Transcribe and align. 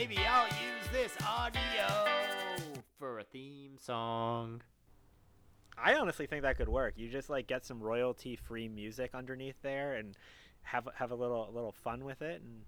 maybe 0.00 0.16
I'll 0.26 0.46
use 0.46 0.88
this 0.94 1.14
audio 1.26 2.06
for 2.98 3.18
a 3.18 3.24
theme 3.24 3.72
song. 3.78 4.62
I 5.76 5.94
honestly 5.96 6.26
think 6.26 6.40
that 6.42 6.56
could 6.56 6.70
work. 6.70 6.94
You 6.96 7.10
just 7.10 7.28
like 7.28 7.46
get 7.46 7.66
some 7.66 7.82
royalty-free 7.82 8.68
music 8.68 9.10
underneath 9.12 9.60
there 9.62 9.96
and 9.96 10.14
have 10.62 10.88
have 10.94 11.10
a 11.10 11.14
little 11.14 11.50
a 11.50 11.52
little 11.52 11.72
fun 11.72 12.04
with 12.04 12.22
it, 12.22 12.40
and 12.40 12.62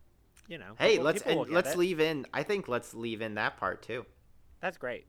you 0.47 0.59
know. 0.59 0.75
Hey, 0.79 0.93
people- 0.93 1.05
let's 1.07 1.23
people 1.23 1.45
and 1.45 1.53
let's 1.53 1.73
it. 1.73 1.79
leave 1.79 2.01
in. 2.01 2.27
I 2.35 2.43
think 2.43 2.69
let's 2.69 2.93
leave 2.93 3.23
in 3.23 3.37
that 3.37 3.57
part 3.57 3.83
too. 3.83 4.05
That's 4.61 4.77
great. 4.77 5.07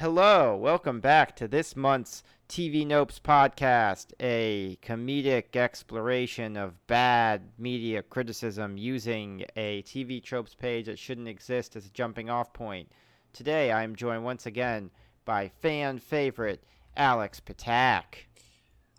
Hello, 0.00 0.54
welcome 0.54 1.00
back 1.00 1.34
to 1.34 1.48
this 1.48 1.74
month's 1.74 2.22
TV 2.48 2.86
Nopes 2.86 3.20
podcast, 3.20 4.12
a 4.20 4.78
comedic 4.80 5.56
exploration 5.56 6.56
of 6.56 6.86
bad 6.86 7.42
media 7.58 8.04
criticism 8.04 8.78
using 8.78 9.44
a 9.56 9.82
TV 9.82 10.22
tropes 10.22 10.54
page 10.54 10.86
that 10.86 11.00
shouldn't 11.00 11.26
exist 11.26 11.74
as 11.74 11.84
a 11.84 11.90
jumping 11.90 12.30
off 12.30 12.52
point. 12.52 12.92
Today 13.32 13.72
I 13.72 13.82
am 13.82 13.96
joined 13.96 14.22
once 14.22 14.46
again 14.46 14.92
by 15.24 15.48
fan 15.48 15.98
favorite 15.98 16.62
Alex 16.96 17.40
Patak. 17.44 18.28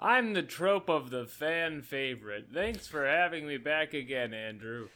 I'm 0.02 0.34
the 0.34 0.44
trope 0.44 0.90
of 0.90 1.12
the 1.12 1.26
fan 1.26 1.82
favorite. 1.82 2.48
Thanks 2.54 2.88
for 2.88 3.08
having 3.08 3.48
me 3.48 3.56
back 3.56 3.94
again, 3.94 4.34
Andrew. 4.34 4.90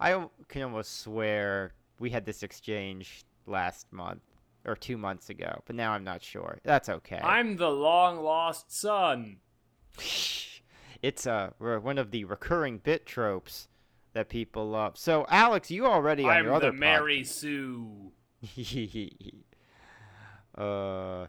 I 0.00 0.24
can 0.48 0.62
almost 0.62 1.00
swear 1.02 1.74
we 1.98 2.08
had 2.08 2.24
this 2.24 2.42
exchange 2.42 3.26
last 3.46 3.92
month 3.92 4.22
or 4.64 4.76
two 4.76 4.96
months 4.96 5.30
ago, 5.30 5.62
but 5.66 5.76
now 5.76 5.92
I'm 5.92 6.04
not 6.04 6.22
sure. 6.22 6.58
That's 6.64 6.88
okay. 6.88 7.20
I'm 7.22 7.56
the 7.56 7.70
long 7.70 8.22
lost 8.22 8.72
son. 8.72 9.38
it's 11.02 11.26
uh, 11.26 11.50
one 11.58 11.98
of 11.98 12.10
the 12.10 12.24
recurring 12.24 12.78
bit 12.78 13.06
tropes 13.06 13.68
that 14.12 14.28
people 14.28 14.68
love. 14.68 14.98
So, 14.98 15.26
Alex, 15.28 15.70
you 15.70 15.86
already 15.86 16.24
on 16.24 16.30
I'm 16.30 16.44
your 16.44 16.54
other 16.54 16.70
the 16.70 16.76
Mary 16.76 17.24
Sue. 17.24 18.12
uh, 20.56 21.26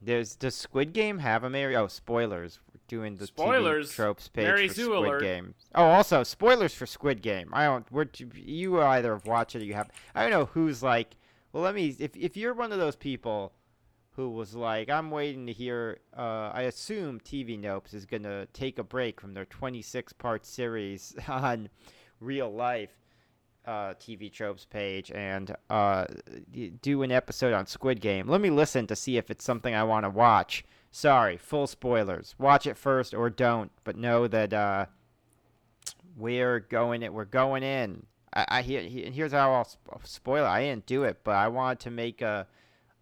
there's 0.00 0.36
does 0.36 0.54
Squid 0.54 0.92
Game 0.92 1.18
have 1.18 1.44
a 1.44 1.50
Mary? 1.50 1.76
Oh, 1.76 1.86
spoilers. 1.86 2.58
We're 2.72 2.80
doing 2.88 3.16
the 3.16 3.26
Spoilers. 3.26 3.90
TV 3.90 3.94
tropes 3.94 4.28
page 4.28 4.44
Mary 4.44 4.68
for 4.68 4.74
Sue 4.74 4.84
Squid 4.84 4.98
alert. 4.98 5.22
Game. 5.22 5.54
Oh, 5.74 5.84
also 5.84 6.22
spoilers 6.22 6.74
for 6.74 6.86
Squid 6.86 7.22
Game. 7.22 7.50
I 7.52 7.64
don't. 7.64 7.90
We're, 7.90 8.06
you 8.34 8.80
either 8.80 9.12
have 9.14 9.26
watched 9.26 9.54
it 9.56 9.62
or 9.62 9.64
you 9.64 9.74
have. 9.74 9.90
I 10.14 10.22
don't 10.22 10.30
know 10.30 10.46
who's 10.46 10.82
like. 10.82 11.16
Well, 11.54 11.62
let 11.62 11.76
me. 11.76 11.94
If 12.00 12.16
if 12.16 12.36
you're 12.36 12.52
one 12.52 12.72
of 12.72 12.80
those 12.80 12.96
people 12.96 13.52
who 14.16 14.28
was 14.30 14.56
like, 14.56 14.90
I'm 14.90 15.12
waiting 15.12 15.46
to 15.46 15.52
hear. 15.52 16.00
Uh, 16.14 16.50
I 16.52 16.62
assume 16.62 17.20
TV 17.20 17.56
Nopes 17.58 17.94
is 17.94 18.06
gonna 18.06 18.46
take 18.46 18.80
a 18.80 18.82
break 18.82 19.20
from 19.20 19.34
their 19.34 19.44
26 19.44 20.12
part 20.14 20.44
series 20.44 21.14
on 21.28 21.68
real 22.18 22.52
life 22.52 22.90
uh, 23.66 23.94
TV 23.94 24.32
tropes 24.32 24.64
page 24.64 25.12
and 25.12 25.54
uh, 25.70 26.06
do 26.82 27.04
an 27.04 27.12
episode 27.12 27.54
on 27.54 27.68
Squid 27.68 28.00
Game. 28.00 28.28
Let 28.28 28.40
me 28.40 28.50
listen 28.50 28.88
to 28.88 28.96
see 28.96 29.16
if 29.16 29.30
it's 29.30 29.44
something 29.44 29.76
I 29.76 29.84
want 29.84 30.06
to 30.06 30.10
watch. 30.10 30.64
Sorry, 30.90 31.36
full 31.36 31.68
spoilers. 31.68 32.34
Watch 32.36 32.66
it 32.66 32.76
first 32.76 33.14
or 33.14 33.30
don't, 33.30 33.70
but 33.84 33.96
know 33.96 34.26
that 34.26 34.52
uh, 34.52 34.86
we're 36.16 36.58
going 36.58 37.04
it. 37.04 37.14
We're 37.14 37.24
going 37.24 37.62
in. 37.62 38.06
I, 38.34 38.46
I 38.48 38.62
hear. 38.62 38.82
he- 38.82 39.04
and 39.04 39.14
here's 39.14 39.32
how 39.32 39.52
I'll 39.52 39.64
sp- 39.64 40.02
spoil 40.04 40.44
it. 40.44 40.48
I 40.48 40.62
didn't 40.62 40.86
do 40.86 41.04
it, 41.04 41.20
but 41.24 41.36
I 41.36 41.48
wanted 41.48 41.80
to 41.80 41.90
make 41.90 42.20
a 42.22 42.46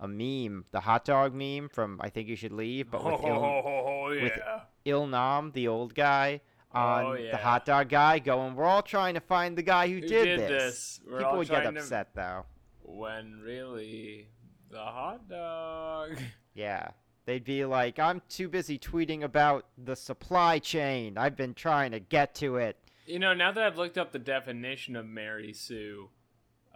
a 0.00 0.08
meme, 0.08 0.64
the 0.72 0.80
hot 0.80 1.04
dog 1.04 1.32
meme 1.32 1.68
from 1.68 2.00
I 2.02 2.08
Think 2.08 2.26
You 2.28 2.34
Should 2.34 2.50
Leave, 2.52 2.90
but 2.90 3.04
with 3.04 3.14
oh, 3.22 3.26
Il, 3.28 3.34
oh, 3.34 4.10
yeah. 4.12 4.22
with- 4.24 4.38
Il 4.84 5.06
Nam, 5.06 5.52
the 5.52 5.68
old 5.68 5.94
guy, 5.94 6.40
oh, 6.74 6.78
on 6.78 7.04
Oh, 7.04 7.16
the 7.30 7.36
hot 7.36 7.64
dog 7.64 7.88
guy, 7.88 8.18
going, 8.18 8.56
"We're 8.56 8.64
all 8.64 8.82
trying 8.82 9.14
to 9.14 9.20
find 9.20 9.56
the 9.56 9.62
guy 9.62 9.86
who, 9.86 9.94
Who 9.94 10.00
did, 10.00 10.24
did 10.24 10.40
this." 10.40 10.48
this? 10.48 11.00
People 11.18 11.36
would 11.38 11.48
get 11.48 11.62
trying 11.62 11.74
to- 11.74 11.80
upset 11.80 12.08
though. 12.14 12.44
when 12.82 13.40
really 13.44 14.28
the 14.70 14.78
hot 14.78 15.28
dog. 15.28 16.16
Yeah. 16.54 16.88
They'd 17.24 17.44
be 17.44 17.64
like, 17.64 17.98
I'm 18.00 18.20
too 18.28 18.48
busy 18.48 18.78
tweeting 18.78 19.22
about 19.22 19.66
the 19.78 19.94
supply 19.96 20.58
chain. 20.58 21.16
I've 21.16 21.36
been 21.36 21.54
trying 21.54 21.92
to 21.92 22.00
get 22.00 22.34
to 22.36 22.56
it. 22.56 22.76
You 23.04 23.18
know, 23.18 23.34
now 23.34 23.50
that 23.50 23.64
I've 23.64 23.78
looked 23.78 23.98
up 23.98 24.12
the 24.12 24.20
definition 24.20 24.94
of 24.94 25.06
Mary 25.06 25.52
Sue, 25.52 26.10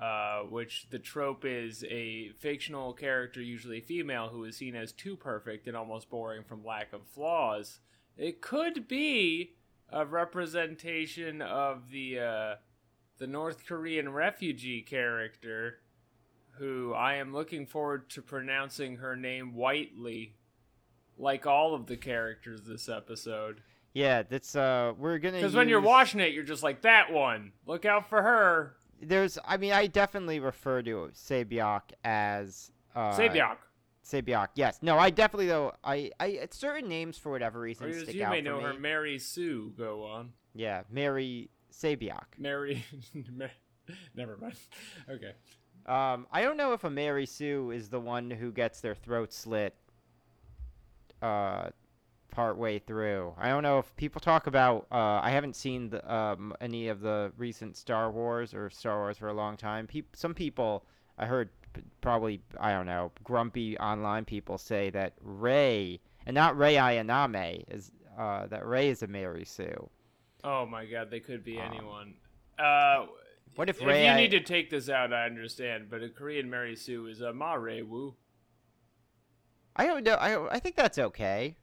uh, 0.00 0.40
which 0.40 0.88
the 0.90 0.98
trope 0.98 1.44
is 1.44 1.84
a 1.88 2.30
fictional 2.38 2.92
character, 2.92 3.40
usually 3.40 3.80
female, 3.80 4.28
who 4.28 4.44
is 4.44 4.56
seen 4.56 4.74
as 4.74 4.90
too 4.92 5.16
perfect 5.16 5.68
and 5.68 5.76
almost 5.76 6.10
boring 6.10 6.42
from 6.42 6.64
lack 6.64 6.92
of 6.92 7.06
flaws, 7.06 7.78
it 8.16 8.40
could 8.40 8.88
be 8.88 9.54
a 9.90 10.04
representation 10.04 11.40
of 11.40 11.90
the 11.90 12.18
uh, 12.18 12.54
the 13.18 13.28
North 13.28 13.64
Korean 13.64 14.08
refugee 14.08 14.82
character, 14.82 15.78
who 16.58 16.92
I 16.92 17.14
am 17.14 17.32
looking 17.32 17.66
forward 17.66 18.10
to 18.10 18.20
pronouncing 18.20 18.96
her 18.96 19.14
name 19.14 19.54
Whitely, 19.54 20.34
like 21.16 21.46
all 21.46 21.72
of 21.72 21.86
the 21.86 21.96
characters 21.96 22.62
this 22.66 22.88
episode. 22.88 23.62
Yeah, 23.96 24.24
that's 24.24 24.54
uh 24.54 24.92
we're 24.98 25.16
gonna 25.18 25.38
Because 25.38 25.54
when 25.54 25.70
you're 25.70 25.80
use- 25.80 25.86
watching 25.86 26.20
it, 26.20 26.34
you're 26.34 26.44
just 26.44 26.62
like 26.62 26.82
that 26.82 27.10
one. 27.10 27.52
Look 27.64 27.86
out 27.86 28.10
for 28.10 28.20
her, 28.20 28.76
there's 29.00 29.38
I 29.42 29.56
mean 29.56 29.72
I 29.72 29.86
definitely 29.86 30.38
refer 30.38 30.82
to 30.82 31.10
Sabiak 31.14 31.80
as 32.04 32.70
uh 32.94 33.16
Sabiak. 33.16 33.56
Sabiak, 34.04 34.48
yes. 34.54 34.80
No, 34.82 34.98
I 34.98 35.08
definitely 35.08 35.46
though 35.46 35.72
I 35.82 36.10
I 36.20 36.46
certain 36.50 36.90
names 36.90 37.16
for 37.16 37.32
whatever 37.32 37.60
Or 37.60 37.62
reason 37.62 37.88
as 37.88 38.02
stick 38.02 38.16
you 38.16 38.24
out 38.24 38.32
may 38.32 38.42
know 38.42 38.58
me. 38.58 38.64
her, 38.64 38.74
Mary 38.74 39.18
Sue. 39.18 39.72
Go 39.78 40.04
on, 40.04 40.34
yeah, 40.54 40.82
Mary 40.90 41.48
Sabiak. 41.72 42.26
Mary. 42.38 42.84
Never 44.14 44.36
mind. 44.36 44.56
Okay. 45.08 45.32
Um, 45.86 46.26
I 46.30 46.42
don't 46.42 46.58
know 46.58 46.74
if 46.74 46.84
a 46.84 46.90
Mary 46.90 47.24
Sue 47.24 47.70
is 47.70 47.88
the 47.88 48.00
one 48.00 48.30
who 48.30 48.52
gets 48.52 48.82
their 48.82 48.94
throat 48.94 49.32
slit 49.32 49.74
uh, 51.22 51.70
part 52.36 52.58
way 52.58 52.78
through. 52.78 53.32
I 53.38 53.48
don't 53.48 53.62
know 53.62 53.78
if 53.78 53.96
people 53.96 54.20
talk 54.20 54.46
about. 54.46 54.86
Uh, 54.92 55.20
I 55.22 55.30
haven't 55.30 55.56
seen 55.56 55.88
the, 55.88 56.14
um, 56.14 56.52
any 56.60 56.88
of 56.88 57.00
the 57.00 57.32
recent 57.38 57.76
Star 57.78 58.10
Wars 58.12 58.52
or 58.52 58.68
Star 58.68 58.98
Wars 58.98 59.16
for 59.16 59.28
a 59.28 59.32
long 59.32 59.56
time. 59.56 59.86
Peop- 59.86 60.14
some 60.14 60.34
people 60.34 60.84
I 61.18 61.24
heard 61.24 61.48
probably 62.02 62.42
I 62.60 62.72
don't 62.72 62.86
know 62.86 63.10
grumpy 63.24 63.78
online 63.78 64.24
people 64.26 64.58
say 64.58 64.90
that 64.90 65.14
Ray 65.22 66.00
and 66.26 66.34
not 66.34 66.56
Ray 66.58 66.74
Ayanami 66.74 67.64
is 67.68 67.90
uh, 68.18 68.46
that 68.48 68.66
Ray 68.66 68.88
is 68.90 69.02
a 69.02 69.06
Mary 69.06 69.44
Sue. 69.46 69.88
Oh 70.44 70.66
my 70.66 70.84
God, 70.84 71.10
they 71.10 71.20
could 71.20 71.42
be 71.42 71.58
Um, 71.58 71.72
anyone. 71.72 72.14
Uh, 72.58 73.06
What 73.54 73.70
if 73.70 73.80
if 73.80 73.86
Ray? 73.86 74.04
you 74.04 74.10
I- 74.12 74.16
need 74.16 74.30
to 74.32 74.40
take 74.40 74.68
this 74.68 74.90
out, 74.90 75.12
I 75.12 75.24
understand. 75.24 75.88
But 75.90 76.02
a 76.02 76.10
Korean 76.10 76.50
Mary 76.50 76.76
Sue 76.76 77.06
is 77.06 77.22
a 77.22 77.32
Ma 77.32 77.54
Ray 77.54 77.80
Woo. 77.82 78.14
I 79.74 79.86
don't 79.86 80.04
know. 80.04 80.14
I 80.14 80.54
I 80.56 80.58
think 80.60 80.76
that's 80.76 80.98
okay, 80.98 81.56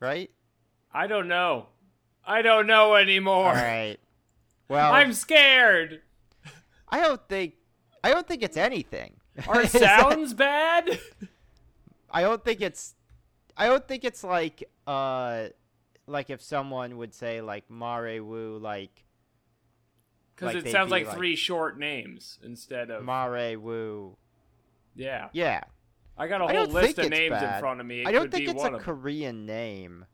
right? 0.00 0.30
I 0.92 1.06
don't 1.06 1.28
know. 1.28 1.66
I 2.26 2.42
don't 2.42 2.66
know 2.66 2.94
anymore. 2.94 3.48
All 3.48 3.54
right. 3.54 3.98
Well, 4.68 4.92
I'm 4.92 5.12
scared. 5.12 6.02
I 6.88 7.00
don't 7.00 7.20
think 7.28 7.54
I 8.02 8.10
don't 8.10 8.26
think 8.26 8.42
it's 8.42 8.56
anything. 8.56 9.14
Are 9.46 9.60
Is 9.62 9.72
that- 9.72 10.00
sounds 10.00 10.34
bad? 10.34 10.98
I 12.10 12.22
don't 12.22 12.44
think 12.44 12.60
it's 12.62 12.94
I 13.56 13.66
don't 13.66 13.86
think 13.86 14.04
it's 14.04 14.24
like 14.24 14.64
uh 14.86 15.48
like 16.06 16.30
if 16.30 16.42
someone 16.42 16.96
would 16.98 17.14
say 17.14 17.40
like 17.40 17.70
Mare 17.70 18.22
Wu 18.22 18.58
like 18.58 19.04
Because 20.34 20.54
Like 20.54 20.66
it 20.66 20.70
sounds 20.72 20.90
like, 20.90 21.06
like- 21.06 21.16
three 21.16 21.36
short 21.36 21.78
names 21.78 22.38
instead 22.42 22.90
of 22.90 23.04
Mare 23.04 23.58
Wu. 23.58 24.16
yeah. 24.94 25.28
Yeah. 25.32 25.62
I 26.18 26.28
got 26.28 26.40
a 26.40 26.46
whole 26.46 26.66
list 26.66 26.98
of 26.98 27.10
names 27.10 27.40
in 27.42 27.60
front 27.60 27.80
of 27.80 27.86
me. 27.86 28.02
It 28.02 28.06
I 28.08 28.12
don't 28.12 28.30
think 28.30 28.48
it's 28.48 28.64
a. 28.64 28.70
Korean 28.78 29.46
name. 29.46 30.06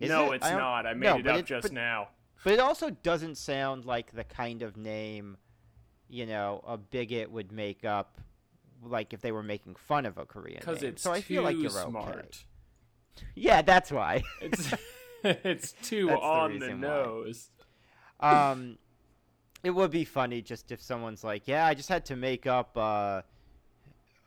Is 0.00 0.08
no, 0.08 0.32
it? 0.32 0.36
it's 0.36 0.44
I 0.46 0.50
don't- 0.50 0.86
I 0.86 0.94
made 0.94 1.06
no, 1.06 1.16
it 1.18 1.26
up 1.40 1.44
just 1.44 1.62
but, 1.62 1.72
now. 1.72 2.08
But 2.42 2.54
it 2.54 2.60
also 2.60 2.90
doesn't 2.90 3.36
sound 3.36 3.84
like 3.84 4.12
the 4.12 4.24
kind 4.24 4.62
of 4.62 4.76
name, 4.76 5.36
you 6.08 6.26
know, 6.26 6.62
a 6.66 6.76
bigot 6.76 7.30
would 7.30 7.52
make 7.52 7.84
up 7.84 8.18
like 8.84 9.12
if 9.12 9.20
they 9.20 9.30
were 9.30 9.44
making 9.44 9.76
fun 9.76 10.06
of 10.06 10.18
a 10.18 10.24
Korean 10.26 10.58
Because 10.58 10.82
it's 10.82 11.02
so 11.02 11.12
I 11.12 11.20
feel 11.20 11.44
like 11.44 11.54
too 11.54 11.62
you're 11.62 11.70
okay. 11.70 11.90
smart. 11.90 12.44
Yeah, 13.36 13.60
that's 13.62 13.92
why. 13.92 14.24
It's 14.40 14.72
it's 15.22 15.72
too 15.72 16.06
That's 16.06 16.20
the 16.20 16.26
on 16.26 16.52
the 16.58 16.66
reason 16.66 16.80
nose. 16.80 17.50
um 18.18 18.78
it 19.62 19.70
would 19.70 19.90
be 19.92 20.04
funny 20.04 20.42
just 20.42 20.72
if 20.72 20.82
someone's 20.82 21.22
like 21.22 21.46
yeah 21.46 21.64
i 21.66 21.74
just 21.74 21.88
had 21.88 22.04
to 22.06 22.16
make 22.16 22.46
up 22.46 22.76
uh 22.76 23.22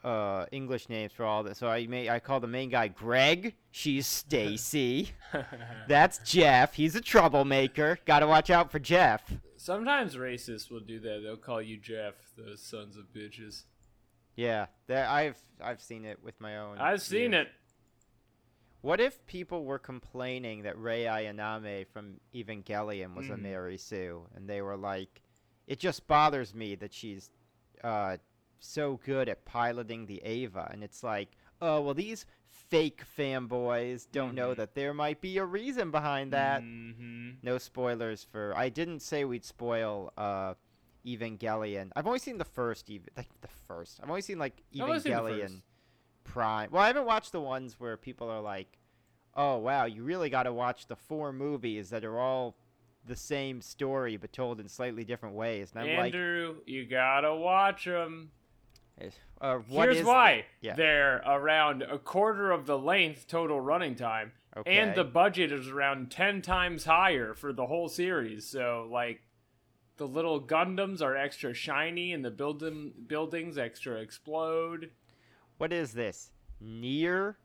uh 0.06 0.46
english 0.52 0.88
names 0.88 1.12
for 1.12 1.26
all 1.26 1.42
this 1.44 1.58
so 1.58 1.68
i 1.68 1.86
made 1.88 2.08
i 2.10 2.20
call 2.20 2.40
the 2.40 2.48
main 2.48 2.70
guy 2.70 2.88
greg 2.88 3.56
she's 3.72 4.06
stacy 4.06 5.10
that's 5.88 6.20
jeff 6.20 6.76
he's 6.76 6.96
a 6.96 7.02
troublemaker 7.02 7.98
gotta 8.06 8.28
watch 8.28 8.50
out 8.50 8.72
for 8.72 8.80
jeff 8.80 9.22
Sometimes 9.58 10.16
racists 10.16 10.70
will 10.70 10.82
do 10.82 11.00
that. 11.00 11.22
They'll 11.24 11.38
call 11.38 11.60
you 11.60 11.78
Jeff, 11.78 12.14
those 12.38 12.62
sons 12.62 12.98
of 12.98 13.06
bitches. 13.12 13.64
yeah 14.36 14.68
that 14.86 15.10
i've 15.10 15.38
i've 15.60 15.82
seen 15.82 16.06
it 16.06 16.20
with 16.24 16.40
my 16.40 16.58
own 16.58 16.78
I've 16.78 17.02
seen 17.02 17.34
it. 17.34 17.48
what 18.82 19.00
if 19.02 19.26
people 19.26 19.66
were 19.66 19.80
complaining 19.80 20.64
that 20.64 20.78
Rei 20.78 21.06
Ayanami 21.06 21.88
from 21.88 22.20
evangelion 22.36 23.16
was 23.16 23.30
a 23.30 23.34
Mm. 23.34 23.42
mary 23.42 23.78
sue 23.78 24.28
and 24.36 24.48
they 24.48 24.62
were 24.62 24.78
like 24.78 25.22
it 25.66 25.80
just 25.80 26.06
bothers 26.06 26.54
me 26.54 26.76
that 26.76 26.94
she's 26.94 27.32
uh, 27.84 28.18
so 28.60 29.00
good 29.06 29.30
at 29.30 29.46
piloting 29.46 30.06
the 30.06 30.24
Eva, 30.24 30.68
and 30.72 30.84
it's 30.84 31.04
like, 31.04 31.30
oh 31.62 31.82
well, 31.82 31.94
these 31.94 32.26
fake 32.48 33.04
fanboys 33.18 34.08
don't 34.12 34.34
know 34.34 34.52
Mhm. 34.54 34.58
that 34.58 34.76
there 34.76 34.94
might 34.94 35.22
be 35.22 35.38
a 35.38 35.46
reason 35.46 35.92
behind 35.92 36.32
that. 36.34 36.62
hmm 36.62 37.32
No 37.44 37.58
spoilers 37.58 38.24
for. 38.24 38.54
I 38.58 38.70
didn't 38.70 39.02
say 39.02 39.24
we'd 39.26 39.46
spoil 39.46 40.12
uh, 40.18 40.54
Evangelion. 41.06 41.92
I've 41.96 42.08
only 42.08 42.20
seen 42.20 42.38
the 42.38 42.46
first, 42.46 42.90
even 42.90 43.08
like 43.16 43.30
the 43.42 43.48
first. 43.48 44.00
I've 44.02 44.10
only 44.10 44.22
seen 44.22 44.40
like 44.40 44.64
I've 44.80 45.02
seen 45.02 45.12
Evangelion. 45.14 45.62
Prime. 46.24 46.72
Well, 46.72 46.82
I 46.82 46.88
haven't 46.88 47.06
watched 47.06 47.32
the 47.32 47.42
ones 47.42 47.80
where 47.80 47.98
people 47.98 48.28
are 48.30 48.42
like, 48.42 48.80
"Oh 49.36 49.58
wow, 49.58 49.86
you 49.86 50.04
really 50.04 50.30
got 50.30 50.44
to 50.44 50.54
watch 50.54 50.88
the 50.88 50.96
four 50.96 51.32
movies 51.32 51.92
that 51.92 52.04
are 52.04 52.20
all 52.20 52.56
the 53.06 53.16
same 53.16 53.62
story 53.62 54.18
but 54.18 54.34
told 54.34 54.60
in 54.60 54.68
slightly 54.68 55.04
different 55.06 55.36
ways." 55.36 55.72
And 55.76 55.82
I'm 55.84 56.06
Andrew, 56.06 56.56
you 56.66 56.86
gotta 56.86 57.36
watch 57.36 57.86
them. 57.86 58.32
Uh, 59.42 59.58
what 59.68 59.86
Here's 59.90 59.98
is 59.98 60.06
why. 60.06 60.46
the- 60.62 60.68
yeah. 60.68 60.76
They're 60.76 61.18
around 61.26 61.82
a 61.84 62.00
quarter 62.00 62.52
of 62.52 62.66
the 62.66 62.78
length 62.78 63.28
total 63.28 63.60
running 63.60 63.96
time, 63.96 64.32
Okay. 64.56 64.78
and 64.78 64.96
the 64.96 65.04
budget 65.04 65.52
is 65.52 65.68
around 65.68 66.10
ten 66.12 66.42
times 66.42 66.86
higher 66.86 67.34
for 67.34 67.52
the 67.54 67.66
whole 67.68 67.90
series. 67.90 68.48
So, 68.48 68.88
like, 68.90 69.22
the 69.98 70.08
little 70.08 70.42
Gundams 70.42 71.02
are 71.02 71.16
extra 71.16 71.54
shiny, 71.54 72.12
and 72.14 72.24
the 72.24 72.32
building 72.32 72.94
buildings 73.08 73.58
extra 73.58 73.96
explode. 74.02 74.92
what 75.58 75.72
is 75.72 75.94
this? 75.94 76.32
NieR. 76.62 77.36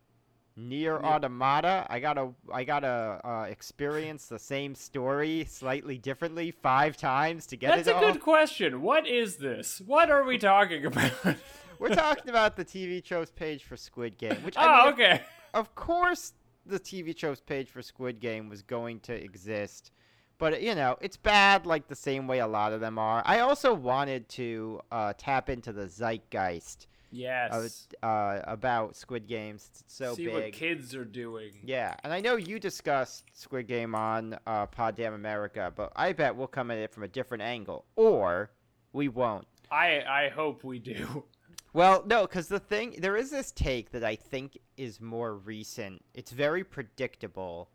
NieR 0.68 1.02
Automata. 1.02 1.86
I 1.88 2.00
gotta, 2.00 2.30
I 2.52 2.64
gotta 2.64 3.20
uh, 3.24 3.46
experience 3.48 4.26
the 4.26 4.38
same 4.38 4.74
story 4.74 5.46
slightly 5.48 5.98
differently 5.98 6.50
five 6.50 6.96
times 6.96 7.46
to 7.46 7.56
get 7.56 7.76
That's 7.76 7.88
it 7.88 7.92
a 7.92 7.94
all. 7.96 8.12
good 8.12 8.20
question. 8.20 8.82
What 8.82 9.06
is 9.06 9.36
this? 9.36 9.80
What 9.84 10.10
are 10.10 10.24
we 10.24 10.38
talking 10.38 10.86
about? 10.86 11.12
We're 11.78 11.94
talking 11.94 12.28
about 12.28 12.56
the 12.56 12.64
TV 12.64 13.02
tropes 13.02 13.30
page 13.30 13.64
for 13.64 13.76
Squid 13.76 14.18
Game, 14.18 14.36
which 14.42 14.56
I 14.58 14.82
oh, 14.82 14.84
mean, 14.84 14.92
okay. 14.92 15.20
of 15.54 15.74
course 15.74 16.34
the 16.66 16.78
TV 16.78 17.16
tropes 17.16 17.40
page 17.40 17.70
for 17.70 17.80
Squid 17.80 18.20
Game 18.20 18.48
was 18.48 18.62
going 18.62 19.00
to 19.00 19.14
exist. 19.14 19.90
But 20.38 20.62
you 20.62 20.74
know, 20.74 20.96
it's 21.00 21.16
bad 21.16 21.66
like 21.66 21.88
the 21.88 21.96
same 21.96 22.26
way 22.26 22.38
a 22.40 22.46
lot 22.46 22.72
of 22.72 22.80
them 22.80 22.98
are. 22.98 23.22
I 23.24 23.40
also 23.40 23.74
wanted 23.74 24.28
to 24.30 24.80
uh, 24.90 25.12
tap 25.16 25.48
into 25.48 25.72
the 25.72 25.86
zeitgeist 25.86 26.86
Yes. 27.10 27.88
uh, 28.02 28.40
about 28.44 28.96
Squid 28.96 29.26
Games. 29.26 29.68
It's 29.80 29.84
so 29.94 30.14
See 30.14 30.26
big. 30.26 30.34
what 30.34 30.52
kids 30.52 30.94
are 30.94 31.04
doing. 31.04 31.52
yeah, 31.64 31.94
and 32.04 32.12
I 32.12 32.20
know 32.20 32.36
you 32.36 32.58
discussed 32.60 33.24
Squid 33.32 33.66
Game 33.66 33.94
on 33.94 34.38
uh, 34.46 34.66
Pod 34.66 34.96
Damn 34.96 35.14
America, 35.14 35.72
but 35.74 35.92
I 35.96 36.12
bet 36.12 36.36
we'll 36.36 36.46
come 36.46 36.70
at 36.70 36.78
it 36.78 36.92
from 36.92 37.02
a 37.02 37.08
different 37.08 37.42
angle, 37.42 37.84
or 37.96 38.50
we 38.92 39.08
won't. 39.08 39.46
I 39.70 40.02
I 40.08 40.28
hope 40.28 40.64
we 40.64 40.78
do. 40.78 41.24
Well, 41.72 42.02
no, 42.04 42.22
because 42.22 42.48
the 42.48 42.58
thing 42.58 42.96
there 42.98 43.16
is 43.16 43.30
this 43.30 43.52
take 43.52 43.92
that 43.92 44.02
I 44.02 44.16
think 44.16 44.58
is 44.76 45.00
more 45.00 45.36
recent. 45.36 46.04
It's 46.14 46.32
very 46.32 46.64
predictable, 46.64 47.70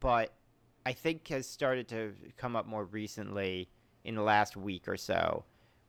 but 0.00 0.34
I 0.84 0.92
think 0.92 1.26
has 1.28 1.48
started 1.48 1.88
to 1.88 2.12
come 2.36 2.56
up 2.56 2.66
more 2.66 2.84
recently 2.84 3.70
in 4.04 4.16
the 4.16 4.22
last 4.22 4.54
week 4.58 4.86
or 4.86 4.98
so, 4.98 5.44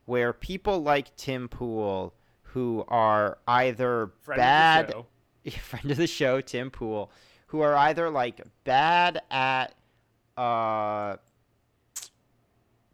where 0.06 0.32
people 0.32 0.82
like 0.82 1.14
Tim 1.18 1.50
Pool, 1.50 2.14
who 2.54 2.84
are 2.88 3.38
either 3.48 4.12
Friend 4.22 4.38
bad 4.38 4.92
of 4.92 5.06
friend 5.62 5.92
of 5.92 5.98
the 5.98 6.08
show, 6.08 6.42
Tim 6.42 6.70
Pool, 6.70 7.12
who 7.48 7.62
are 7.62 7.76
either 7.76 8.10
like 8.10 8.42
bad 8.64 9.22
at 9.32 9.76
uh 10.38 11.18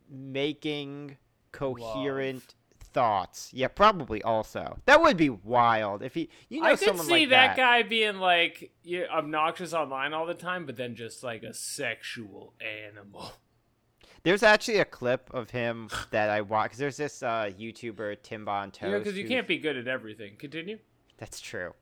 making 0.09 1.17
coherent 1.51 2.55
thoughts. 2.79 3.51
Yeah, 3.53 3.67
probably 3.67 4.23
also. 4.23 4.79
That 4.85 5.01
would 5.01 5.17
be 5.17 5.29
wild 5.29 6.01
if 6.01 6.13
he 6.13 6.29
you 6.49 6.61
know 6.61 6.67
I 6.67 6.75
could 6.75 6.99
see 7.01 7.25
like 7.25 7.29
that, 7.29 7.57
guy 7.57 7.83
being 7.83 8.17
like 8.17 8.71
obnoxious 9.11 9.73
online 9.73 10.13
all 10.13 10.25
the 10.25 10.33
time, 10.33 10.65
but 10.65 10.75
then 10.77 10.95
just 10.95 11.23
like 11.23 11.43
a 11.43 11.53
sexual 11.53 12.53
animal. 12.59 13.33
There's 14.25 14.43
actually 14.43 14.79
a 14.79 14.85
clip 14.85 15.29
of 15.33 15.51
him 15.51 15.87
that 16.11 16.29
I 16.29 16.41
watch 16.41 16.71
cuz 16.71 16.79
there's 16.79 16.97
this 16.97 17.23
uh 17.23 17.51
YouTuber 17.57 18.21
Tim 18.23 18.43
Bon 18.43 18.71
Toast. 18.71 18.83
You 18.83 18.91
know, 18.91 18.97
because 18.99 19.17
you 19.17 19.27
can't 19.27 19.47
be 19.47 19.57
good 19.57 19.77
at 19.77 19.87
everything. 19.87 20.35
Continue. 20.37 20.79
That's 21.17 21.39
true. 21.39 21.73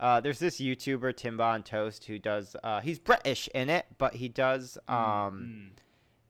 Uh, 0.00 0.20
there's 0.20 0.38
this 0.40 0.58
YouTuber 0.60 1.16
Tim 1.16 1.36
Bon 1.36 1.62
Toast 1.62 2.06
who 2.06 2.18
does. 2.18 2.56
Uh, 2.64 2.80
he's 2.80 2.98
British 2.98 3.48
in 3.54 3.68
it, 3.70 3.86
but 3.98 4.14
he 4.14 4.28
does 4.28 4.76
um, 4.88 5.72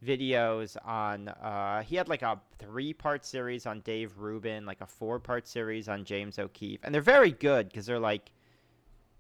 Mm. 0.05 0.07
videos 0.07 0.77
on. 0.85 1.29
Uh, 1.29 1.83
he 1.83 1.97
had 1.97 2.09
like 2.09 2.23
a 2.23 2.41
three-part 2.59 3.25
series 3.25 3.65
on 3.67 3.81
Dave 3.81 4.19
Rubin, 4.19 4.67
like 4.67 4.81
a 4.83 4.87
four-part 4.87 5.47
series 5.49 5.89
on 5.89 6.05
James 6.05 6.39
O'Keefe, 6.39 6.81
and 6.85 6.95
they're 6.95 7.01
very 7.03 7.31
good 7.33 7.69
because 7.69 7.87
they're 7.87 7.99
like. 8.01 8.31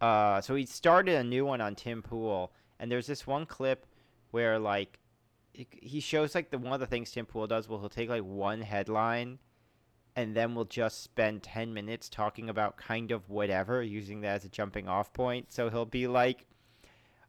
Uh, 0.00 0.40
so 0.42 0.54
he 0.54 0.66
started 0.66 1.14
a 1.14 1.24
new 1.24 1.46
one 1.46 1.60
on 1.62 1.74
Tim 1.74 2.02
Pool, 2.02 2.52
and 2.78 2.90
there's 2.92 3.06
this 3.06 3.26
one 3.26 3.46
clip 3.46 3.86
where 4.32 4.58
like 4.58 4.98
he- 5.54 6.00
shows 6.00 6.34
like 6.34 6.50
the 6.50 6.58
one 6.58 6.72
of 6.72 6.80
the 6.80 6.86
things 6.86 7.10
Tim 7.10 7.26
Pool 7.26 7.46
does. 7.46 7.68
Well, 7.68 7.78
he'll 7.78 7.88
take 7.88 8.08
like 8.08 8.22
one 8.22 8.60
headline 8.60 9.38
and 10.16 10.34
then 10.34 10.54
we'll 10.54 10.64
just 10.64 11.02
spend 11.02 11.42
10 11.42 11.74
minutes 11.74 12.08
talking 12.08 12.48
about 12.48 12.76
kind 12.76 13.10
of 13.10 13.28
whatever 13.28 13.82
using 13.82 14.20
that 14.20 14.36
as 14.36 14.44
a 14.44 14.48
jumping 14.48 14.88
off 14.88 15.12
point 15.12 15.52
so 15.52 15.70
he'll 15.70 15.84
be 15.84 16.06
like 16.06 16.46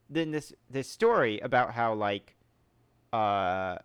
then 0.10 0.32
this 0.32 0.54
this 0.70 0.90
story 0.90 1.40
about 1.40 1.72
how 1.72 1.94
like 1.94 2.36
uh 3.14 3.78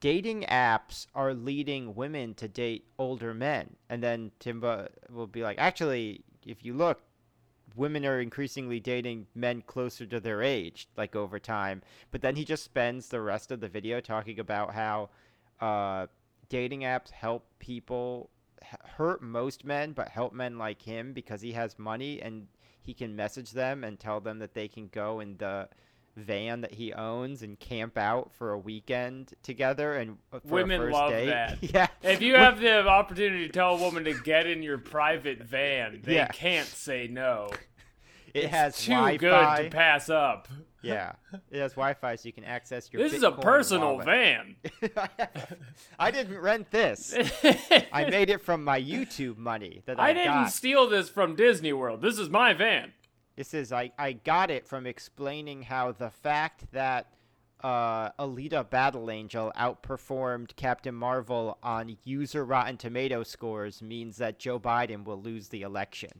dating 0.00 0.42
apps 0.44 1.06
are 1.14 1.34
leading 1.34 1.94
women 1.94 2.34
to 2.34 2.46
date 2.46 2.86
older 2.98 3.34
men 3.34 3.76
and 3.88 4.02
then 4.02 4.30
timba 4.40 4.88
will 5.10 5.26
be 5.26 5.42
like 5.42 5.58
actually 5.58 6.22
if 6.46 6.64
you 6.64 6.74
look 6.74 7.02
women 7.76 8.04
are 8.04 8.20
increasingly 8.20 8.80
dating 8.80 9.26
men 9.34 9.62
closer 9.62 10.06
to 10.06 10.20
their 10.20 10.42
age 10.42 10.88
like 10.96 11.16
over 11.16 11.38
time. 11.38 11.82
But 12.10 12.22
then 12.22 12.36
he 12.36 12.44
just 12.44 12.64
spends 12.64 13.08
the 13.08 13.20
rest 13.20 13.50
of 13.50 13.60
the 13.60 13.68
video 13.68 14.00
talking 14.00 14.38
about 14.38 14.74
how 14.74 15.10
uh 15.60 16.06
dating 16.48 16.80
apps 16.80 17.10
help 17.10 17.46
people 17.58 18.30
hurt 18.96 19.22
most 19.22 19.64
men 19.64 19.92
but 19.92 20.08
help 20.08 20.32
men 20.32 20.58
like 20.58 20.82
him 20.82 21.12
because 21.12 21.40
he 21.40 21.52
has 21.52 21.78
money 21.78 22.20
and 22.20 22.46
he 22.82 22.92
can 22.92 23.14
message 23.14 23.52
them 23.52 23.84
and 23.84 23.98
tell 23.98 24.20
them 24.20 24.38
that 24.38 24.54
they 24.54 24.68
can 24.68 24.88
go 24.88 25.20
in 25.20 25.36
the 25.38 25.68
van 26.16 26.60
that 26.60 26.74
he 26.74 26.92
owns 26.92 27.42
and 27.42 27.58
camp 27.58 27.96
out 27.96 28.30
for 28.32 28.52
a 28.52 28.58
weekend 28.58 29.32
together 29.42 29.94
and 29.94 30.18
uh, 30.32 30.40
for 30.40 30.54
Women 30.54 30.80
a 30.80 30.84
first 30.84 30.94
love 30.94 31.10
date. 31.10 31.26
that. 31.26 31.58
yeah 31.62 31.86
If 32.02 32.20
you 32.20 32.34
have 32.36 32.60
the 32.60 32.86
opportunity 32.86 33.46
to 33.46 33.52
tell 33.52 33.76
a 33.76 33.78
woman 33.78 34.04
to 34.04 34.14
get 34.14 34.46
in 34.46 34.62
your 34.62 34.78
private 34.78 35.42
van, 35.42 36.00
they 36.04 36.16
Yeah. 36.16 36.28
can't 36.28 36.66
say 36.66 37.08
no. 37.08 37.48
it 38.34 38.44
It's 38.44 38.54
has 38.54 38.78
too 38.78 38.92
Wi-Fi. 38.92 39.16
good 39.16 39.70
to 39.70 39.76
pass 39.76 40.08
up. 40.10 40.48
yeah 40.84 41.12
it 41.52 41.60
has 41.60 41.74
wi-fi 41.74 42.16
so 42.16 42.26
you 42.26 42.32
can 42.32 42.42
access 42.42 42.92
your 42.92 43.00
This 43.04 43.12
is 43.12 43.22
a 43.22 43.30
personal 43.30 43.92
wallet. 43.98 44.04
van. 44.04 44.56
I 45.96 46.10
didn't 46.10 46.38
rent 46.40 46.72
this 46.72 47.14
i 47.92 48.04
made 48.10 48.30
it 48.30 48.40
from 48.42 48.64
my 48.64 48.80
youtube 48.82 49.36
money 49.36 49.82
that 49.86 50.00
i, 50.00 50.08
I 50.08 50.12
didn't 50.12 50.26
got. 50.32 50.50
steal 50.52 50.88
this 50.88 51.08
from 51.08 51.36
Disney 51.36 51.72
World. 51.72 52.02
This 52.02 52.18
is 52.18 52.28
my 52.28 52.52
van. 52.52 52.92
This 53.36 53.54
is 53.54 53.72
I, 53.72 53.92
I 53.98 54.12
got 54.12 54.50
it 54.50 54.66
from 54.66 54.86
explaining 54.86 55.62
how 55.62 55.92
the 55.92 56.10
fact 56.10 56.70
that 56.72 57.06
uh, 57.62 58.10
Alita 58.18 58.68
Battle 58.68 59.10
Angel 59.10 59.52
outperformed 59.58 60.54
Captain 60.56 60.94
Marvel 60.94 61.58
on 61.62 61.96
user 62.04 62.44
Rotten 62.44 62.76
Tomato 62.76 63.22
scores 63.22 63.80
means 63.80 64.16
that 64.16 64.38
Joe 64.38 64.58
Biden 64.58 65.04
will 65.04 65.20
lose 65.20 65.48
the 65.48 65.62
election. 65.62 66.10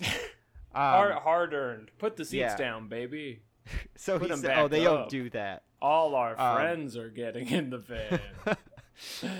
hard, 0.72 1.12
Um, 1.12 1.22
hard 1.22 1.52
earned. 1.54 1.90
Put 1.98 2.16
the 2.16 2.24
seats 2.24 2.40
yeah. 2.40 2.56
down, 2.56 2.88
baby. 2.88 3.40
so 3.96 4.18
put 4.18 4.30
he 4.30 4.36
said, 4.38 4.58
"Oh, 4.58 4.66
they 4.68 4.86
up. 4.86 4.98
don't 5.00 5.08
do 5.10 5.30
that." 5.30 5.62
All 5.80 6.14
our 6.14 6.38
Um, 6.40 6.56
friends 6.56 6.96
are 6.96 7.10
getting 7.10 7.48
in 7.50 7.70
the 7.70 7.78
van. 7.78 8.20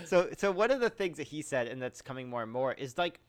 so 0.04 0.28
so 0.36 0.52
one 0.52 0.70
of 0.70 0.80
the 0.80 0.90
things 0.90 1.16
that 1.16 1.28
he 1.28 1.42
said 1.42 1.66
and 1.66 1.80
that's 1.82 2.00
coming 2.02 2.28
more 2.28 2.42
and 2.42 2.52
more 2.52 2.72
is 2.74 2.96
like 2.98 3.20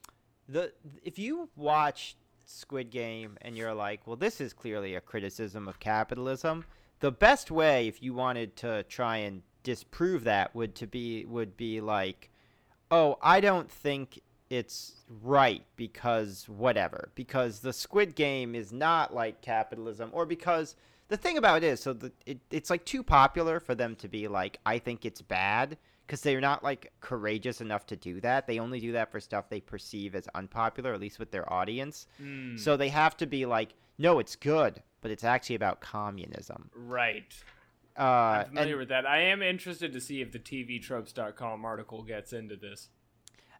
the 0.47 0.73
if 1.03 1.17
you 1.17 1.49
watch 1.55 2.15
Squid 2.49 2.89
Game 2.89 3.37
and 3.41 3.57
you're 3.57 3.73
like, 3.73 4.05
well 4.05 4.15
this 4.15 4.41
is 4.41 4.53
clearly 4.53 4.95
a 4.95 5.01
criticism 5.01 5.67
of 5.67 5.79
capitalism, 5.79 6.65
the 6.99 7.11
best 7.11 7.51
way 7.51 7.87
if 7.87 8.01
you 8.01 8.13
wanted 8.13 8.55
to 8.57 8.83
try 8.83 9.17
and 9.17 9.41
disprove 9.63 10.23
that 10.23 10.55
would 10.55 10.75
to 10.75 10.87
be 10.87 11.25
would 11.25 11.55
be 11.55 11.81
like, 11.81 12.29
"Oh, 12.91 13.17
I 13.21 13.39
don't 13.39 13.69
think 13.69 14.19
it's 14.49 14.95
right 15.21 15.63
because 15.75 16.49
whatever, 16.49 17.11
because 17.15 17.59
the 17.59 17.73
Squid 17.73 18.15
Game 18.15 18.55
is 18.55 18.73
not 18.73 19.13
like 19.13 19.41
capitalism 19.41 20.09
or 20.11 20.25
because 20.25 20.75
the 21.09 21.17
thing 21.17 21.37
about 21.37 21.63
it 21.63 21.67
is 21.67 21.79
so 21.81 21.93
the, 21.93 22.11
it, 22.25 22.39
it's 22.49 22.69
like 22.69 22.85
too 22.85 23.03
popular 23.03 23.59
for 23.59 23.75
them 23.75 23.95
to 23.95 24.07
be 24.07 24.27
like 24.27 24.59
i 24.65 24.79
think 24.79 25.05
it's 25.05 25.21
bad 25.21 25.77
because 26.09 26.21
they're 26.21 26.41
not 26.41 26.63
like 26.63 26.91
courageous 27.01 27.61
enough 27.61 27.85
to 27.85 27.95
do 27.95 28.19
that 28.19 28.47
they 28.47 28.57
only 28.59 28.79
do 28.79 28.91
that 28.93 29.11
for 29.11 29.19
stuff 29.19 29.47
they 29.47 29.61
perceive 29.61 30.15
as 30.15 30.27
unpopular 30.33 30.91
at 30.91 30.99
least 30.99 31.19
with 31.19 31.29
their 31.29 31.51
audience 31.53 32.07
Mm, 32.19 32.59
so 32.59 32.75
they 32.75 32.89
have 32.89 33.15
to 33.17 33.27
be 33.27 33.45
like 33.45 33.75
no 33.99 34.17
it's 34.17 34.35
good 34.35 34.81
but 35.01 35.11
it's 35.11 35.23
actually 35.23 35.55
about 35.55 35.79
communism 35.81 36.69
right. 36.75 37.31
Uh, 37.97 38.01
I'm 38.01 38.45
familiar 38.47 38.73
and- 38.73 38.79
with 38.79 38.89
that. 38.89 39.05
I 39.05 39.19
am 39.23 39.41
interested 39.41 39.91
to 39.91 39.99
see 39.99 40.21
if 40.21 40.31
the 40.31 40.39
TVTropes.com 40.39 41.65
article 41.65 42.01
gets 42.03 42.31
into 42.31 42.55
this. 42.55 42.89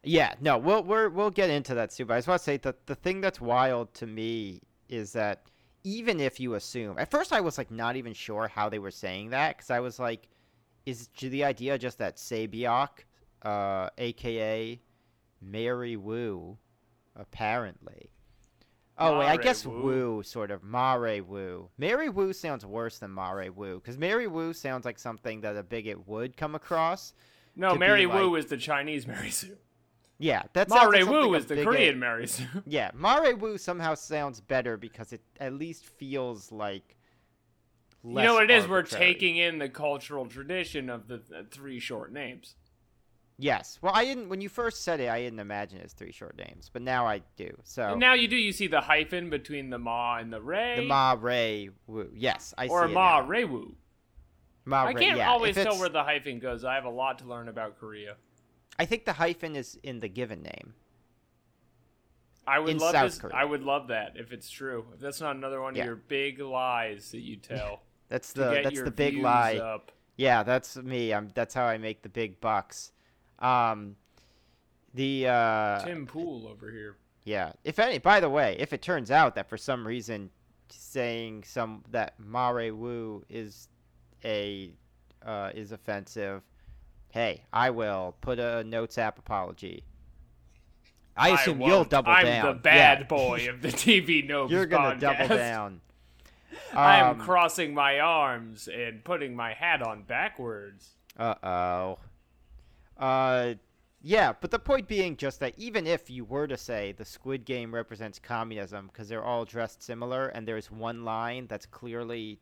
Yeah, 0.02 0.34
no, 0.40 0.56
we'll 0.56 0.82
we're, 0.82 1.10
we'll 1.10 1.28
get 1.30 1.50
into 1.50 1.74
that 1.74 1.92
soon. 1.92 2.06
But 2.06 2.14
I 2.14 2.18
just 2.18 2.28
want 2.28 2.40
to 2.40 2.44
say 2.44 2.56
that 2.58 2.86
the 2.86 2.94
thing 2.94 3.20
that's 3.20 3.38
wild 3.40 3.92
to 3.94 4.06
me 4.06 4.62
is 4.88 5.12
that 5.12 5.42
even 5.84 6.20
if 6.20 6.40
you 6.40 6.54
assume, 6.54 6.98
at 6.98 7.10
first 7.10 7.34
I 7.34 7.40
was 7.42 7.58
like 7.58 7.70
not 7.70 7.96
even 7.96 8.14
sure 8.14 8.48
how 8.48 8.70
they 8.70 8.78
were 8.78 8.90
saying 8.90 9.30
that 9.30 9.58
because 9.58 9.70
I 9.70 9.80
was 9.80 9.98
like, 9.98 10.28
is 10.86 11.08
the 11.20 11.44
idea 11.44 11.78
just 11.78 11.98
that 11.98 12.16
Sabiok, 12.16 12.88
uh, 13.42 13.88
aka 13.98 14.80
Mary 15.40 15.96
Wu, 15.96 16.56
apparently. 17.16 18.10
Oh 18.98 19.18
wait, 19.18 19.28
I 19.28 19.36
guess 19.38 19.64
Wu. 19.64 19.80
Wu 19.82 20.22
sort 20.22 20.50
of 20.50 20.62
Mare 20.62 21.22
Wu. 21.24 21.70
Mary 21.78 22.08
Wu 22.10 22.32
sounds 22.34 22.66
worse 22.66 22.98
than 22.98 23.14
Mare 23.14 23.50
Wu 23.50 23.76
because 23.76 23.96
Mary 23.96 24.26
Wu 24.26 24.52
sounds 24.52 24.84
like 24.84 24.98
something 24.98 25.40
that 25.40 25.56
a 25.56 25.62
bigot 25.62 26.06
would 26.06 26.36
come 26.36 26.54
across. 26.54 27.14
No, 27.56 27.74
Mary 27.74 28.06
Wu 28.06 28.34
like- 28.34 28.44
is 28.44 28.50
the 28.50 28.56
Chinese 28.58 29.06
Mary 29.06 29.30
Sue. 29.30 29.56
Yeah, 30.18 30.42
that's 30.52 30.70
sounds 30.70 30.92
like 30.92 31.06
Mare 31.06 31.12
Wu 31.12 31.34
is 31.34 31.46
the 31.46 31.54
bigot- 31.54 31.66
Korean 31.66 31.98
Mary 31.98 32.26
Sue. 32.26 32.44
Yeah, 32.66 32.90
Mare 32.94 33.34
Wu 33.36 33.56
somehow 33.56 33.94
sounds 33.94 34.40
better 34.40 34.76
because 34.76 35.12
it 35.14 35.22
at 35.40 35.54
least 35.54 35.86
feels 35.86 36.52
like. 36.52 36.96
You 38.04 38.14
know 38.14 38.34
what 38.34 38.44
it 38.44 38.50
is? 38.50 38.66
We're 38.66 38.82
taking 38.82 39.36
in 39.36 39.58
the 39.58 39.68
cultural 39.68 40.26
tradition 40.26 40.88
of 40.90 41.08
the 41.08 41.20
three 41.50 41.78
short 41.80 42.12
names. 42.12 42.54
Yes. 43.38 43.78
Well, 43.80 43.92
I 43.94 44.04
didn't. 44.04 44.28
When 44.28 44.40
you 44.42 44.50
first 44.50 44.84
said 44.84 45.00
it, 45.00 45.08
I 45.08 45.20
didn't 45.22 45.38
imagine 45.38 45.78
it 45.78 45.84
as 45.84 45.94
three 45.94 46.12
short 46.12 46.36
names, 46.36 46.68
but 46.70 46.82
now 46.82 47.06
I 47.06 47.22
do. 47.36 47.50
So 47.64 47.92
And 47.92 48.00
now 48.00 48.12
you 48.12 48.28
do. 48.28 48.36
You 48.36 48.52
see 48.52 48.66
the 48.66 48.82
hyphen 48.82 49.30
between 49.30 49.70
the 49.70 49.78
Ma 49.78 50.18
and 50.18 50.30
the 50.30 50.42
Ray. 50.42 50.76
the 50.76 50.86
Ma 50.86 51.16
Ray 51.18 51.70
Wu. 51.86 52.10
Yes, 52.14 52.52
I 52.58 52.66
or 52.68 52.84
see. 52.86 52.90
it 52.90 52.94
Ma. 52.94 53.18
Ray 53.26 53.44
Wu. 53.44 53.74
Ma 54.66 54.82
Ray. 54.84 54.90
I 54.90 54.94
can't 54.94 55.16
yeah, 55.16 55.30
always 55.30 55.54
tell 55.54 55.78
where 55.78 55.88
the 55.88 56.04
hyphen 56.04 56.38
goes. 56.38 56.64
I 56.64 56.74
have 56.74 56.84
a 56.84 56.90
lot 56.90 57.18
to 57.20 57.24
learn 57.24 57.48
about 57.48 57.78
Korea. 57.80 58.16
I 58.78 58.84
think 58.84 59.06
the 59.06 59.14
hyphen 59.14 59.56
is 59.56 59.78
in 59.82 60.00
the 60.00 60.08
given 60.08 60.42
name. 60.42 60.74
I 62.46 62.58
would 62.58 62.70
In 62.70 62.78
love 62.78 62.92
South 62.92 63.04
this. 63.12 63.18
Korea. 63.18 63.34
I 63.36 63.44
would 63.44 63.62
love 63.62 63.88
that 63.88 64.12
if 64.16 64.32
it's 64.32 64.50
true. 64.50 64.84
If 64.94 65.00
that's 65.00 65.20
not 65.20 65.36
another 65.36 65.60
one 65.62 65.74
Yeah. 65.74 65.82
of 65.82 65.86
your 65.86 65.96
big 65.96 66.40
lies 66.40 67.10
that 67.12 67.20
you 67.20 67.36
tell. 67.36 67.82
That's 68.10 68.32
the 68.34 68.60
that's 68.62 68.82
the 68.82 68.90
big 68.90 69.16
lie. 69.16 69.56
Up. 69.56 69.92
Yeah, 70.16 70.42
that's 70.42 70.76
me. 70.76 71.14
I'm. 71.14 71.30
That's 71.34 71.54
how 71.54 71.64
I 71.64 71.78
make 71.78 72.02
the 72.02 72.10
big 72.10 72.38
bucks. 72.42 72.92
Um, 73.38 73.96
the 74.92 75.28
uh, 75.28 75.84
Tim 75.84 76.04
Pool 76.06 76.46
over 76.46 76.70
here. 76.70 76.96
Yeah. 77.24 77.52
If 77.64 77.78
any, 77.78 77.98
by 77.98 78.20
the 78.20 78.28
way, 78.28 78.56
if 78.58 78.72
it 78.74 78.82
turns 78.82 79.10
out 79.10 79.34
that 79.36 79.48
for 79.48 79.56
some 79.56 79.86
reason 79.86 80.28
saying 80.68 81.44
some 81.44 81.84
that 81.90 82.14
Mare 82.18 82.74
Wu 82.74 83.24
is 83.30 83.68
a 84.24 84.72
uh, 85.24 85.50
is 85.54 85.72
offensive, 85.72 86.42
hey, 87.10 87.44
I 87.52 87.70
will 87.70 88.16
put 88.20 88.38
a 88.38 88.64
notes 88.64 88.98
app 88.98 89.18
apology. 89.18 89.84
I 91.16 91.30
assume 91.30 91.60
you'll 91.60 91.84
double 91.84 92.10
I'm 92.10 92.24
down. 92.24 92.46
the 92.46 92.54
bad 92.54 93.00
Yeah. 93.00 93.04
boy 93.06 93.48
of 93.50 93.60
the 93.62 93.68
TV 93.68 94.26
Nopes 94.28 94.50
You're 94.50 94.66
gonna 94.66 94.96
podcast. 94.96 95.00
double 95.00 95.36
down. 95.36 95.80
I 96.72 96.98
am 96.98 97.20
Um, 97.20 97.20
crossing 97.20 97.74
my 97.74 98.00
arms 98.00 98.68
and 98.68 99.04
putting 99.04 99.34
my 99.36 99.54
hat 99.54 99.82
on 99.82 100.02
backwards. 100.02 100.96
Uh 101.16 101.34
oh. 101.42 101.98
Uh, 102.96 103.54
yeah, 104.02 104.32
but 104.40 104.50
the 104.50 104.58
point 104.58 104.88
being 104.88 105.16
just 105.16 105.40
that 105.40 105.54
even 105.58 105.86
if 105.86 106.08
you 106.08 106.24
were 106.24 106.46
to 106.46 106.56
say 106.56 106.92
the 106.92 107.04
Squid 107.04 107.44
Game 107.44 107.74
represents 107.74 108.18
communism 108.18 108.86
because 108.86 109.08
they're 109.08 109.24
all 109.24 109.44
dressed 109.44 109.82
similar 109.82 110.28
and 110.28 110.46
there's 110.46 110.70
one 110.70 111.04
line 111.04 111.46
that's 111.46 111.66
clearly 111.66 112.40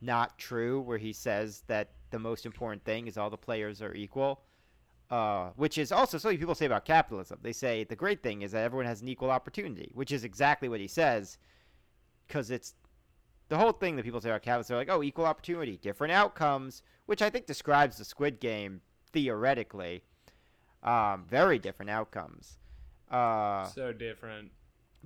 not 0.00 0.38
true 0.38 0.80
where 0.80 0.98
he 0.98 1.12
says 1.12 1.62
that 1.66 1.90
the 2.10 2.18
most 2.18 2.46
important 2.46 2.84
thing 2.84 3.06
is 3.06 3.16
all 3.18 3.30
the 3.30 3.36
players 3.36 3.82
are 3.82 3.94
equal, 3.94 4.42
uh, 5.10 5.50
which 5.56 5.76
is 5.78 5.92
also 5.92 6.16
something 6.18 6.38
people 6.38 6.54
say 6.54 6.66
about 6.66 6.84
capitalism. 6.84 7.38
They 7.42 7.52
say 7.52 7.84
the 7.84 7.96
great 7.96 8.22
thing 8.22 8.42
is 8.42 8.52
that 8.52 8.64
everyone 8.64 8.86
has 8.86 9.02
an 9.02 9.08
equal 9.08 9.30
opportunity, 9.30 9.90
which 9.94 10.12
is 10.12 10.24
exactly 10.24 10.68
what 10.68 10.80
he 10.80 10.88
says 10.88 11.38
because 12.26 12.50
it's 12.50 12.74
the 13.48 13.58
whole 13.58 13.72
thing 13.72 13.96
that 13.96 14.04
people 14.04 14.20
say 14.20 14.30
about 14.30 14.42
capitalism. 14.42 14.74
They're 14.74 14.80
like, 14.80 14.90
oh, 14.90 15.02
equal 15.02 15.26
opportunity, 15.26 15.76
different 15.76 16.12
outcomes, 16.12 16.82
which 17.06 17.22
I 17.22 17.30
think 17.30 17.46
describes 17.46 17.98
the 17.98 18.04
Squid 18.04 18.40
Game 18.40 18.80
theoretically. 19.12 20.02
Um, 20.82 21.24
very 21.28 21.58
different 21.58 21.90
outcomes. 21.90 22.58
Uh, 23.10 23.64
so 23.66 23.92
different. 23.92 24.50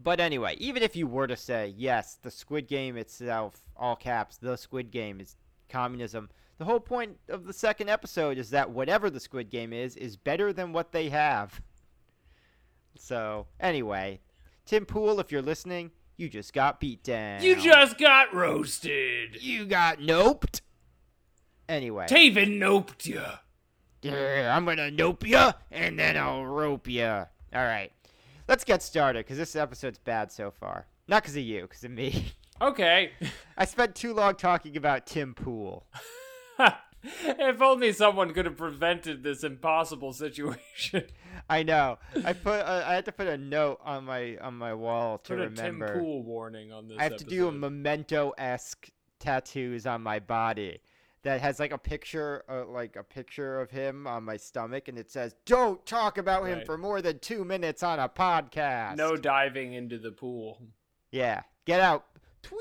but 0.02 0.20
anyway, 0.20 0.56
even 0.58 0.82
if 0.82 0.96
you 0.96 1.06
were 1.06 1.26
to 1.26 1.36
say, 1.36 1.74
yes, 1.76 2.18
the 2.22 2.30
Squid 2.30 2.68
Game 2.68 2.96
itself, 2.96 3.60
all 3.76 3.96
caps, 3.96 4.36
the 4.36 4.56
Squid 4.56 4.90
Game 4.90 5.20
is 5.20 5.36
communism, 5.68 6.30
the 6.58 6.64
whole 6.64 6.80
point 6.80 7.18
of 7.28 7.44
the 7.44 7.52
second 7.52 7.88
episode 7.88 8.38
is 8.38 8.50
that 8.50 8.70
whatever 8.70 9.10
the 9.10 9.20
Squid 9.20 9.50
Game 9.50 9.72
is, 9.72 9.94
is 9.96 10.16
better 10.16 10.52
than 10.52 10.72
what 10.72 10.92
they 10.92 11.08
have. 11.08 11.60
So, 12.96 13.46
anyway, 13.60 14.20
Tim 14.64 14.84
Pool, 14.84 15.20
if 15.20 15.30
you're 15.30 15.42
listening, 15.42 15.92
you 16.18 16.28
just 16.28 16.52
got 16.52 16.80
beat 16.80 17.02
down. 17.02 17.42
You 17.42 17.56
just 17.56 17.96
got 17.96 18.34
roasted. 18.34 19.40
You 19.40 19.64
got 19.64 20.00
noped. 20.00 20.60
Anyway. 21.68 22.06
Taven 22.06 22.58
noped 22.58 23.06
you. 23.06 23.22
Yeah, 24.02 24.54
I'm 24.54 24.64
gonna 24.64 24.90
nope 24.90 25.26
ya, 25.26 25.52
and 25.72 25.98
then 25.98 26.16
I'll 26.16 26.44
rope 26.44 26.88
ya. 26.88 27.24
All 27.52 27.64
right, 27.64 27.90
let's 28.46 28.62
get 28.62 28.82
started 28.82 29.24
because 29.24 29.38
this 29.38 29.56
episode's 29.56 29.98
bad 29.98 30.30
so 30.30 30.50
far. 30.50 30.86
Not 31.08 31.22
because 31.22 31.36
of 31.36 31.42
you, 31.42 31.62
because 31.62 31.84
of 31.84 31.90
me. 31.90 32.32
Okay. 32.60 33.12
I 33.56 33.66
spent 33.66 33.94
too 33.94 34.12
long 34.12 34.34
talking 34.34 34.76
about 34.76 35.06
Tim 35.06 35.32
Pool. 35.32 35.86
if 37.02 37.62
only 37.62 37.92
someone 37.92 38.32
could 38.32 38.46
have 38.46 38.56
prevented 38.56 39.22
this 39.22 39.44
impossible 39.44 40.12
situation. 40.12 41.04
I 41.50 41.62
know. 41.62 41.98
I 42.24 42.32
put. 42.32 42.60
Uh, 42.60 42.84
I 42.86 42.94
had 42.94 43.04
to 43.06 43.12
put 43.12 43.26
a 43.26 43.38
note 43.38 43.80
on 43.84 44.04
my 44.04 44.36
on 44.38 44.54
my 44.54 44.74
wall 44.74 45.18
to 45.18 45.36
Put 45.36 45.40
a 45.40 45.48
Tim 45.50 45.56
remember. 45.56 45.98
Pool 45.98 46.22
warning 46.22 46.72
on 46.72 46.88
this. 46.88 46.98
I 46.98 47.04
have 47.04 47.16
to 47.16 47.24
do 47.24 47.48
a 47.48 47.52
memento 47.52 48.32
esque 48.36 48.90
tattoos 49.18 49.86
on 49.86 50.02
my 50.02 50.18
body 50.18 50.80
that 51.22 51.40
has 51.40 51.58
like 51.58 51.72
a 51.72 51.78
picture, 51.78 52.44
uh, 52.48 52.64
like 52.66 52.96
a 52.96 53.02
picture 53.02 53.60
of 53.60 53.70
him 53.70 54.06
on 54.06 54.24
my 54.24 54.36
stomach, 54.36 54.88
and 54.88 54.98
it 54.98 55.10
says, 55.10 55.34
"Don't 55.46 55.84
talk 55.86 56.18
about 56.18 56.44
him 56.46 56.62
for 56.64 56.76
more 56.76 57.00
than 57.00 57.18
two 57.20 57.44
minutes 57.44 57.82
on 57.82 57.98
a 57.98 58.08
podcast." 58.08 58.96
no 58.96 59.16
diving 59.16 59.72
into 59.72 59.98
the 59.98 60.10
pool. 60.10 60.60
Yeah. 61.10 61.42
Get 61.64 61.80
out. 61.80 62.06
Tweet. 62.42 62.60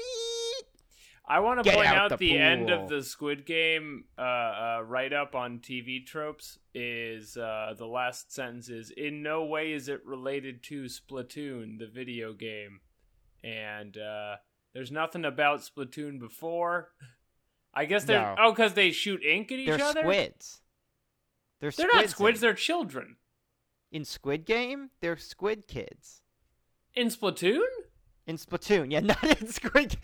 I 1.29 1.39
want 1.41 1.63
to 1.63 1.71
point 1.71 1.87
out 1.87 2.11
out 2.13 2.19
the 2.19 2.31
the, 2.33 2.37
end 2.37 2.69
of 2.69 2.87
the 2.87 3.03
Squid 3.03 3.45
Game 3.45 4.05
uh, 4.17 4.21
uh, 4.21 4.81
write 4.85 5.11
up 5.11 5.35
on 5.35 5.59
TV 5.59 6.05
tropes 6.05 6.57
is 6.73 7.35
uh, 7.35 7.73
the 7.77 7.85
last 7.85 8.33
sentence 8.33 8.69
is 8.69 8.91
in 8.91 9.21
no 9.23 9.43
way 9.43 9.73
is 9.73 9.89
it 9.89 10.05
related 10.05 10.63
to 10.63 10.83
Splatoon, 10.85 11.79
the 11.79 11.87
video 11.87 12.31
game, 12.33 12.79
and 13.43 13.97
uh, 13.97 14.37
there's 14.73 14.91
nothing 14.91 15.25
about 15.25 15.59
Splatoon 15.61 16.17
before. 16.19 16.89
I 17.73 17.85
guess 17.85 18.05
they're 18.05 18.21
No. 18.21 18.35
oh 18.39 18.51
because 18.51 18.73
they 18.73 18.91
shoot 18.91 19.21
ink 19.23 19.51
at 19.51 19.59
each 19.59 19.67
They're 19.67 19.83
other. 19.85 20.01
squids. 20.01 20.61
They're, 21.59 21.71
They're 21.71 21.87
not 21.87 22.09
squids 22.09 22.11
squids. 22.11 22.37
In, 22.39 22.41
They're 22.47 22.53
children 22.53 23.15
in 23.91 24.05
Squid 24.05 24.45
Game, 24.45 24.91
they're 25.01 25.17
squid 25.17 25.67
kids. 25.67 26.21
in 26.95 27.07
Splatoon. 27.07 27.65
In 28.27 28.35
Splatoon, 28.35 28.91
yeah, 28.91 28.99
not 29.23 29.23
in 29.23 29.47
Squid. 29.47 29.95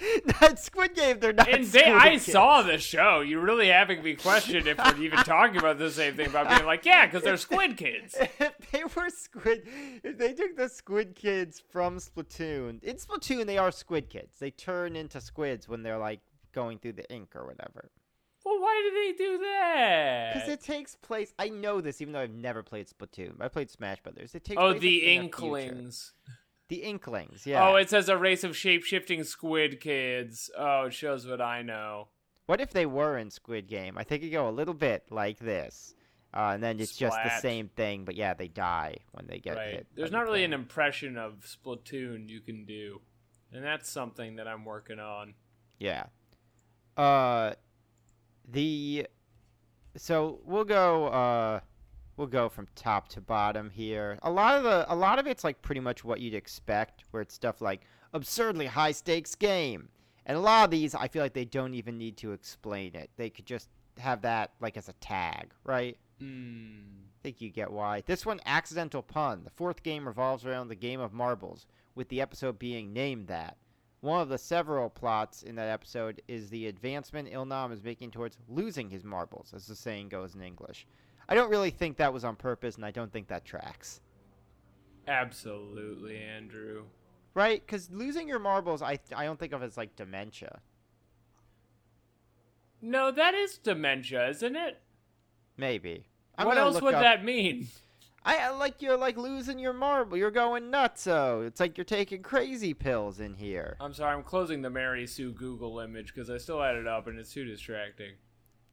Not 0.42 0.58
Squid 0.58 0.96
Game. 0.96 1.20
They're 1.20 1.34
not. 1.34 1.50
And 1.50 1.68
squid 1.68 1.84
they, 1.86 1.92
I 1.92 2.10
kids. 2.12 2.32
saw 2.32 2.62
the 2.62 2.78
show. 2.78 3.20
You're 3.20 3.42
really 3.42 3.68
having 3.68 4.02
me 4.02 4.16
question 4.16 4.66
if 4.66 4.78
we're 4.78 5.04
even 5.04 5.20
talking 5.20 5.58
about 5.58 5.78
the 5.78 5.92
same 5.92 6.16
thing. 6.16 6.28
About 6.28 6.48
being 6.48 6.66
like, 6.66 6.86
yeah, 6.86 7.06
because 7.06 7.24
they're 7.24 7.36
squid 7.36 7.76
kids. 7.76 8.16
if 8.40 8.72
they 8.72 8.86
were 8.86 9.10
squid, 9.10 9.68
if 10.04 10.18
they 10.18 10.32
took 10.32 10.56
the 10.56 10.70
squid 10.70 11.16
kids 11.16 11.62
from 11.70 11.98
Splatoon, 11.98 12.82
in 12.82 12.96
Splatoon 12.96 13.46
they 13.46 13.58
are 13.58 13.72
squid 13.72 14.10
kids. 14.10 14.40
They 14.40 14.52
turn 14.52 14.96
into 14.96 15.20
squids 15.20 15.68
when 15.68 15.84
they're 15.84 15.98
like 15.98 16.22
going 16.54 16.80
through 16.80 16.94
the 16.94 17.12
ink 17.12 17.36
or 17.36 17.46
whatever. 17.46 17.92
Well, 18.46 18.60
why 18.62 18.90
do 18.90 19.14
they 19.14 19.24
do 19.24 19.38
that? 19.40 20.34
Because 20.34 20.50
it 20.50 20.62
takes 20.62 20.96
place. 20.96 21.34
I 21.40 21.50
know 21.50 21.82
this, 21.82 22.02
even 22.02 22.14
though 22.14 22.20
I've 22.20 22.34
never 22.34 22.64
played 22.64 22.88
Splatoon. 22.88 23.42
I 23.42 23.48
played 23.50 23.70
Smash 23.70 24.02
Brothers. 24.02 24.36
It 24.36 24.44
takes. 24.44 24.62
Oh, 24.62 24.74
the 24.74 25.00
like, 25.00 25.04
in. 25.04 25.24
Inklings. 25.24 26.14
The 26.70 26.78
Inklings. 26.78 27.46
Yeah. 27.46 27.68
Oh, 27.68 27.76
it 27.76 27.90
says 27.90 28.10
a 28.10 28.18
race 28.18 28.44
of 28.44 28.56
shape 28.56 28.84
shifting 28.84 29.24
squid 29.24 29.80
kids. 29.80 30.50
Oh, 30.58 30.86
it 30.86 30.94
shows 30.94 31.28
what 31.28 31.42
I 31.42 31.62
know. 31.62 32.08
What 32.46 32.62
if 32.62 32.72
they 32.72 32.86
were 32.86 33.18
in 33.18 33.30
Squid 33.30 33.68
Game? 33.68 33.98
I 33.98 34.04
think 34.04 34.24
it 34.24 34.30
go 34.30 34.50
a 34.50 34.52
little 34.52 34.74
bit 34.74 35.06
like 35.10 35.40
this, 35.40 35.94
uh, 36.34 36.52
and 36.54 36.64
then 36.64 36.80
it's 36.80 36.96
just 36.96 37.18
the 37.24 37.40
same 37.40 37.70
thing, 37.70 38.04
but 38.04 38.16
yeah, 38.16 38.34
they 38.34 38.50
die 38.50 38.98
when 39.12 39.28
they 39.28 39.40
get 39.40 39.56
right. 39.56 39.72
hit. 39.72 39.88
There's 39.96 40.12
not 40.12 40.26
the 40.26 40.32
really 40.32 40.44
an 40.44 40.52
impression 40.52 41.18
of 41.18 41.46
Splatoon 41.46 42.28
you 42.28 42.42
can 42.42 42.66
do. 42.66 43.02
And 43.54 43.64
that's 43.64 43.90
something 43.90 44.38
that 44.38 44.48
I'm 44.48 44.66
working 44.66 45.00
on. 45.00 45.36
Yeah. 45.80 46.06
Uh, 46.98 47.54
the 48.50 49.08
so 49.96 50.40
we'll 50.44 50.66
go. 50.66 51.08
Uh, 51.08 51.60
we'll 52.18 52.28
go 52.28 52.50
from 52.50 52.68
top 52.76 53.10
to 53.10 53.22
bottom 53.22 53.70
here. 53.70 54.20
A 54.24 54.32
lot 54.32 54.58
of 54.58 54.64
the 54.64 54.86
a 54.92 54.96
lot 54.96 55.20
of 55.20 55.28
it's 55.28 55.44
like 55.44 55.62
pretty 55.62 55.82
much 55.82 56.04
what 56.04 56.20
you'd 56.20 56.34
expect, 56.34 57.04
where 57.12 57.22
it's 57.22 57.34
stuff 57.34 57.62
like 57.62 57.82
absurdly 58.14 58.68
high 58.68 58.92
stakes 58.92 59.36
game, 59.36 59.90
And 60.26 60.38
a 60.38 60.42
lot 60.42 60.66
of 60.66 60.72
these, 60.72 60.96
I 60.96 61.08
feel 61.08 61.22
like 61.22 61.34
they 61.34 61.46
don't 61.46 61.74
even 61.74 61.98
need 61.98 62.18
to 62.18 62.32
explain 62.32 62.96
it. 62.96 63.10
They 63.18 63.30
could 63.30 63.46
just 63.46 63.70
have 64.00 64.22
that 64.22 64.52
like 64.62 64.78
as 64.78 64.90
a 64.90 64.94
tag, 64.94 65.54
right? 65.64 65.98
Mm. 66.22 66.84
I 67.20 67.20
think 67.24 67.42
you 67.42 67.50
get 67.50 67.72
why. 67.72 68.04
This 68.06 68.26
one, 68.26 68.40
accidental 68.46 69.02
pun. 69.02 69.44
The 69.44 69.50
fourth 69.50 69.84
game 69.84 70.06
revolves 70.08 70.46
around 70.46 70.68
the 70.68 70.76
game 70.76 71.00
of 71.00 71.14
marbles, 71.14 71.66
with 71.96 72.10
the 72.10 72.22
episode 72.22 72.60
being 72.60 72.94
named 72.94 73.28
that. 73.28 73.58
One 74.02 74.20
of 74.20 74.28
the 74.28 74.38
several 74.38 74.90
plots 74.90 75.44
in 75.44 75.56
that 75.56 75.70
episode 75.70 76.22
is 76.28 76.50
the 76.50 76.68
advancement 76.68 77.32
Ilnam 77.32 77.72
is 77.72 77.82
making 77.82 78.12
towards 78.12 78.38
losing 78.50 78.90
his 78.90 79.06
marbles, 79.06 79.54
as 79.56 79.66
the 79.66 79.76
saying 79.76 80.10
goes 80.10 80.36
in 80.36 80.42
English. 80.42 80.86
I 81.30 81.36
don't 81.36 81.50
really 81.50 81.72
think 81.72 81.98
that 81.98 82.14
was 82.14 82.24
on 82.24 82.36
purpose, 82.36 82.76
and 82.76 82.86
I 82.86 82.92
don't 82.92 83.12
think 83.12 83.28
that 83.28 83.46
tracks. 83.46 84.02
Absolutely, 85.08 86.18
Andrew. 86.18 86.84
Right? 87.34 87.66
Because 87.66 87.90
losing 87.92 88.28
your 88.28 88.40
marbles, 88.40 88.82
I, 88.82 89.00
I 89.16 89.26
don't 89.26 89.40
think 89.40 89.54
of 89.54 89.64
as 89.64 89.78
like 89.78 89.96
dementia. 89.96 90.60
No, 92.82 93.12
that 93.12 93.34
is 93.34 93.58
dementia, 93.58 94.30
isn't 94.30 94.56
it? 94.56 94.82
Maybe. 95.58 96.06
I'm 96.38 96.48
what 96.48 96.58
else 96.58 96.82
would 96.82 96.96
up- 96.96 97.02
that 97.02 97.24
mean? 97.24 97.68
I 98.26 98.52
like 98.52 98.82
you're 98.82 98.98
like 98.98 99.18
losing 99.18 99.60
your 99.60 99.74
marble. 99.74 100.18
You're 100.18 100.32
going 100.32 100.72
nutso. 100.72 101.08
Oh. 101.08 101.42
It's 101.42 101.60
like 101.60 101.78
you're 101.78 101.84
taking 101.84 102.22
crazy 102.22 102.74
pills 102.74 103.20
in 103.20 103.34
here. 103.34 103.76
I'm 103.82 103.94
sorry, 103.94 104.16
I'm 104.16 104.24
closing 104.24 104.62
the 104.62 104.70
Mary 104.70 105.06
Sue 105.06 105.34
Google 105.34 105.80
image 105.80 106.14
because 106.14 106.30
I 106.30 106.38
still 106.38 106.62
had 106.62 106.76
it 106.76 106.88
up 106.88 107.08
and 107.08 107.20
it's 107.20 107.34
too 107.34 107.44
distracting. 107.44 108.14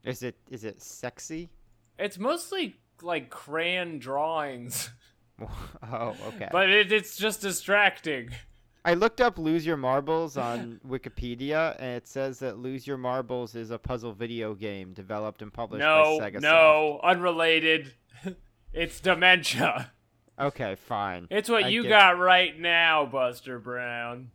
Is 0.04 0.22
it 0.22 0.36
is 0.50 0.64
it 0.64 0.80
sexy? 0.80 1.50
It's 1.98 2.18
mostly 2.18 2.76
like 3.02 3.30
crayon 3.30 3.98
drawings, 3.98 4.90
oh, 5.40 6.16
okay. 6.28 6.48
but 6.50 6.68
it, 6.68 6.92
it's 6.92 7.16
just 7.16 7.40
distracting. 7.42 8.30
I 8.84 8.94
looked 8.94 9.20
up 9.20 9.38
"Lose 9.38 9.66
Your 9.66 9.76
Marbles" 9.76 10.36
on 10.36 10.80
Wikipedia, 10.88 11.76
and 11.78 11.96
it 11.96 12.08
says 12.08 12.38
that 12.38 12.58
"Lose 12.58 12.86
Your 12.86 12.96
Marbles" 12.96 13.54
is 13.54 13.70
a 13.70 13.78
puzzle 13.78 14.12
video 14.12 14.54
game 14.54 14.92
developed 14.92 15.42
and 15.42 15.52
published 15.52 15.80
No, 15.80 16.18
by 16.18 16.30
Sega. 16.30 16.40
no, 16.40 17.00
unrelated. 17.02 17.92
it's 18.72 19.00
dementia. 19.00 19.92
Okay, 20.38 20.74
fine. 20.76 21.26
It's 21.30 21.50
what 21.50 21.64
I 21.64 21.68
you 21.68 21.86
got 21.86 22.18
right 22.18 22.58
now, 22.58 23.04
Buster 23.04 23.58
Brown. 23.58 24.30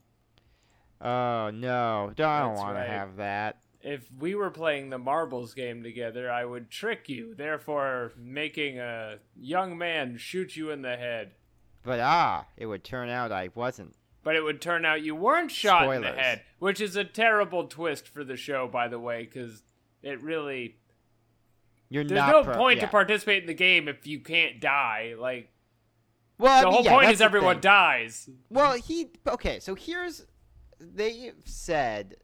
Oh 1.01 1.49
no, 1.51 2.11
don't, 2.15 2.27
I 2.27 2.39
don't 2.41 2.55
want 2.55 2.75
right. 2.75 2.85
to 2.85 2.89
have 2.91 3.17
that. 3.17 3.57
If 3.87 4.09
we 4.17 4.33
were 4.33 4.49
playing 4.49 4.89
the 4.89 4.97
marbles 4.97 5.53
game 5.53 5.83
together, 5.83 6.31
I 6.31 6.43
would 6.43 6.71
trick 6.71 7.07
you, 7.07 7.35
therefore 7.35 8.13
making 8.17 8.79
a 8.79 9.19
young 9.39 9.77
man 9.77 10.17
shoot 10.17 10.55
you 10.55 10.71
in 10.71 10.81
the 10.81 10.97
head. 10.97 11.33
But 11.83 11.99
ah, 11.99 12.47
it 12.57 12.65
would 12.65 12.83
turn 12.83 13.09
out 13.09 13.31
I 13.31 13.49
wasn't. 13.53 13.95
But 14.23 14.35
it 14.35 14.41
would 14.41 14.59
turn 14.59 14.85
out 14.85 15.03
you 15.03 15.13
weren't 15.15 15.51
shot 15.51 15.93
in 15.93 16.01
the 16.01 16.11
head, 16.13 16.41
which 16.57 16.81
is 16.81 16.95
a 16.95 17.03
terrible 17.03 17.65
twist 17.67 18.07
for 18.07 18.23
the 18.23 18.35
show, 18.35 18.67
by 18.67 18.87
the 18.87 18.97
way, 18.97 19.21
because 19.21 19.61
it 20.01 20.19
really 20.19 20.77
You're 21.89 22.03
there's 22.03 22.27
no 22.27 22.43
pro- 22.43 22.55
point 22.55 22.77
yeah. 22.77 22.85
to 22.85 22.91
participate 22.91 23.43
in 23.43 23.47
the 23.47 23.53
game 23.53 23.87
if 23.87 24.07
you 24.07 24.19
can't 24.19 24.59
die. 24.59 25.13
Like 25.15 25.51
Well, 26.39 26.51
I 26.51 26.61
the 26.61 26.65
mean, 26.65 26.73
whole 26.73 26.83
yeah, 26.85 26.91
point 26.91 27.11
is 27.11 27.21
everyone 27.21 27.57
thing. 27.57 27.61
dies. 27.61 28.29
Well, 28.49 28.73
he 28.73 29.11
okay. 29.27 29.59
So 29.59 29.75
here's 29.75 30.25
they 30.79 31.33
said 31.43 32.15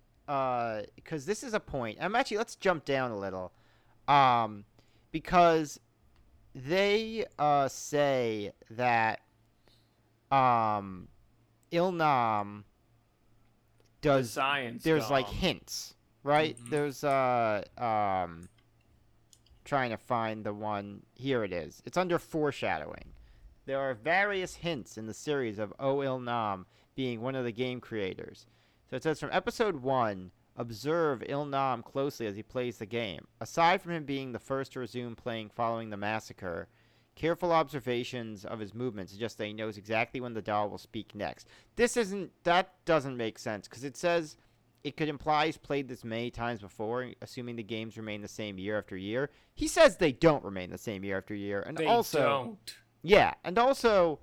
because 0.96 1.26
this 1.26 1.44
is 1.44 1.54
a 1.54 1.60
point. 1.60 1.98
I'm 2.00 2.16
actually 2.16 2.38
let's 2.38 2.56
jump 2.56 2.86
down 2.86 3.12
a 3.12 3.18
little, 3.20 3.52
um, 4.08 4.64
because 5.12 5.80
they 6.56 7.26
uh 7.40 7.68
say 7.68 8.52
that 8.70 9.20
um 10.32 11.08
Ilnam 11.72 12.64
The 14.02 14.08
does 14.10 14.32
science. 14.32 14.84
there's 14.84 15.10
like 15.10 15.28
hints, 15.28 15.96
right? 16.24 16.58
Mhm. 16.58 16.70
There's 16.70 17.04
uh 17.04 17.64
um 17.78 18.48
trying 19.66 19.92
to 19.92 19.98
find 19.98 20.44
the 20.46 20.54
one 20.54 21.04
here 21.14 21.44
it 21.44 21.54
is. 21.54 21.82
It's 21.86 21.98
under 21.98 22.18
foreshadowing. 22.20 23.14
There 23.66 23.80
are 23.80 23.94
various 23.94 24.56
hints 24.56 24.98
in 24.98 25.06
the 25.08 25.14
series 25.14 25.60
of 25.60 25.74
O 25.80 26.02
Il 26.02 26.20
Nam 26.20 26.66
being 26.96 27.22
one 27.22 27.36
of 27.36 27.46
the 27.46 27.52
game 27.52 27.80
creators. 27.80 28.48
So 28.92 28.98
it 28.98 29.04
says 29.04 29.22
from 29.22 29.30
episode 29.32 29.78
1, 29.78 30.32
observe 30.58 31.24
Il 31.30 31.46
Nam 31.46 31.82
closely 31.82 32.28
as 32.28 32.36
he 32.36 32.44
plays 32.44 32.78
the 32.78 32.86
game. 32.86 33.26
Aside 33.40 33.82
from 33.82 33.94
him 33.94 34.04
being 34.04 34.34
the 34.34 34.38
first 34.40 34.74
to 34.74 34.82
resume 34.82 35.16
playing 35.16 35.50
following 35.50 35.90
the 35.90 35.96
massacre, 35.96 36.68
careful 37.16 37.54
observations 37.54 38.44
of 38.44 38.60
his 38.60 38.74
movements 38.74 39.14
suggest 39.14 39.38
that 39.38 39.46
he 39.46 39.54
knows 39.54 39.78
exactly 39.78 40.20
when 40.20 40.34
the 40.34 40.42
doll 40.42 40.70
will 40.70 40.78
speak 40.78 41.16
next. 41.16 41.48
This 41.78 41.96
isn't 41.96 42.32
that 42.44 42.74
doesn't 42.84 43.16
make 43.16 43.40
sense 43.40 43.66
because 43.66 43.86
it 43.86 43.96
says 43.96 44.36
it 44.84 44.98
could 44.98 45.08
imply 45.08 45.46
he's 45.46 45.56
played 45.58 45.88
this 45.88 46.04
many 46.04 46.30
times 46.30 46.60
before, 46.60 47.12
assuming 47.22 47.56
the 47.56 47.64
games 47.64 47.96
remain 47.96 48.22
the 48.22 48.28
same 48.28 48.58
year 48.58 48.78
after 48.78 48.98
year. 48.98 49.30
He 49.56 49.70
says 49.70 49.96
they 49.96 50.12
don't 50.12 50.44
remain 50.44 50.70
the 50.70 50.78
same 50.78 51.06
year 51.06 51.18
after 51.18 51.34
year, 51.34 51.62
and 51.62 51.78
They 51.78 51.86
also 51.86 52.20
don't. 52.20 52.76
yeah, 53.04 53.36
and 53.46 53.58
also 53.58 54.20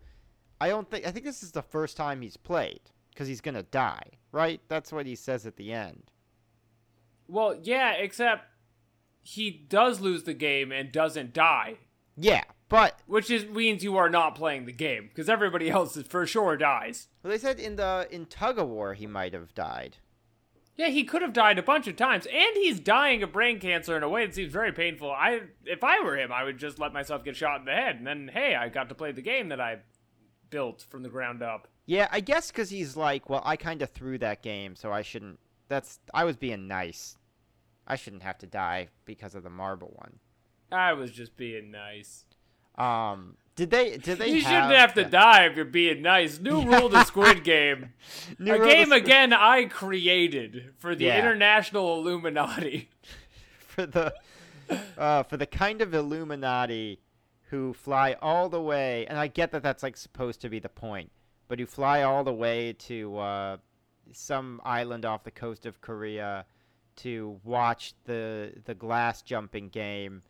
I 0.60 0.68
don't 0.68 0.90
think 0.90 1.06
I 1.06 1.10
think 1.10 1.24
this 1.24 1.42
is 1.42 1.52
the 1.52 1.62
first 1.62 1.96
time 1.96 2.20
he's 2.20 2.36
played 2.36 2.80
because 3.18 3.26
he's 3.26 3.40
gonna 3.40 3.64
die, 3.64 4.12
right? 4.30 4.60
That's 4.68 4.92
what 4.92 5.04
he 5.04 5.16
says 5.16 5.44
at 5.44 5.56
the 5.56 5.72
end. 5.72 6.12
Well, 7.26 7.58
yeah, 7.60 7.94
except 7.94 8.44
he 9.24 9.50
does 9.50 9.98
lose 9.98 10.22
the 10.22 10.34
game 10.34 10.70
and 10.70 10.92
doesn't 10.92 11.32
die, 11.32 11.78
Yeah, 12.16 12.44
but 12.68 13.00
which 13.08 13.28
is 13.28 13.44
means 13.46 13.82
you 13.82 13.96
are 13.96 14.08
not 14.08 14.36
playing 14.36 14.66
the 14.66 14.72
game 14.72 15.08
because 15.08 15.28
everybody 15.28 15.68
else 15.70 15.96
is 15.96 16.06
for 16.06 16.26
sure 16.26 16.56
dies. 16.56 17.08
well, 17.24 17.32
they 17.32 17.38
said 17.38 17.58
in 17.58 17.74
the 17.74 18.06
in 18.08 18.26
tug 18.26 18.56
of 18.56 18.68
war 18.68 18.94
he 18.94 19.08
might 19.08 19.32
have 19.32 19.52
died. 19.52 19.96
Yeah, 20.76 20.90
he 20.90 21.02
could 21.02 21.22
have 21.22 21.32
died 21.32 21.58
a 21.58 21.62
bunch 21.64 21.88
of 21.88 21.96
times, 21.96 22.24
and 22.26 22.54
he's 22.54 22.78
dying 22.78 23.24
of 23.24 23.32
brain 23.32 23.58
cancer 23.58 23.96
in 23.96 24.04
a 24.04 24.08
way 24.08 24.24
that 24.24 24.36
seems 24.36 24.52
very 24.52 24.70
painful. 24.70 25.10
I, 25.10 25.40
if 25.64 25.82
I 25.82 26.04
were 26.04 26.16
him, 26.16 26.30
I 26.30 26.44
would 26.44 26.56
just 26.58 26.78
let 26.78 26.92
myself 26.92 27.24
get 27.24 27.34
shot 27.34 27.58
in 27.58 27.64
the 27.64 27.72
head, 27.72 27.96
and 27.96 28.06
then 28.06 28.30
hey, 28.32 28.54
I 28.54 28.68
got 28.68 28.88
to 28.90 28.94
play 28.94 29.10
the 29.10 29.20
game 29.20 29.48
that 29.48 29.60
I 29.60 29.78
built 30.50 30.86
from 30.88 31.02
the 31.02 31.08
ground 31.08 31.42
up. 31.42 31.66
Yeah, 31.88 32.06
I 32.12 32.20
guess 32.20 32.50
because 32.50 32.68
he's 32.68 32.98
like, 32.98 33.30
well, 33.30 33.40
I 33.46 33.56
kind 33.56 33.80
of 33.80 33.88
threw 33.88 34.18
that 34.18 34.42
game, 34.42 34.76
so 34.76 34.92
I 34.92 35.00
shouldn't. 35.00 35.38
That's 35.68 35.98
I 36.12 36.24
was 36.24 36.36
being 36.36 36.68
nice. 36.68 37.16
I 37.86 37.96
shouldn't 37.96 38.22
have 38.24 38.36
to 38.38 38.46
die 38.46 38.88
because 39.06 39.34
of 39.34 39.42
the 39.42 39.48
marble 39.48 39.94
one. 39.96 40.18
I 40.70 40.92
was 40.92 41.10
just 41.10 41.34
being 41.38 41.70
nice. 41.70 42.26
Um, 42.76 43.36
did 43.56 43.70
they? 43.70 43.96
Did 43.96 44.18
they? 44.18 44.28
you 44.28 44.40
shouldn't 44.42 44.70
have 44.74 44.92
to 44.94 45.04
die 45.04 45.46
if 45.46 45.56
you're 45.56 45.64
being 45.64 46.02
nice. 46.02 46.38
New 46.38 46.62
rule 46.70 46.90
to 46.90 47.02
Squid 47.06 47.42
Game. 47.42 47.94
New 48.38 48.52
a 48.52 48.58
game 48.58 48.88
Squid- 48.88 49.02
again 49.04 49.32
I 49.32 49.64
created 49.64 50.74
for 50.78 50.94
the 50.94 51.06
Yeah. 51.06 51.18
International 51.18 51.98
Illuminati. 51.98 52.90
for 53.60 53.86
the 53.86 54.12
uh, 54.98 55.22
for 55.22 55.38
the 55.38 55.46
kind 55.46 55.80
of 55.80 55.94
Illuminati 55.94 57.00
who 57.48 57.72
fly 57.72 58.14
all 58.20 58.50
the 58.50 58.60
way, 58.60 59.06
and 59.06 59.18
I 59.18 59.26
get 59.28 59.52
that 59.52 59.62
that's 59.62 59.82
like 59.82 59.96
supposed 59.96 60.42
to 60.42 60.50
be 60.50 60.58
the 60.58 60.68
point, 60.68 61.10
but 61.48 61.58
you 61.58 61.66
fly 61.66 62.02
all 62.02 62.22
the 62.24 62.32
way 62.32 62.72
to 62.74 63.16
uh, 63.18 63.56
some 64.12 64.60
island 64.64 65.04
off 65.04 65.24
the 65.24 65.30
coast 65.30 65.66
of 65.66 65.80
Korea 65.80 66.44
to 66.96 67.40
watch 67.44 67.94
the 68.04 68.52
the 68.64 68.74
glass 68.74 69.22
jumping 69.22 69.68
game, 69.68 70.22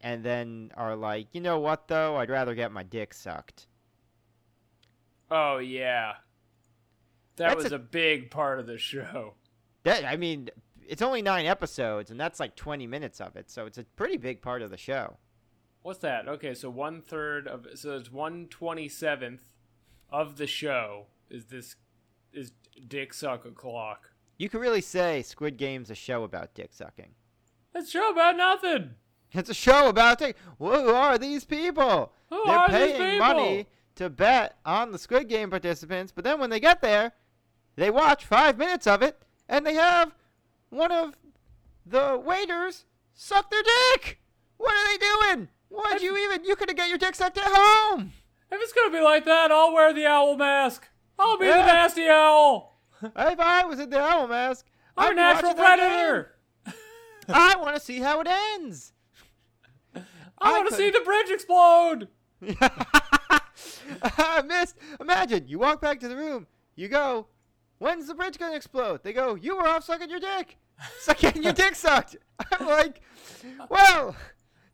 and 0.00 0.24
then 0.24 0.70
are 0.76 0.96
like, 0.96 1.28
you 1.32 1.40
know 1.40 1.58
what 1.58 1.88
though, 1.88 2.16
I'd 2.16 2.30
rather 2.30 2.54
get 2.54 2.72
my 2.72 2.82
dick 2.82 3.14
sucked. 3.14 3.66
Oh 5.30 5.58
yeah. 5.58 6.14
That 7.36 7.48
That's 7.50 7.64
was 7.64 7.72
a- 7.72 7.76
a 7.76 7.80
big 7.80 8.30
part 8.30 8.58
of 8.60 8.66
the 8.66 8.78
show. 8.78 9.34
That 9.82 10.04
I 10.04 10.16
mean, 10.16 10.48
it's 10.88 11.02
only 11.02 11.22
nine 11.22 11.46
episodes, 11.46 12.10
and 12.10 12.18
that's 12.18 12.40
like 12.40 12.56
twenty 12.56 12.86
minutes 12.86 13.20
of 13.20 13.36
it, 13.36 13.50
so 13.50 13.66
it's 13.66 13.78
a 13.78 13.84
pretty 13.84 14.16
big 14.16 14.40
part 14.40 14.62
of 14.62 14.70
the 14.70 14.76
show. 14.76 15.18
What's 15.82 16.00
that? 16.00 16.26
Okay, 16.26 16.54
so 16.54 16.70
one 16.70 17.02
third 17.02 17.46
of 17.46 17.66
so 17.74 17.96
it's 17.96 18.10
one 18.10 18.46
twenty 18.48 18.88
seventh 18.88 19.42
of 20.10 20.36
the 20.36 20.46
show 20.46 21.06
is 21.30 21.46
this 21.46 21.76
is 22.32 22.52
Dick 22.88 23.14
Suck 23.14 23.44
O'clock. 23.44 24.10
You 24.38 24.48
could 24.48 24.60
really 24.60 24.80
say 24.82 25.22
Squid 25.22 25.56
Game's 25.56 25.90
a 25.90 25.94
show 25.94 26.22
about 26.24 26.54
dick 26.54 26.70
sucking. 26.72 27.14
It's 27.74 27.88
a 27.88 27.90
show 27.92 28.10
about 28.10 28.36
nothing. 28.36 28.90
It's 29.32 29.50
a 29.50 29.54
show 29.54 29.88
about 29.88 30.18
dick. 30.18 30.36
Who 30.58 30.66
are 30.70 31.18
these 31.18 31.44
people? 31.44 32.12
Who 32.30 32.42
They're 32.46 32.56
are 32.58 32.68
these 32.68 32.92
paying 32.92 33.12
people? 33.20 33.26
money 33.26 33.66
to 33.96 34.10
bet 34.10 34.56
on 34.64 34.92
the 34.92 34.98
Squid 34.98 35.28
Game 35.28 35.50
participants, 35.50 36.12
but 36.14 36.24
then 36.24 36.38
when 36.38 36.50
they 36.50 36.60
get 36.60 36.80
there, 36.82 37.12
they 37.76 37.90
watch 37.90 38.24
five 38.26 38.58
minutes 38.58 38.86
of 38.86 39.02
it, 39.02 39.20
and 39.48 39.66
they 39.66 39.74
have 39.74 40.14
one 40.70 40.92
of 40.92 41.16
the 41.84 42.20
waiters 42.22 42.84
suck 43.14 43.50
their 43.50 43.62
dick. 43.62 44.20
What 44.58 44.72
are 44.74 44.92
they 44.92 44.98
doing? 45.34 45.48
Why'd 45.68 46.02
you 46.02 46.16
even? 46.16 46.44
You 46.44 46.56
could 46.56 46.68
have 46.68 46.76
got 46.76 46.88
your 46.88 46.98
dick 46.98 47.14
sucked 47.14 47.38
at 47.38 47.44
home. 47.46 48.12
If 48.50 48.60
it's 48.62 48.72
gonna 48.72 48.90
be 48.92 49.00
like 49.00 49.24
that, 49.24 49.50
I'll 49.50 49.72
wear 49.72 49.92
the 49.92 50.06
owl 50.06 50.36
mask. 50.36 50.88
I'll 51.18 51.38
be 51.38 51.46
Yeah. 51.46 51.58
the 51.58 51.66
nasty 51.66 52.08
owl. 52.08 52.80
if 53.02 53.40
I 53.40 53.64
was 53.64 53.80
in 53.80 53.90
the 53.90 54.00
owl 54.00 54.28
mask, 54.28 54.66
I'm 54.96 55.12
a 55.12 55.14
natural 55.16 55.54
predator. 55.54 56.34
I 57.28 57.56
want 57.56 57.74
to 57.76 57.80
see 57.80 57.98
how 58.00 58.20
it 58.20 58.28
ends. 58.28 58.92
I 59.94 60.02
I 60.40 60.52
want 60.52 60.66
to 60.66 60.70
could- 60.70 60.78
see 60.78 60.90
the 60.90 61.00
bridge 61.00 61.30
explode. 61.30 62.08
I 64.02 64.42
missed. 64.42 64.76
Imagine 65.00 65.48
you 65.48 65.58
walk 65.58 65.80
back 65.80 66.00
to 66.00 66.08
the 66.08 66.16
room, 66.16 66.46
you 66.74 66.88
go, 66.88 67.26
when's 67.78 68.06
the 68.06 68.14
bridge 68.14 68.38
gonna 68.38 68.54
explode? 68.56 69.02
They 69.02 69.12
go, 69.12 69.34
you 69.34 69.56
were 69.56 69.66
off 69.66 69.84
sucking 69.84 70.10
your 70.10 70.20
dick. 70.20 70.56
Sucking 71.00 71.42
your 71.42 71.54
dick 71.54 71.74
sucked. 71.74 72.16
I'm 72.52 72.66
like, 72.66 73.00
well, 73.70 74.14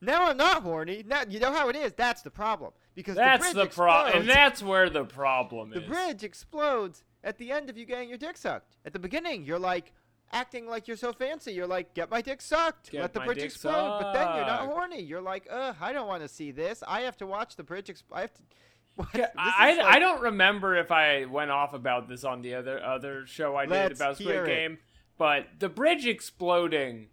now 0.01 0.25
I'm 0.29 0.37
not 0.37 0.65
horny. 0.65 1.05
Now 1.07 1.23
you 1.29 1.39
know 1.39 1.53
how 1.53 1.69
it 1.69 1.77
is. 1.77 1.93
That's 1.93 2.23
the 2.23 2.31
problem 2.31 2.73
because 2.94 3.16
That's 3.16 3.52
the 3.52 3.64
the 3.64 3.66
problem, 3.66 4.20
and 4.20 4.28
that's 4.28 4.62
where 4.62 4.90
the 4.90 5.05
problem 5.05 5.70
the 5.70 5.78
is. 5.78 5.83
The 5.83 5.88
bridge 5.88 6.24
explodes 6.24 7.05
at 7.24 7.38
the 7.38 7.50
end 7.50 7.70
of 7.70 7.76
you 7.76 7.87
getting 7.87 8.09
your 8.09 8.18
dick 8.18 8.37
sucked. 8.37 8.76
At 8.85 8.92
the 8.92 8.98
beginning, 8.98 9.44
you're 9.44 9.59
like 9.59 9.92
acting 10.33 10.66
like 10.66 10.88
you're 10.88 10.96
so 10.96 11.12
fancy. 11.12 11.52
You're 11.52 11.66
like, 11.66 11.94
get 11.94 12.11
my 12.11 12.20
dick 12.20 12.40
sucked. 12.40 12.90
Get 12.90 13.02
Let 13.02 13.12
the 13.12 13.20
bridge 13.20 13.38
explode. 13.38 13.98
But 14.00 14.12
then 14.12 14.37
you're 14.37 14.46
not 14.46 14.66
horny. 14.66 15.02
You're 15.02 15.20
like, 15.22 15.46
ugh, 15.50 15.76
I 15.81 15.92
don't 15.92 16.09
want 16.09 16.22
to 16.22 16.28
see 16.28 16.50
this. 16.50 16.83
I 16.87 17.02
have 17.02 17.16
to 17.18 17.26
watch 17.26 17.57
the 17.57 17.62
bridge 17.62 17.88
explode. 17.88 18.16
I 18.16 18.20
have 18.22 18.35
to. 18.35 18.42
What? 18.94 19.09
Yeah, 19.14 19.28
This 19.28 19.33
I, 19.38 19.70
is 19.70 19.78
I 19.78 19.98
don't 19.98 20.20
remember 20.20 20.76
if 20.76 20.90
I 20.90 21.24
went 21.24 21.50
off 21.50 21.72
about 21.72 22.11
this 22.11 22.24
on 22.24 22.42
the 22.42 22.57
other 22.57 22.78
other 22.85 23.24
show 23.26 23.57
I 23.57 23.64
did 23.64 23.70
Let's 23.70 23.98
about 23.98 24.18
Squid. 24.18 24.44
Game, 24.44 24.78
but 25.16 25.46
the 25.59 25.70
bridge 25.70 26.05
exploding 26.07 27.09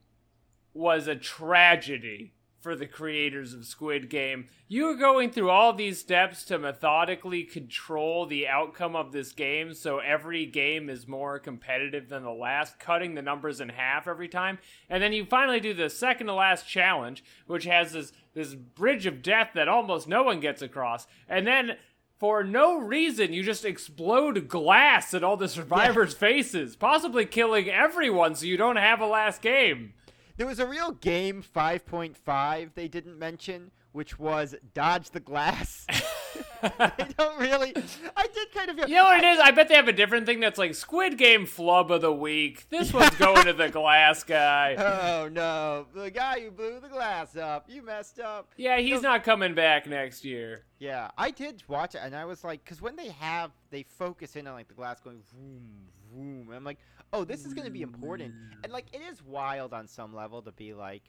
was 0.74 1.08
a 1.08 1.16
tragedy 1.16 2.34
for 2.62 2.76
the 2.76 2.86
creators 2.86 3.54
of 3.54 3.66
Squid 3.66 4.10
Game. 4.10 4.48
You 4.68 4.88
are 4.90 4.96
going 4.96 5.32
through 5.32 5.50
all 5.50 5.74
these 5.74 6.00
steps 6.00 6.44
to 6.46 6.60
methodically 6.60 7.44
control 7.44 8.26
the 8.26 8.48
outcome 8.48 8.96
of 8.96 9.12
this 9.12 9.32
game 9.32 9.74
so 9.74 10.00
every 10.00 10.46
game 10.46 10.90
is 10.90 11.08
more 11.08 11.40
competitive 11.40 12.10
than 12.10 12.24
the 12.24 12.32
last, 12.32 12.80
cutting 12.80 13.16
the 13.16 13.22
numbers 13.22 13.62
in 13.62 13.70
half 13.70 14.08
every 14.08 14.28
time. 14.28 14.60
And 14.90 15.02
then 15.02 15.14
you 15.14 15.26
finally 15.26 15.60
do 15.60 15.74
the 15.74 15.90
second 15.90 16.28
to 16.28 16.34
last 16.34 16.68
challenge, 16.68 17.24
which 17.48 17.66
has 17.66 17.94
this 17.94 18.12
this 18.34 18.54
bridge 18.54 19.06
of 19.06 19.24
death 19.24 19.50
that 19.56 19.68
almost 19.68 20.08
no 20.08 20.24
one 20.24 20.40
gets 20.40 20.62
across. 20.62 21.08
And 21.28 21.48
then 21.48 21.78
for 22.20 22.44
no 22.44 22.78
reason, 22.78 23.32
you 23.32 23.44
just 23.44 23.64
explode 23.64 24.50
glass 24.50 25.14
at 25.14 25.24
all 25.24 25.38
the 25.38 25.48
survivors' 25.48 26.14
faces, 26.14 26.76
possibly 26.76 27.26
killing 27.26 27.70
everyone 27.70 28.36
so 28.36 28.46
you 28.46 28.58
don't 28.58 28.76
have 28.76 29.00
a 29.00 29.06
last 29.06 29.42
game. 29.42 29.94
There 30.40 30.48
was 30.48 30.60
a 30.60 30.66
real 30.66 30.92
game 30.92 31.44
5.5 31.44 32.74
they 32.74 32.88
didn't 32.88 33.20
mention, 33.20 33.72
which 33.92 34.18
was 34.18 34.56
dodge 34.74 35.10
the 35.10 35.20
glass. 35.20 35.86
I 36.64 36.92
don't 37.18 37.38
really. 37.42 37.74
I 38.16 38.28
did 38.34 38.54
kind 38.54 38.70
of. 38.70 38.88
You 38.88 38.96
know 38.96 39.04
what 39.04 39.22
it 39.22 39.28
is? 39.28 39.40
I 39.42 39.52
bet 39.52 39.68
they 39.68 39.76
have 39.76 39.90
a 39.90 39.94
different 39.94 40.26
thing 40.26 40.40
that's 40.40 40.58
like 40.58 40.76
Squid 40.76 41.18
Game 41.18 41.46
flub 41.46 41.92
of 41.92 42.00
the 42.00 42.14
week. 42.14 42.70
This 42.70 42.94
one's 42.94 43.18
going 43.18 43.48
to 43.48 43.54
the 43.54 43.68
glass 43.68 44.24
guy. 44.24 44.76
Oh 44.76 45.28
no! 45.28 45.88
The 45.94 46.10
guy 46.10 46.40
who 46.40 46.52
blew 46.52 46.80
the 46.80 46.88
glass 46.88 47.36
up. 47.36 47.66
You 47.68 47.82
messed 47.82 48.22
up. 48.22 48.54
Yeah, 48.56 48.78
he's 48.80 49.02
not 49.02 49.26
coming 49.26 49.54
back 49.54 49.88
next 49.88 50.24
year. 50.24 50.64
Yeah, 50.80 51.12
I 51.18 51.32
did 51.32 51.64
watch 51.68 51.96
it, 51.96 52.02
and 52.02 52.16
I 52.16 52.24
was 52.24 52.46
like, 52.46 52.64
because 52.64 52.82
when 52.82 52.96
they 52.96 53.10
have, 53.10 53.52
they 53.72 53.84
focus 53.84 54.38
in 54.38 54.48
on 54.48 54.54
like 54.54 54.70
the 54.70 54.74
glass 54.74 55.02
going 55.02 55.20
vroom 55.34 55.90
vroom. 56.12 56.48
And 56.48 56.56
I'm 56.56 56.64
like, 56.64 56.80
oh, 57.14 57.24
this 57.24 57.46
is 57.46 57.54
gonna 57.54 57.70
be 57.70 57.82
important, 57.82 58.34
and 58.64 58.72
like 58.72 58.88
it 58.94 59.02
is 59.02 59.24
wild 59.24 59.74
on 59.74 59.88
some 59.88 60.14
level 60.16 60.42
to 60.44 60.52
be 60.52 60.74
like, 60.74 61.04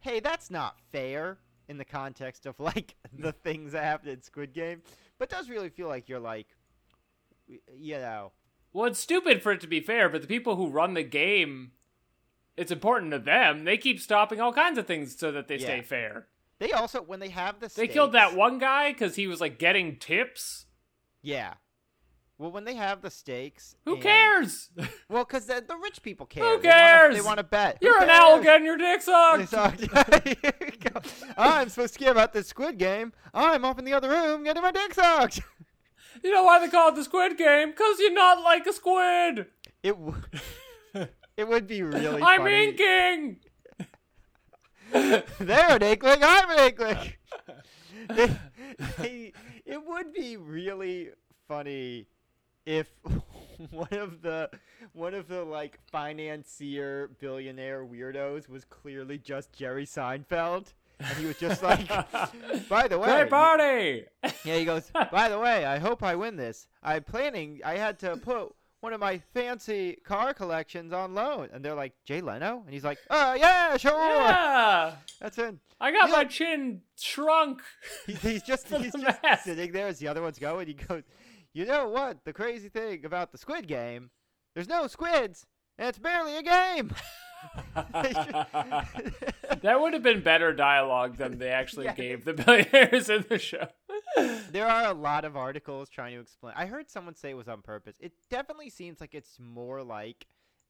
hey, 0.00 0.20
that's 0.20 0.50
not 0.50 0.78
fair 0.92 1.38
in 1.68 1.78
the 1.78 1.84
context 1.84 2.46
of 2.46 2.58
like 2.60 2.94
the 3.18 3.32
things 3.44 3.72
that 3.72 3.84
happened 3.84 4.10
in 4.12 4.22
Squid 4.22 4.52
Game, 4.52 4.82
but 5.18 5.30
it 5.30 5.34
does 5.34 5.48
really 5.50 5.68
feel 5.70 5.88
like 5.88 6.08
you're 6.08 6.20
like, 6.20 6.46
you 7.74 7.96
know, 7.98 8.32
Well, 8.72 8.86
it's 8.86 9.00
stupid 9.00 9.42
for 9.42 9.52
it 9.52 9.60
to 9.60 9.66
be 9.66 9.80
fair, 9.80 10.08
but 10.08 10.20
the 10.22 10.28
people 10.28 10.56
who 10.56 10.68
run 10.68 10.94
the 10.94 11.02
game, 11.02 11.72
it's 12.56 12.70
important 12.72 13.12
to 13.12 13.18
them. 13.18 13.64
They 13.64 13.76
keep 13.78 14.00
stopping 14.00 14.40
all 14.40 14.52
kinds 14.52 14.78
of 14.78 14.86
things 14.86 15.16
so 15.18 15.32
that 15.32 15.48
they 15.48 15.58
stay 15.58 15.80
fair. 15.82 16.26
they 16.58 16.72
also 16.72 17.02
when 17.02 17.20
they 17.20 17.28
have 17.30 17.60
the 17.60 17.68
They 17.68 17.88
killed 17.88 18.12
that 18.12 18.34
one 18.36 18.58
guy 18.58 18.92
because 18.92 19.16
he 19.16 19.26
was 19.26 19.40
like 19.40 19.58
getting 19.58 19.96
tips. 19.96 20.66
Yeah. 21.22 21.54
Well, 22.38 22.50
when 22.52 22.64
they 22.64 22.74
have 22.74 23.00
the 23.00 23.10
stakes, 23.10 23.76
Who 23.86 23.94
and- 23.94 24.02
cares? 24.02 24.70
Well, 25.08 25.24
because 25.24 25.46
the, 25.46 25.64
the 25.66 25.76
rich 25.76 26.02
people 26.02 26.26
care. 26.26 26.44
Who 26.44 26.58
cares? 26.60 27.14
They 27.14 27.22
want 27.22 27.38
to 27.38 27.44
bet. 27.44 27.78
You're 27.80 28.02
an 28.02 28.10
owl 28.10 28.42
getting 28.42 28.66
your 28.66 28.76
dick 28.76 29.00
sucked. 29.02 29.48
sucked. 29.48 29.80
Here 30.26 30.52
we 30.60 30.70
go. 30.72 31.00
I'm 31.38 31.68
supposed 31.68 31.94
to 31.94 31.98
care 32.00 32.10
about 32.12 32.32
this 32.32 32.48
Squid 32.48 32.76
Game. 32.76 33.12
I'm 33.32 33.64
off 33.64 33.78
in 33.78 33.84
the 33.84 33.92
other 33.94 34.08
room 34.10 34.42
getting 34.44 34.62
my 34.62 34.72
dick 34.72 34.94
sucked. 34.94 35.40
You 36.24 36.32
know 36.32 36.44
why 36.44 36.58
they 36.60 36.68
call 36.68 36.88
it 36.88 36.94
the 36.94 37.04
Squid 37.04 37.36
Game? 37.36 37.70
Because 37.72 37.98
you're 38.00 38.10
not 38.14 38.42
like 38.42 38.66
a 38.66 38.72
squid. 38.72 39.46
It 39.82 39.90
w- 39.92 40.14
it 41.36 41.46
would 41.46 41.66
be 41.66 41.82
really 41.82 42.22
I'm 42.22 42.38
funny. 42.40 42.68
inking. 42.68 43.36
They're 44.92 45.76
an 45.76 45.82
inkling. 45.82 46.18
I'm 46.22 46.50
an 46.50 46.58
inkling. 46.70 47.12
They- 48.08 48.36
they- 48.98 49.32
it 49.66 49.84
would 49.84 50.12
be 50.14 50.36
really 50.38 51.10
funny 51.48 52.06
if 52.66 52.88
one 53.70 53.88
of 53.92 54.20
the 54.22 54.50
one 54.92 55.14
of 55.14 55.28
the 55.28 55.42
like 55.44 55.78
financier 55.90 57.10
billionaire 57.20 57.84
weirdos 57.84 58.48
was 58.48 58.64
clearly 58.64 59.18
just 59.18 59.52
Jerry 59.52 59.86
Seinfeld, 59.86 60.72
and 61.00 61.16
he 61.18 61.26
was 61.26 61.38
just 61.38 61.62
like, 61.62 61.86
by 62.68 62.88
the 62.88 62.98
way, 62.98 63.06
Great 63.08 63.30
party. 63.30 64.04
Yeah, 64.44 64.56
he 64.58 64.64
goes, 64.64 64.90
by 65.10 65.28
the 65.28 65.38
way, 65.38 65.64
I 65.64 65.78
hope 65.78 66.02
I 66.02 66.14
win 66.16 66.36
this. 66.36 66.66
I'm 66.82 67.02
planning, 67.04 67.60
I 67.64 67.76
had 67.76 67.98
to 68.00 68.16
put 68.16 68.54
one 68.80 68.92
of 68.92 69.00
my 69.00 69.18
fancy 69.34 69.98
car 70.04 70.32
collections 70.34 70.92
on 70.92 71.14
loan. 71.14 71.48
And 71.52 71.64
they're 71.64 71.74
like, 71.74 71.92
Jay 72.04 72.20
Leno? 72.20 72.62
And 72.64 72.72
he's 72.72 72.84
like, 72.84 72.98
uh, 73.10 73.36
yeah, 73.38 73.76
sure. 73.78 73.92
Yeah. 73.98 74.92
That's 75.20 75.38
it. 75.38 75.56
I 75.80 75.90
got 75.92 76.08
Yeah. 76.08 76.16
my 76.16 76.24
chin 76.24 76.82
shrunk. 76.98 77.62
He's, 78.06 78.20
he's 78.22 78.42
just, 78.42 78.68
he's 78.68 78.92
just 78.92 79.22
mask. 79.22 79.44
sitting 79.44 79.72
there 79.72 79.88
as 79.88 79.98
the 79.98 80.08
other 80.08 80.22
ones 80.22 80.38
go, 80.38 80.58
and 80.58 80.68
he 80.68 80.74
goes, 80.74 81.02
you 81.56 81.64
know 81.66 81.88
what? 81.88 82.24
The 82.24 82.32
crazy 82.32 82.68
thing 82.68 83.04
about 83.04 83.32
the 83.32 83.38
Squid 83.38 83.66
Game, 83.66 84.10
there's 84.54 84.68
no 84.68 84.86
squids, 84.86 85.46
and 85.78 85.88
it's 85.88 85.98
barely 85.98 86.36
a 86.36 86.42
game. 86.42 86.92
that 89.62 89.78
would 89.80 89.92
have 89.92 90.02
been 90.02 90.22
better 90.22 90.52
dialogue 90.52 91.16
than 91.16 91.38
they 91.38 91.50
actually 91.50 91.86
Yeah. 91.86 91.94
gave 91.94 92.24
the 92.24 92.34
billionaires 92.34 93.08
in 93.08 93.24
the 93.28 93.38
show. 93.38 93.68
there 94.50 94.66
are 94.66 94.90
a 94.90 94.94
lot 94.94 95.24
of 95.24 95.36
articles 95.36 95.88
trying 95.88 96.14
to 96.14 96.20
explain. 96.20 96.54
I 96.56 96.66
heard 96.66 96.90
someone 96.90 97.14
say 97.14 97.30
it 97.30 97.34
was 97.34 97.48
on 97.48 97.62
purpose. 97.62 97.96
It 98.00 98.12
definitely 98.30 98.70
seems 98.70 99.00
like 99.00 99.14
it's 99.14 99.38
more 99.38 99.82
like 99.82 100.26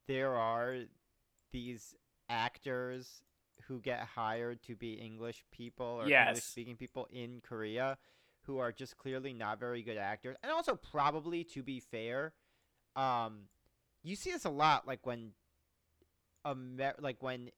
there 0.09 0.35
are 0.35 0.77
these 1.53 1.95
actors 2.29 3.23
who 3.69 3.81
get 3.81 4.01
hired 4.01 4.63
to 4.65 4.77
be 4.77 4.95
English 4.95 5.45
people 5.53 5.87
or 5.87 6.09
Yes. 6.09 6.29
English 6.29 6.45
speaking 6.45 6.77
people 6.77 7.09
in 7.11 7.41
Korea 7.43 7.97
who 8.47 8.59
are 8.59 8.73
just 8.73 8.97
clearly 8.97 9.33
not 9.33 9.59
very 9.59 9.83
good 9.83 9.97
actors. 9.97 10.37
And 10.43 10.53
also 10.53 10.75
probably 10.77 11.45
to 11.45 11.63
be 11.63 11.81
fair, 11.81 12.33
um 12.95 13.49
you 14.03 14.17
see 14.17 14.31
this 14.31 14.45
a 14.45 14.51
lot 14.51 14.87
like 14.87 15.05
when 15.05 15.33
Amer- 16.47 16.95
like 17.01 17.23
when 17.23 17.51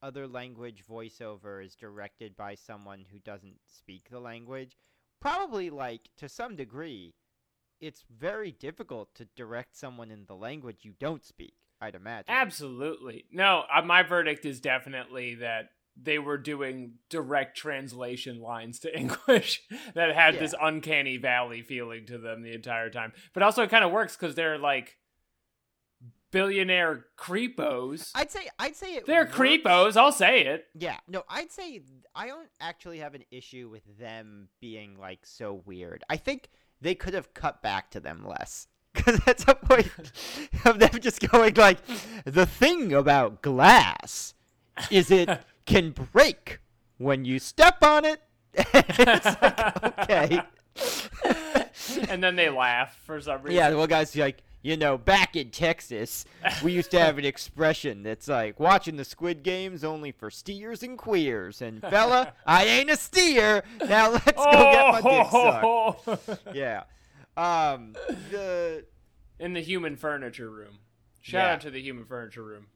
other 0.00 0.28
language 0.28 0.84
voiceover 0.88 1.64
is 1.64 1.74
directed 1.74 2.36
by 2.36 2.54
someone 2.54 3.04
who 3.10 3.18
doesn't 3.18 3.58
speak 3.66 4.08
the 4.10 4.20
language 4.20 4.76
probably 5.20 5.70
like 5.70 6.08
to 6.16 6.28
some 6.28 6.54
degree 6.54 7.14
it's 7.80 8.04
very 8.16 8.52
difficult 8.52 9.12
to 9.16 9.26
direct 9.36 9.76
someone 9.76 10.12
in 10.12 10.24
the 10.26 10.36
language 10.36 10.78
you 10.82 10.94
don't 11.00 11.24
speak 11.24 11.54
i'd 11.80 11.96
imagine 11.96 12.26
Absolutely. 12.32 13.24
No, 13.32 13.64
uh, 13.74 13.82
my 13.82 14.04
verdict 14.04 14.44
is 14.46 14.60
definitely 14.60 15.34
that 15.36 15.70
they 16.00 16.18
were 16.18 16.38
doing 16.38 16.92
direct 17.08 17.56
translation 17.56 18.40
lines 18.40 18.78
to 18.80 18.96
English 18.98 19.62
that 19.94 20.14
had 20.14 20.38
this 20.38 20.54
uncanny 20.60 21.16
valley 21.16 21.62
feeling 21.62 22.06
to 22.06 22.18
them 22.18 22.42
the 22.42 22.54
entire 22.54 22.90
time. 22.90 23.12
But 23.34 23.42
also, 23.42 23.62
it 23.62 23.70
kind 23.70 23.84
of 23.84 23.90
works 23.92 24.16
because 24.16 24.34
they're 24.34 24.58
like 24.58 24.96
billionaire 26.30 27.06
creepos. 27.16 28.10
i'd 28.14 28.30
say 28.30 28.40
i'd 28.58 28.76
say 28.76 28.96
it 28.96 29.06
They're 29.06 29.24
works. 29.24 29.34
creepos. 29.34 29.96
I'll 29.96 30.12
say 30.12 30.42
it. 30.44 30.66
yeah 30.74 30.98
no 31.08 31.22
i'd 31.30 31.50
say 31.50 31.80
i 32.14 32.26
don't 32.26 32.48
actually 32.60 32.98
have 32.98 33.14
an 33.14 33.24
issue 33.30 33.68
with 33.70 33.82
them 33.98 34.48
being 34.60 34.98
like 34.98 35.20
so 35.24 35.62
weird 35.64 36.04
i 36.10 36.16
think 36.16 36.50
they 36.82 36.94
could 36.94 37.14
have 37.14 37.32
cut 37.32 37.62
back 37.62 37.90
to 37.92 38.00
them 38.00 38.26
less 38.26 38.66
because 38.94 39.18
at 39.26 39.40
some 39.40 39.56
point 39.56 39.90
of 40.66 40.78
them 40.78 40.90
just 41.00 41.26
going 41.30 41.54
like 41.54 41.78
the 42.26 42.44
thing 42.44 42.92
about 42.92 43.40
glass 43.40 44.34
is 44.90 45.10
it 45.10 45.30
can 45.68 45.90
break 45.90 46.58
when 46.96 47.24
you 47.24 47.38
step 47.38 47.82
on 47.82 48.04
it 48.04 48.20
it's 48.54 49.24
like, 49.42 49.84
okay 50.00 50.40
and 52.08 52.22
then 52.22 52.36
they 52.36 52.48
laugh 52.48 52.96
for 53.04 53.20
some 53.20 53.42
reason. 53.42 53.56
Yeah, 53.56 53.72
one 53.74 53.88
guy's 53.88 54.14
like, 54.16 54.42
you 54.62 54.76
know, 54.76 54.96
back 54.96 55.34
in 55.36 55.50
Texas, 55.50 56.24
we 56.62 56.72
used 56.72 56.90
to 56.92 56.98
have 57.00 57.18
an 57.18 57.24
expression 57.24 58.02
that's 58.04 58.28
like, 58.28 58.58
watching 58.60 58.96
the 58.96 59.04
Squid 59.04 59.42
Games 59.42 59.82
only 59.84 60.12
for 60.12 60.30
steers 60.30 60.82
and 60.84 60.96
queers. 60.96 61.62
And 61.62 61.80
fella, 61.80 62.32
I 62.46 62.64
ain't 62.64 62.90
a 62.90 62.96
steer. 62.96 63.64
Now 63.88 64.10
let's 64.12 64.32
go 64.32 64.52
get 64.52 65.02
my 65.02 66.04
dick 66.06 66.26
sucked. 66.30 66.54
Yeah. 66.54 66.84
Um, 67.36 67.94
the 68.30 68.84
In 69.40 69.52
the 69.54 69.60
human 69.60 69.96
furniture 69.96 70.50
room. 70.50 70.78
Shout 71.20 71.42
Yeah. 71.44 71.52
out 71.54 71.60
to 71.62 71.70
the 71.70 71.80
human 71.80 72.04
furniture 72.04 72.42
room. 72.44 72.66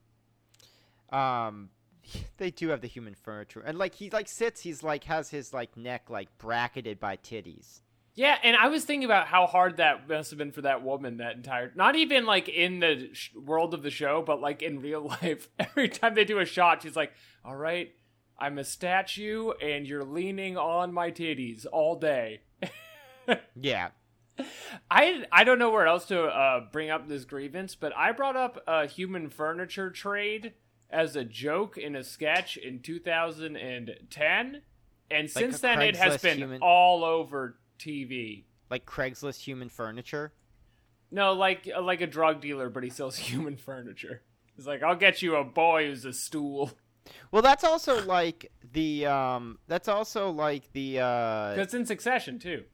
um, 1.11 1.71
they 2.39 2.51
do 2.51 2.69
have 2.69 2.81
the 2.81 2.89
human 2.89 3.15
furniture, 3.15 3.61
and 3.61 3.79
like 3.79 3.95
he 3.95 4.11
like 4.11 4.29
sits, 4.29 4.61
he's 4.61 4.83
like 4.83 5.05
has 5.05 5.31
his 5.31 5.53
like 5.53 5.77
neck 5.77 6.11
like 6.11 6.37
bracketed 6.39 7.01
by 7.01 7.17
titties. 7.17 7.81
Yeah, 8.15 8.37
and 8.43 8.57
I 8.57 8.69
was 8.69 8.85
thinking 8.85 9.07
about 9.07 9.27
how 9.27 9.47
hard 9.47 9.79
that 9.79 10.07
must 10.07 10.31
have 10.31 10.39
been 10.39 10.53
for 10.53 10.63
that 10.63 10.83
woman 10.83 11.17
that 11.17 11.35
entire 11.35 11.73
not 11.75 11.97
even 11.97 12.27
like 12.27 12.49
in 12.49 12.81
the 12.81 13.09
sh- 13.13 13.35
world 13.35 13.73
of 13.73 13.83
the 13.83 13.91
show, 13.91 14.23
but 14.23 14.41
like 14.41 14.63
in 14.63 14.81
real 14.81 15.03
life. 15.23 15.49
Every 15.59 15.89
time 15.89 16.15
they 16.15 16.25
do 16.25 16.39
a 16.39 16.45
shot, 16.45 16.83
she's 16.83 16.97
like, 16.97 17.13
"All 17.45 17.57
right, 17.57 17.93
I'm 18.39 18.59
a 18.59 18.65
statue 18.65 19.53
and 19.63 19.87
you're 19.87 20.05
leaning 20.05 20.57
on 20.57 20.93
my 20.93 21.11
titties 21.11 21.67
all 21.71 21.97
day." 21.97 22.41
Yeah. 23.55 23.91
I 24.91 25.25
I 25.31 25.45
don't 25.45 25.59
know 25.59 25.71
where 25.71 25.87
else 25.87 26.07
to 26.07 26.25
uh, 26.25 26.61
bring 26.73 26.91
up 26.91 27.09
this 27.09 27.25
grievance, 27.25 27.75
but 27.75 27.97
I 27.97 28.13
brought 28.13 28.37
up 28.37 28.63
a 28.67 28.87
human 28.87 29.29
furniture 29.29 29.91
trade 29.91 30.55
as 30.93 31.17
a 31.17 31.25
joke 31.25 31.79
in 31.79 31.97
a 31.97 32.05
sketch 32.05 32.57
in 32.57 32.81
2010, 32.81 34.63
and 35.11 35.31
since 35.31 35.59
a 35.59 35.63
then 35.63 35.81
it 35.83 35.97
has 35.97 36.21
been 36.21 36.39
human- 36.39 36.63
all 36.63 37.05
over 37.05 37.57
TV. 37.79 38.45
Like 38.71 38.87
Craigslist 38.87 39.41
human 39.41 39.69
furniture. 39.69 40.33
No, 41.11 41.33
like 41.33 41.69
like 41.81 42.01
a 42.01 42.07
drug 42.07 42.41
dealer, 42.41 42.71
but 42.71 42.83
he 42.85 42.91
sells 42.91 43.17
human 43.31 43.57
furniture. 43.57 44.23
He's 44.57 44.67
like, 44.67 44.83
I'll 44.83 44.97
get 44.97 45.23
you 45.23 45.37
a 45.37 45.45
boy 45.45 45.87
who's 45.87 46.05
a 46.05 46.13
stool. 46.13 46.73
Well, 47.31 47.43
that's 47.43 47.65
also 47.65 48.05
like 48.05 48.53
the 48.73 49.07
um. 49.07 49.59
That's 49.67 49.89
also 49.89 50.31
like 50.31 50.73
the 50.73 51.01
uh. 51.01 51.55
Because 51.55 51.75
in 51.75 51.85
Succession 51.85 52.39
too. 52.39 52.65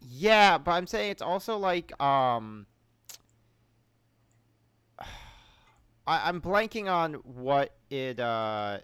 Yeah, 0.00 0.58
but 0.58 0.72
I'm 0.72 0.86
saying 0.86 1.10
it's 1.12 1.22
also 1.22 1.56
like 1.56 1.98
um. 2.00 2.66
I, 6.06 6.28
I'm 6.28 6.40
blanking 6.40 6.90
on 6.90 7.14
what 7.14 7.74
it 7.90 8.20
uh. 8.20 8.78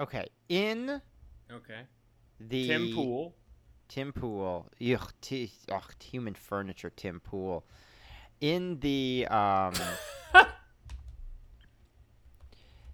Okay, 0.00 0.26
in 0.48 1.00
Okay. 1.52 1.80
the 2.40 2.66
Tim 2.66 2.94
Pool. 2.94 3.34
Tim 3.88 4.12
Pool. 4.12 4.66
Ugh, 4.80 5.12
t- 5.20 5.52
ugh, 5.70 5.94
human 6.02 6.34
furniture. 6.34 6.90
Tim 6.94 7.20
Pool. 7.20 7.64
In 8.40 8.80
the 8.80 9.26
um. 9.30 9.74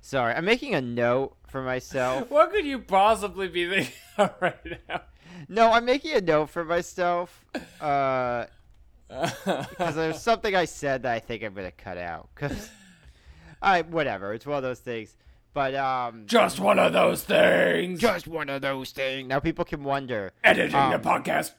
Sorry, 0.00 0.34
I'm 0.34 0.44
making 0.46 0.74
a 0.74 0.80
note 0.80 1.36
for 1.48 1.62
myself. 1.62 2.30
What 2.30 2.50
could 2.50 2.64
you 2.64 2.78
possibly 2.78 3.48
be 3.48 3.68
thinking 3.68 3.92
right 4.40 4.56
now? 4.88 5.02
No, 5.48 5.72
I'm 5.72 5.84
making 5.84 6.14
a 6.14 6.20
note 6.20 6.48
for 6.50 6.64
myself. 6.64 7.44
Uh, 7.80 8.46
because 9.08 9.94
there's 9.94 10.20
something 10.20 10.54
I 10.54 10.64
said 10.66 11.02
that 11.02 11.12
I 11.14 11.18
think 11.18 11.42
I'm 11.42 11.54
gonna 11.54 11.70
cut 11.72 11.98
out. 11.98 12.28
Cause, 12.34 12.70
I 13.62 13.82
whatever. 13.82 14.34
It's 14.34 14.46
one 14.46 14.56
of 14.58 14.62
those 14.62 14.80
things. 14.80 15.16
But 15.54 15.74
um, 15.74 16.24
Just 16.26 16.60
one 16.60 16.78
of 16.78 16.92
those 16.92 17.24
things. 17.24 18.00
just 18.00 18.28
one 18.28 18.48
of 18.48 18.62
those 18.62 18.90
things. 18.92 19.28
Now 19.28 19.40
people 19.40 19.64
can 19.64 19.82
wonder. 19.82 20.32
editing 20.44 20.76
um, 20.76 20.92
the 20.92 20.98
podcast. 20.98 21.52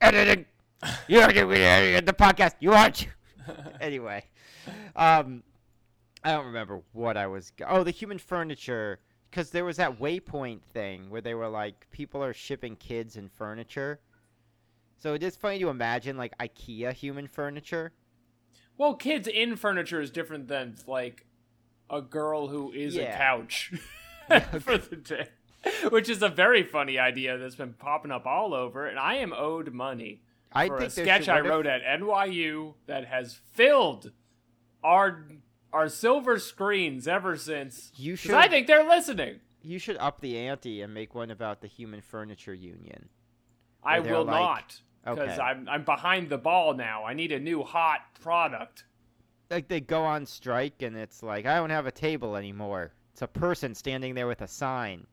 editing. 0.00 0.44
You're 1.06 1.26
gonna 1.28 1.46
be 1.46 1.62
editing 1.62 2.04
the 2.04 2.12
podcast. 2.12 2.54
You 2.60 2.72
aren't. 2.72 3.06
anyway, 3.80 4.24
um, 4.96 5.42
I 6.24 6.32
don't 6.32 6.46
remember 6.46 6.82
what 6.92 7.16
I 7.16 7.26
was. 7.28 7.50
go- 7.56 7.66
Oh, 7.68 7.84
the 7.84 7.90
human 7.92 8.18
furniture. 8.18 8.98
Because 9.30 9.50
there 9.50 9.64
was 9.66 9.76
that 9.76 10.00
Waypoint 10.00 10.62
thing 10.72 11.10
where 11.10 11.20
they 11.20 11.34
were 11.34 11.48
like, 11.48 11.86
people 11.90 12.24
are 12.24 12.32
shipping 12.32 12.76
kids 12.76 13.16
and 13.16 13.30
furniture. 13.30 14.00
So 14.98 15.14
it 15.14 15.22
is 15.22 15.36
funny 15.36 15.58
to 15.60 15.68
imagine 15.68 16.16
like 16.16 16.36
IKEA 16.38 16.92
human 16.92 17.28
furniture. 17.28 17.92
Well, 18.76 18.94
kids 18.94 19.28
in 19.28 19.56
furniture 19.56 20.00
is 20.00 20.10
different 20.10 20.48
than 20.48 20.76
like 20.86 21.26
a 21.90 22.00
girl 22.02 22.48
who 22.48 22.72
is 22.72 22.96
a 22.96 23.06
couch 23.06 23.72
for 24.60 24.76
the 24.76 24.96
day, 24.96 25.28
which 25.90 26.08
is 26.08 26.22
a 26.22 26.28
very 26.28 26.62
funny 26.62 26.98
idea 26.98 27.38
that's 27.38 27.54
been 27.56 27.72
popping 27.74 28.10
up 28.10 28.26
all 28.26 28.52
over. 28.54 28.86
And 28.86 28.98
I 28.98 29.16
am 29.16 29.32
owed 29.32 29.72
money 29.72 30.22
I 30.52 30.66
for 30.66 30.78
a 30.78 30.90
sketch 30.90 31.28
I 31.28 31.40
wrote 31.40 31.66
at 31.66 31.82
NYU 31.82 32.74
that 32.86 33.06
has 33.06 33.38
filled 33.52 34.12
our 34.82 35.26
our 35.72 35.88
silver 35.88 36.38
screens 36.38 37.06
ever 37.06 37.36
since. 37.36 37.92
You 37.94 38.16
should. 38.16 38.34
I 38.34 38.48
think 38.48 38.66
they're 38.66 38.88
listening. 38.88 39.40
you 39.62 39.78
should 39.78 39.96
up 39.98 40.20
the 40.20 40.38
ante 40.38 40.82
and 40.82 40.94
make 40.94 41.14
one 41.14 41.30
about 41.30 41.60
the 41.60 41.66
human 41.66 42.00
furniture 42.00 42.54
union. 42.54 43.08
I 43.82 44.00
will 44.00 44.24
like- 44.24 44.40
not 44.40 44.80
because 45.14 45.30
Okay. 45.38 45.40
I'm 45.42 45.68
I'm 45.68 45.84
behind 45.84 46.28
the 46.28 46.38
ball 46.38 46.74
now. 46.74 47.04
I 47.04 47.14
need 47.14 47.32
a 47.32 47.38
new 47.40 47.62
hot 47.62 48.00
product. 48.20 48.84
like 49.50 49.68
they 49.68 49.80
go 49.80 50.02
on 50.04 50.26
strike 50.26 50.82
and 50.82 50.96
it's 50.96 51.22
like 51.22 51.46
I 51.46 51.56
don't 51.56 51.70
have 51.70 51.86
a 51.86 51.92
table 51.92 52.36
anymore. 52.36 52.92
It's 53.12 53.22
a 53.22 53.26
person 53.28 53.74
standing 53.74 54.14
there 54.14 54.26
with 54.26 54.42
a 54.42 54.48
sign. 54.48 55.06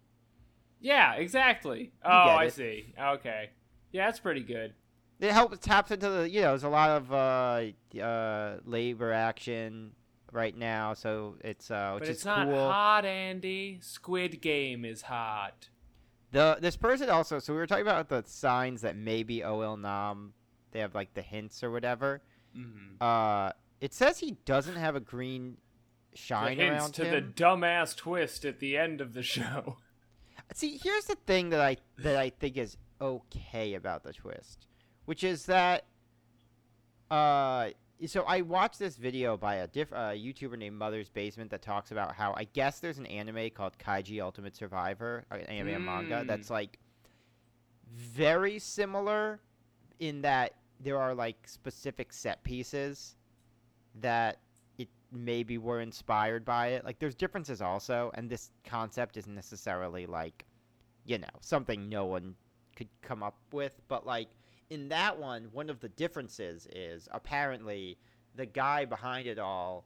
Yeah, 0.79 1.13
exactly. 1.15 1.91
oh, 2.03 2.09
I 2.11 2.49
see. 2.49 2.93
Okay. 3.01 3.49
Yeah, 3.91 4.05
that's 4.05 4.19
pretty 4.19 4.41
good. 4.43 4.73
It 5.19 5.31
helps 5.31 5.57
taps 5.59 5.91
into 5.91 6.09
the 6.09 6.29
you 6.29 6.41
know 6.41 6.49
there's 6.49 6.63
a 6.65 6.69
lot 6.69 6.89
of 6.91 7.11
uh, 7.13 8.01
uh, 8.03 8.57
labor 8.65 9.13
action 9.13 9.93
right 10.33 10.55
now, 10.55 10.93
so 10.93 11.37
it's 11.41 11.71
uh, 11.71 11.91
which 11.93 12.01
But 12.01 12.09
is 12.09 12.15
it's 12.17 12.25
not 12.25 12.47
cool. 12.47 12.69
hot, 12.69 13.05
Andy. 13.05 13.79
Squid 13.81 14.41
Game 14.41 14.83
is 14.83 15.03
hot. 15.03 15.69
The 16.35 16.57
this 16.59 16.75
person 16.75 17.09
also 17.09 17.39
so 17.39 17.53
we 17.53 17.59
were 17.59 17.65
talking 17.65 17.87
about 17.87 18.09
the 18.09 18.21
signs 18.27 18.81
that 18.81 18.97
maybe 18.97 19.41
OL 19.41 19.77
Nam 19.77 20.33
they 20.71 20.81
have 20.81 20.93
like 20.93 21.13
the 21.13 21.21
hints 21.21 21.63
or 21.63 21.71
whatever. 21.71 22.21
Mm-hmm. 22.53 23.01
Uh, 23.01 23.51
it 23.79 23.93
says 23.93 24.19
he 24.19 24.35
doesn't 24.43 24.75
have 24.75 24.97
a 24.97 24.99
green 24.99 25.55
shine 26.13 26.57
the 26.57 26.63
hints 26.65 26.81
around 26.81 26.93
to 26.95 27.05
him. 27.05 27.13
the 27.13 27.43
dumbass 27.43 27.95
twist 27.95 28.43
at 28.43 28.59
the 28.59 28.75
end 28.75 28.99
of 28.99 29.13
the 29.13 29.23
show. 29.23 29.77
See, 30.53 30.77
here's 30.83 31.05
the 31.05 31.15
thing 31.25 31.51
that 31.51 31.61
I 31.61 31.77
that 31.99 32.17
I 32.17 32.31
think 32.31 32.57
is 32.57 32.75
okay 32.99 33.75
about 33.75 34.03
the 34.03 34.11
twist, 34.11 34.67
which 35.05 35.23
is 35.23 35.45
that 35.45 35.85
uh 37.09 37.69
so 38.07 38.23
I 38.23 38.41
watched 38.41 38.79
this 38.79 38.97
video 38.97 39.37
by 39.37 39.55
a 39.55 39.67
diff 39.67 39.91
uh, 39.93 40.11
YouTuber 40.11 40.57
named 40.57 40.77
Mother's 40.77 41.09
Basement 41.09 41.49
that 41.51 41.61
talks 41.61 41.91
about 41.91 42.13
how 42.15 42.33
I 42.35 42.43
guess 42.45 42.79
there's 42.79 42.97
an 42.97 43.05
anime 43.05 43.49
called 43.51 43.77
Kaiji 43.77 44.21
Ultimate 44.21 44.55
Survivor, 44.55 45.25
an 45.31 45.41
anime 45.41 45.75
and 45.75 45.85
manga 45.85 46.15
Mm. 46.23 46.27
that's 46.27 46.49
like 46.49 46.77
very 47.91 48.59
similar 48.59 49.39
in 49.99 50.21
that 50.21 50.55
there 50.79 50.99
are 50.99 51.13
like 51.13 51.37
specific 51.47 52.11
set 52.11 52.43
pieces 52.43 53.15
that 54.01 54.39
it 54.77 54.89
maybe 55.11 55.57
were 55.57 55.79
inspired 55.79 56.43
by 56.43 56.67
it. 56.69 56.83
Like 56.83 56.99
there's 56.99 57.15
differences 57.15 57.61
also, 57.61 58.11
and 58.15 58.29
this 58.29 58.51
concept 58.65 59.15
isn't 59.17 59.33
necessarily 59.33 60.05
like, 60.05 60.45
you 61.05 61.17
know, 61.17 61.27
something 61.39 61.87
no 61.87 62.05
one 62.05 62.35
could 62.75 62.89
come 63.01 63.23
up 63.23 63.37
with. 63.53 63.79
But 63.87 64.05
like 64.05 64.27
in 64.69 64.89
that 64.89 65.19
one, 65.19 65.49
one 65.51 65.69
of 65.69 65.79
the 65.79 65.89
differences 65.89 66.67
is 66.71 67.07
apparently 67.11 67.97
the 68.35 68.45
guy 68.45 68.85
behind 68.85 69.27
it 69.27 69.39
all 69.39 69.85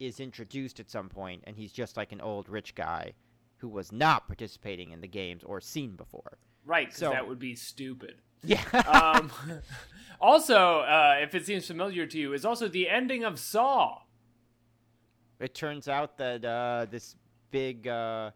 is 0.00 0.20
introduced 0.20 0.80
at 0.80 0.90
some 0.90 1.08
point, 1.08 1.42
and 1.46 1.56
he's 1.56 1.72
just 1.72 1.96
like 1.96 2.12
an 2.12 2.20
old 2.20 2.48
rich 2.48 2.74
guy 2.74 3.12
who 3.58 3.68
was 3.68 3.92
not 3.92 4.26
participating 4.26 4.90
in 4.92 5.00
the 5.00 5.08
games 5.08 5.42
or 5.44 5.60
seen 5.60 5.96
before. 5.96 6.38
Right, 6.64 6.88
because 6.88 6.98
So- 7.00 7.10
that 7.10 7.26
would 7.28 7.38
be 7.38 7.54
stupid. 7.54 8.16
Yeah. 8.44 8.62
um, 8.86 9.32
also, 10.20 10.80
uh, 10.80 11.16
if 11.20 11.34
it 11.34 11.46
seems 11.46 11.66
familiar 11.66 12.06
to 12.06 12.18
you, 12.18 12.32
is 12.34 12.44
also 12.44 12.68
the 12.68 12.88
ending 12.88 13.24
of 13.24 13.38
Saw. 13.40 14.02
it 15.40 15.54
turns 15.54 15.88
out 15.88 16.16
that 16.18 16.44
uh, 16.44 16.86
this 16.90 17.16
big 17.50 17.88
uh, 17.88 18.30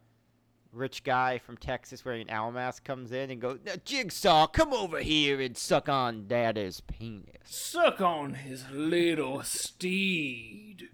rich 0.73 1.03
guy 1.05 1.39
from 1.39 1.57
Texas 1.57 2.05
wearing 2.05 2.23
an 2.23 2.31
owl 2.31 2.53
mask 2.53 2.85
comes 2.85 3.13
in 3.13 3.31
and 3.31 3.41
goes, 3.41 3.59
Jigsaw, 3.85 4.47
come 4.47 4.73
over 4.73 5.01
here 5.01 5.41
and 5.41 5.57
suck 5.57 5.89
on 5.89 6.27
Daddy's 6.29 6.81
penis. 6.81 7.25
Suck 7.45 8.01
on 8.01 8.35
his 8.35 8.65
little 8.71 9.43
steed. 9.43 10.89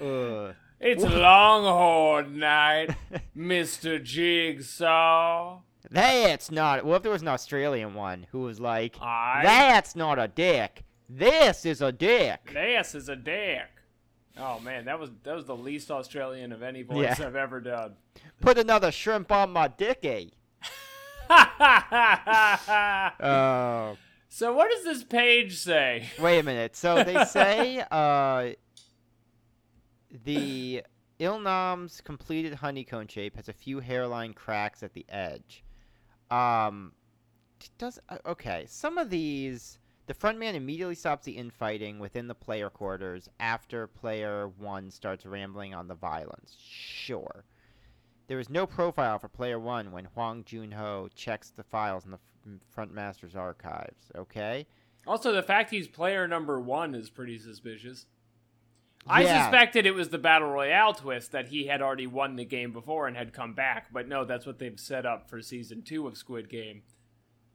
Uh, 0.00 0.52
It's 0.80 1.02
Longhorn 1.04 2.38
night, 2.38 2.96
Mister 3.34 3.98
Jigsaw. 3.98 5.60
that's 5.90 6.50
not. 6.50 6.84
What 6.84 6.96
if 6.96 7.02
there 7.02 7.12
was 7.12 7.22
an 7.22 7.28
Australian 7.28 7.94
one 7.94 8.26
who 8.32 8.40
was 8.40 8.58
like, 8.58 8.96
I. 9.00 9.40
"That's 9.44 9.94
not 9.94 10.18
a 10.18 10.26
dick. 10.28 10.84
This 11.08 11.64
is 11.64 11.80
a 11.82 11.92
dick." 11.92 12.50
This 12.52 12.94
is 12.96 13.08
a 13.08 13.16
dick. 13.16 13.68
Oh 14.38 14.60
man, 14.60 14.86
that 14.86 14.98
was 14.98 15.10
that 15.24 15.34
was 15.34 15.44
the 15.44 15.56
least 15.56 15.90
Australian 15.90 16.52
of 16.52 16.62
any 16.62 16.82
voice 16.82 17.18
Yeah. 17.18 17.26
I've 17.26 17.36
ever 17.36 17.60
done. 17.60 17.94
Put 18.40 18.58
another 18.58 18.90
shrimp 18.90 19.30
on 19.30 19.50
my 19.50 19.68
dicky. 19.68 20.34
Oh. 23.24 23.96
so 24.28 24.52
what 24.52 24.70
does 24.70 24.84
this 24.84 25.02
page 25.04 25.56
say? 25.56 26.08
Wait 26.18 26.38
a 26.40 26.42
minute. 26.42 26.76
So 26.76 27.02
they 27.04 27.24
say 27.28 27.82
uh, 27.90 28.50
the 30.24 30.82
Ilnam's 31.20 32.00
completed 32.00 32.54
honeycomb 32.54 33.06
shape 33.06 33.36
has 33.36 33.48
a 33.48 33.52
few 33.52 33.80
hairline 33.80 34.34
cracks 34.34 34.82
at 34.82 34.92
the 34.92 35.06
edge. 35.08 35.64
Um, 36.30 36.92
does 37.78 37.98
uh, 38.08 38.18
okay. 38.26 38.64
Some 38.68 38.98
of 38.98 39.08
these, 39.10 39.78
the 40.12 40.18
frontman 40.18 40.54
immediately 40.54 40.94
stops 40.94 41.24
the 41.24 41.32
infighting 41.32 41.98
within 41.98 42.26
the 42.28 42.34
player 42.34 42.68
quarters 42.68 43.30
after 43.40 43.86
player 43.86 44.48
one 44.58 44.90
starts 44.90 45.24
rambling 45.24 45.72
on 45.72 45.88
the 45.88 45.94
violence. 45.94 46.54
Sure. 46.68 47.44
There 48.26 48.38
is 48.38 48.50
no 48.50 48.66
profile 48.66 49.18
for 49.18 49.28
player 49.28 49.58
one 49.58 49.90
when 49.90 50.04
Hwang 50.14 50.44
Junho 50.44 51.08
checks 51.14 51.50
the 51.50 51.62
files 51.62 52.04
in 52.04 52.10
the 52.10 52.18
f- 52.18 52.60
front 52.68 52.92
master's 52.92 53.34
archives. 53.34 54.10
Okay. 54.14 54.66
Also, 55.06 55.32
the 55.32 55.42
fact 55.42 55.70
he's 55.70 55.88
player 55.88 56.28
number 56.28 56.60
one 56.60 56.94
is 56.94 57.08
pretty 57.08 57.38
suspicious. 57.38 58.04
Yeah. 59.06 59.12
I 59.14 59.24
suspected 59.24 59.86
it 59.86 59.94
was 59.94 60.10
the 60.10 60.18
battle 60.18 60.48
royale 60.48 60.92
twist 60.92 61.32
that 61.32 61.48
he 61.48 61.66
had 61.66 61.80
already 61.80 62.06
won 62.06 62.36
the 62.36 62.44
game 62.44 62.72
before 62.72 63.08
and 63.08 63.16
had 63.16 63.32
come 63.32 63.54
back, 63.54 63.90
but 63.90 64.06
no, 64.06 64.26
that's 64.26 64.44
what 64.46 64.58
they've 64.58 64.78
set 64.78 65.06
up 65.06 65.30
for 65.30 65.40
season 65.40 65.80
two 65.82 66.06
of 66.06 66.18
Squid 66.18 66.50
Game. 66.50 66.82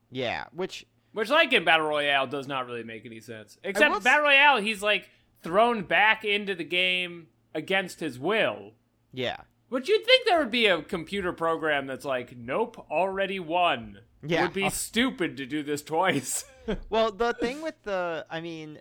Yeah, 0.10 0.46
which 0.52 0.86
Which, 1.18 1.32
like 1.32 1.52
in 1.52 1.64
battle 1.64 1.88
royale, 1.88 2.28
does 2.28 2.48
not 2.48 2.68
really 2.68 2.84
make 2.84 3.04
any 3.04 3.20
sense. 3.22 3.58
Except 3.64 4.04
battle 4.04 4.26
royale, 4.26 4.62
he's 4.62 4.84
like 4.84 5.10
thrown 5.42 5.82
back 5.82 6.24
into 6.24 6.54
the 6.54 6.64
game 6.64 7.26
against 7.56 8.00
his 8.00 8.20
will. 8.20 8.74
yeah. 9.12 9.38
But 9.72 9.88
you'd 9.88 10.06
think 10.06 10.28
there 10.28 10.38
would 10.38 10.52
be 10.52 10.68
a 10.68 10.84
computer 10.84 11.34
program 11.34 11.88
that's 11.88 12.06
like, 12.06 12.38
nope, 12.38 12.86
already 12.92 13.40
won. 13.40 13.98
Yeah. 14.22 14.42
It 14.42 14.44
Would 14.44 14.54
be 14.54 14.70
stupid 14.70 15.38
to 15.38 15.48
do 15.48 15.64
this 15.64 15.82
twice. 15.82 16.46
Well, 16.90 17.12
the 17.12 17.34
thing 17.34 17.64
with 17.64 17.82
the, 17.84 18.26
I 18.30 18.42
mean, 18.42 18.80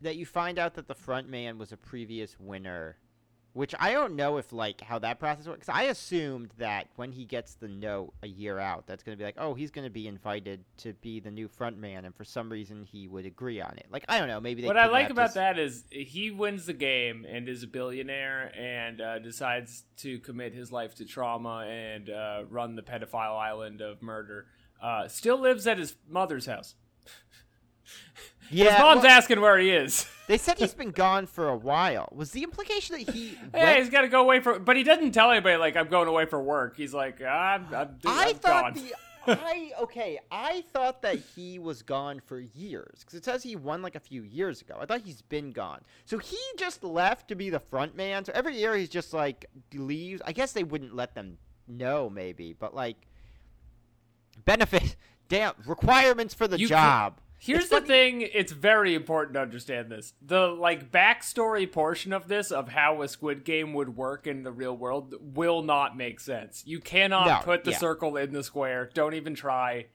that 0.00 0.16
you 0.16 0.24
find 0.24 0.58
out 0.58 0.74
that 0.74 0.88
the 0.88 0.94
front 0.94 1.28
man 1.28 1.58
was 1.58 1.70
a 1.72 1.76
previous 1.76 2.38
winner, 2.40 2.96
which 3.52 3.74
I 3.78 3.92
don't 3.92 4.14
know 4.14 4.36
if 4.36 4.52
like 4.52 4.80
how 4.80 4.98
that 5.00 5.18
process 5.18 5.46
works. 5.46 5.68
I 5.68 5.84
assumed 5.84 6.50
that 6.58 6.88
when 6.96 7.12
he 7.12 7.24
gets 7.24 7.54
the 7.54 7.68
note 7.68 8.12
a 8.22 8.28
year 8.28 8.58
out, 8.58 8.86
that's 8.86 9.02
going 9.02 9.16
to 9.16 9.18
be 9.18 9.24
like, 9.24 9.36
oh, 9.38 9.54
he's 9.54 9.70
going 9.70 9.86
to 9.86 9.90
be 9.90 10.06
invited 10.06 10.64
to 10.78 10.92
be 10.94 11.18
the 11.20 11.30
new 11.30 11.48
front 11.48 11.78
man, 11.78 12.04
and 12.04 12.14
for 12.14 12.24
some 12.24 12.50
reason 12.50 12.84
he 12.84 13.08
would 13.08 13.26
agree 13.26 13.60
on 13.60 13.74
it. 13.76 13.86
Like 13.90 14.04
I 14.08 14.18
don't 14.18 14.28
know, 14.28 14.40
maybe 14.40 14.62
they. 14.62 14.68
what 14.68 14.76
I 14.76 14.86
like 14.86 15.10
about 15.10 15.28
his- 15.28 15.34
that 15.34 15.58
is 15.58 15.84
he 15.90 16.30
wins 16.30 16.66
the 16.66 16.72
game 16.72 17.26
and 17.28 17.48
is 17.48 17.62
a 17.62 17.66
billionaire 17.66 18.52
and 18.56 19.00
uh, 19.00 19.18
decides 19.18 19.84
to 19.98 20.18
commit 20.20 20.54
his 20.54 20.70
life 20.70 20.94
to 20.96 21.04
trauma 21.04 21.66
and 21.68 22.10
uh, 22.10 22.44
run 22.48 22.76
the 22.76 22.82
pedophile 22.82 23.38
island 23.38 23.80
of 23.80 24.02
murder. 24.02 24.46
Uh, 24.80 25.08
still 25.08 25.38
lives 25.38 25.66
at 25.66 25.78
his 25.78 25.96
mother's 26.08 26.46
house. 26.46 26.74
Yeah, 28.50 28.70
his 28.70 28.78
mom's 28.78 29.02
well, 29.02 29.12
asking 29.12 29.40
where 29.42 29.58
he 29.58 29.70
is. 29.70 30.06
they 30.28 30.38
said 30.38 30.58
he's 30.58 30.74
been 30.74 30.92
gone 30.92 31.26
for 31.26 31.48
a 31.48 31.56
while. 31.56 32.08
Was 32.14 32.30
the 32.30 32.42
implication 32.44 32.98
that 32.98 33.10
he? 33.14 33.30
yeah, 33.54 33.64
went- 33.64 33.78
he's 33.80 33.90
got 33.90 34.02
to 34.02 34.08
go 34.08 34.20
away 34.20 34.40
for. 34.40 34.58
But 34.58 34.76
he 34.76 34.84
doesn't 34.84 35.12
tell 35.12 35.30
anybody 35.30 35.56
like 35.56 35.76
I'm 35.76 35.88
going 35.88 36.06
away 36.06 36.26
for 36.26 36.40
work. 36.40 36.76
He's 36.76 36.94
like 36.94 37.20
ah, 37.24 37.54
I'm. 37.54 37.66
I'm, 37.74 37.88
I'm 38.06 38.28
I 38.28 38.32
thought 38.34 38.74
gone. 38.74 38.84
the 38.84 38.94
I 39.26 39.72
okay. 39.80 40.18
I 40.30 40.62
thought 40.72 41.02
that 41.02 41.16
he 41.34 41.58
was 41.58 41.82
gone 41.82 42.20
for 42.24 42.38
years 42.38 43.00
because 43.00 43.14
it 43.14 43.24
says 43.24 43.42
he 43.42 43.56
won 43.56 43.82
like 43.82 43.94
a 43.94 44.00
few 44.00 44.22
years 44.22 44.60
ago. 44.60 44.76
I 44.80 44.86
thought 44.86 45.02
he's 45.02 45.22
been 45.22 45.50
gone. 45.50 45.80
So 46.04 46.18
he 46.18 46.38
just 46.56 46.82
left 46.84 47.28
to 47.28 47.34
be 47.34 47.50
the 47.50 47.60
front 47.60 47.96
man. 47.96 48.24
So 48.24 48.32
every 48.34 48.56
year 48.56 48.76
he's 48.76 48.88
just 48.88 49.12
like 49.12 49.46
leaves. 49.74 50.22
I 50.24 50.32
guess 50.32 50.52
they 50.52 50.64
wouldn't 50.64 50.94
let 50.94 51.14
them 51.14 51.38
know, 51.66 52.08
maybe, 52.08 52.52
but 52.52 52.74
like 52.74 52.96
benefit. 54.44 54.96
Damn 55.28 55.52
requirements 55.66 56.32
for 56.32 56.48
the 56.48 56.58
You 56.58 56.68
job. 56.68 57.20
Here's 57.40 57.68
the 57.68 57.80
thing, 57.80 58.22
it's 58.22 58.52
very 58.52 58.94
important 58.94 59.34
to 59.34 59.40
understand 59.40 59.90
this. 59.90 60.12
The 60.20 60.48
like 60.48 60.90
backstory 60.90 61.70
portion 61.70 62.12
of 62.12 62.26
this 62.28 62.50
of 62.50 62.68
how 62.68 63.02
a 63.02 63.08
squid 63.08 63.44
game 63.44 63.74
would 63.74 63.96
work 63.96 64.26
in 64.26 64.42
the 64.42 64.50
real 64.50 64.76
world 64.76 65.14
will 65.20 65.62
not 65.62 65.96
make 65.96 66.18
sense. 66.20 66.62
You 66.66 66.80
cannot 66.80 67.26
No, 67.26 67.40
put 67.44 67.64
the 67.64 67.70
yeah. 67.70 67.78
circle 67.78 68.16
in 68.16 68.32
the 68.32 68.42
square. 68.42 68.90
Don't 68.92 69.14
even 69.14 69.34
try. 69.34 69.86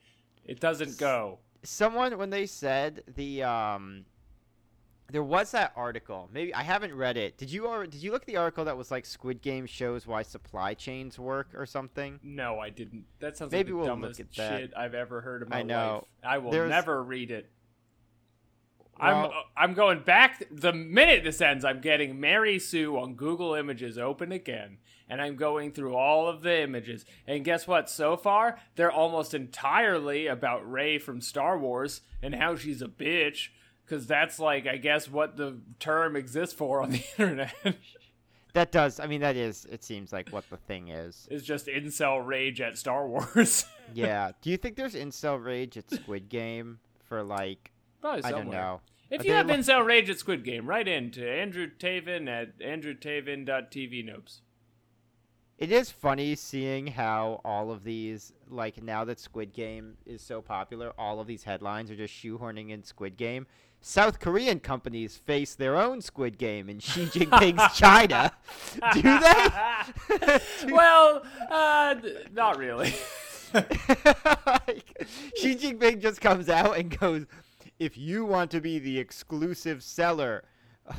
It 0.44 0.58
doesn't 0.60 0.98
go. 0.98 1.38
someone 1.62 2.16
when 2.18 2.30
they 2.30 2.46
said 2.46 3.02
the 3.14 3.42
um 3.42 4.04
there 5.10 5.22
was 5.22 5.50
that 5.50 5.72
article 5.76 6.28
maybe 6.32 6.52
i 6.54 6.62
haven't 6.62 6.94
read 6.94 7.16
it 7.16 7.36
did 7.36 7.50
you 7.52 7.66
or 7.66 7.86
did 7.86 8.02
you 8.02 8.10
look 8.10 8.22
at 8.22 8.26
the 8.26 8.36
article 8.38 8.64
that 8.64 8.76
was 8.76 8.90
like 8.90 9.04
squid 9.04 9.42
game 9.42 9.66
shows 9.66 10.06
why 10.06 10.22
supply 10.22 10.72
chains 10.74 11.18
work 11.18 11.48
or 11.54 11.66
something 11.66 12.18
No, 12.22 12.58
I 12.58 12.70
didn't. 12.70 13.04
That 13.20 13.36
sounds 13.36 13.52
Maybe 13.52 13.72
like 13.72 13.76
we'll 13.76 13.84
the 13.96 14.00
look 14.00 14.16
dumbest 14.16 14.20
at 14.20 14.32
that. 14.36 14.58
shit 14.60 14.72
I've 14.76 14.94
ever 14.94 15.20
heard 15.20 15.42
in 15.42 15.48
my 15.50 15.58
I 15.58 15.62
know. 15.62 15.92
life. 16.22 16.32
I 16.34 16.38
will 16.38 16.50
There's- 16.50 16.70
never 16.70 17.02
read 17.02 17.30
it. 17.30 17.50
I'm 18.98 19.24
uh, 19.26 19.30
I'm 19.56 19.74
going 19.74 20.00
back 20.04 20.44
the 20.50 20.72
minute 20.72 21.24
this 21.24 21.40
ends. 21.40 21.64
I'm 21.64 21.80
getting 21.80 22.20
Mary 22.20 22.58
Sue 22.60 22.96
on 22.96 23.14
Google 23.14 23.54
Images 23.54 23.98
open 23.98 24.30
again, 24.30 24.78
and 25.08 25.20
I'm 25.20 25.34
going 25.34 25.72
through 25.72 25.96
all 25.96 26.28
of 26.28 26.42
the 26.42 26.62
images. 26.62 27.04
And 27.26 27.44
guess 27.44 27.66
what? 27.66 27.90
So 27.90 28.16
far, 28.16 28.58
they're 28.76 28.92
almost 28.92 29.34
entirely 29.34 30.28
about 30.28 30.70
Rey 30.70 30.98
from 30.98 31.20
Star 31.20 31.58
Wars 31.58 32.02
and 32.22 32.36
how 32.36 32.54
she's 32.54 32.82
a 32.82 32.86
bitch. 32.86 33.48
Because 33.84 34.06
that's 34.06 34.38
like, 34.38 34.66
I 34.66 34.76
guess, 34.78 35.10
what 35.10 35.36
the 35.36 35.58
term 35.78 36.16
exists 36.16 36.54
for 36.54 36.82
on 36.82 36.90
the 36.90 37.04
internet 37.18 37.54
that 38.54 38.70
does 38.70 39.00
i 39.00 39.06
mean 39.08 39.20
that 39.20 39.34
is 39.36 39.66
it 39.68 39.82
seems 39.82 40.12
like 40.12 40.28
what 40.30 40.48
the 40.48 40.56
thing 40.56 40.86
is 40.86 41.26
is 41.28 41.42
just 41.42 41.66
incel 41.66 42.24
rage 42.24 42.60
at 42.60 42.78
Star 42.78 43.06
Wars. 43.06 43.66
yeah 43.94 44.30
do 44.42 44.48
you 44.48 44.56
think 44.56 44.76
there's 44.76 44.94
incel 44.94 45.44
rage 45.44 45.76
at 45.76 45.90
squid 45.90 46.28
game 46.28 46.78
for 47.02 47.22
like 47.24 47.72
Probably 48.00 48.22
i 48.22 48.30
don't 48.30 48.48
know 48.48 48.80
If 49.10 49.22
Are 49.22 49.24
you 49.26 49.32
have 49.32 49.48
li- 49.48 49.56
incel 49.56 49.84
rage 49.84 50.08
at 50.08 50.18
Squid 50.18 50.44
Game, 50.44 50.66
write 50.66 50.88
in 50.88 51.10
to 51.12 51.28
Andrew 51.28 51.68
Taven 51.78 52.26
at 52.26 52.58
andrewtaven.tv 52.58 54.04
nopes. 54.08 54.40
It 55.58 55.70
is 55.70 55.90
funny 55.90 56.34
seeing 56.34 56.88
how 56.88 57.40
all 57.44 57.70
of 57.70 57.84
these, 57.84 58.32
like 58.48 58.82
now 58.82 59.04
that 59.04 59.20
Squid 59.20 59.52
Game 59.52 59.96
is 60.04 60.20
so 60.20 60.42
popular, 60.42 60.92
all 60.98 61.20
of 61.20 61.26
these 61.26 61.44
headlines 61.44 61.90
are 61.90 61.96
just 61.96 62.12
shoehorning 62.12 62.70
in 62.70 62.82
Squid 62.82 63.16
Game. 63.16 63.46
South 63.86 64.18
Korean 64.18 64.60
companies 64.60 65.14
face 65.14 65.54
their 65.54 65.76
own 65.76 66.00
Squid 66.00 66.38
Game 66.38 66.70
in 66.70 66.78
Xi 66.78 67.04
Jinping's 67.04 67.76
China. 67.76 68.32
Do 68.94 69.02
they? 69.02 69.48
Do- 70.66 70.74
well, 70.74 71.22
uh, 71.50 71.94
not 72.32 72.56
really. 72.56 72.94
like, 73.52 75.06
Xi 75.36 75.54
Jinping 75.54 76.00
just 76.00 76.22
comes 76.22 76.48
out 76.48 76.78
and 76.78 76.98
goes, 76.98 77.26
"If 77.78 77.98
you 77.98 78.24
want 78.24 78.50
to 78.52 78.60
be 78.62 78.78
the 78.78 78.98
exclusive 78.98 79.82
seller 79.82 80.44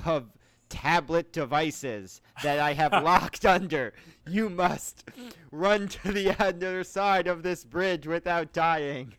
of 0.05 0.31
tablet 0.69 1.33
devices 1.33 2.21
that 2.43 2.59
I 2.59 2.73
have 2.73 2.91
locked 3.03 3.47
under, 3.47 3.93
you 4.27 4.47
must 4.47 5.09
run 5.51 5.87
to 5.87 6.11
the 6.11 6.39
other 6.39 6.83
side 6.83 7.25
of 7.25 7.41
this 7.41 7.63
bridge 7.65 8.05
without 8.05 8.53
dying." 8.53 9.15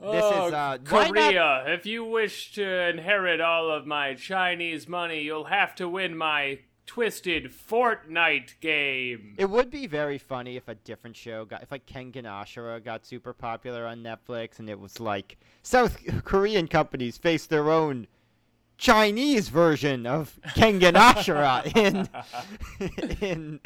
This 0.00 0.24
oh, 0.24 0.48
is, 0.48 0.52
uh, 0.52 0.78
why 0.88 1.08
not- 1.08 1.14
Korea. 1.14 1.64
If 1.68 1.86
you 1.86 2.04
wish 2.04 2.52
to 2.54 2.88
inherit 2.88 3.40
all 3.40 3.70
of 3.70 3.86
my 3.86 4.14
Chinese 4.14 4.88
money, 4.88 5.22
you'll 5.22 5.44
have 5.44 5.74
to 5.76 5.88
win 5.88 6.16
my 6.16 6.58
twisted 6.86 7.52
Fortnite 7.52 8.60
game. 8.60 9.34
It 9.38 9.48
would 9.48 9.70
be 9.70 9.86
very 9.86 10.18
funny 10.18 10.56
if 10.56 10.68
a 10.68 10.74
different 10.74 11.16
show 11.16 11.44
got 11.44 11.62
if 11.62 11.70
like 11.70 11.86
Kengan 11.86 12.24
Ashura 12.24 12.82
got 12.84 13.06
super 13.06 13.32
popular 13.32 13.86
on 13.86 14.02
Netflix 14.02 14.58
and 14.58 14.68
it 14.68 14.78
was 14.78 15.00
like 15.00 15.38
South 15.62 15.98
Korean 16.24 16.68
companies 16.68 17.16
face 17.16 17.46
their 17.46 17.70
own 17.70 18.06
Chinese 18.76 19.48
version 19.48 20.06
of 20.06 20.38
Kengan 20.48 20.92
Ashura 20.92 21.64
in 21.76 23.20
in 23.20 23.60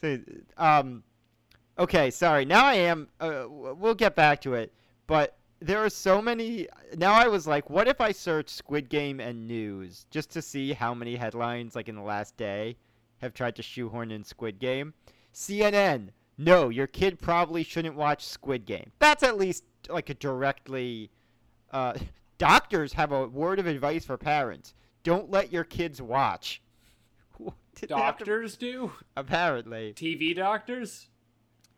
so, 0.00 0.18
um 0.56 1.04
okay 1.78 2.10
sorry 2.10 2.44
now 2.44 2.66
I 2.66 2.74
am 2.74 3.08
uh, 3.20 3.44
we'll 3.48 3.94
get 3.94 4.14
back 4.14 4.42
to 4.42 4.54
it 4.54 4.74
but 5.06 5.36
there 5.60 5.84
are 5.84 5.90
so 5.90 6.22
many 6.22 6.68
now 6.96 7.12
I 7.12 7.28
was 7.28 7.46
like 7.46 7.68
what 7.68 7.88
if 7.88 8.00
I 8.00 8.12
search 8.12 8.48
Squid 8.48 8.88
Game 8.88 9.20
and 9.20 9.46
news 9.48 10.06
just 10.10 10.30
to 10.32 10.42
see 10.42 10.72
how 10.72 10.94
many 10.94 11.16
headlines 11.16 11.74
like 11.74 11.88
in 11.88 11.96
the 11.96 12.02
last 12.02 12.36
day 12.36 12.76
have 13.18 13.34
tried 13.34 13.56
to 13.56 13.62
shoehorn 13.62 14.10
in 14.10 14.24
Squid 14.24 14.58
Game. 14.58 14.94
CNN, 15.34 16.10
no, 16.36 16.68
your 16.68 16.86
kid 16.86 17.18
probably 17.18 17.62
shouldn't 17.62 17.96
watch 17.96 18.24
Squid 18.24 18.64
Game. 18.64 18.92
That's 18.98 19.22
at 19.22 19.36
least 19.36 19.64
like 19.88 20.10
a 20.10 20.14
directly. 20.14 21.10
Uh, 21.70 21.94
doctors 22.38 22.92
have 22.92 23.12
a 23.12 23.26
word 23.26 23.58
of 23.58 23.66
advice 23.66 24.04
for 24.04 24.16
parents: 24.16 24.74
don't 25.02 25.30
let 25.30 25.52
your 25.52 25.64
kids 25.64 26.00
watch. 26.00 26.62
Did 27.38 27.52
they 27.74 27.86
to- 27.88 27.94
Doctors 27.94 28.56
do? 28.56 28.92
apparently. 29.16 29.92
TV 29.94 30.34
doctors? 30.34 31.08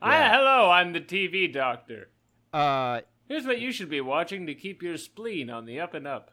Yeah. 0.02 0.32
Hello, 0.34 0.70
I'm 0.70 0.92
the 0.94 1.00
TV 1.00 1.52
doctor. 1.52 2.08
Uh, 2.54 3.02
Here's 3.30 3.46
what 3.46 3.60
you 3.60 3.70
should 3.70 3.88
be 3.88 4.00
watching 4.00 4.44
to 4.46 4.54
keep 4.56 4.82
your 4.82 4.96
spleen 4.96 5.50
on 5.50 5.64
the 5.64 5.78
up 5.78 5.94
and 5.94 6.04
up. 6.04 6.32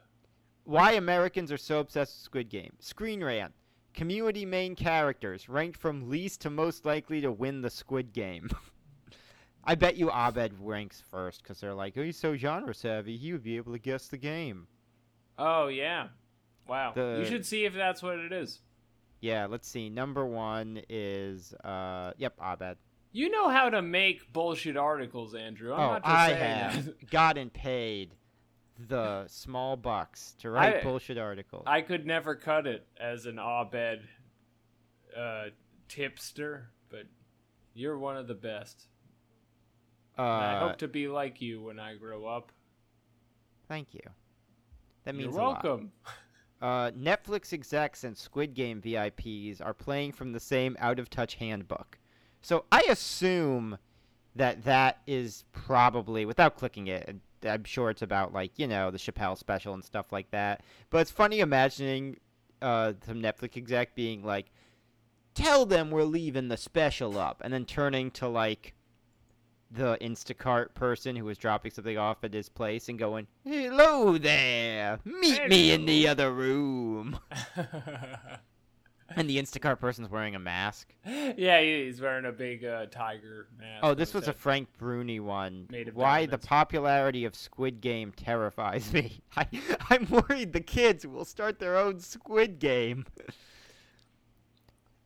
why 0.64 0.92
Americans 0.92 1.52
are 1.52 1.56
so 1.56 1.78
obsessed 1.78 2.16
with 2.16 2.24
Squid 2.24 2.48
Game. 2.48 2.72
Screen 2.80 3.22
Rant. 3.22 3.54
Community 3.94 4.44
main 4.44 4.74
characters 4.74 5.48
ranked 5.48 5.78
from 5.78 6.10
least 6.10 6.40
to 6.40 6.50
most 6.50 6.84
likely 6.84 7.20
to 7.20 7.30
win 7.30 7.62
the 7.62 7.70
Squid 7.70 8.12
Game. 8.12 8.50
I 9.64 9.76
bet 9.76 9.94
you 9.96 10.10
Abed 10.10 10.54
ranks 10.60 11.00
first 11.08 11.40
because 11.44 11.60
they're 11.60 11.72
like, 11.72 11.94
oh, 11.96 12.02
he's 12.02 12.18
so 12.18 12.34
genre 12.36 12.74
savvy, 12.74 13.16
he 13.16 13.30
would 13.32 13.44
be 13.44 13.56
able 13.58 13.72
to 13.74 13.78
guess 13.78 14.08
the 14.08 14.16
game. 14.18 14.66
Oh, 15.38 15.68
yeah. 15.68 16.08
Wow. 16.66 16.94
The- 16.96 17.18
You 17.20 17.26
should 17.26 17.46
see 17.46 17.64
if 17.64 17.74
that's 17.74 18.02
what 18.02 18.18
it 18.18 18.32
is. 18.32 18.58
Yeah, 19.20 19.46
let's 19.46 19.68
see. 19.68 19.88
Number 19.88 20.26
one 20.26 20.80
is, 20.88 21.54
uh, 21.62 22.10
yep, 22.18 22.34
Abed. 22.42 22.76
You 23.12 23.30
know 23.30 23.48
how 23.48 23.70
to 23.70 23.80
make 23.82 24.32
bullshit 24.32 24.76
articles, 24.76 25.34
Andrew. 25.34 25.72
I'm 25.72 25.80
oh, 25.80 25.92
not 25.94 26.04
just 26.04 26.14
I 26.14 26.28
saying 26.28 26.38
have 26.40 26.84
that. 26.84 27.10
gotten 27.10 27.50
paid 27.50 28.14
the 28.88 29.24
small 29.28 29.76
bucks 29.76 30.34
to 30.40 30.50
write 30.50 30.76
I- 30.76 30.82
bullshit 30.82 31.18
articles. 31.18 31.64
I 31.66 31.80
could 31.80 32.06
never 32.06 32.34
cut 32.34 32.66
it 32.66 32.86
as 33.00 33.26
an 33.26 33.38
Abed 33.38 34.00
uh, 35.16 35.46
tipster, 35.88 36.70
but 36.90 37.04
You're 37.74 37.98
one 37.98 38.16
of 38.16 38.28
the 38.28 38.34
best. 38.34 38.86
Uh, 40.18 40.22
I 40.22 40.58
hope 40.58 40.78
to 40.78 40.88
be 40.88 41.06
like 41.08 41.40
you 41.40 41.62
when 41.62 41.78
I 41.78 41.94
grow 41.94 42.26
up. 42.26 42.50
thank 43.68 43.94
you. 43.94 44.00
That 45.04 45.14
means 45.14 45.24
You're 45.24 45.28
means 45.32 45.36
a 45.36 45.42
lot. 45.42 45.64
welcome. 45.64 45.92
Uh, 46.60 46.90
Netflix 46.90 47.52
execs 47.52 48.02
and 48.02 48.18
Squid 48.18 48.52
Game 48.52 48.82
VIPs 48.82 49.64
are 49.64 49.72
playing 49.72 50.10
from 50.10 50.32
the 50.32 50.40
same 50.40 50.76
out 50.80 50.98
of 50.98 51.08
touch 51.08 51.36
handbook. 51.36 51.96
So 52.48 52.64
I 52.72 52.80
assume 52.88 53.76
that 54.34 54.64
that 54.64 55.02
is 55.06 55.44
probably, 55.52 56.24
without 56.24 56.56
clicking 56.56 56.86
it, 56.86 57.16
I'm 57.44 57.64
sure 57.64 57.90
it's 57.90 58.00
about, 58.00 58.32
like, 58.32 58.52
you 58.56 58.66
know, 58.66 58.90
the 58.90 58.96
Chappelle 58.96 59.36
special 59.36 59.74
and 59.74 59.84
stuff 59.84 60.12
like 60.12 60.30
that. 60.30 60.62
But 60.88 61.02
it's 61.02 61.10
funny 61.10 61.40
imagining 61.40 62.16
uh, 62.62 62.94
some 63.04 63.20
Netflix 63.20 63.58
exec 63.58 63.94
being 63.94 64.24
like, 64.24 64.46
tell 65.34 65.66
them 65.66 65.90
we're 65.90 66.04
leaving 66.04 66.48
the 66.48 66.56
special 66.56 67.18
up, 67.18 67.42
and 67.44 67.52
then 67.52 67.66
turning 67.66 68.10
to, 68.12 68.26
like, 68.26 68.72
the 69.70 69.98
Instacart 70.00 70.72
person 70.72 71.16
who 71.16 71.26
was 71.26 71.36
dropping 71.36 71.72
something 71.72 71.98
off 71.98 72.24
at 72.24 72.32
his 72.32 72.48
place 72.48 72.88
and 72.88 72.98
going, 72.98 73.26
Hello 73.44 74.16
there! 74.16 75.00
Meet 75.04 75.50
me 75.50 75.72
in 75.72 75.84
the 75.84 76.08
other 76.08 76.32
room. 76.32 77.20
And 79.16 79.28
the 79.28 79.38
Instacart 79.38 79.80
person's 79.80 80.10
wearing 80.10 80.34
a 80.34 80.38
mask. 80.38 80.92
yeah, 81.06 81.60
he's 81.62 81.98
wearing 82.00 82.26
a 82.26 82.32
big 82.32 82.62
uh, 82.64 82.86
tiger 82.90 83.48
mask. 83.58 83.80
Oh, 83.82 83.94
this 83.94 84.12
was 84.12 84.28
a. 84.28 84.32
Frank 84.34 84.68
Bruni 84.76 85.18
one. 85.18 85.66
Why 85.94 86.26
the 86.26 86.36
popularity 86.36 87.24
of 87.24 87.34
Squid 87.34 87.80
Game 87.80 88.12
terrifies 88.12 88.92
me. 88.92 89.20
I, 89.36 89.46
I'm 89.88 90.06
worried 90.10 90.52
the 90.52 90.60
kids 90.60 91.06
will 91.06 91.24
start 91.24 91.58
their 91.58 91.76
own 91.78 92.00
Squid 92.00 92.58
Game. 92.58 93.06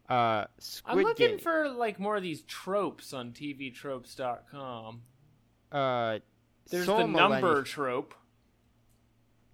Uh, 0.08 0.44
Squid 0.58 0.98
I'm 0.98 1.04
looking 1.04 1.28
Game. 1.30 1.38
for 1.38 1.70
like 1.70 1.98
more 1.98 2.16
of 2.16 2.22
these 2.22 2.42
tropes 2.42 3.14
on 3.14 3.30
TVTropes.com. 3.32 5.00
uh, 5.70 6.18
There's 6.70 6.84
Soul 6.84 6.98
the 6.98 7.06
number 7.06 7.36
Millennium- 7.40 7.64
trope. 7.64 8.14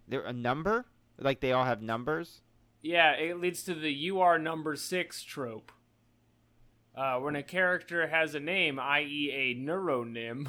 There 0.09 0.23
a 0.23 0.33
number? 0.33 0.87
Like 1.19 1.41
they 1.41 1.53
all 1.53 1.65
have 1.65 1.81
numbers? 1.81 2.41
Yeah, 2.81 3.13
it 3.13 3.41
leads 3.41 3.63
to 3.65 3.75
the 3.75 3.93
"you 3.93 4.21
are 4.21 4.39
number 4.39 4.77
six 4.77 5.23
trope. 5.23 5.73
Uh, 6.95 7.19
when 7.19 7.37
a 7.37 7.43
character 7.43 8.09
has 8.09 8.35
a 8.35 8.41
name, 8.41 8.79
i.e., 8.81 9.31
a 9.33 9.55
neuronym, 9.55 10.49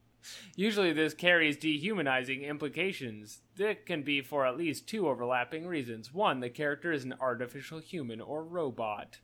usually 0.56 0.92
this 0.92 1.14
carries 1.14 1.56
dehumanizing 1.56 2.42
implications. 2.42 3.42
That 3.56 3.86
can 3.86 4.02
be 4.02 4.20
for 4.20 4.46
at 4.46 4.56
least 4.56 4.88
two 4.88 5.08
overlapping 5.08 5.66
reasons. 5.66 6.12
One, 6.12 6.40
the 6.40 6.50
character 6.50 6.92
is 6.92 7.04
an 7.04 7.14
artificial 7.20 7.78
human 7.78 8.20
or 8.20 8.42
robot, 8.42 9.18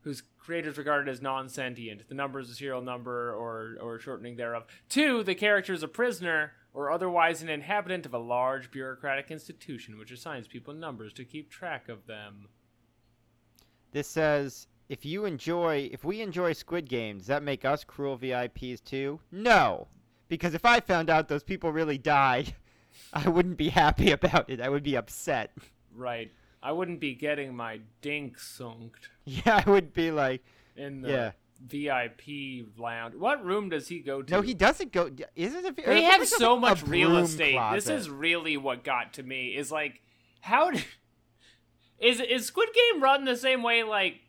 whose 0.00 0.22
creator 0.38 0.70
is 0.70 0.78
regarded 0.78 1.10
as 1.10 1.20
non 1.20 1.48
sentient. 1.48 2.08
The 2.08 2.14
number 2.14 2.40
is 2.40 2.50
a 2.50 2.54
serial 2.54 2.82
number 2.82 3.34
or, 3.34 3.76
or 3.80 3.98
shortening 3.98 4.36
thereof. 4.36 4.64
Two, 4.88 5.22
the 5.22 5.34
character 5.34 5.72
is 5.72 5.82
a 5.82 5.88
prisoner 5.88 6.52
or 6.76 6.90
otherwise 6.90 7.40
an 7.40 7.48
inhabitant 7.48 8.04
of 8.04 8.12
a 8.12 8.18
large 8.18 8.70
bureaucratic 8.70 9.30
institution 9.30 9.96
which 9.96 10.10
assigns 10.10 10.46
people 10.46 10.74
numbers 10.74 11.10
to 11.14 11.24
keep 11.24 11.50
track 11.50 11.88
of 11.88 12.06
them. 12.06 12.48
This 13.92 14.06
says 14.06 14.68
if 14.90 15.06
you 15.06 15.24
enjoy 15.24 15.88
if 15.90 16.04
we 16.04 16.20
enjoy 16.20 16.52
Squid 16.52 16.86
Game, 16.86 17.16
does 17.16 17.28
that 17.28 17.42
make 17.42 17.64
us 17.64 17.82
cruel 17.82 18.18
VIPs 18.18 18.84
too? 18.84 19.18
No. 19.32 19.88
Because 20.28 20.52
if 20.52 20.66
I 20.66 20.80
found 20.80 21.08
out 21.08 21.28
those 21.28 21.42
people 21.42 21.72
really 21.72 21.96
died, 21.96 22.54
I 23.14 23.26
wouldn't 23.26 23.56
be 23.56 23.70
happy 23.70 24.10
about 24.10 24.50
it. 24.50 24.60
I 24.60 24.68
would 24.68 24.82
be 24.82 24.96
upset. 24.96 25.52
Right. 25.94 26.30
I 26.62 26.72
wouldn't 26.72 27.00
be 27.00 27.14
getting 27.14 27.56
my 27.56 27.80
dink 28.02 28.38
sunked 28.38 29.08
Yeah, 29.24 29.62
I 29.64 29.70
would 29.70 29.94
be 29.94 30.10
like, 30.10 30.44
in 30.76 31.00
the 31.00 31.08
Yeah. 31.08 31.30
VIP 31.64 32.66
lounge. 32.78 33.14
What 33.14 33.44
room 33.44 33.68
does 33.68 33.88
he 33.88 34.00
go 34.00 34.22
to? 34.22 34.32
no, 34.32 34.40
he 34.40 34.54
doesn't 34.54 34.92
go. 34.92 35.10
Is 35.34 35.54
it 35.54 35.64
a? 35.64 35.72
They 35.72 36.02
have 36.02 36.20
like 36.20 36.28
so 36.28 36.52
a- 36.54 36.56
a 36.56 36.60
much 36.60 36.82
real 36.86 37.10
broom 37.10 37.24
estate. 37.24 37.58
This 37.74 37.88
is 37.88 38.10
really 38.10 38.56
what 38.56 38.84
got 38.84 39.14
to 39.14 39.22
me. 39.22 39.56
Is 39.56 39.70
like, 39.72 40.00
how 40.40 40.70
d 40.70 40.84
is 41.98 42.20
is 42.20 42.46
Squid 42.46 42.68
Game 42.74 43.02
run 43.02 43.24
the 43.24 43.36
same 43.36 43.62
way 43.62 43.82
like 43.82 44.20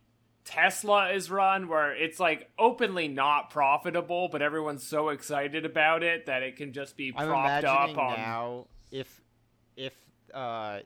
Tesla 0.45 1.11
is 1.11 1.29
run, 1.29 1.67
where 1.67 1.93
it's 1.93 2.19
like 2.19 2.49
openly 2.57 3.07
not 3.09 3.49
profitable, 3.49 4.29
but 4.31 4.41
everyone's 4.41 4.87
so 4.87 5.09
excited 5.09 5.65
about 5.65 6.03
it 6.03 6.27
that 6.27 6.41
it 6.43 6.55
can 6.55 6.71
just 6.71 6.95
be 6.95 7.13
I'm 7.15 7.27
imagining 7.29 7.75
up 7.75 7.97
on. 7.97 8.17
now 8.17 8.67
if 8.91 9.21
if 9.75 9.93
uh 10.33 10.79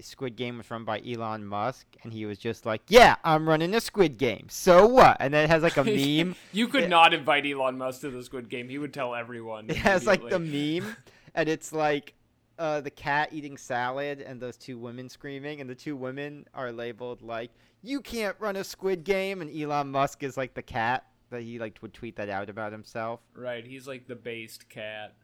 Squid 0.00 0.36
Game 0.36 0.58
was 0.58 0.70
run 0.70 0.84
by 0.84 1.00
Elon 1.06 1.44
Musk 1.44 1.86
and 2.02 2.12
he 2.12 2.26
was 2.26 2.38
just 2.38 2.64
like, 2.66 2.82
"Yeah, 2.88 3.16
I'm 3.24 3.48
running 3.48 3.74
a 3.74 3.80
Squid 3.80 4.18
Game. 4.18 4.46
So 4.48 4.86
what?" 4.86 5.16
And 5.20 5.32
then 5.34 5.44
it 5.44 5.50
has 5.50 5.62
like 5.62 5.76
a 5.76 5.84
meme. 6.24 6.36
you 6.52 6.68
could 6.68 6.84
It- 6.84 6.88
not 6.88 7.12
invite 7.14 7.46
Elon 7.46 7.78
Musk 7.78 8.00
to 8.02 8.10
the 8.10 8.22
Squid 8.22 8.48
Game. 8.48 8.68
He 8.68 8.78
would 8.78 8.92
tell 8.94 9.14
everyone. 9.14 9.66
It 9.70 9.76
has 9.76 10.06
like 10.06 10.28
the 10.28 10.38
meme, 10.38 10.96
and 11.34 11.48
it's 11.48 11.72
like 11.72 12.14
uh, 12.58 12.80
the 12.80 12.90
cat 12.90 13.28
eating 13.32 13.56
salad 13.56 14.20
and 14.20 14.40
those 14.40 14.56
two 14.56 14.78
women 14.78 15.08
screaming, 15.08 15.60
and 15.60 15.68
the 15.70 15.74
two 15.74 15.94
women 15.96 16.44
are 16.54 16.72
labeled 16.72 17.22
like 17.22 17.50
"You 17.82 18.00
can't 18.00 18.36
run 18.38 18.56
a 18.56 18.64
Squid 18.64 19.04
Game," 19.04 19.40
and 19.42 19.50
Elon 19.56 19.90
Musk 19.90 20.22
is 20.22 20.36
like 20.36 20.54
the 20.54 20.62
cat 20.62 21.06
that 21.30 21.42
he 21.42 21.58
like 21.58 21.78
would 21.82 21.92
tweet 21.92 22.16
that 22.16 22.28
out 22.28 22.48
about 22.48 22.72
himself. 22.72 23.20
Right, 23.34 23.64
he's 23.66 23.86
like 23.86 24.06
the 24.08 24.16
based 24.16 24.68
cat. 24.68 25.14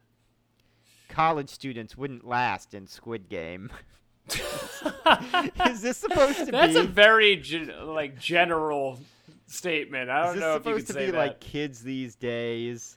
College 1.09 1.49
students 1.51 1.97
wouldn't 1.97 2.27
last 2.27 2.75
in 2.75 2.87
Squid 2.87 3.29
Game. 3.29 3.71
is 5.71 5.83
this 5.83 5.99
supposed 5.99 6.39
to 6.39 6.47
That's 6.47 6.69
be? 6.69 6.75
That's 6.75 6.77
a 6.77 6.83
very 6.85 7.37
gen- 7.37 7.73
like 7.87 8.19
general 8.19 8.99
statement. 9.47 10.11
I 10.11 10.27
don't 10.27 10.41
know 10.41 10.57
if 10.57 10.67
you 10.67 10.75
could 10.75 10.87
to 10.87 10.93
say 10.93 11.07
be 11.07 11.13
that. 11.13 11.19
like 11.19 11.41
kids 11.41 11.83
these 11.83 12.15
days? 12.15 12.97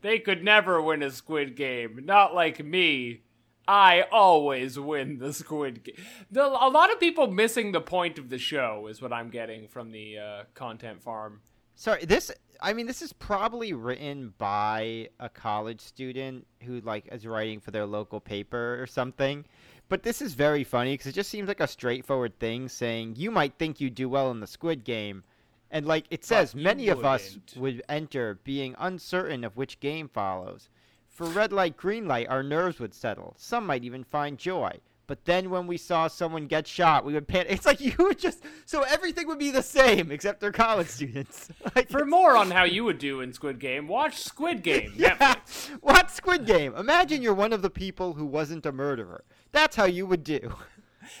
They 0.00 0.18
could 0.18 0.42
never 0.42 0.82
win 0.82 1.02
a 1.02 1.10
Squid 1.10 1.56
Game. 1.56 2.00
Not 2.04 2.34
like 2.34 2.64
me. 2.64 3.22
I 3.68 4.06
always 4.10 4.78
win 4.78 5.18
the 5.18 5.32
Squid 5.32 5.84
Game. 5.84 5.94
The, 6.30 6.44
a 6.44 6.68
lot 6.68 6.92
of 6.92 6.98
people 6.98 7.28
missing 7.28 7.70
the 7.70 7.80
point 7.80 8.18
of 8.18 8.28
the 8.28 8.38
show 8.38 8.88
is 8.88 9.00
what 9.00 9.12
I'm 9.12 9.30
getting 9.30 9.68
from 9.68 9.92
the 9.92 10.18
uh, 10.18 10.42
content 10.54 11.00
farm. 11.02 11.40
Sorry, 11.76 12.04
this. 12.04 12.32
I 12.60 12.72
mean, 12.72 12.86
this 12.86 13.02
is 13.02 13.12
probably 13.12 13.72
written 13.72 14.34
by 14.38 15.08
a 15.18 15.28
college 15.28 15.80
student 15.80 16.46
who 16.62 16.80
like 16.80 17.08
is 17.10 17.26
writing 17.26 17.60
for 17.60 17.70
their 17.70 17.86
local 17.86 18.20
paper 18.20 18.80
or 18.80 18.86
something. 18.86 19.44
But 19.92 20.04
this 20.04 20.22
is 20.22 20.32
very 20.32 20.64
funny 20.64 20.94
because 20.94 21.08
it 21.08 21.14
just 21.14 21.28
seems 21.28 21.48
like 21.48 21.60
a 21.60 21.68
straightforward 21.68 22.38
thing 22.38 22.70
saying 22.70 23.16
you 23.18 23.30
might 23.30 23.58
think 23.58 23.78
you 23.78 23.90
do 23.90 24.08
well 24.08 24.30
in 24.30 24.40
the 24.40 24.46
Squid 24.46 24.84
Game, 24.84 25.22
and 25.70 25.84
like 25.84 26.06
it 26.08 26.24
says, 26.24 26.54
you 26.54 26.62
many 26.62 26.88
of 26.88 27.04
us 27.04 27.36
would 27.56 27.82
enter 27.90 28.38
being 28.42 28.74
uncertain 28.78 29.44
of 29.44 29.58
which 29.58 29.80
game 29.80 30.08
follows. 30.08 30.70
For 31.08 31.26
red 31.26 31.52
light, 31.52 31.76
green 31.76 32.08
light, 32.08 32.26
our 32.30 32.42
nerves 32.42 32.80
would 32.80 32.94
settle. 32.94 33.34
Some 33.36 33.66
might 33.66 33.84
even 33.84 34.02
find 34.02 34.38
joy. 34.38 34.80
But 35.06 35.26
then 35.26 35.50
when 35.50 35.66
we 35.66 35.76
saw 35.76 36.06
someone 36.06 36.46
get 36.46 36.66
shot, 36.66 37.04
we 37.04 37.12
would 37.12 37.28
panic. 37.28 37.48
It's 37.50 37.66
like 37.66 37.82
you 37.82 37.92
would 37.98 38.18
just 38.18 38.42
so 38.64 38.80
everything 38.84 39.26
would 39.28 39.38
be 39.38 39.50
the 39.50 39.62
same 39.62 40.10
except 40.10 40.40
they're 40.40 40.52
college 40.52 40.86
students. 40.98 41.50
Like, 41.76 41.90
For 41.90 42.06
more 42.06 42.34
on 42.34 42.50
how 42.50 42.64
you 42.64 42.84
would 42.84 42.98
do 42.98 43.20
in 43.20 43.34
Squid 43.34 43.58
Game, 43.58 43.88
watch 43.88 44.22
Squid 44.22 44.62
Game. 44.62 44.94
yeah, 44.96 45.16
Netflix. 45.16 45.82
watch 45.82 46.08
Squid 46.12 46.46
Game. 46.46 46.74
Imagine 46.76 47.20
you're 47.20 47.34
one 47.34 47.52
of 47.52 47.60
the 47.60 47.68
people 47.68 48.14
who 48.14 48.24
wasn't 48.24 48.64
a 48.64 48.72
murderer. 48.72 49.22
That's 49.52 49.76
how 49.76 49.84
you 49.84 50.06
would 50.06 50.24
do. 50.24 50.54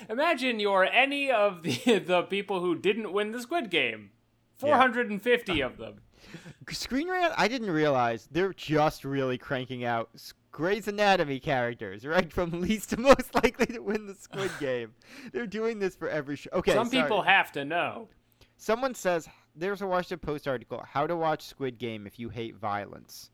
Imagine 0.08 0.58
you're 0.60 0.84
any 0.84 1.30
of 1.30 1.62
the, 1.62 1.98
the 2.06 2.22
people 2.22 2.60
who 2.60 2.74
didn't 2.74 3.12
win 3.12 3.32
the 3.32 3.40
Squid 3.40 3.70
Game. 3.70 4.10
450 4.56 5.60
of 5.60 5.76
them. 5.76 6.02
Screen 6.70 7.10
Rant, 7.10 7.34
I 7.36 7.48
didn't 7.48 7.70
realize 7.70 8.28
they're 8.30 8.52
just 8.54 9.04
really 9.04 9.36
cranking 9.36 9.84
out 9.84 10.10
Grey's 10.52 10.86
Anatomy 10.86 11.40
characters, 11.40 12.06
right? 12.06 12.32
From 12.32 12.60
least 12.60 12.90
to 12.90 13.00
most 13.00 13.34
likely 13.34 13.66
to 13.66 13.80
win 13.80 14.06
the 14.06 14.14
Squid 14.14 14.50
Game. 14.60 14.92
They're 15.32 15.46
doing 15.46 15.78
this 15.78 15.96
for 15.96 16.08
every 16.08 16.36
show. 16.36 16.50
Okay, 16.52 16.74
Some 16.74 16.88
sorry. 16.88 17.02
people 17.02 17.22
have 17.22 17.50
to 17.52 17.64
know. 17.64 18.08
Someone 18.56 18.94
says 18.94 19.28
there's 19.56 19.82
a 19.82 19.86
Washington 19.86 20.20
Post 20.20 20.46
article: 20.46 20.84
How 20.88 21.06
to 21.08 21.16
watch 21.16 21.42
Squid 21.42 21.78
Game 21.78 22.06
if 22.06 22.18
you 22.20 22.28
hate 22.28 22.54
violence 22.56 23.30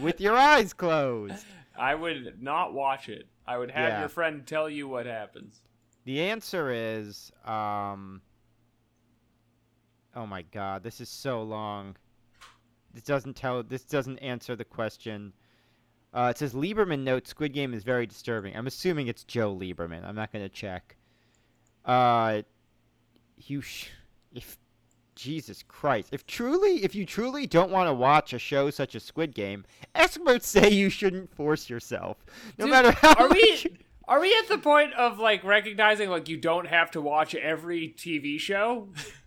with 0.00 0.20
your 0.20 0.36
eyes 0.36 0.72
closed. 0.72 1.44
I 1.80 1.94
would 1.94 2.42
not 2.42 2.72
watch 2.74 3.08
it. 3.08 3.26
I 3.46 3.56
would 3.58 3.70
have 3.70 3.88
Yeah. 3.88 4.00
your 4.00 4.08
friend 4.08 4.46
tell 4.46 4.68
you 4.68 4.86
what 4.86 5.06
happens. 5.06 5.62
The 6.04 6.20
answer 6.20 6.70
is, 6.70 7.32
um, 7.44 8.22
oh 10.14 10.26
my 10.26 10.42
god, 10.42 10.82
this 10.82 11.00
is 11.00 11.08
so 11.08 11.42
long. 11.42 11.96
This 12.92 13.04
doesn't 13.04 13.34
tell. 13.36 13.62
This 13.62 13.84
doesn't 13.84 14.18
answer 14.18 14.56
the 14.56 14.64
question. 14.64 15.32
Uh, 16.12 16.28
it 16.30 16.38
says 16.38 16.54
Lieberman 16.54 17.00
notes 17.04 17.30
Squid 17.30 17.52
Game 17.52 17.72
is 17.72 17.84
very 17.84 18.04
disturbing. 18.06 18.56
I'm 18.56 18.66
assuming 18.66 19.06
it's 19.06 19.22
Joe 19.24 19.54
Lieberman. 19.54 20.04
I'm 20.04 20.16
not 20.16 20.32
gonna 20.32 20.48
check. 20.48 20.96
Uh, 21.84 22.42
you, 23.38 23.60
sh- 23.60 23.90
if 24.32 24.58
Jesus 25.14 25.62
Christ, 25.66 26.08
if 26.12 26.26
truly, 26.26 26.84
if 26.84 26.94
you 26.94 27.04
truly 27.04 27.46
don't 27.46 27.70
want 27.70 27.88
to 27.88 27.94
watch 27.94 28.32
a 28.32 28.38
show 28.38 28.70
such 28.70 28.94
as 28.94 29.02
Squid 29.02 29.34
Game, 29.34 29.64
experts 29.94 30.48
say 30.48 30.70
you 30.70 30.88
shouldn't 30.90 31.34
force 31.34 31.68
yourself, 31.68 32.18
no 32.58 32.66
Dude, 32.66 32.72
matter 32.72 32.92
how. 32.92 33.14
Are 33.14 33.28
much 33.28 33.38
we 33.38 33.76
are 34.08 34.20
we 34.20 34.36
at 34.42 34.48
the 34.48 34.58
point 34.58 34.92
of 34.94 35.18
like 35.18 35.44
recognizing 35.44 36.10
like 36.10 36.28
you 36.28 36.36
don't 36.36 36.66
have 36.66 36.90
to 36.92 37.00
watch 37.00 37.34
every 37.34 37.94
TV 37.96 38.40
show? 38.40 38.88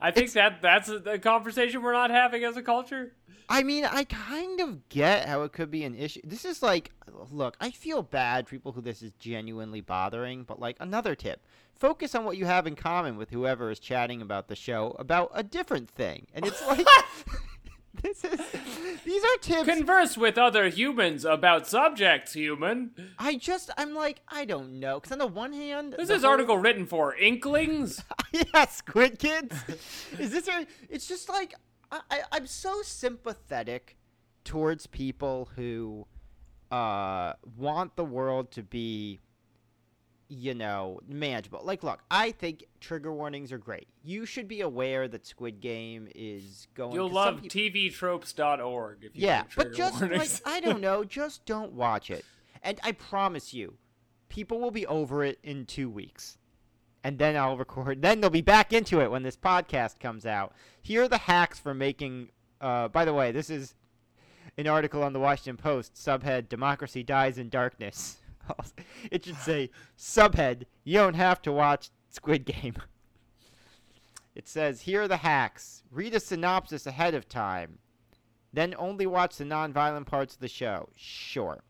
I 0.00 0.10
think 0.10 0.32
that 0.32 0.62
that's 0.62 0.88
a, 0.88 0.96
a 0.96 1.18
conversation 1.18 1.82
we're 1.82 1.92
not 1.92 2.10
having 2.10 2.44
as 2.44 2.56
a 2.56 2.62
culture. 2.62 3.12
I 3.48 3.62
mean, 3.62 3.84
I 3.84 4.04
kind 4.04 4.60
of 4.60 4.88
get 4.88 5.28
how 5.28 5.42
it 5.42 5.52
could 5.52 5.70
be 5.70 5.84
an 5.84 5.94
issue. 5.94 6.20
This 6.24 6.44
is 6.44 6.62
like, 6.62 6.92
look, 7.30 7.56
I 7.60 7.70
feel 7.70 8.02
bad 8.02 8.46
for 8.46 8.54
people 8.54 8.72
who 8.72 8.80
this 8.80 9.02
is 9.02 9.12
genuinely 9.18 9.82
bothering, 9.82 10.44
but 10.44 10.58
like 10.58 10.76
another 10.80 11.14
tip 11.14 11.40
focus 11.74 12.14
on 12.14 12.24
what 12.24 12.36
you 12.36 12.46
have 12.46 12.66
in 12.66 12.76
common 12.76 13.16
with 13.16 13.30
whoever 13.30 13.70
is 13.70 13.78
chatting 13.78 14.22
about 14.22 14.48
the 14.48 14.56
show 14.56 14.94
about 14.98 15.30
a 15.34 15.42
different 15.42 15.90
thing. 15.90 16.26
And 16.34 16.46
it's 16.46 16.64
like, 16.66 16.86
this 18.02 18.24
is, 18.24 18.40
these 19.04 19.22
are 19.22 19.36
tips. 19.40 19.68
Converse 19.68 20.16
with 20.16 20.36
other 20.36 20.68
humans 20.68 21.24
about 21.24 21.66
subjects, 21.66 22.32
human. 22.32 22.90
I 23.18 23.36
just, 23.36 23.70
I'm 23.76 23.94
like, 23.94 24.20
I 24.28 24.44
don't 24.44 24.80
know. 24.80 24.98
Because 25.00 25.12
on 25.12 25.18
the 25.18 25.26
one 25.26 25.52
hand, 25.52 25.94
This 25.98 26.10
is 26.10 26.22
whole- 26.22 26.30
article 26.32 26.58
written 26.58 26.86
for 26.86 27.14
Inklings. 27.14 28.02
yeah, 28.32 28.66
Squid 28.66 29.18
Kids. 29.18 29.54
Is 30.18 30.32
this? 30.32 30.48
A, 30.48 30.66
it's 30.90 31.06
just 31.06 31.28
like 31.28 31.54
I, 31.90 32.00
I, 32.10 32.20
I'm 32.32 32.46
so 32.46 32.82
sympathetic 32.82 33.96
towards 34.44 34.86
people 34.86 35.48
who 35.56 36.06
uh, 36.70 37.34
want 37.56 37.96
the 37.96 38.04
world 38.04 38.50
to 38.52 38.62
be, 38.62 39.20
you 40.34 40.54
know, 40.54 41.00
manageable. 41.08 41.60
Like, 41.62 41.82
look, 41.82 42.00
I 42.10 42.32
think 42.32 42.64
trigger 42.80 43.12
warnings 43.12 43.52
are 43.52 43.58
great. 43.58 43.88
You 44.02 44.26
should 44.26 44.48
be 44.48 44.60
aware 44.60 45.08
that 45.08 45.26
Squid 45.26 45.60
Game 45.60 46.08
is 46.14 46.66
going. 46.74 46.92
You'll 46.92 47.10
love 47.10 47.42
peop- 47.42 47.74
tvtropes.org 47.74 48.98
if 49.02 49.16
you 49.16 49.26
yeah, 49.26 49.44
but 49.56 49.72
just 49.72 50.00
like. 50.00 50.30
I 50.44 50.60
don't 50.60 50.80
know, 50.80 51.04
just 51.20 51.46
don't 51.46 51.72
watch 51.72 52.10
it. 52.10 52.24
And 52.62 52.80
I 52.82 52.92
promise 52.92 53.54
you, 53.54 53.74
people 54.28 54.60
will 54.60 54.70
be 54.70 54.86
over 54.86 55.22
it 55.24 55.38
in 55.42 55.66
two 55.66 55.88
weeks. 55.88 56.38
And 57.02 57.18
then 57.18 57.36
I'll 57.36 57.58
record. 57.58 58.00
Then 58.00 58.20
they'll 58.20 58.30
be 58.30 58.40
back 58.40 58.72
into 58.72 59.00
it 59.02 59.10
when 59.10 59.22
this 59.22 59.36
podcast 59.36 60.00
comes 60.00 60.24
out. 60.24 60.54
Here 60.80 61.02
are 61.02 61.08
the 61.08 61.18
hacks 61.18 61.58
for 61.58 61.74
making. 61.74 62.30
Uh, 62.60 62.88
by 62.88 63.04
the 63.04 63.12
way, 63.12 63.30
this 63.30 63.50
is 63.50 63.74
an 64.56 64.66
article 64.66 65.02
on 65.02 65.12
the 65.12 65.20
Washington 65.20 65.58
Post. 65.58 65.94
Subhead: 65.94 66.48
Democracy 66.48 67.02
dies 67.02 67.36
in 67.36 67.50
darkness. 67.50 68.16
It 69.10 69.24
should 69.24 69.36
say 69.38 69.70
subhead: 69.98 70.64
You 70.84 70.98
don't 70.98 71.14
have 71.14 71.40
to 71.42 71.52
watch 71.52 71.90
Squid 72.10 72.44
Game. 72.44 72.76
It 74.34 74.48
says 74.48 74.82
here 74.82 75.02
are 75.02 75.08
the 75.08 75.18
hacks. 75.18 75.82
Read 75.90 76.14
a 76.14 76.20
synopsis 76.20 76.86
ahead 76.86 77.14
of 77.14 77.28
time. 77.28 77.78
Then 78.52 78.74
only 78.78 79.06
watch 79.06 79.36
the 79.36 79.44
non-violent 79.44 80.06
parts 80.06 80.34
of 80.34 80.40
the 80.40 80.48
show. 80.48 80.88
Sure. 80.96 81.62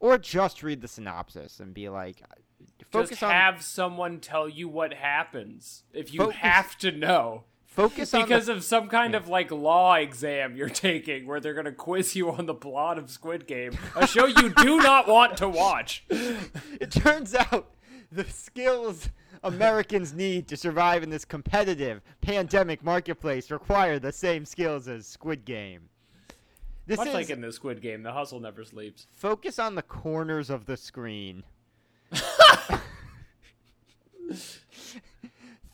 Or 0.00 0.18
just 0.18 0.62
read 0.62 0.80
the 0.80 0.88
synopsis 0.88 1.60
and 1.60 1.72
be 1.72 1.88
like, 1.88 2.20
uh, 2.22 2.34
focus 2.90 3.10
Just 3.10 3.22
on 3.22 3.30
have 3.30 3.62
someone 3.62 4.20
tell 4.20 4.48
you 4.48 4.68
what 4.68 4.92
happens 4.94 5.84
if 5.92 6.12
you 6.12 6.20
Focus- 6.20 6.36
have 6.36 6.76
to 6.78 6.92
know. 6.92 7.44
Focus 7.74 8.14
on 8.14 8.20
the- 8.20 8.26
Because 8.26 8.48
of 8.48 8.62
some 8.64 8.88
kind 8.88 9.14
of 9.14 9.28
like 9.28 9.50
law 9.50 9.94
exam 9.94 10.56
you're 10.56 10.68
taking 10.68 11.26
where 11.26 11.40
they're 11.40 11.54
going 11.54 11.64
to 11.66 11.72
quiz 11.72 12.14
you 12.16 12.30
on 12.30 12.46
the 12.46 12.54
plot 12.54 12.98
of 12.98 13.10
Squid 13.10 13.46
Game, 13.46 13.76
a 13.96 14.06
show 14.06 14.26
you 14.26 14.50
do 14.50 14.78
not 14.82 15.08
want 15.08 15.36
to 15.38 15.48
watch. 15.48 16.04
it 16.08 16.90
turns 16.90 17.34
out 17.34 17.70
the 18.12 18.24
skills 18.24 19.08
Americans 19.42 20.12
need 20.14 20.46
to 20.48 20.56
survive 20.56 21.02
in 21.02 21.10
this 21.10 21.24
competitive 21.24 22.00
pandemic 22.20 22.82
marketplace 22.82 23.50
require 23.50 23.98
the 23.98 24.12
same 24.12 24.44
skills 24.46 24.88
as 24.88 25.06
Squid 25.06 25.44
Game. 25.44 25.88
This 26.86 26.98
Much 26.98 27.08
is 27.08 27.14
like 27.14 27.30
in 27.30 27.40
the 27.40 27.52
Squid 27.52 27.80
Game, 27.82 28.02
the 28.02 28.12
hustle 28.12 28.40
never 28.40 28.64
sleeps. 28.64 29.06
focus 29.12 29.58
on 29.58 29.74
the 29.74 29.82
corners 29.82 30.48
of 30.50 30.66
the 30.66 30.76
screen. 30.76 31.42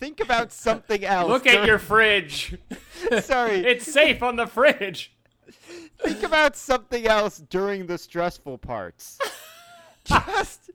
Think 0.00 0.20
about 0.20 0.50
something 0.50 1.04
else. 1.04 1.28
Look 1.28 1.46
at 1.46 1.66
your 1.66 1.78
fridge. 1.78 2.56
Sorry. 3.20 3.56
it's 3.56 3.84
safe 3.84 4.22
on 4.22 4.36
the 4.36 4.46
fridge. 4.46 5.12
Think 6.02 6.22
about 6.22 6.56
something 6.56 7.06
else 7.06 7.36
during 7.50 7.86
the 7.86 7.98
stressful 7.98 8.56
parts. 8.56 9.18
Just 10.04 10.70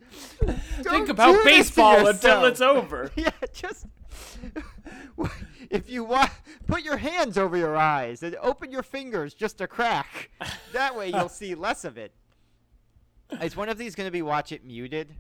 Think 0.83 1.09
about 1.09 1.31
do 1.31 1.43
this 1.43 1.43
to 1.43 1.75
baseball 1.75 2.07
until 2.07 2.45
it's 2.45 2.61
over. 2.61 3.09
Yeah, 3.15 3.31
just 3.51 3.87
if 5.71 5.89
you 5.89 6.03
want, 6.03 6.29
put 6.67 6.83
your 6.83 6.97
hands 6.97 7.37
over 7.37 7.57
your 7.57 7.75
eyes 7.75 8.21
and 8.21 8.35
open 8.35 8.71
your 8.71 8.83
fingers 8.83 9.33
just 9.33 9.59
a 9.59 9.67
crack. 9.67 10.29
That 10.71 10.95
way 10.95 11.09
you'll 11.09 11.27
see 11.27 11.55
less 11.55 11.83
of 11.83 11.97
it. 11.97 12.13
Is 13.41 13.57
one 13.57 13.69
of 13.69 13.79
these 13.79 13.95
going 13.95 14.07
to 14.07 14.11
be 14.11 14.21
watch 14.21 14.51
it 14.51 14.63
muted? 14.63 15.15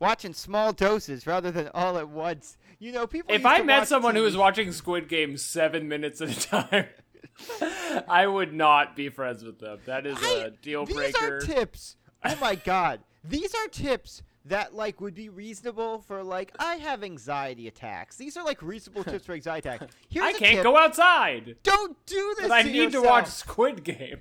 Watch 0.00 0.24
in 0.24 0.32
small 0.34 0.72
doses 0.72 1.26
rather 1.26 1.50
than 1.50 1.68
all 1.74 1.98
at 1.98 2.08
once. 2.08 2.56
You 2.78 2.92
know, 2.92 3.06
people. 3.06 3.34
If 3.34 3.44
I 3.44 3.62
met 3.62 3.88
someone 3.88 4.14
who 4.14 4.22
was 4.22 4.36
watching 4.36 4.70
Squid 4.72 5.08
Game 5.08 5.36
seven 5.36 5.88
minutes 5.88 6.20
at 6.20 6.30
a 6.30 6.40
time, 6.40 6.86
I 8.08 8.26
would 8.26 8.52
not 8.52 8.94
be 8.96 9.08
friends 9.08 9.42
with 9.44 9.58
them. 9.58 9.78
That 9.86 10.06
is 10.06 10.16
a 10.22 10.46
I- 10.46 10.50
deal 10.62 10.84
these 10.86 10.96
breaker. 10.96 11.36
are 11.38 11.40
tips. 11.40 11.96
Oh 12.24 12.36
my 12.40 12.54
god, 12.64 13.00
these 13.24 13.54
are 13.54 13.66
tips 13.68 14.22
that 14.44 14.74
like 14.74 15.00
would 15.00 15.14
be 15.14 15.28
reasonable 15.28 16.00
for 16.02 16.22
like 16.22 16.52
I 16.58 16.76
have 16.76 17.02
anxiety 17.02 17.66
attacks. 17.68 18.16
These 18.16 18.36
are 18.36 18.44
like 18.44 18.62
reasonable 18.62 19.04
tips 19.04 19.26
for 19.26 19.32
anxiety 19.34 19.68
attacks. 19.68 19.94
Here's 20.08 20.24
I 20.26 20.30
a 20.30 20.34
can't 20.34 20.54
tip. 20.56 20.62
go 20.62 20.76
outside, 20.76 21.56
Don't 21.64 21.96
do 22.06 22.34
this. 22.38 22.48
but 22.48 22.54
I 22.54 22.62
need 22.62 22.92
to 22.92 23.02
watch 23.02 23.26
Squid 23.26 23.82
Game. 23.84 24.20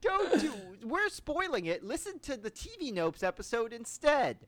Don't 0.00 0.40
do. 0.40 0.52
We're 0.84 1.08
spoiling 1.10 1.66
it. 1.66 1.84
Listen 1.84 2.18
to 2.20 2.36
the 2.36 2.50
TV 2.50 2.92
Nopes 2.92 3.22
episode 3.22 3.72
instead. 3.72 4.38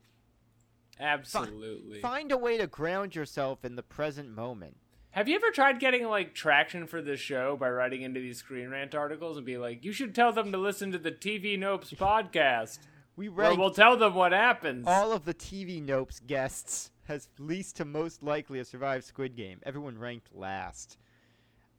Absolutely. 1.01 2.01
Find 2.01 2.31
a 2.33 2.37
way 2.39 2.57
to 2.59 2.67
ground 2.67 3.15
yourself 3.15 3.65
in 3.65 3.77
the 3.77 3.83
present 3.83 4.31
moment. 4.31 4.77
Have 5.11 5.29
you 5.29 5.37
ever 5.37 5.51
tried 5.51 5.79
getting 5.79 6.07
like 6.09 6.35
traction 6.35 6.87
for 6.87 7.01
this 7.01 7.21
show 7.21 7.57
by 7.57 7.69
writing 7.71 8.03
into 8.03 8.21
these 8.21 8.39
Screen 8.39 8.71
Rant 8.71 8.95
articles 8.95 9.37
and 9.37 9.47
be 9.47 9.57
like, 9.57 9.85
you 9.85 9.93
should 9.93 10.15
tell 10.15 10.33
them 10.33 10.51
to 10.51 10.59
listen 10.59 10.91
to 10.93 10.99
the 10.99 11.13
TV 11.13 11.57
Nopes 11.59 11.95
podcast, 11.97 12.79
We 13.17 13.29
we'll 13.29 13.71
tell 13.71 13.97
them 13.97 14.15
what 14.15 14.33
happens. 14.33 14.87
all 14.89 15.13
of 15.13 15.25
the 15.25 15.35
TV 15.35 15.85
Nopes 15.85 16.25
guests 16.27 16.91
has 17.05 17.29
least 17.39 17.77
to 17.77 17.85
most 17.85 18.23
likely 18.23 18.59
to 18.59 18.65
survive 18.65 19.05
Squid 19.05 19.37
Game. 19.37 19.61
Everyone 19.63 19.99
ranked 19.99 20.35
last. 20.35 20.97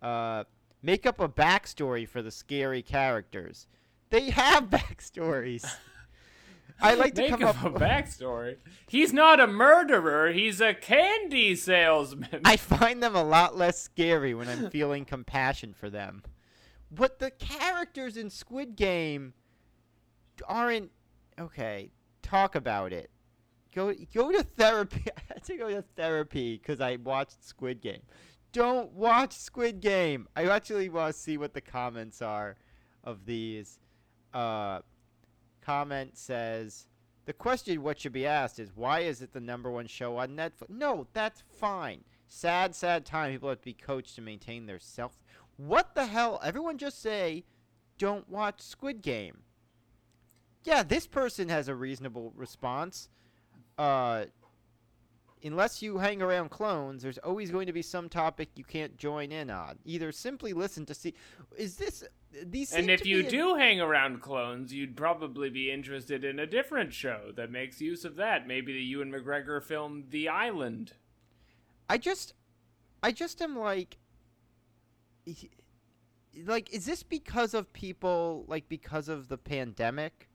Uh, 0.02 0.44
make 0.82 1.06
up 1.06 1.20
a 1.20 1.28
backstory 1.28 2.08
for 2.08 2.22
the 2.22 2.32
scary 2.32 2.82
characters. 2.82 3.68
They 4.12 4.30
have 4.30 4.66
backstories. 4.70 5.66
I 6.82 6.96
like 6.96 7.16
to 7.16 7.22
Make 7.22 7.32
come 7.32 7.44
up 7.44 7.64
a 7.64 7.72
backstory. 7.72 8.58
He's 8.88 9.14
not 9.14 9.40
a 9.40 9.48
murderer. 9.48 10.32
He's 10.32 10.60
a 10.62 10.74
candy 10.74 11.56
salesman. 11.56 12.42
I 12.44 12.58
find 12.58 13.02
them 13.02 13.16
a 13.16 13.24
lot 13.24 13.58
less 13.58 13.82
scary 13.82 14.34
when 14.34 14.48
I'm 14.50 14.70
feeling 14.70 15.06
compassion 15.06 15.74
for 15.74 15.90
them. 15.90 16.24
But 16.92 17.20
the 17.20 17.32
characters 17.32 18.18
in 18.18 18.30
Squid 18.30 18.76
Game 18.76 19.34
aren't 20.48 20.92
okay. 21.40 21.92
Talk 22.22 22.56
about 22.56 22.94
it. 22.94 23.10
Go 23.74 23.94
go 24.14 24.32
to 24.32 24.44
therapy. 24.44 25.06
I 25.18 25.22
had 25.34 25.44
to 25.46 25.58
go 25.58 25.70
to 25.70 25.82
therapy 25.96 26.58
because 26.58 26.82
I 26.82 26.98
watched 26.98 27.44
Squid 27.44 27.82
Game. 27.82 28.02
Don't 28.52 28.94
watch 28.94 29.34
Squid 29.34 29.82
Game. 29.82 30.28
I 30.36 30.46
actually 30.46 30.90
want 30.90 31.14
to 31.14 31.20
see 31.20 31.38
what 31.38 31.54
the 31.54 31.62
comments 31.62 32.22
are 32.22 32.56
of 33.04 33.26
these. 33.26 33.80
Uh, 34.34 34.80
comment 35.66 36.18
says 36.18 36.88
the 37.26 37.34
question 37.34 37.82
what 37.82 38.00
should 38.00 38.12
be 38.12 38.26
asked 38.26 38.60
is 38.60 38.76
why 38.76 39.00
is 39.00 39.22
it 39.22 39.34
the 39.34 39.40
number 39.40 39.72
one 39.72 39.88
show 39.88 40.18
on 40.18 40.36
Netflix? 40.36 40.70
No, 40.70 41.08
that's 41.14 41.44
fine. 41.60 42.04
Sad, 42.28 42.76
sad 42.76 43.06
time. 43.06 43.32
People 43.32 43.50
have 43.50 43.60
to 43.60 43.66
be 43.66 43.74
coached 43.74 44.16
to 44.16 44.22
maintain 44.22 44.66
their 44.66 44.80
self. 44.80 45.18
What 45.58 45.96
the 45.96 46.06
hell? 46.06 46.40
Everyone 46.44 46.78
just 46.78 47.02
say, 47.02 47.46
don't 47.98 48.30
watch 48.30 48.62
Squid 48.62 49.02
Game. 49.02 49.40
Yeah, 50.64 50.84
this 50.84 51.08
person 51.08 51.50
has 51.50 51.68
a 51.68 51.76
reasonable 51.76 52.34
response. 52.36 53.10
Uh, 53.78 54.26
unless 55.44 55.82
you 55.82 55.98
hang 55.98 56.22
around 56.22 56.50
clones, 56.50 57.04
there's 57.04 57.18
always 57.20 57.52
going 57.52 57.68
to 57.68 57.74
be 57.74 57.82
some 57.82 58.10
topic 58.10 58.50
you 58.56 58.64
can't 58.64 58.98
join 58.98 59.32
in 59.32 59.50
on. 59.50 59.78
Either 59.86 60.12
simply 60.12 60.54
listen 60.54 60.86
to 60.86 60.94
see. 60.94 61.14
Is 61.58 61.76
this 61.78 62.04
these? 62.44 62.74
and 62.74 62.90
if 62.90 63.06
you 63.06 63.24
do 63.24 63.56
hang 63.56 63.80
around 63.80 64.22
clones, 64.22 64.74
you'd 64.74 64.96
probably 64.96 65.50
be 65.50 65.72
interested 65.72 66.24
in 66.24 66.40
a 66.40 66.48
different 66.48 66.94
show 66.94 67.32
that 67.36 67.52
makes 67.52 67.82
use 67.82 68.06
of 68.06 68.16
that. 68.16 68.48
Maybe 68.48 68.74
the 68.74 68.82
Ewan 68.82 69.12
McGregor 69.12 69.64
film 69.64 70.06
The 70.10 70.30
Island. 70.30 70.94
I 71.90 71.98
just, 71.98 72.34
I 73.04 73.12
just 73.12 73.42
am 73.42 73.58
like, 73.58 73.98
like, 76.46 76.74
is 76.74 76.86
this 76.86 77.04
because 77.04 77.54
of 77.54 77.72
people, 77.74 78.46
like, 78.48 78.68
because 78.68 79.08
of 79.08 79.28
the 79.28 79.38
pandemic? 79.38 80.30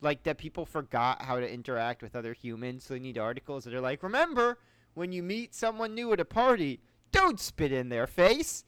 Like, 0.00 0.22
that 0.22 0.38
people 0.38 0.64
forgot 0.64 1.22
how 1.22 1.40
to 1.40 1.52
interact 1.52 2.02
with 2.02 2.14
other 2.14 2.32
humans, 2.32 2.84
so 2.84 2.94
they 2.94 3.00
need 3.00 3.18
articles 3.18 3.64
that 3.64 3.74
are 3.74 3.80
like, 3.80 4.02
remember, 4.02 4.58
when 4.94 5.12
you 5.12 5.22
meet 5.22 5.54
someone 5.54 5.94
new 5.94 6.12
at 6.12 6.20
a 6.20 6.24
party, 6.24 6.80
don't 7.12 7.40
spit 7.40 7.72
in 7.72 7.88
their 7.88 8.06
face. 8.06 8.64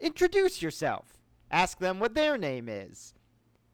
Introduce 0.00 0.62
yourself. 0.62 1.18
Ask 1.50 1.78
them 1.78 1.98
what 1.98 2.14
their 2.14 2.36
name 2.36 2.68
is. 2.68 3.14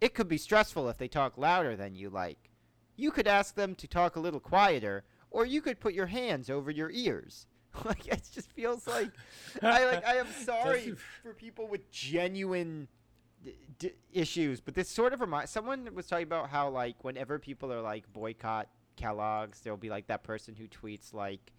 It 0.01 0.14
could 0.14 0.28
be 0.28 0.39
stressful 0.39 0.89
if 0.89 0.99
they 0.99 1.09
talk 1.09 1.39
louder 1.39 1.76
than 1.76 1.95
you 1.95 2.11
like. 2.11 2.51
You 2.97 3.11
could 3.11 3.26
ask 3.26 3.55
them 3.55 3.74
to 3.76 3.89
talk 3.89 4.16
a 4.16 4.20
little 4.20 4.41
quieter, 4.41 5.05
or 5.30 5.47
you 5.47 5.61
could 5.61 5.80
put 5.80 5.95
your 5.95 6.07
hands 6.07 6.51
over 6.51 6.70
your 6.70 6.91
ears. 6.91 7.47
like 7.85 8.07
it 8.07 8.22
just 8.32 8.53
feels 8.53 8.87
like 8.87 9.11
I 9.62 9.85
like 9.85 10.07
I 10.07 10.16
am 10.16 10.28
sorry 10.45 10.95
for 11.22 11.35
people 11.35 11.66
with 11.66 11.91
genuine 11.91 12.89
d- 13.78 13.92
issues, 14.12 14.61
but 14.61 14.74
this 14.74 14.88
sort 14.88 15.12
of 15.12 15.20
reminds 15.20 15.51
someone 15.51 15.88
was 15.95 16.07
talking 16.07 16.24
about 16.24 16.49
how 16.51 16.68
like 16.68 17.03
whenever 17.03 17.38
people 17.38 17.72
are 17.72 17.80
like 17.80 18.12
boycott 18.12 18.68
Kellogg's, 18.97 19.61
there'll 19.61 19.76
be 19.76 19.90
like 19.90 20.07
that 20.09 20.22
person 20.22 20.55
who 20.55 20.66
tweets 20.68 21.12
like, 21.12 21.53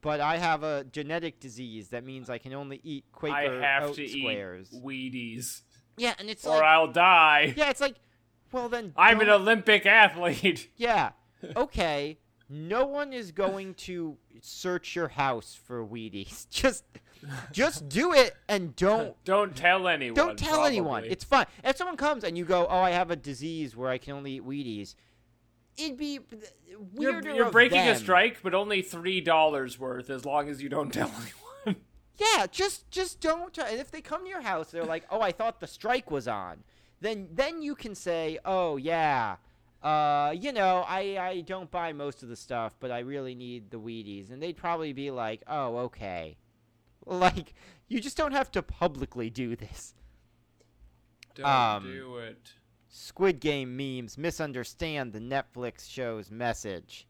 "But 0.00 0.20
I 0.20 0.38
have 0.38 0.62
a 0.62 0.84
genetic 0.84 1.40
disease 1.40 1.88
that 1.88 2.04
means 2.04 2.30
I 2.30 2.38
can 2.38 2.52
only 2.54 2.80
eat 2.82 3.04
Quaker 3.12 3.34
I 3.36 3.60
have 3.60 3.90
oat 3.90 3.96
to 3.96 4.08
squares." 4.08 4.70
eat 4.72 4.82
Wheaties, 4.82 5.62
yeah, 5.96 6.14
and 6.18 6.28
it's 6.30 6.46
or 6.46 6.56
like, 6.56 6.62
I'll 6.62 6.92
die. 6.92 7.54
yeah, 7.56 7.70
it's 7.70 7.80
like, 7.80 7.96
well 8.52 8.68
then, 8.68 8.92
I'm 8.96 9.20
an 9.20 9.28
Olympic 9.28 9.86
athlete. 9.86 10.70
Yeah. 10.76 11.10
Okay. 11.54 12.18
No 12.48 12.86
one 12.86 13.12
is 13.12 13.30
going 13.30 13.74
to 13.74 14.16
search 14.40 14.96
your 14.96 15.08
house 15.08 15.54
for 15.54 15.84
Wheaties. 15.86 16.48
Just 16.50 16.82
just 17.52 17.88
do 17.88 18.12
it 18.12 18.36
and 18.48 18.74
don't 18.76 19.16
Don't 19.24 19.56
tell 19.56 19.88
anyone. 19.88 20.14
don't 20.14 20.38
tell 20.38 20.64
anyone. 20.64 21.04
It's 21.04 21.24
fine. 21.24 21.46
If 21.64 21.76
someone 21.76 21.96
comes 21.96 22.24
and 22.24 22.36
you 22.36 22.44
go, 22.44 22.66
"Oh, 22.68 22.78
I 22.78 22.90
have 22.90 23.10
a 23.10 23.16
disease 23.16 23.76
where 23.76 23.90
I 23.90 23.98
can 23.98 24.14
only 24.14 24.36
eat 24.36 24.44
Wheaties." 24.44 24.94
It'd 25.76 25.96
be 25.96 26.20
you're, 26.94 27.22
you're 27.22 27.46
of 27.46 27.52
breaking 27.52 27.78
a 27.78 27.94
strike, 27.94 28.38
but 28.42 28.54
only 28.54 28.82
three 28.82 29.20
dollars 29.20 29.78
worth, 29.78 30.10
as 30.10 30.24
long 30.24 30.48
as 30.48 30.62
you 30.62 30.68
don't 30.68 30.92
tell 30.92 31.10
anyone. 31.10 31.82
Yeah, 32.18 32.46
just 32.50 32.90
just 32.90 33.20
don't. 33.20 33.54
Try. 33.54 33.68
And 33.68 33.80
if 33.80 33.90
they 33.90 34.00
come 34.00 34.24
to 34.24 34.28
your 34.28 34.40
house, 34.40 34.70
they're 34.70 34.84
like, 34.84 35.04
"Oh, 35.10 35.20
I 35.20 35.30
thought 35.32 35.60
the 35.60 35.66
strike 35.66 36.10
was 36.10 36.26
on." 36.26 36.64
Then 37.00 37.28
then 37.32 37.62
you 37.62 37.74
can 37.76 37.94
say, 37.94 38.38
"Oh 38.44 38.76
yeah, 38.76 39.36
uh, 39.82 40.34
you 40.36 40.52
know, 40.52 40.84
I 40.88 41.16
I 41.20 41.40
don't 41.42 41.70
buy 41.70 41.92
most 41.92 42.24
of 42.24 42.28
the 42.28 42.34
stuff, 42.36 42.74
but 42.80 42.90
I 42.90 43.00
really 43.00 43.36
need 43.36 43.70
the 43.70 43.78
Wheaties," 43.78 44.32
and 44.32 44.42
they'd 44.42 44.56
probably 44.56 44.92
be 44.92 45.12
like, 45.12 45.42
"Oh, 45.46 45.76
okay." 45.78 46.36
Like 47.20 47.54
you 47.88 48.00
just 48.00 48.16
don't 48.16 48.32
have 48.32 48.50
to 48.52 48.62
publicly 48.62 49.30
do 49.30 49.56
this. 49.56 49.94
Don't 51.34 51.46
Um, 51.46 51.84
do 51.84 52.18
it. 52.18 52.52
Squid 52.88 53.40
Game 53.40 53.76
memes 53.76 54.18
misunderstand 54.18 55.12
the 55.12 55.18
Netflix 55.18 55.88
show's 55.90 56.30
message. 56.30 57.06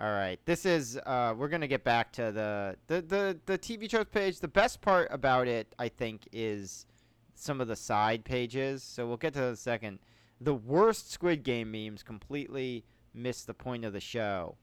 All 0.00 0.10
right, 0.10 0.40
this 0.46 0.64
is 0.64 0.98
uh, 1.04 1.34
we're 1.36 1.48
gonna 1.48 1.68
get 1.68 1.84
back 1.84 2.10
to 2.14 2.32
the, 2.32 2.76
the 2.86 3.02
the 3.02 3.38
the 3.46 3.58
TV 3.58 3.90
shows 3.90 4.06
page. 4.10 4.40
The 4.40 4.48
best 4.48 4.80
part 4.80 5.08
about 5.10 5.46
it, 5.46 5.74
I 5.78 5.88
think, 5.88 6.26
is 6.32 6.86
some 7.34 7.60
of 7.60 7.68
the 7.68 7.76
side 7.76 8.24
pages. 8.24 8.82
So 8.82 9.06
we'll 9.06 9.16
get 9.18 9.34
to 9.34 9.48
a 9.48 9.56
second. 9.56 9.98
The 10.40 10.54
worst 10.54 11.12
Squid 11.12 11.42
Game 11.42 11.70
memes 11.70 12.02
completely 12.02 12.84
miss 13.12 13.44
the 13.44 13.52
point 13.54 13.84
of 13.84 13.92
the 13.92 14.00
show. 14.00 14.56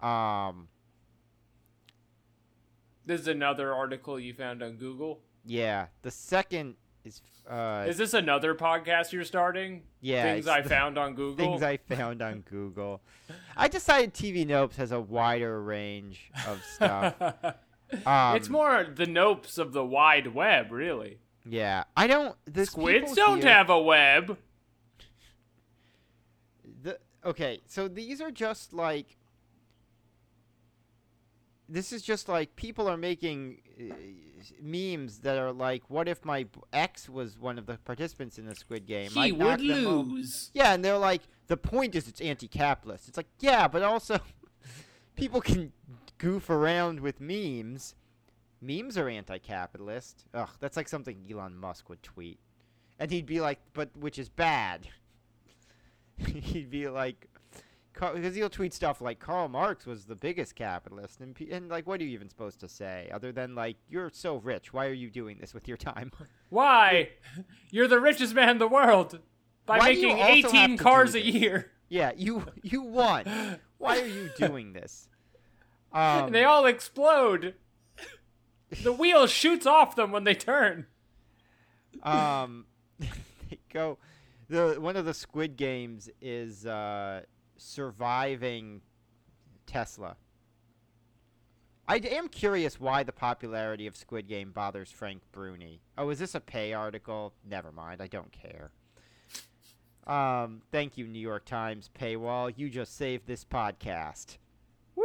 Um, 0.00 0.68
This 3.06 3.20
is 3.20 3.28
another 3.28 3.74
article 3.74 4.18
you 4.18 4.34
found 4.34 4.62
on 4.62 4.76
Google. 4.76 5.20
yeah. 5.44 5.86
The 6.02 6.10
second 6.10 6.76
is 7.04 7.20
uh, 7.50 7.84
Is 7.88 7.96
this 7.96 8.14
another 8.14 8.54
podcast 8.54 9.10
you're 9.12 9.24
starting? 9.24 9.82
yeah. 10.00 10.34
Things 10.34 10.46
I 10.46 10.62
found 10.62 10.96
on 10.98 11.14
Google. 11.14 11.36
things 11.36 11.62
I 11.62 11.76
found 11.78 12.22
on 12.22 12.40
Google. 12.48 13.00
I 13.56 13.66
decided 13.68 14.14
TV 14.14 14.46
Nopes 14.46 14.76
has 14.76 14.92
a 14.92 15.00
wider 15.00 15.60
range 15.62 16.30
of 16.46 16.62
stuff. 16.64 17.14
Um, 18.06 18.36
it's 18.36 18.48
more 18.48 18.86
the 18.90 19.04
nopes 19.04 19.58
of 19.58 19.74
the 19.74 19.84
wide 19.84 20.28
web, 20.28 20.72
really. 20.72 21.18
Yeah, 21.44 21.84
I 21.94 22.06
don't. 22.06 22.34
The 22.46 22.64
Squids 22.64 23.12
don't 23.14 23.42
here- 23.42 23.50
have 23.52 23.68
a 23.68 23.78
web. 23.78 24.38
The 26.82 26.98
okay, 27.22 27.60
so 27.66 27.88
these 27.88 28.22
are 28.22 28.30
just 28.30 28.72
like. 28.72 29.18
This 31.68 31.92
is 31.92 32.02
just 32.02 32.28
like 32.28 32.54
people 32.56 32.88
are 32.88 32.96
making 32.96 33.60
uh, 33.80 33.94
memes 34.60 35.18
that 35.18 35.38
are 35.38 35.52
like, 35.52 35.88
"What 35.88 36.08
if 36.08 36.24
my 36.24 36.46
ex 36.72 37.08
was 37.08 37.38
one 37.38 37.58
of 37.58 37.66
the 37.66 37.78
participants 37.78 38.38
in 38.38 38.46
the 38.46 38.54
Squid 38.54 38.86
Game? 38.86 39.10
He 39.10 39.32
knock 39.32 39.58
would 39.58 39.60
lose. 39.60 40.50
Yeah, 40.54 40.74
and 40.74 40.84
they're 40.84 40.98
like, 40.98 41.22
the 41.46 41.56
point 41.56 41.94
is 41.94 42.08
it's 42.08 42.20
anti-capitalist. 42.20 43.08
It's 43.08 43.16
like, 43.16 43.28
yeah, 43.40 43.68
but 43.68 43.82
also 43.82 44.20
people 45.16 45.40
can 45.40 45.72
goof 46.18 46.50
around 46.50 47.00
with 47.00 47.20
memes. 47.20 47.94
Memes 48.60 48.96
are 48.96 49.08
anti-capitalist. 49.08 50.24
Ugh, 50.34 50.48
that's 50.60 50.76
like 50.76 50.88
something 50.88 51.26
Elon 51.30 51.56
Musk 51.56 51.88
would 51.88 52.02
tweet, 52.02 52.38
and 52.98 53.10
he'd 53.10 53.26
be 53.26 53.40
like, 53.40 53.60
but 53.72 53.96
which 53.96 54.18
is 54.18 54.28
bad. 54.28 54.88
he'd 56.26 56.70
be 56.70 56.88
like, 56.88 57.28
because 57.92 58.34
he'll 58.34 58.48
tweet 58.50 58.72
stuff 58.74 59.00
like 59.00 59.18
Karl 59.20 59.48
Marx 59.48 59.86
was 59.86 60.04
the 60.06 60.14
biggest 60.16 60.54
capitalist, 60.54 61.20
and 61.20 61.38
and 61.50 61.68
like, 61.68 61.86
what 61.86 62.00
are 62.00 62.04
you 62.04 62.10
even 62.10 62.28
supposed 62.28 62.60
to 62.60 62.68
say 62.68 63.10
other 63.12 63.32
than 63.32 63.54
like, 63.54 63.76
you're 63.88 64.10
so 64.12 64.36
rich, 64.36 64.72
why 64.72 64.86
are 64.86 64.92
you 64.92 65.10
doing 65.10 65.38
this 65.40 65.54
with 65.54 65.68
your 65.68 65.76
time? 65.76 66.10
Why? 66.50 67.10
You're 67.70 67.88
the 67.88 68.00
richest 68.00 68.34
man 68.34 68.50
in 68.50 68.58
the 68.58 68.68
world 68.68 69.20
by 69.64 69.78
Why 69.78 69.92
making 69.94 70.18
18 70.18 70.76
cars 70.76 71.14
a 71.14 71.24
year. 71.24 71.70
yeah, 71.88 72.12
you 72.16 72.44
you 72.62 72.82
won. 72.82 73.58
Why 73.78 74.00
are 74.00 74.06
you 74.06 74.30
doing 74.36 74.72
this? 74.72 75.08
Um, 75.94 76.24
and 76.26 76.34
they 76.34 76.44
all 76.44 76.64
explode. 76.64 77.52
The 78.82 78.94
wheel 78.94 79.26
shoots 79.26 79.66
off 79.66 79.94
them 79.94 80.10
when 80.10 80.24
they 80.24 80.34
turn. 80.34 80.86
um 82.02 82.64
they 82.98 83.58
go 83.70 83.98
the 84.48 84.76
one 84.80 84.96
of 84.96 85.04
the 85.04 85.12
squid 85.12 85.56
games 85.58 86.08
is 86.22 86.64
uh 86.64 87.22
surviving 87.62 88.80
tesla 89.66 90.16
I 91.88 91.96
am 91.96 92.28
curious 92.28 92.80
why 92.80 93.02
the 93.02 93.12
popularity 93.12 93.86
of 93.86 93.96
squid 93.96 94.26
game 94.26 94.50
bothers 94.50 94.90
frank 94.90 95.22
bruni 95.30 95.80
oh 95.96 96.10
is 96.10 96.18
this 96.18 96.34
a 96.34 96.40
pay 96.40 96.72
article 96.72 97.32
never 97.48 97.70
mind 97.70 98.02
i 98.02 98.08
don't 98.08 98.32
care 98.32 98.72
um 100.06 100.62
thank 100.72 100.98
you 100.98 101.06
new 101.06 101.20
york 101.20 101.44
times 101.44 101.88
paywall 101.98 102.52
you 102.56 102.68
just 102.68 102.96
saved 102.96 103.26
this 103.26 103.44
podcast 103.44 104.38
Woo! 104.96 105.04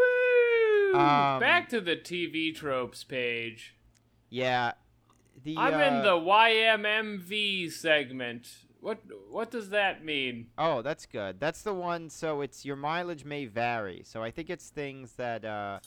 Um, 0.94 1.40
Back 1.40 1.70
to 1.70 1.80
the 1.80 1.96
TV 1.96 2.56
tropes 2.56 3.04
page. 3.04 3.76
yeah 4.30 4.74
the 5.44 5.56
I'm 5.58 5.76
uh, 5.76 5.78
in 5.78 6.04
the 6.04 6.18
YMMV 6.18 7.72
segment. 7.72 8.48
What 8.88 9.00
what 9.30 9.52
does 9.52 9.72
that 9.72 10.06
mean? 10.06 10.48
Oh, 10.58 10.82
that's 10.82 11.06
good. 11.06 11.42
That's 11.42 11.62
the 11.62 11.74
one. 11.74 12.10
So 12.10 12.40
it's 12.40 12.64
your 12.64 12.78
mileage 12.78 13.26
may 13.26 13.44
vary. 13.44 14.04
So 14.06 14.24
I 14.24 14.32
think 14.32 14.50
it's 14.50 14.70
things 14.70 15.12
that 15.16 15.44
uh, 15.44 15.80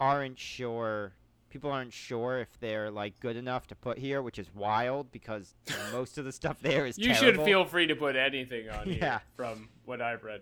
aren't 0.00 0.36
sure. 0.36 1.12
People 1.48 1.70
aren't 1.70 1.92
sure 1.92 2.40
if 2.40 2.58
they're 2.58 2.90
like 2.90 3.20
good 3.20 3.36
enough 3.36 3.68
to 3.68 3.76
put 3.76 3.98
here, 3.98 4.20
which 4.20 4.36
is 4.40 4.52
wild 4.52 5.12
because 5.12 5.54
most 5.92 6.18
of 6.18 6.24
the 6.24 6.32
stuff 6.32 6.56
there 6.60 6.86
is. 6.86 6.98
You 6.98 7.14
should 7.14 7.40
feel 7.42 7.64
free 7.64 7.86
to 7.86 7.94
put 7.94 8.16
anything 8.16 8.68
on 8.68 8.86
here 8.90 8.98
Yeah. 9.00 9.18
from 9.36 9.68
what 9.84 10.02
I've 10.02 10.24
read. 10.24 10.40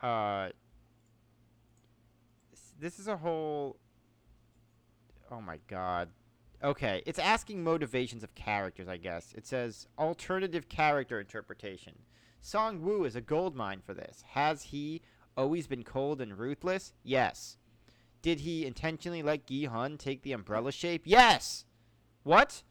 Uh, 0.00 0.50
this 2.78 3.00
is 3.00 3.08
a 3.08 3.16
whole. 3.16 3.78
Oh 5.28 5.40
my 5.40 5.58
god. 5.66 6.10
Okay, 6.62 7.02
it's 7.06 7.18
asking 7.20 7.62
motivations 7.62 8.24
of 8.24 8.34
characters, 8.34 8.88
I 8.88 8.96
guess. 8.96 9.32
It 9.36 9.46
says 9.46 9.86
alternative 9.98 10.68
character 10.68 11.20
interpretation. 11.20 11.94
Song 12.40 12.82
Woo 12.82 13.04
is 13.04 13.14
a 13.14 13.20
goldmine 13.20 13.80
for 13.84 13.94
this. 13.94 14.24
Has 14.30 14.62
he 14.64 15.02
always 15.36 15.66
been 15.68 15.84
cold 15.84 16.20
and 16.20 16.36
ruthless? 16.36 16.92
Yes. 17.04 17.58
Did 18.22 18.40
he 18.40 18.66
intentionally 18.66 19.22
let 19.22 19.46
Gi 19.46 19.66
Hun 19.66 19.96
take 19.98 20.22
the 20.22 20.32
umbrella 20.32 20.72
shape? 20.72 21.02
Yes. 21.04 21.64
What? 22.24 22.64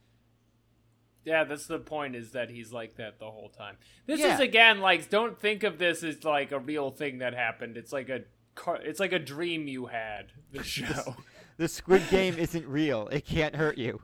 Yeah, 1.23 1.43
that's 1.45 1.67
the 1.67 1.79
point 1.79 2.15
is 2.15 2.31
that 2.31 2.49
he's 2.49 2.71
like 2.73 2.95
that 2.97 3.19
the 3.19 3.31
whole 3.31 3.49
time. 3.49 3.77
This 4.05 4.19
Yeah. 4.19 4.33
is 4.35 4.39
again 4.41 4.79
like 4.81 5.09
don't 5.09 5.39
think 5.39 5.63
of 5.63 5.77
this 5.77 6.03
as 6.03 6.23
like 6.23 6.51
a 6.51 6.59
real 6.59 6.89
thing 6.91 7.19
that 7.19 7.33
happened. 7.33 7.77
It's 7.77 7.91
like 7.93 8.09
a 8.09 8.21
car- 8.55 8.81
it's 8.81 8.99
like 8.99 9.11
a 9.13 9.19
dream 9.19 9.67
you 9.67 9.85
had. 9.87 10.31
The 10.51 10.63
show. 10.63 11.15
The 11.57 11.67
Squid 11.67 12.03
Game 12.11 12.37
isn't 12.37 12.67
real. 12.67 13.07
It 13.07 13.25
can't 13.25 13.55
hurt 13.55 13.77
you. 13.79 14.01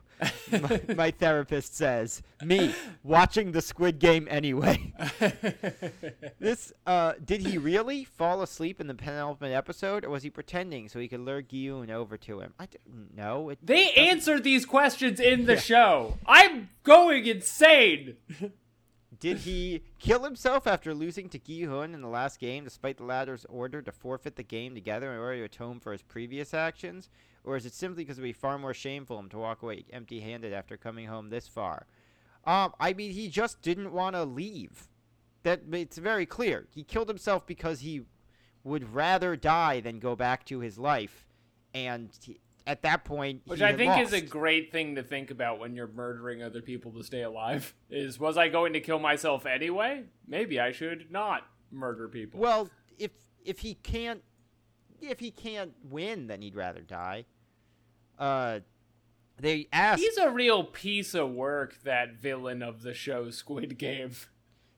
my, 0.50 0.80
my 0.96 1.10
therapist 1.10 1.74
says. 1.76 2.22
Me 2.42 2.74
watching 3.02 3.52
the 3.52 3.60
Squid 3.62 3.98
Game 3.98 4.26
anyway. 4.30 4.92
This 6.38 6.72
uh 6.86 7.14
did 7.24 7.40
he 7.40 7.56
really 7.58 8.04
fall 8.04 8.42
asleep 8.42 8.80
in 8.80 8.86
the 8.86 8.94
penultimate 8.94 9.52
episode 9.52 10.04
or 10.04 10.10
was 10.10 10.22
he 10.22 10.30
pretending 10.30 10.88
so 10.88 10.98
he 10.98 11.08
could 11.08 11.20
lure 11.20 11.42
Gyun 11.42 11.90
over 11.90 12.16
to 12.18 12.40
him? 12.40 12.52
I 12.58 12.66
don't 12.66 13.16
know. 13.16 13.48
It 13.50 13.58
they 13.62 13.92
answered 13.92 14.44
these 14.44 14.66
questions 14.66 15.20
in 15.20 15.46
the 15.46 15.54
Yeah. 15.54 15.60
show. 15.60 16.18
I'm 16.26 16.68
going 16.82 17.26
insane. 17.26 18.16
Did 19.20 19.38
he 19.38 19.82
kill 19.98 20.24
himself 20.24 20.66
after 20.66 20.94
losing 20.94 21.28
to 21.30 21.38
Gi-hun 21.38 21.94
in 21.94 22.00
the 22.00 22.08
last 22.08 22.40
game 22.40 22.64
despite 22.64 22.96
the 22.96 23.04
latter's 23.04 23.44
order 23.48 23.82
to 23.82 23.92
forfeit 23.92 24.36
the 24.36 24.42
game 24.42 24.74
together 24.74 25.12
in 25.12 25.18
order 25.18 25.38
to 25.38 25.44
atone 25.44 25.80
for 25.80 25.92
his 25.92 26.02
previous 26.02 26.54
actions? 26.54 27.08
Or 27.44 27.56
is 27.56 27.66
it 27.66 27.74
simply 27.74 28.04
because 28.04 28.18
it 28.18 28.22
would 28.22 28.28
be 28.28 28.32
far 28.32 28.58
more 28.58 28.74
shameful 28.74 29.18
him 29.18 29.28
to 29.30 29.38
walk 29.38 29.62
away 29.62 29.84
empty-handed 29.92 30.52
after 30.52 30.76
coming 30.76 31.06
home 31.06 31.28
this 31.28 31.48
far? 31.48 31.86
Um, 32.46 32.72
I 32.80 32.92
mean, 32.92 33.12
he 33.12 33.28
just 33.28 33.62
didn't 33.62 33.92
want 33.92 34.16
to 34.16 34.24
leave. 34.24 34.88
That 35.42 35.62
it's 35.72 35.98
very 35.98 36.24
clear. 36.24 36.66
He 36.70 36.84
killed 36.84 37.08
himself 37.08 37.46
because 37.46 37.80
he 37.80 38.02
would 38.62 38.94
rather 38.94 39.36
die 39.36 39.80
than 39.80 39.98
go 39.98 40.16
back 40.16 40.46
to 40.46 40.60
his 40.60 40.78
life 40.78 41.26
and 41.74 42.10
at 42.66 42.82
that 42.82 43.04
point, 43.04 43.42
Which 43.44 43.60
I 43.60 43.74
think 43.74 43.98
is 43.98 44.12
a 44.12 44.20
great 44.20 44.72
thing 44.72 44.94
to 44.94 45.02
think 45.02 45.30
about 45.30 45.58
when 45.58 45.74
you're 45.76 45.88
murdering 45.88 46.42
other 46.42 46.62
people 46.62 46.92
to 46.92 47.04
stay 47.04 47.22
alive. 47.22 47.74
Is 47.90 48.18
was 48.18 48.36
I 48.36 48.48
going 48.48 48.72
to 48.72 48.80
kill 48.80 48.98
myself 48.98 49.46
anyway? 49.46 50.04
Maybe 50.26 50.58
I 50.58 50.72
should 50.72 51.10
not 51.10 51.46
murder 51.70 52.08
people. 52.08 52.40
Well, 52.40 52.70
if 52.98 53.10
if 53.44 53.60
he 53.60 53.74
can't 53.74 54.22
if 55.00 55.20
he 55.20 55.30
can't 55.30 55.72
win, 55.82 56.26
then 56.26 56.40
he'd 56.40 56.54
rather 56.54 56.80
die. 56.80 57.26
Uh, 58.18 58.60
they 59.38 59.66
asked 59.72 60.00
he's 60.00 60.16
a 60.16 60.30
real 60.30 60.64
piece 60.64 61.14
of 61.14 61.30
work. 61.30 61.82
That 61.82 62.14
villain 62.14 62.62
of 62.62 62.82
the 62.82 62.94
show 62.94 63.30
Squid 63.30 63.76
Game. 63.78 64.12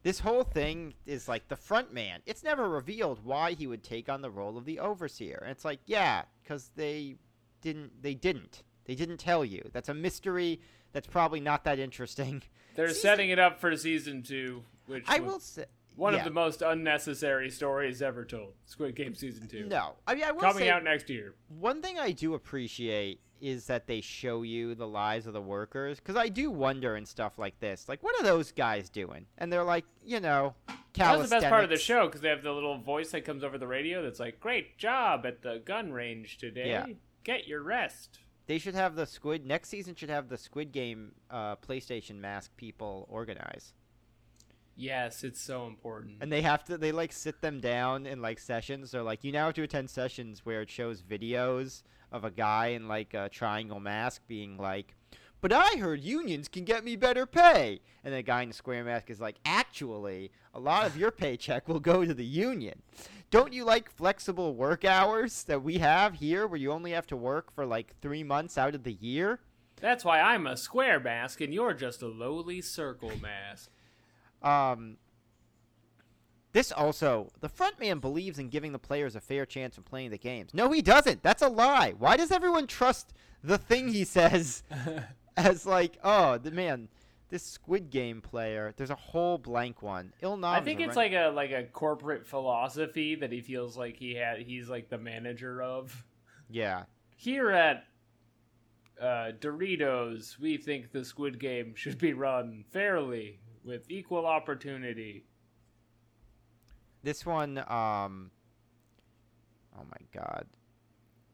this 0.03 0.21
whole 0.21 0.43
thing 0.45 0.95
is 1.05 1.29
like 1.29 1.49
the 1.49 1.57
front 1.57 1.93
man. 1.93 2.21
It's 2.27 2.43
never 2.43 2.69
revealed 2.69 3.21
why 3.23 3.53
he 3.53 3.67
would 3.67 3.85
take 3.85 4.09
on 4.09 4.23
the 4.23 4.31
role 4.31 4.57
of 4.57 4.65
the 4.65 4.79
overseer. 4.81 5.39
And 5.43 5.51
it's 5.51 5.65
like, 5.65 5.81
yeah, 5.85 6.23
because 6.43 6.71
they 6.75 7.17
didn't. 7.61 8.03
They 8.03 8.15
didn't. 8.15 8.63
They 8.85 8.95
didn't 8.95 9.19
tell 9.19 9.45
you. 9.45 9.69
That's 9.73 9.89
a 9.89 9.95
mystery. 9.95 10.61
That's 10.93 11.07
probably 11.07 11.41
not 11.41 11.65
that 11.65 11.79
interesting. 11.79 12.43
They're 12.75 12.89
Season- 12.89 13.03
setting 13.03 13.31
it 13.31 13.39
up 13.39 13.61
for 13.61 13.75
season 13.77 14.23
two, 14.23 14.63
which 14.87 15.05
I 15.09 15.21
will 15.21 15.41
say 15.41 15.65
one 15.97 16.13
yeah. 16.13 16.21
of 16.21 16.25
the 16.25 16.31
most 16.31 16.63
unnecessary 16.63 17.51
stories 17.51 18.03
ever 18.03 18.25
told. 18.25 18.53
Squid 18.67 18.95
Game 18.95 19.15
season 19.15 19.49
two. 19.49 19.65
No, 19.67 19.95
I 20.07 20.15
mean 20.15 20.25
I 20.25 20.33
will 20.33 20.43
coming 20.43 20.65
say 20.65 20.71
out 20.71 20.85
next 20.85 21.09
year. 21.11 21.35
One 21.49 21.83
thing 21.83 21.99
I 21.99 22.13
do 22.13 22.35
appreciate 22.35 23.21
is 23.41 23.67
that 23.67 23.87
they 23.87 24.01
show 24.01 24.43
you 24.43 24.75
the 24.75 24.87
lives 24.87 25.27
of 25.27 25.33
the 25.33 25.41
workers 25.41 25.99
because 25.99 26.17
I 26.17 26.29
do 26.29 26.51
wonder 26.51 26.97
in 26.97 27.05
stuff 27.05 27.39
like 27.39 27.59
this, 27.61 27.89
like 27.89 28.03
what 28.03 28.19
are 28.21 28.25
those 28.25 28.53
guys 28.53 28.89
doing? 28.89 29.27
And 29.39 29.53
they're 29.53 29.65
like, 29.65 29.85
you 30.05 30.21
know, 30.21 30.55
That's 30.95 31.23
the 31.23 31.37
best 31.37 31.49
part 31.49 31.65
of 31.65 31.71
the 31.71 31.77
show 31.77 32.07
because 32.07 32.21
they 32.21 32.29
have 32.29 32.43
the 32.43 32.53
little 32.53 32.79
voice 32.79 33.11
that 33.11 33.25
comes 33.25 33.43
over 33.43 33.59
the 33.59 33.67
radio 33.67 34.03
that's 34.03 34.21
like, 34.21 34.41
"Great 34.41 34.79
job 34.79 35.27
at 35.27 35.43
the 35.43 35.63
gun 35.65 35.93
range 35.93 36.39
today. 36.39 36.69
Yeah. 36.69 36.87
Get 37.27 37.47
your 37.49 37.63
rest." 37.63 38.21
They 38.47 38.59
should 38.59 38.77
have 38.77 38.95
the 38.95 39.07
squid 39.07 39.45
next 39.45 39.69
season. 39.71 39.97
Should 39.97 40.09
have 40.11 40.29
the 40.29 40.39
Squid 40.39 40.71
Game 40.71 41.11
uh, 41.29 41.57
PlayStation 41.57 42.21
mask 42.21 42.57
people 42.57 43.07
organize, 43.11 43.73
Yes, 44.77 45.25
it's 45.25 45.41
so 45.41 45.67
important. 45.67 46.19
and 46.21 46.31
they 46.31 46.43
have 46.43 46.63
to. 46.67 46.79
They 46.79 46.93
like 46.93 47.11
sit 47.13 47.41
them 47.41 47.61
down 47.61 48.07
in 48.07 48.23
like 48.23 48.39
sessions. 48.39 48.91
They're 48.93 49.03
like, 49.03 49.25
you 49.25 49.33
now 49.33 49.47
have 49.47 49.55
to 49.55 49.63
attend 49.63 49.91
sessions 49.91 50.47
where 50.47 50.61
it 50.63 50.71
shows 50.71 51.03
videos 51.03 51.83
of 52.13 52.25
a 52.25 52.31
guy 52.31 52.69
in 52.69 52.87
like 52.87 53.15
a 53.15 53.29
triangle 53.31 53.81
mask 53.81 54.23
being 54.29 54.57
like, 54.59 54.95
"But 55.41 55.53
I 55.53 55.79
heard 55.79 56.03
unions 56.03 56.47
can 56.47 56.65
get 56.65 56.85
me 56.85 56.95
better 56.95 57.27
pay," 57.27 57.81
and 58.05 58.15
the 58.15 58.23
guy 58.23 58.43
in 58.43 58.51
the 58.51 58.55
square 58.55 58.85
mask 58.85 59.11
is 59.11 59.21
like, 59.21 59.37
"Actually, 59.45 60.31
a 60.55 60.61
lot 60.61 60.87
of 60.87 60.97
your 60.97 61.11
paycheck 61.11 61.67
will 61.67 61.81
go 61.81 62.05
to 62.05 62.15
the 62.15 62.25
union." 62.25 62.83
Don't 63.31 63.53
you 63.53 63.65
like 63.65 63.91
flexible 63.91 64.55
work 64.55 64.85
hours 64.85 65.43
that 65.45 65.63
we 65.63 65.79
have 65.79 66.15
here, 66.15 66.47
where 66.47 66.59
you 66.59 66.71
only 66.73 66.93
have 66.93 67.07
to 67.09 67.17
work 67.17 67.53
for 67.53 67.67
like 67.67 67.95
three 68.01 68.23
months 68.23 68.57
out 68.57 68.75
of 68.75 68.85
the 68.85 68.93
year? 68.93 69.41
That's 69.81 70.05
why 70.05 70.21
I'm 70.21 70.47
a 70.47 70.57
square 70.57 71.01
mask 71.01 71.41
and 71.41 71.53
you're 71.53 71.75
just 71.75 72.03
a 72.03 72.07
lowly 72.07 72.63
circle 72.63 73.13
mask. 73.21 73.71
Um, 74.43 74.97
this 76.53 76.73
also, 76.73 77.31
the 77.41 77.49
front 77.49 77.79
man 77.79 77.99
believes 77.99 78.39
in 78.39 78.49
giving 78.49 78.73
the 78.73 78.79
players 78.79 79.15
a 79.15 79.21
fair 79.21 79.45
chance 79.45 79.77
of 79.77 79.85
playing 79.85 80.11
the 80.11 80.19
games. 80.19 80.55
No, 80.55 80.71
he 80.73 80.81
doesn't. 80.81 81.23
That's 81.23 81.43
a 81.43 81.49
lie. 81.49 81.95
Why 81.99 82.17
does 82.17 82.31
everyone 82.31 82.67
trust 82.67 83.13
the 83.45 83.59
thing 83.59 83.89
he 83.89 84.05
says 84.05 84.63
as 85.37 85.67
like, 85.67 85.99
oh, 86.03 86.39
the 86.39 86.51
man, 86.51 86.89
this 87.29 87.43
Squid 87.43 87.91
Game 87.91 88.21
player? 88.21 88.73
There's 88.77 88.91
a 88.91 88.95
whole 88.95 89.39
blank 89.39 89.83
one. 89.83 90.13
Ilnam. 90.23 90.45
I 90.45 90.61
think 90.61 90.81
it's 90.81 90.97
like 90.97 91.13
a 91.13 91.29
like 91.29 91.51
a 91.51 91.65
corporate 91.65 92.27
philosophy 92.27 93.15
that 93.17 93.33
he 93.33 93.41
feels 93.41 93.77
like 93.77 93.97
he 93.97 94.15
had. 94.15 94.41
He's 94.41 94.69
like 94.69 94.89
the 94.89 94.99
manager 94.99 95.63
of. 95.63 96.05
yeah. 96.49 96.85
Here 97.19 97.51
at 97.51 97.85
uh, 99.01 99.33
Doritos, 99.41 100.39
we 100.39 100.59
think 100.59 100.93
the 100.93 101.05
Squid 101.05 101.39
Game 101.39 101.75
should 101.75 101.99
be 101.99 102.13
run 102.13 102.65
fairly 102.73 103.41
with 103.65 103.91
equal 103.91 104.27
opportunity. 104.27 105.25
This 107.03 107.25
one, 107.25 107.59
um, 107.59 108.31
oh 109.77 109.85
my 109.85 110.07
god. 110.13 110.47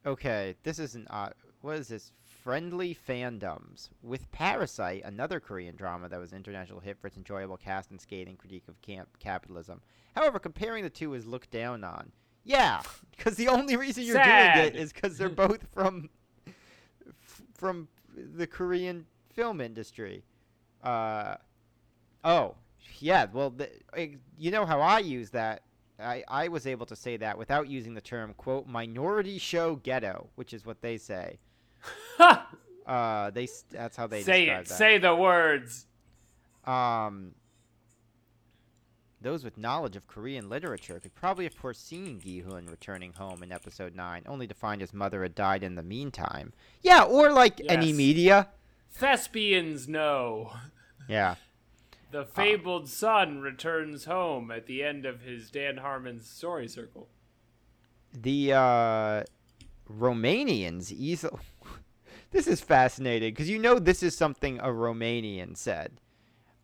Okay, 0.05 0.55
this 0.62 0.78
is 0.78 0.95
an 0.95 1.07
odd. 1.11 1.34
What 1.61 1.78
is 1.78 1.88
this? 1.88 2.12
Friendly 2.43 2.97
fandoms 3.09 3.90
with 4.03 4.30
Parasite, 4.32 5.03
another 5.05 5.38
Korean 5.38 5.76
drama 5.76 6.09
that 6.09 6.18
was 6.18 6.32
an 6.32 6.38
international 6.38 6.80
hit 6.80 6.99
for 6.99 7.07
its 7.07 7.16
enjoyable 7.16 7.57
cast 7.57 7.93
and 7.93 8.01
scathing 8.01 8.36
critique 8.36 8.64
of 8.66 8.82
camp 8.82 9.09
capitalism. 9.20 9.80
However, 10.16 10.40
comparing 10.40 10.82
the 10.82 10.90
two 10.90 11.14
is 11.14 11.24
looked 11.24 11.53
down 11.53 11.84
on. 11.84 12.11
Yeah, 12.43 12.82
because 13.16 13.36
the 13.36 13.47
only 13.47 13.76
reason 13.76 14.03
you're 14.03 14.16
doing 14.16 14.66
it 14.66 14.74
is 14.74 14.93
because 14.93 15.16
they're 15.16 15.28
both 15.28 15.68
from 15.72 16.11
from 17.55 17.86
the 18.16 18.47
Korean 18.49 19.07
film 19.32 19.61
industry. 19.61 20.24
Uh, 20.82 21.36
oh, 22.24 22.57
yeah. 22.99 23.26
Well, 23.32 23.51
the, 23.51 23.70
eh, 23.97 24.16
you 24.36 24.51
know 24.51 24.66
how 24.66 24.80
I 24.80 24.99
use 24.99 25.30
that. 25.30 25.62
I, 26.01 26.24
I 26.26 26.49
was 26.49 26.66
able 26.66 26.86
to 26.86 26.97
say 26.97 27.16
that 27.18 27.38
without 27.38 27.68
using 27.68 27.95
the 27.95 28.01
term 28.01 28.34
quote 28.34 28.66
minority 28.66 29.38
show 29.38 29.76
ghetto, 29.76 30.28
which 30.34 30.53
is 30.53 30.66
what 30.66 30.82
they 30.82 30.99
say. 30.99 31.38
Uh, 32.85 33.30
they 33.30 33.49
that's 33.70 33.97
how 33.97 34.09
they 34.09 34.22
say 34.22 34.49
it. 34.49 34.66
that. 34.66 34.68
Say 34.68 34.99
the 34.99 35.14
words. 35.14 35.87
Um, 36.64 37.35
those 39.20 39.45
with 39.45 39.57
knowledge 39.57 39.97
of 39.97 40.07
Korean 40.07 40.49
literature 40.49 40.99
could 40.99 41.14
probably 41.14 41.45
have 41.45 41.55
foreseen 41.55 42.20
Gi-hun 42.20 42.66
returning 42.66 43.12
home 43.12 43.43
in 43.43 43.53
episode 43.53 43.95
9, 43.95 44.24
only 44.26 44.47
to 44.49 44.55
find 44.55 44.80
his 44.80 44.93
mother 44.93 45.22
had 45.22 45.35
died 45.35 45.62
in 45.62 45.76
the 45.76 45.83
meantime. 45.83 46.53
Yeah, 46.83 47.05
or 47.05 47.30
like 47.33 47.61
any 47.68 47.93
media. 47.93 48.49
Thespians 48.91 49.89
know. 49.89 50.53
Yeah. 51.09 51.37
The 52.11 52.24
fabled 52.24 52.89
son 52.89 53.41
returns 53.41 54.05
home 54.05 54.51
at 54.51 54.66
the 54.66 54.83
end 54.83 55.07
of 55.07 55.22
his 55.22 55.51
Dan 55.51 55.78
Harmon's 55.78 56.28
story 56.28 56.68
circle. 56.68 57.09
The 58.12 58.53
uh, 58.53 59.22
Romanians 59.91 60.93
easily. 60.93 61.41
This 62.33 62.47
is 62.47 62.61
fascinating 62.61 63.33
because 63.33 63.49
you 63.49 63.59
know 63.59 63.78
this 63.78 64.03
is 64.03 64.16
something 64.16 64.59
a 64.59 64.66
Romanian 64.66 65.57
said. 65.57 66.01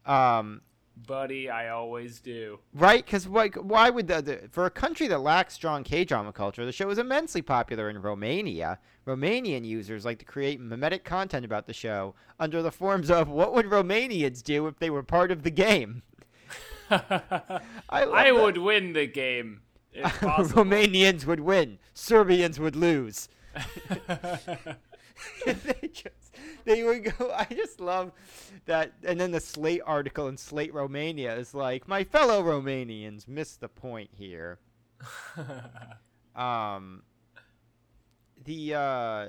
Um, 0.05 0.62
Buddy, 1.07 1.49
I 1.49 1.69
always 1.69 2.21
do. 2.21 2.59
Right? 2.75 3.05
Because 3.05 3.27
like, 3.27 3.55
why 3.57 3.91
would 3.91 4.09
the, 4.09 4.23
the 4.23 4.49
for 4.51 4.66
a 4.66 4.71
country 4.71 5.07
that 5.09 5.21
lacks 5.21 5.55
strong 5.55 5.85
K-drama 5.85 6.33
culture, 6.33 6.64
the 6.64 6.73
show 6.73 6.91
is 6.91 6.99
immensely 6.99 7.43
popular 7.43 7.89
in 7.89 8.01
Romania. 8.01 8.79
Romanian 9.07 9.64
users 9.64 10.05
like 10.05 10.19
to 10.19 10.25
create 10.25 10.61
mimetic 10.61 11.05
content 11.05 11.45
about 11.45 11.66
the 11.66 11.73
show 11.73 12.14
under 12.41 12.62
the 12.62 12.73
forms 12.73 13.11
of 13.11 13.29
"What 13.29 13.55
would 13.55 13.66
Romanians 13.66 14.43
do 14.43 14.66
if 14.66 14.79
they 14.79 14.91
were 14.91 15.03
part 15.03 15.31
of 15.31 15.43
the 15.43 15.51
game?" 15.51 16.03
I, 16.91 17.61
I 17.91 18.33
would 18.33 18.59
win 18.59 18.93
the 18.95 19.07
game. 19.07 19.62
Romanians 19.97 21.27
would 21.27 21.41
win, 21.41 21.79
Serbians 21.95 22.59
would 22.59 22.77
lose. 22.77 23.29
they 25.47 25.89
just 25.93 26.35
they 26.64 26.83
would 26.85 27.05
go. 27.19 27.33
I 27.33 27.47
just 27.51 27.81
love 27.81 28.12
that. 28.66 28.93
And 29.05 29.21
then 29.21 29.33
the 29.33 29.41
Slate 29.41 29.83
article 29.87 30.29
in 30.29 30.37
Slate 30.37 30.73
Romania 30.73 31.37
is 31.37 31.55
like, 31.55 31.89
my 31.89 32.05
fellow 32.05 32.43
Romanians 32.43 33.27
missed 33.27 33.61
the 33.61 33.69
point 33.69 34.11
here. 34.12 34.59
Um, 36.39 37.03
the 38.45 38.75
uh, 38.75 39.27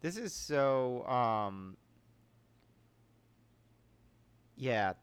this 0.00 0.16
is 0.16 0.32
so 0.32 1.04
um. 1.08 1.76
Yeah, 4.56 4.94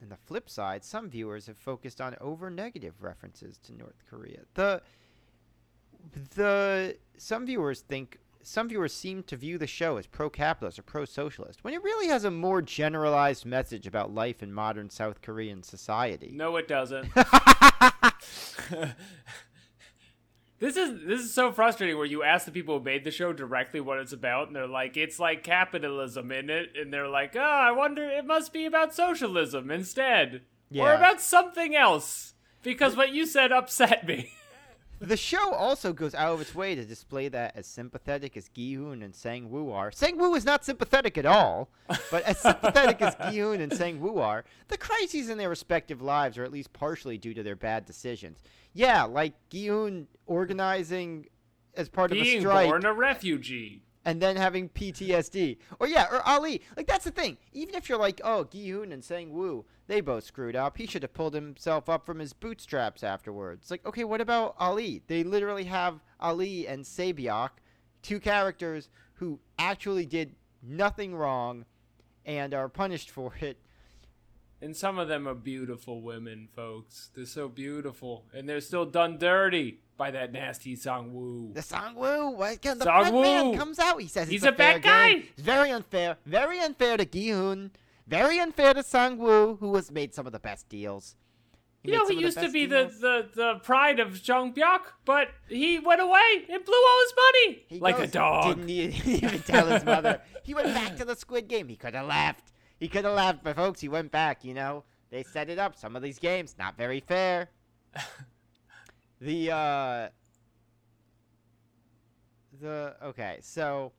and 0.00 0.10
the 0.10 0.16
flip 0.16 0.50
side, 0.50 0.84
some 0.84 1.08
viewers 1.08 1.46
have 1.46 1.56
focused 1.56 2.00
on 2.00 2.16
over 2.20 2.50
negative 2.50 2.94
references 3.00 3.58
to 3.64 3.74
North 3.74 4.04
Korea. 4.08 4.40
The 4.54 4.82
the 6.34 6.96
some 7.16 7.46
viewers 7.46 7.80
think 7.80 8.18
some 8.42 8.68
viewers 8.68 8.94
seem 8.94 9.22
to 9.24 9.36
view 9.36 9.58
the 9.58 9.66
show 9.66 9.98
as 9.98 10.06
pro-capitalist 10.06 10.78
or 10.78 10.82
pro-socialist 10.82 11.62
when 11.64 11.74
it 11.74 11.82
really 11.82 12.08
has 12.08 12.24
a 12.24 12.30
more 12.30 12.62
generalized 12.62 13.44
message 13.44 13.86
about 13.86 14.14
life 14.14 14.42
in 14.42 14.52
modern 14.52 14.88
South 14.88 15.20
Korean 15.20 15.62
society. 15.62 16.30
no, 16.32 16.56
it 16.56 16.66
doesn't. 16.66 17.12
this 20.58 20.76
is 20.76 21.04
this 21.04 21.20
is 21.20 21.32
so 21.32 21.52
frustrating. 21.52 21.96
Where 21.96 22.06
you 22.06 22.22
ask 22.22 22.44
the 22.46 22.52
people 22.52 22.78
who 22.78 22.84
made 22.84 23.04
the 23.04 23.10
show 23.10 23.32
directly 23.32 23.80
what 23.80 23.98
it's 23.98 24.12
about, 24.12 24.48
and 24.48 24.56
they're 24.56 24.66
like, 24.66 24.96
"It's 24.96 25.18
like 25.18 25.42
capitalism 25.42 26.32
in 26.32 26.50
it," 26.50 26.70
and 26.76 26.92
they're 26.92 27.08
like, 27.08 27.36
"Oh, 27.36 27.40
I 27.40 27.72
wonder 27.72 28.04
it 28.04 28.26
must 28.26 28.52
be 28.52 28.66
about 28.66 28.94
socialism 28.94 29.70
instead, 29.70 30.42
or 30.74 30.92
about 30.92 31.20
something 31.20 31.74
else." 31.74 32.34
Because 32.62 32.96
what 32.96 33.12
you 33.12 33.24
said 33.24 33.52
upset 33.52 34.06
me. 34.06 34.32
The 35.00 35.16
show 35.16 35.52
also 35.52 35.92
goes 35.92 36.14
out 36.14 36.34
of 36.34 36.40
its 36.40 36.54
way 36.54 36.74
to 36.74 36.84
display 36.84 37.28
that 37.28 37.56
as 37.56 37.66
sympathetic 37.66 38.36
as 38.36 38.48
Gi-hoon 38.48 39.02
and 39.02 39.14
Sang-woo 39.14 39.70
are. 39.70 39.92
Sang-woo 39.92 40.34
is 40.34 40.44
not 40.44 40.64
sympathetic 40.64 41.16
at 41.16 41.24
all, 41.24 41.68
but 42.10 42.24
as 42.24 42.38
sympathetic 42.38 43.00
as 43.00 43.14
Gi-hoon 43.14 43.60
and 43.60 43.72
Sang-woo 43.72 44.18
are, 44.18 44.44
the 44.66 44.76
crises 44.76 45.28
in 45.28 45.38
their 45.38 45.48
respective 45.48 46.02
lives 46.02 46.36
are 46.36 46.44
at 46.44 46.50
least 46.50 46.72
partially 46.72 47.16
due 47.16 47.32
to 47.34 47.44
their 47.44 47.56
bad 47.56 47.84
decisions. 47.84 48.42
Yeah, 48.72 49.04
like 49.04 49.34
Gi-hoon 49.50 50.08
organizing 50.26 51.26
as 51.76 51.88
part 51.88 52.10
of 52.10 52.18
a 52.18 52.22
Being 52.22 52.40
strike 52.40 52.68
born 52.68 52.84
a 52.84 52.92
refugee. 52.92 53.84
And 54.04 54.20
then 54.20 54.36
having 54.36 54.68
PTSD. 54.68 55.58
Or 55.78 55.86
yeah, 55.86 56.06
or 56.10 56.26
Ali. 56.26 56.62
Like 56.76 56.86
that's 56.86 57.04
the 57.04 57.10
thing. 57.10 57.38
Even 57.52 57.74
if 57.74 57.88
you're 57.88 57.98
like, 57.98 58.20
oh, 58.24 58.44
Gi-hoon 58.44 58.92
and 58.92 59.04
Sang-woo, 59.04 59.64
they 59.86 60.00
both 60.00 60.24
screwed 60.24 60.56
up. 60.56 60.76
He 60.76 60.86
should 60.86 61.02
have 61.02 61.14
pulled 61.14 61.34
himself 61.34 61.88
up 61.88 62.06
from 62.06 62.18
his 62.18 62.32
bootstraps 62.32 63.02
afterwards. 63.02 63.70
Like, 63.70 63.84
okay, 63.86 64.04
what 64.04 64.20
about 64.20 64.54
Ali? 64.58 65.02
They 65.06 65.24
literally 65.24 65.64
have 65.64 66.00
Ali 66.20 66.66
and 66.66 66.84
Sabiak, 66.84 67.50
two 68.02 68.20
characters 68.20 68.88
who 69.14 69.40
actually 69.58 70.06
did 70.06 70.34
nothing 70.62 71.14
wrong 71.14 71.64
and 72.24 72.54
are 72.54 72.68
punished 72.68 73.10
for 73.10 73.34
it. 73.40 73.58
And 74.60 74.76
some 74.76 74.98
of 74.98 75.08
them 75.08 75.28
are 75.28 75.34
beautiful 75.34 76.02
women, 76.02 76.48
folks. 76.54 77.10
They're 77.14 77.26
so 77.26 77.48
beautiful. 77.48 78.26
And 78.34 78.48
they're 78.48 78.60
still 78.60 78.86
done 78.86 79.16
dirty 79.18 79.78
by 79.98 80.10
that 80.12 80.32
nasty 80.32 80.76
Song 80.76 81.12
Woo. 81.12 81.50
The 81.52 81.60
Song 81.60 81.94
Woo, 81.96 82.30
what, 82.30 82.62
the 82.62 82.76
Sang-woo! 82.76 83.20
man 83.20 83.56
comes 83.58 83.78
out. 83.78 84.00
He 84.00 84.08
says 84.08 84.28
He's 84.28 84.44
a 84.44 84.52
bad 84.52 84.82
guy! 84.82 85.12
game. 85.12 85.24
It's 85.32 85.42
very 85.42 85.70
unfair. 85.70 86.16
Very 86.24 86.60
unfair 86.60 86.96
to 86.96 87.04
Gi-hoon. 87.04 87.72
Very 88.06 88.38
unfair 88.38 88.72
to 88.72 88.82
Song 88.82 89.18
Woo, 89.18 89.56
who 89.56 89.74
has 89.74 89.90
made 89.90 90.14
some 90.14 90.24
of 90.26 90.32
the 90.32 90.38
best 90.38 90.68
deals. 90.70 91.16
You 91.84 91.92
know, 91.92 92.08
he 92.08 92.18
used 92.20 92.38
to 92.38 92.50
be 92.50 92.66
the, 92.66 92.90
the, 93.00 93.28
the 93.34 93.54
pride 93.62 94.00
of 94.00 94.14
Jeongbyuk, 94.14 94.80
but 95.04 95.28
he 95.48 95.78
went 95.78 96.00
away 96.00 96.44
and 96.50 96.64
blew 96.64 96.74
all 96.74 97.00
his 97.02 97.14
money. 97.16 97.64
He 97.68 97.78
like 97.78 97.98
a 97.98 98.02
goes- 98.02 98.10
dog. 98.10 98.56
Didn't 98.66 98.70
even 98.70 99.40
tell 99.40 99.66
his 99.66 99.84
mother. 99.84 100.20
He 100.42 100.54
went 100.54 100.74
back 100.74 100.96
to 100.96 101.04
the 101.04 101.14
Squid 101.14 101.48
Game. 101.48 101.68
He 101.68 101.76
could 101.76 101.94
have 101.94 102.06
left. 102.06 102.52
He 102.78 102.88
could 102.88 103.04
have 103.04 103.14
left, 103.14 103.42
but 103.44 103.56
folks, 103.56 103.80
he 103.80 103.88
went 103.88 104.10
back. 104.10 104.44
You 104.44 104.54
know, 104.54 104.84
they 105.10 105.22
set 105.22 105.50
it 105.50 105.58
up. 105.58 105.76
Some 105.76 105.96
of 105.96 106.02
these 106.02 106.18
games 106.18 106.56
not 106.58 106.76
very 106.76 107.00
fair. 107.00 107.50
the 109.20 109.50
uh, 109.50 110.08
the 112.60 112.96
okay, 113.02 113.38
so 113.40 113.92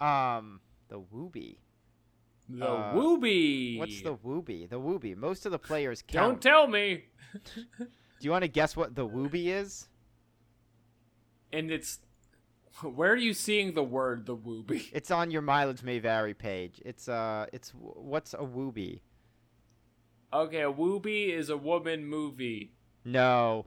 um, 0.00 0.60
the 0.88 1.00
Wooby. 1.00 1.56
The 2.48 2.66
Uh, 2.66 2.94
Wooby. 2.94 3.78
What's 3.78 4.02
the 4.02 4.14
Wooby? 4.16 4.68
The 4.68 4.80
Wooby. 4.80 5.16
Most 5.16 5.46
of 5.46 5.52
the 5.52 5.58
players 5.58 6.02
Don't 6.02 6.40
tell 6.42 6.66
me. 6.66 7.04
Do 7.78 7.86
you 8.20 8.30
want 8.30 8.42
to 8.42 8.48
guess 8.48 8.76
what 8.76 8.94
the 8.94 9.06
Wooby 9.06 9.46
is? 9.46 9.88
And 11.52 11.70
it's. 11.70 12.00
Where 12.82 13.12
are 13.12 13.16
you 13.16 13.34
seeing 13.34 13.74
the 13.74 13.82
word 13.82 14.26
the 14.26 14.36
Wooby? 14.36 14.88
It's 14.92 15.10
on 15.10 15.30
your 15.30 15.42
mileage 15.42 15.82
may 15.82 15.98
vary 15.98 16.34
page. 16.34 16.80
It's 16.84 17.08
uh, 17.08 17.46
it's 17.52 17.70
what's 17.70 18.34
a 18.34 18.38
Wooby? 18.38 19.00
Okay, 20.32 20.62
a 20.62 20.72
Wooby 20.72 21.30
is 21.30 21.50
a 21.50 21.56
woman 21.56 22.06
movie. 22.06 22.72
No. 23.04 23.66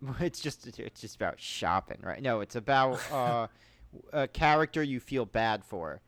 It's 0.20 0.40
just 0.40 0.66
it's 0.78 1.00
just 1.00 1.16
about 1.16 1.40
shopping, 1.40 1.98
right? 2.02 2.22
No, 2.22 2.40
it's 2.40 2.56
about 2.56 3.00
uh, 3.12 3.48
a 4.12 4.28
character 4.28 4.82
you 4.82 5.00
feel 5.00 5.24
bad 5.24 5.64
for. 5.64 6.00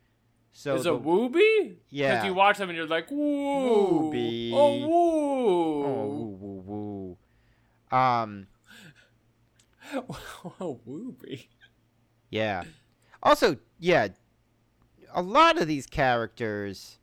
So 0.53 0.75
is 0.75 0.85
the, 0.85 0.95
a 0.95 0.99
Wooby? 0.99 1.77
Yeah. 1.91 2.17
Because 2.17 2.27
you 2.27 2.35
watch 2.35 2.59
them 2.59 2.69
and 2.71 2.77
you're 2.77 2.87
like, 2.87 3.11
woo. 3.11 4.11
Wooby. 4.11 4.53
Oh, 4.53 4.89
woo. 4.89 5.85
oh, 5.85 6.07
woo, 6.07 6.39
woo, 6.41 7.17
woo. 7.91 7.97
Um, 7.97 8.47
oh, 10.61 10.81
Wooby. 10.87 11.47
yeah. 12.31 12.65
Also, 13.23 13.57
yeah, 13.79 14.09
a 15.13 15.23
lot 15.23 15.61
of 15.61 15.69
these 15.69 15.87
characters, 15.87 16.99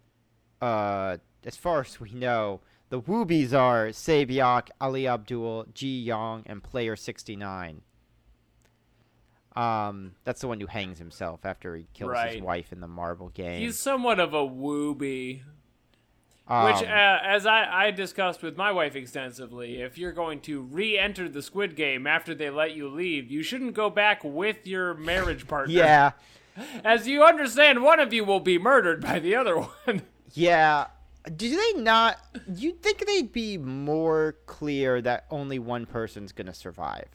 uh, 0.61 1.17
as 1.45 1.55
far 1.55 1.81
as 1.81 1.99
we 1.99 2.11
know, 2.11 2.61
the 2.89 3.01
Woobies 3.01 3.53
are 3.53 3.87
Sabiak, 3.87 4.69
Ali 4.79 5.07
Abdul, 5.07 5.65
Ji 5.73 5.99
Young, 5.99 6.43
and 6.45 6.63
Player 6.63 6.95
69. 6.95 7.81
Um, 9.55 10.11
that's 10.23 10.41
the 10.41 10.47
one 10.47 10.59
who 10.59 10.67
hangs 10.67 10.99
himself 10.99 11.39
after 11.43 11.75
he 11.75 11.87
kills 11.93 12.15
his 12.29 12.41
wife 12.41 12.71
in 12.71 12.79
the 12.79 12.87
marble 12.87 13.29
game. 13.29 13.59
He's 13.59 13.79
somewhat 13.79 14.19
of 14.19 14.33
a 14.33 14.47
Wooby. 14.47 15.41
Um, 16.47 16.65
Which, 16.65 16.83
uh, 16.87 17.17
as 17.25 17.45
I, 17.45 17.87
I 17.87 17.91
discussed 17.91 18.41
with 18.41 18.55
my 18.55 18.71
wife 18.71 18.95
extensively, 18.95 19.81
if 19.81 19.97
you're 19.97 20.13
going 20.13 20.39
to 20.41 20.61
re 20.61 20.97
enter 20.97 21.27
the 21.27 21.41
Squid 21.41 21.75
Game 21.75 22.07
after 22.07 22.33
they 22.33 22.49
let 22.49 22.73
you 22.75 22.87
leave, 22.87 23.29
you 23.29 23.43
shouldn't 23.43 23.73
go 23.73 23.89
back 23.89 24.23
with 24.23 24.65
your 24.65 24.93
marriage 24.93 25.45
partner. 25.49 25.73
yeah, 25.73 26.11
As 26.85 27.07
you 27.07 27.23
understand, 27.23 27.83
one 27.83 27.99
of 27.99 28.13
you 28.13 28.23
will 28.23 28.39
be 28.39 28.57
murdered 28.57 29.01
by 29.01 29.19
the 29.19 29.35
other 29.35 29.57
one. 29.85 30.03
yeah. 30.33 30.85
Do 31.35 31.55
they 31.55 31.81
not? 31.81 32.19
You'd 32.53 32.81
think 32.81 33.05
they'd 33.05 33.31
be 33.31 33.57
more 33.57 34.35
clear 34.45 35.01
that 35.01 35.25
only 35.29 35.59
one 35.59 35.85
person's 35.85 36.31
gonna 36.31 36.53
survive, 36.53 37.07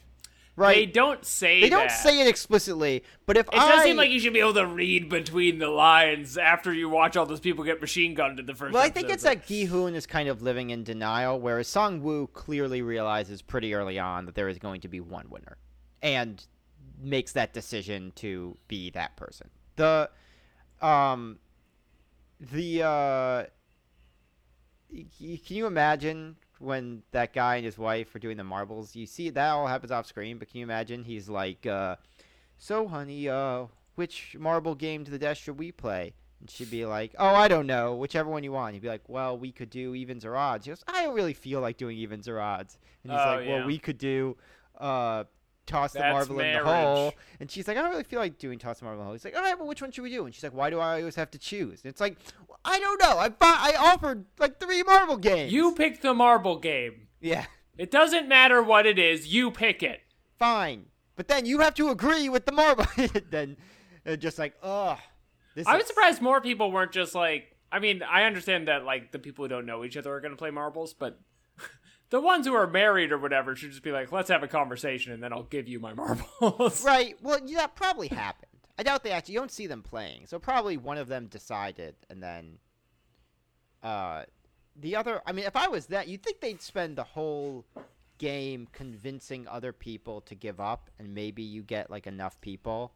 right? 0.55 0.75
They 0.75 0.85
don't 0.85 1.25
say 1.25 1.61
They 1.61 1.69
don't 1.69 1.87
that. 1.87 1.91
say 2.03 2.21
it 2.21 2.27
explicitly, 2.27 3.03
but 3.25 3.37
if 3.37 3.47
It 3.47 3.55
I 3.55 3.69
does 3.75 3.83
seem 3.83 3.97
like 3.97 4.09
you 4.11 4.19
should 4.19 4.33
be 4.33 4.39
able 4.39 4.53
to 4.55 4.65
read 4.67 5.09
between 5.09 5.57
the 5.59 5.69
lines 5.69 6.37
after 6.37 6.71
you 6.73 6.89
watch 6.89 7.17
all 7.17 7.25
those 7.25 7.39
people 7.39 7.63
get 7.63 7.81
machine 7.81 8.13
gunned 8.13 8.39
in 8.39 8.45
the 8.45 8.53
first 8.55 8.73
well, 8.73 8.83
I 8.83 8.89
think 8.89 9.09
it's 9.09 9.23
but- 9.23 9.39
that 9.39 9.47
Gi-hoon 9.47 9.95
is 9.95 10.05
kind 10.05 10.29
of 10.29 10.41
living 10.41 10.69
in 10.69 10.83
denial, 10.83 11.39
whereas 11.39 11.67
Song 11.67 12.01
Woo 12.03 12.27
clearly 12.27 12.81
realizes 12.81 13.41
pretty 13.41 13.73
early 13.73 13.97
on 13.97 14.25
that 14.25 14.35
there 14.35 14.47
is 14.49 14.59
going 14.59 14.81
to 14.81 14.87
be 14.87 14.99
one 14.99 15.27
winner, 15.29 15.57
and 16.01 16.45
makes 17.01 17.31
that 17.33 17.51
decision 17.53 18.11
to 18.15 18.57
be 18.67 18.89
that 18.91 19.15
person. 19.17 19.49
The, 19.75 20.09
um, 20.81 21.39
the 22.39 22.83
uh, 22.83 23.43
can 24.93 25.55
you 25.57 25.65
imagine 25.65 26.35
when 26.59 27.03
that 27.11 27.33
guy 27.33 27.55
and 27.57 27.65
his 27.65 27.77
wife 27.77 28.13
are 28.15 28.19
doing 28.19 28.37
the 28.37 28.43
marbles? 28.43 28.95
You 28.95 29.05
see 29.05 29.29
that 29.29 29.49
all 29.49 29.67
happens 29.67 29.91
off 29.91 30.05
screen, 30.05 30.37
but 30.37 30.49
can 30.49 30.59
you 30.59 30.65
imagine 30.65 31.03
he's 31.03 31.27
like, 31.29 31.65
uh, 31.65 31.95
"So, 32.57 32.87
honey, 32.87 33.27
uh, 33.29 33.65
which 33.95 34.35
marble 34.39 34.75
game 34.75 35.03
to 35.05 35.11
the 35.11 35.19
death 35.19 35.37
should 35.37 35.57
we 35.59 35.71
play?" 35.71 36.13
And 36.39 36.49
she'd 36.49 36.71
be 36.71 36.85
like, 36.85 37.15
"Oh, 37.17 37.33
I 37.35 37.47
don't 37.47 37.67
know, 37.67 37.95
whichever 37.95 38.29
one 38.29 38.43
you 38.43 38.51
want." 38.51 38.73
He'd 38.73 38.81
be 38.81 38.87
like, 38.89 39.07
"Well, 39.07 39.37
we 39.37 39.51
could 39.51 39.69
do 39.69 39.95
evens 39.95 40.25
or 40.25 40.35
odds." 40.35 40.65
He 40.65 40.71
goes, 40.71 40.83
"I 40.87 41.03
don't 41.03 41.15
really 41.15 41.33
feel 41.33 41.59
like 41.61 41.77
doing 41.77 41.97
evens 41.97 42.27
or 42.27 42.39
odds." 42.39 42.77
And 43.03 43.11
he's 43.11 43.21
Oh, 43.21 43.25
like, 43.25 43.47
"Well, 43.47 43.59
yeah. 43.59 43.65
we 43.65 43.79
could 43.79 43.97
do 43.97 44.37
uh, 44.79 45.23
toss 45.65 45.93
the 45.93 45.99
That's 45.99 46.13
marble 46.13 46.39
in 46.41 46.53
the 46.53 46.63
hole." 46.63 47.13
And 47.39 47.49
she's 47.49 47.67
like, 47.67 47.77
"I 47.77 47.81
don't 47.81 47.91
really 47.91 48.03
feel 48.03 48.19
like 48.19 48.37
doing 48.37 48.59
toss 48.59 48.79
the 48.79 48.85
marble 48.85 48.99
in 49.01 49.03
the 49.03 49.05
hole." 49.05 49.13
He's 49.13 49.25
like, 49.25 49.35
"All 49.35 49.41
right, 49.41 49.57
well, 49.57 49.67
which 49.67 49.81
one 49.81 49.91
should 49.91 50.01
we 50.03 50.09
do?" 50.09 50.25
And 50.25 50.33
she's 50.33 50.43
like, 50.43 50.53
"Why 50.53 50.69
do 50.69 50.79
I 50.79 50.99
always 50.99 51.15
have 51.15 51.31
to 51.31 51.37
choose?" 51.39 51.81
And 51.83 51.89
it's 51.91 52.01
like, 52.01 52.17
"I 52.65 52.79
don't 52.79 53.01
know. 53.01 53.17
I 53.17 53.29
bought, 53.29 53.59
I 53.59 53.75
offered 53.75 54.25
like 54.39 54.59
three 54.59 54.83
marble 54.83 55.17
games." 55.17 55.51
You 55.53 55.73
pick 55.75 56.01
the 56.01 56.13
marble 56.13 56.57
game. 56.59 57.07
yeah, 57.21 57.45
It 57.77 57.89
doesn't 57.91 58.27
matter 58.27 58.61
what 58.61 58.85
it 58.85 58.99
is, 58.99 59.27
you 59.27 59.49
pick 59.51 59.81
it. 59.83 60.01
fine, 60.37 60.85
but 61.15 61.27
then 61.27 61.45
you 61.45 61.59
have 61.59 61.73
to 61.75 61.89
agree 61.89 62.27
with 62.29 62.45
the 62.45 62.51
marble. 62.51 62.85
then, 63.29 63.55
uh, 64.05 64.15
just 64.15 64.37
like, 64.39 64.55
ugh. 64.61 64.97
This 65.55 65.67
I 65.67 65.73
was 65.75 65.83
is- 65.83 65.87
surprised 65.89 66.21
more 66.21 66.41
people 66.41 66.71
weren't 66.71 66.91
just 66.91 67.13
like. 67.15 67.49
I 67.71 67.79
mean, 67.79 68.03
I 68.03 68.23
understand 68.25 68.67
that 68.67 68.83
like 68.83 69.11
the 69.11 69.17
people 69.19 69.45
who 69.45 69.49
don't 69.49 69.65
know 69.65 69.83
each 69.83 69.97
other 69.97 70.13
are 70.13 70.19
going 70.21 70.31
to 70.33 70.37
play 70.37 70.51
marbles, 70.51 70.93
but 70.93 71.19
the 72.13 72.21
ones 72.21 72.45
who 72.45 72.53
are 72.53 72.67
married 72.67 73.11
or 73.11 73.17
whatever 73.17 73.55
should 73.55 73.71
just 73.71 73.81
be 73.81 73.91
like, 73.91 74.11
let's 74.11 74.29
have 74.29 74.43
a 74.43 74.47
conversation 74.47 75.13
and 75.13 75.23
then 75.23 75.33
I'll 75.33 75.41
give 75.41 75.67
you 75.67 75.79
my 75.79 75.95
marbles. 75.95 76.85
Right. 76.85 77.15
Well, 77.23 77.39
yeah, 77.43 77.61
that 77.61 77.75
probably 77.75 78.07
happened. 78.07 78.51
I 78.77 78.83
doubt 78.83 79.03
they 79.03 79.09
actually. 79.09 79.33
You 79.33 79.39
don't 79.39 79.51
see 79.51 79.65
them 79.65 79.81
playing, 79.81 80.27
so 80.27 80.37
probably 80.37 80.77
one 80.77 80.99
of 80.99 81.07
them 81.07 81.25
decided, 81.25 81.95
and 82.11 82.21
then, 82.21 82.59
uh, 83.81 84.23
the 84.75 84.95
other. 84.95 85.21
I 85.25 85.31
mean, 85.31 85.45
if 85.45 85.55
I 85.55 85.67
was 85.67 85.87
that, 85.87 86.07
you'd 86.07 86.21
think 86.21 86.39
they'd 86.39 86.61
spend 86.61 86.95
the 86.95 87.03
whole 87.03 87.65
game 88.19 88.67
convincing 88.71 89.47
other 89.47 89.73
people 89.73 90.21
to 90.21 90.35
give 90.35 90.59
up, 90.59 90.89
and 90.99 91.13
maybe 91.13 91.41
you 91.41 91.63
get 91.63 91.89
like 91.89 92.07
enough 92.07 92.39
people 92.41 92.93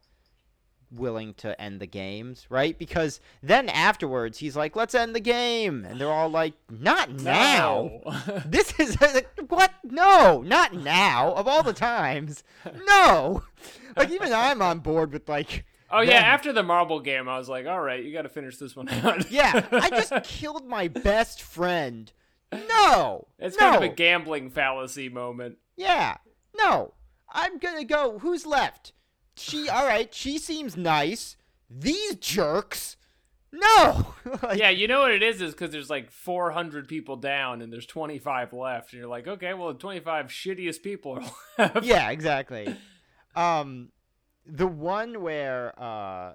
willing 0.92 1.34
to 1.36 1.60
end 1.62 1.80
the 1.80 1.86
games, 1.88 2.46
right? 2.50 2.78
Because 2.78 3.20
then 3.44 3.70
afterwards, 3.70 4.38
he's 4.40 4.56
like, 4.56 4.76
"Let's 4.76 4.96
end 4.96 5.16
the 5.16 5.20
game," 5.20 5.86
and 5.86 6.00
they're 6.00 6.12
all 6.12 6.30
like, 6.30 6.54
"Not 6.70 7.10
now." 7.22 8.02
No. 8.06 8.14
This 8.46 8.80
is 8.80 8.96
what? 9.50 9.74
No, 9.84 10.42
not 10.42 10.74
now. 10.74 11.34
Of 11.34 11.48
all 11.48 11.64
the 11.64 11.74
times, 11.74 12.44
no. 12.86 13.44
Like 13.96 14.12
even 14.12 14.32
I'm 14.32 14.62
on 14.62 14.80
board 14.80 15.12
with 15.12 15.28
like. 15.28 15.66
oh 15.90 16.02
yeah, 16.02 16.18
after 16.20 16.54
the 16.54 16.62
marble 16.62 17.00
game, 17.00 17.28
I 17.28 17.40
was 17.40 17.50
like, 17.50 17.66
all 17.66 17.82
right, 17.82 18.04
you 18.04 18.14
got 18.14 18.22
to 18.24 18.30
finish 18.30 18.58
this 18.58 18.76
one 18.76 18.88
out. 18.90 19.32
Yeah, 19.32 19.66
I 19.72 19.90
just 19.90 20.14
killed 20.24 20.68
my 20.68 20.88
best 20.88 21.42
friend. 21.42 22.12
No, 22.54 23.28
It's 23.40 23.58
no. 23.58 23.72
kind 23.72 23.76
of 23.76 23.82
a 23.92 23.94
gambling 23.94 24.52
fallacy 24.52 25.10
moment. 25.10 25.58
Yeah, 25.76 26.18
no. 26.56 26.94
I'm 27.30 27.58
gonna 27.58 27.84
go. 27.84 28.20
Who's 28.20 28.46
left? 28.46 28.94
She. 29.38 29.68
All 29.70 29.86
right. 29.86 30.14
She 30.14 30.38
seems 30.38 30.78
nice. 30.78 31.36
These 31.70 32.16
jerks. 32.16 32.96
No. 33.52 34.14
Like, 34.44 34.60
yeah, 34.60 34.70
you 34.70 34.90
know 34.90 35.00
what 35.00 35.12
it 35.12 35.24
is 35.24 35.42
is 35.42 35.54
because 35.54 35.72
there's 35.72 35.90
like 35.90 36.12
400 36.12 36.90
people 36.90 37.16
down 37.16 37.62
and 37.62 37.72
there's 37.72 37.86
25 37.86 38.52
left, 38.52 38.92
and 38.92 39.00
you're 39.00 39.10
like, 39.10 39.26
okay, 39.26 39.54
well, 39.54 39.70
the 39.70 39.80
25 39.80 40.28
shittiest 40.28 40.84
people 40.84 41.14
are 41.14 41.22
left. 41.58 41.86
yeah, 41.86 42.10
exactly. 42.10 42.76
Um, 43.36 43.88
the 44.46 44.68
one 44.68 45.22
where 45.22 45.74
uh, 45.82 46.34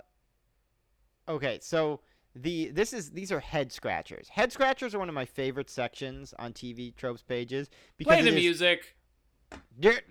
okay, 1.28 1.58
so 1.60 2.00
the 2.34 2.70
this 2.70 2.94
is 2.94 3.10
these 3.10 3.30
are 3.30 3.40
head 3.40 3.72
scratchers. 3.72 4.30
Head 4.30 4.52
scratchers 4.52 4.94
are 4.94 4.98
one 4.98 5.10
of 5.10 5.14
my 5.14 5.26
favorite 5.26 5.68
sections 5.68 6.32
on 6.38 6.54
TV 6.54 6.96
tropes 6.96 7.22
pages 7.22 7.68
because 7.98 8.14
Play 8.16 8.22
the 8.22 8.28
is- 8.28 8.34
music. 8.34 8.96
head 9.82 10.02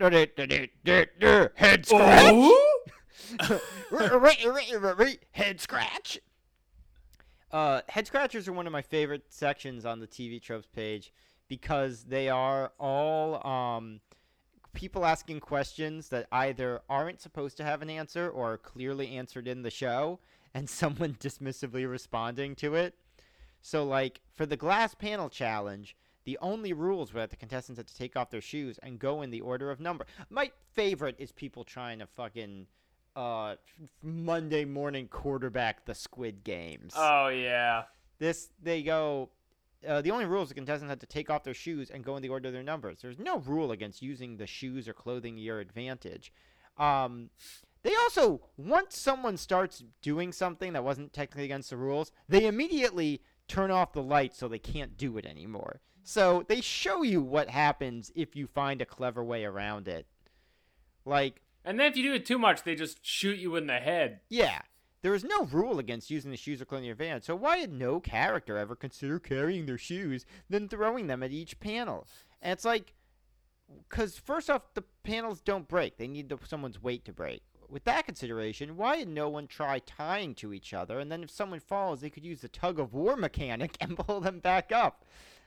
scratch. 1.85 2.31
Oh? 2.33 2.70
head 5.31 5.59
scratch. 5.59 6.19
Uh, 7.51 7.81
head 7.89 8.07
scratchers 8.07 8.47
are 8.47 8.53
one 8.53 8.67
of 8.67 8.73
my 8.73 8.81
favorite 8.81 9.25
sections 9.29 9.85
on 9.85 9.99
the 9.99 10.07
TV 10.07 10.41
tropes 10.41 10.67
page 10.67 11.11
because 11.47 12.05
they 12.05 12.29
are 12.29 12.71
all 12.79 13.45
um, 13.45 13.99
people 14.73 15.05
asking 15.05 15.39
questions 15.39 16.07
that 16.09 16.27
either 16.31 16.81
aren't 16.89 17.19
supposed 17.19 17.57
to 17.57 17.63
have 17.63 17.81
an 17.81 17.89
answer 17.89 18.29
or 18.29 18.53
are 18.53 18.57
clearly 18.57 19.17
answered 19.17 19.47
in 19.47 19.61
the 19.61 19.69
show, 19.69 20.19
and 20.53 20.69
someone 20.69 21.17
dismissively 21.19 21.89
responding 21.89 22.55
to 22.55 22.75
it. 22.75 22.95
So, 23.61 23.83
like 23.83 24.21
for 24.33 24.45
the 24.45 24.57
glass 24.57 24.95
panel 24.95 25.29
challenge, 25.29 25.95
the 26.23 26.37
only 26.41 26.73
rules 26.73 27.13
were 27.13 27.19
that 27.19 27.31
the 27.31 27.35
contestants 27.35 27.77
had 27.77 27.87
to 27.87 27.95
take 27.95 28.15
off 28.15 28.29
their 28.29 28.41
shoes 28.41 28.79
and 28.81 28.99
go 28.99 29.21
in 29.21 29.31
the 29.31 29.41
order 29.41 29.71
of 29.71 29.79
number. 29.79 30.05
My 30.29 30.51
favorite 30.73 31.15
is 31.19 31.31
people 31.31 31.63
trying 31.63 31.99
to 31.99 32.07
fucking 32.07 32.67
uh 33.15 33.55
Monday 34.01 34.65
morning 34.65 35.07
quarterback 35.07 35.85
the 35.85 35.93
Squid 35.95 36.43
Games. 36.43 36.93
oh 36.95 37.27
yeah. 37.27 37.83
This 38.19 38.49
they 38.61 38.83
go. 38.83 39.29
Uh, 39.87 39.99
the 39.99 40.11
only 40.11 40.25
rule 40.25 40.43
is 40.43 40.49
the 40.49 40.55
contestants 40.55 40.91
had 40.91 40.99
to 40.99 41.07
take 41.07 41.31
off 41.31 41.43
their 41.43 41.55
shoes 41.55 41.89
and 41.89 42.03
go 42.03 42.15
in 42.15 42.21
the 42.21 42.29
order 42.29 42.47
of 42.49 42.53
their 42.53 42.61
numbers. 42.61 42.99
There's 43.01 43.17
no 43.17 43.39
rule 43.39 43.71
against 43.71 44.03
using 44.03 44.37
the 44.37 44.45
shoes 44.45 44.87
or 44.87 44.93
clothing 44.93 45.35
to 45.35 45.41
your 45.41 45.59
advantage. 45.59 46.31
Um, 46.77 47.31
they 47.81 47.95
also 47.95 48.41
once 48.57 48.95
someone 48.95 49.37
starts 49.37 49.83
doing 50.03 50.31
something 50.31 50.73
that 50.73 50.83
wasn't 50.83 51.13
technically 51.13 51.45
against 51.45 51.71
the 51.71 51.77
rules, 51.77 52.11
they 52.29 52.45
immediately 52.45 53.21
turn 53.47 53.71
off 53.71 53.91
the 53.91 54.03
lights 54.03 54.37
so 54.37 54.47
they 54.47 54.59
can't 54.59 54.97
do 54.97 55.17
it 55.17 55.25
anymore. 55.25 55.81
So 56.03 56.45
they 56.47 56.61
show 56.61 57.01
you 57.03 57.21
what 57.21 57.49
happens 57.49 58.11
if 58.15 58.35
you 58.35 58.47
find 58.47 58.81
a 58.81 58.85
clever 58.85 59.23
way 59.23 59.45
around 59.45 59.87
it. 59.87 60.05
Like 61.05 61.41
And 61.63 61.79
then 61.79 61.87
if 61.91 61.97
you 61.97 62.03
do 62.03 62.13
it 62.13 62.25
too 62.25 62.39
much, 62.39 62.63
they 62.63 62.75
just 62.75 63.05
shoot 63.05 63.37
you 63.37 63.55
in 63.55 63.67
the 63.67 63.79
head. 63.79 64.21
yeah. 64.29 64.61
There 65.03 65.15
is 65.15 65.23
no 65.23 65.45
rule 65.45 65.79
against 65.79 66.11
using 66.11 66.29
the 66.29 66.37
shoes 66.37 66.61
or 66.61 66.65
clothing 66.65 66.83
in 66.83 66.89
your 66.89 66.95
van, 66.95 67.23
so 67.23 67.35
why 67.35 67.59
did 67.59 67.73
no 67.73 67.99
character 67.99 68.55
ever 68.55 68.75
consider 68.75 69.17
carrying 69.17 69.65
their 69.65 69.79
shoes, 69.79 70.27
then 70.47 70.67
throwing 70.69 71.07
them 71.07 71.23
at 71.23 71.31
each 71.31 71.59
panel? 71.59 72.07
And 72.39 72.53
it's 72.53 72.65
like, 72.65 72.93
because 73.89 74.19
first 74.19 74.47
off, 74.47 74.61
the 74.75 74.83
panels 75.01 75.41
don't 75.41 75.67
break; 75.67 75.97
they 75.97 76.07
need 76.07 76.29
the, 76.29 76.37
someone's 76.45 76.83
weight 76.83 77.03
to 77.05 77.13
break. 77.13 77.41
With 77.67 77.83
that 77.85 78.05
consideration, 78.05 78.77
why 78.77 78.97
did 78.97 79.07
no 79.07 79.27
one 79.27 79.47
try 79.47 79.79
tying 79.79 80.35
to 80.35 80.53
each 80.53 80.71
other, 80.71 80.99
and 80.99 81.11
then 81.11 81.23
if 81.23 81.31
someone 81.31 81.61
falls, 81.61 82.01
they 82.01 82.11
could 82.11 82.25
use 82.25 82.41
the 82.41 82.47
tug 82.47 82.79
of 82.79 82.93
war 82.93 83.15
mechanic 83.15 83.77
and 83.81 83.97
pull 83.97 84.19
them 84.19 84.39
back 84.39 84.71
up? 84.71 85.03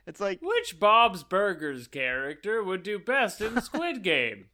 It's 0.06 0.20
like, 0.20 0.40
Which 0.42 0.80
Bob's 0.80 1.22
Burgers 1.22 1.86
character 1.86 2.60
would 2.62 2.82
do 2.82 2.98
best 2.98 3.40
in 3.40 3.60
Squid 3.62 4.02
Game? 4.02 4.46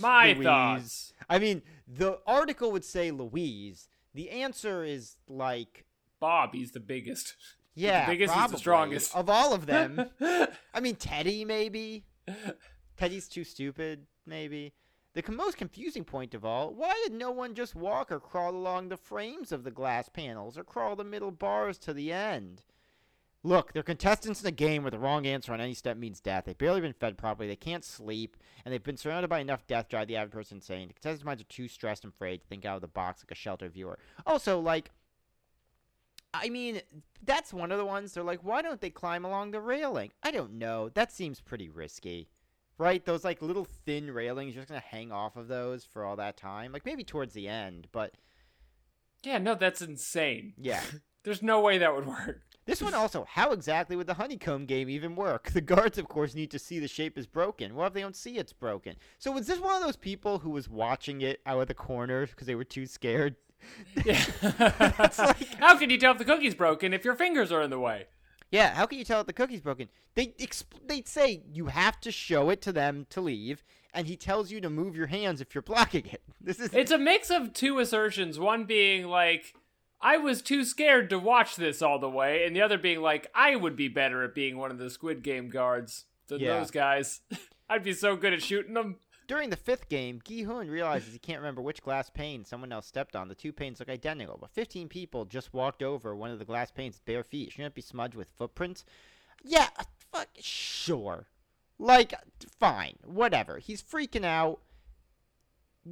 My 0.00 0.32
Louise. 0.32 0.44
thoughts. 0.44 1.12
I 1.28 1.38
mean, 1.38 1.62
the 1.86 2.18
article 2.26 2.70
would 2.72 2.84
say 2.84 3.10
Louise. 3.10 3.88
The 4.14 4.30
answer 4.30 4.84
is 4.84 5.16
like 5.28 5.84
Bob, 6.20 6.54
he's 6.54 6.72
the 6.72 6.80
biggest. 6.80 7.34
Yeah, 7.74 8.06
biggest, 8.06 8.34
he's 8.34 8.50
the 8.50 8.58
strongest. 8.58 9.14
of 9.14 9.30
all 9.30 9.54
of 9.54 9.66
them. 9.66 10.10
I 10.74 10.80
mean, 10.80 10.96
Teddy 10.96 11.44
maybe. 11.44 12.06
Teddy's 12.96 13.28
too 13.28 13.44
stupid, 13.44 14.08
maybe. 14.26 14.72
The 15.14 15.22
most 15.30 15.56
confusing 15.56 16.02
point 16.02 16.34
of 16.34 16.44
all: 16.44 16.74
why 16.74 16.92
did 17.04 17.12
no 17.12 17.30
one 17.30 17.54
just 17.54 17.76
walk 17.76 18.10
or 18.10 18.18
crawl 18.18 18.50
along 18.50 18.88
the 18.88 18.96
frames 18.96 19.52
of 19.52 19.62
the 19.62 19.70
glass 19.70 20.08
panels, 20.08 20.58
or 20.58 20.64
crawl 20.64 20.96
the 20.96 21.04
middle 21.04 21.30
bars 21.30 21.78
to 21.78 21.92
the 21.92 22.12
end? 22.12 22.62
Look, 23.48 23.72
they're 23.72 23.82
contestants 23.82 24.42
in 24.42 24.46
a 24.46 24.50
game 24.50 24.82
where 24.82 24.90
the 24.90 24.98
wrong 24.98 25.26
answer 25.26 25.54
on 25.54 25.60
any 25.60 25.72
step 25.72 25.96
means 25.96 26.20
death. 26.20 26.44
They've 26.44 26.58
barely 26.58 26.82
been 26.82 26.92
fed 26.92 27.16
properly. 27.16 27.48
They 27.48 27.56
can't 27.56 27.82
sleep, 27.82 28.36
and 28.62 28.74
they've 28.74 28.82
been 28.82 28.98
surrounded 28.98 29.28
by 29.28 29.38
enough 29.38 29.66
death 29.66 29.86
to 29.86 29.96
drive 29.96 30.06
the 30.08 30.16
average 30.16 30.32
person 30.34 30.58
insane. 30.58 30.88
The 30.88 30.92
contestants' 30.92 31.24
minds 31.24 31.40
are 31.40 31.46
too 31.46 31.66
stressed 31.66 32.04
and 32.04 32.12
afraid 32.12 32.42
to 32.42 32.46
think 32.46 32.66
out 32.66 32.74
of 32.76 32.82
the 32.82 32.88
box 32.88 33.22
like 33.22 33.30
a 33.30 33.34
shelter 33.34 33.70
viewer. 33.70 33.98
Also, 34.26 34.60
like, 34.60 34.90
I 36.34 36.50
mean, 36.50 36.82
that's 37.24 37.54
one 37.54 37.72
of 37.72 37.78
the 37.78 37.86
ones. 37.86 38.12
They're 38.12 38.22
like, 38.22 38.44
why 38.44 38.60
don't 38.60 38.82
they 38.82 38.90
climb 38.90 39.24
along 39.24 39.52
the 39.52 39.62
railing? 39.62 40.10
I 40.22 40.30
don't 40.30 40.58
know. 40.58 40.90
That 40.90 41.10
seems 41.10 41.40
pretty 41.40 41.70
risky, 41.70 42.28
right? 42.76 43.02
Those 43.02 43.24
like 43.24 43.40
little 43.40 43.64
thin 43.64 44.10
railings. 44.10 44.54
You're 44.54 44.60
just 44.64 44.68
gonna 44.68 44.80
hang 44.80 45.10
off 45.10 45.36
of 45.36 45.48
those 45.48 45.84
for 45.86 46.04
all 46.04 46.16
that 46.16 46.36
time. 46.36 46.70
Like 46.70 46.84
maybe 46.84 47.02
towards 47.02 47.32
the 47.32 47.48
end, 47.48 47.88
but 47.92 48.12
Yeah, 49.24 49.38
no, 49.38 49.54
that's 49.54 49.80
insane. 49.80 50.52
yeah. 50.58 50.82
There's 51.24 51.42
no 51.42 51.60
way 51.60 51.78
that 51.78 51.94
would 51.94 52.06
work. 52.06 52.42
This 52.68 52.82
one 52.82 52.92
also, 52.92 53.24
how 53.26 53.52
exactly 53.52 53.96
would 53.96 54.06
the 54.06 54.12
honeycomb 54.14 54.66
game 54.66 54.90
even 54.90 55.16
work? 55.16 55.50
The 55.54 55.62
guards, 55.62 55.96
of 55.96 56.06
course, 56.06 56.34
need 56.34 56.50
to 56.50 56.58
see 56.58 56.78
the 56.78 56.86
shape 56.86 57.16
is 57.16 57.26
broken. 57.26 57.74
What 57.74 57.86
if 57.86 57.92
they 57.94 58.02
don't 58.02 58.14
see 58.14 58.36
it's 58.36 58.52
broken? 58.52 58.96
So 59.18 59.32
was 59.32 59.46
this 59.46 59.58
one 59.58 59.74
of 59.74 59.82
those 59.82 59.96
people 59.96 60.40
who 60.40 60.50
was 60.50 60.68
watching 60.68 61.22
it 61.22 61.40
out 61.46 61.62
of 61.62 61.68
the 61.68 61.72
corner 61.74 62.26
because 62.26 62.46
they 62.46 62.54
were 62.54 62.64
too 62.64 62.84
scared? 62.84 63.36
Yeah. 64.04 64.22
like- 65.18 65.48
How 65.58 65.78
can 65.78 65.88
you 65.88 65.96
tell 65.98 66.12
if 66.12 66.18
the 66.18 66.26
cookie's 66.26 66.54
broken 66.54 66.92
if 66.92 67.06
your 67.06 67.14
fingers 67.16 67.50
are 67.50 67.62
in 67.62 67.70
the 67.70 67.78
way? 67.80 68.04
Yeah, 68.50 68.72
how 68.74 68.86
can 68.86 68.98
you 68.98 69.04
tell 69.04 69.20
if 69.20 69.26
the 69.26 69.32
cookie's 69.32 69.60
broken? 69.60 69.88
They 70.14 70.28
exp- 70.28 70.86
they 70.86 71.02
say 71.04 71.42
you 71.52 71.66
have 71.66 72.00
to 72.00 72.10
show 72.12 72.48
it 72.50 72.62
to 72.62 72.72
them 72.72 73.06
to 73.10 73.20
leave, 73.20 73.62
and 73.92 74.06
he 74.06 74.16
tells 74.16 74.50
you 74.50 74.60
to 74.62 74.70
move 74.70 74.94
your 74.96 75.08
hands 75.08 75.40
if 75.40 75.54
you're 75.54 75.60
blocking 75.62 76.06
it. 76.06 76.22
This 76.40 76.58
is 76.60 76.72
It's 76.72 76.90
a 76.90 76.98
mix 76.98 77.30
of 77.30 77.52
two 77.52 77.78
assertions. 77.78 78.38
One 78.38 78.64
being 78.64 79.06
like, 79.06 79.54
I 80.00 80.16
was 80.16 80.42
too 80.42 80.64
scared 80.64 81.10
to 81.10 81.18
watch 81.18 81.56
this 81.56 81.82
all 81.82 81.98
the 81.98 82.08
way, 82.08 82.44
and 82.44 82.54
the 82.54 82.62
other 82.62 82.78
being 82.78 83.00
like, 83.00 83.28
I 83.34 83.56
would 83.56 83.74
be 83.76 83.88
better 83.88 84.22
at 84.22 84.34
being 84.34 84.56
one 84.56 84.70
of 84.70 84.78
the 84.78 84.90
Squid 84.90 85.22
Game 85.22 85.48
guards 85.48 86.04
than 86.28 86.40
Yeah. 86.40 86.58
those 86.58 86.70
guys. 86.70 87.20
I'd 87.68 87.82
be 87.82 87.92
so 87.92 88.14
good 88.16 88.32
at 88.32 88.42
shooting 88.42 88.74
them. 88.74 88.96
During 89.26 89.50
the 89.50 89.56
fifth 89.56 89.88
game, 89.90 90.22
Gi 90.24 90.44
Hun 90.44 90.68
realizes 90.68 91.12
he 91.12 91.18
can't 91.18 91.40
remember 91.40 91.60
which 91.60 91.82
glass 91.82 92.08
pane 92.08 92.44
someone 92.46 92.72
else 92.72 92.86
stepped 92.86 93.14
on. 93.14 93.28
The 93.28 93.34
two 93.34 93.52
panes 93.52 93.78
look 93.78 93.90
identical, 93.90 94.38
but 94.40 94.50
15 94.52 94.88
people 94.88 95.26
just 95.26 95.52
walked 95.52 95.82
over 95.82 96.16
one 96.16 96.30
of 96.30 96.38
the 96.38 96.46
glass 96.46 96.70
panes 96.70 96.94
with 96.96 97.04
bare 97.04 97.22
feet. 97.24 97.52
Shouldn't 97.52 97.72
it 97.72 97.74
be 97.74 97.82
smudged 97.82 98.14
with 98.14 98.28
footprints? 98.38 98.84
Yeah, 99.44 99.68
fuck, 100.12 100.28
sure. 100.40 101.26
Like, 101.78 102.14
fine, 102.58 102.94
whatever. 103.04 103.58
He's 103.58 103.82
freaking 103.82 104.24
out. 104.24 104.60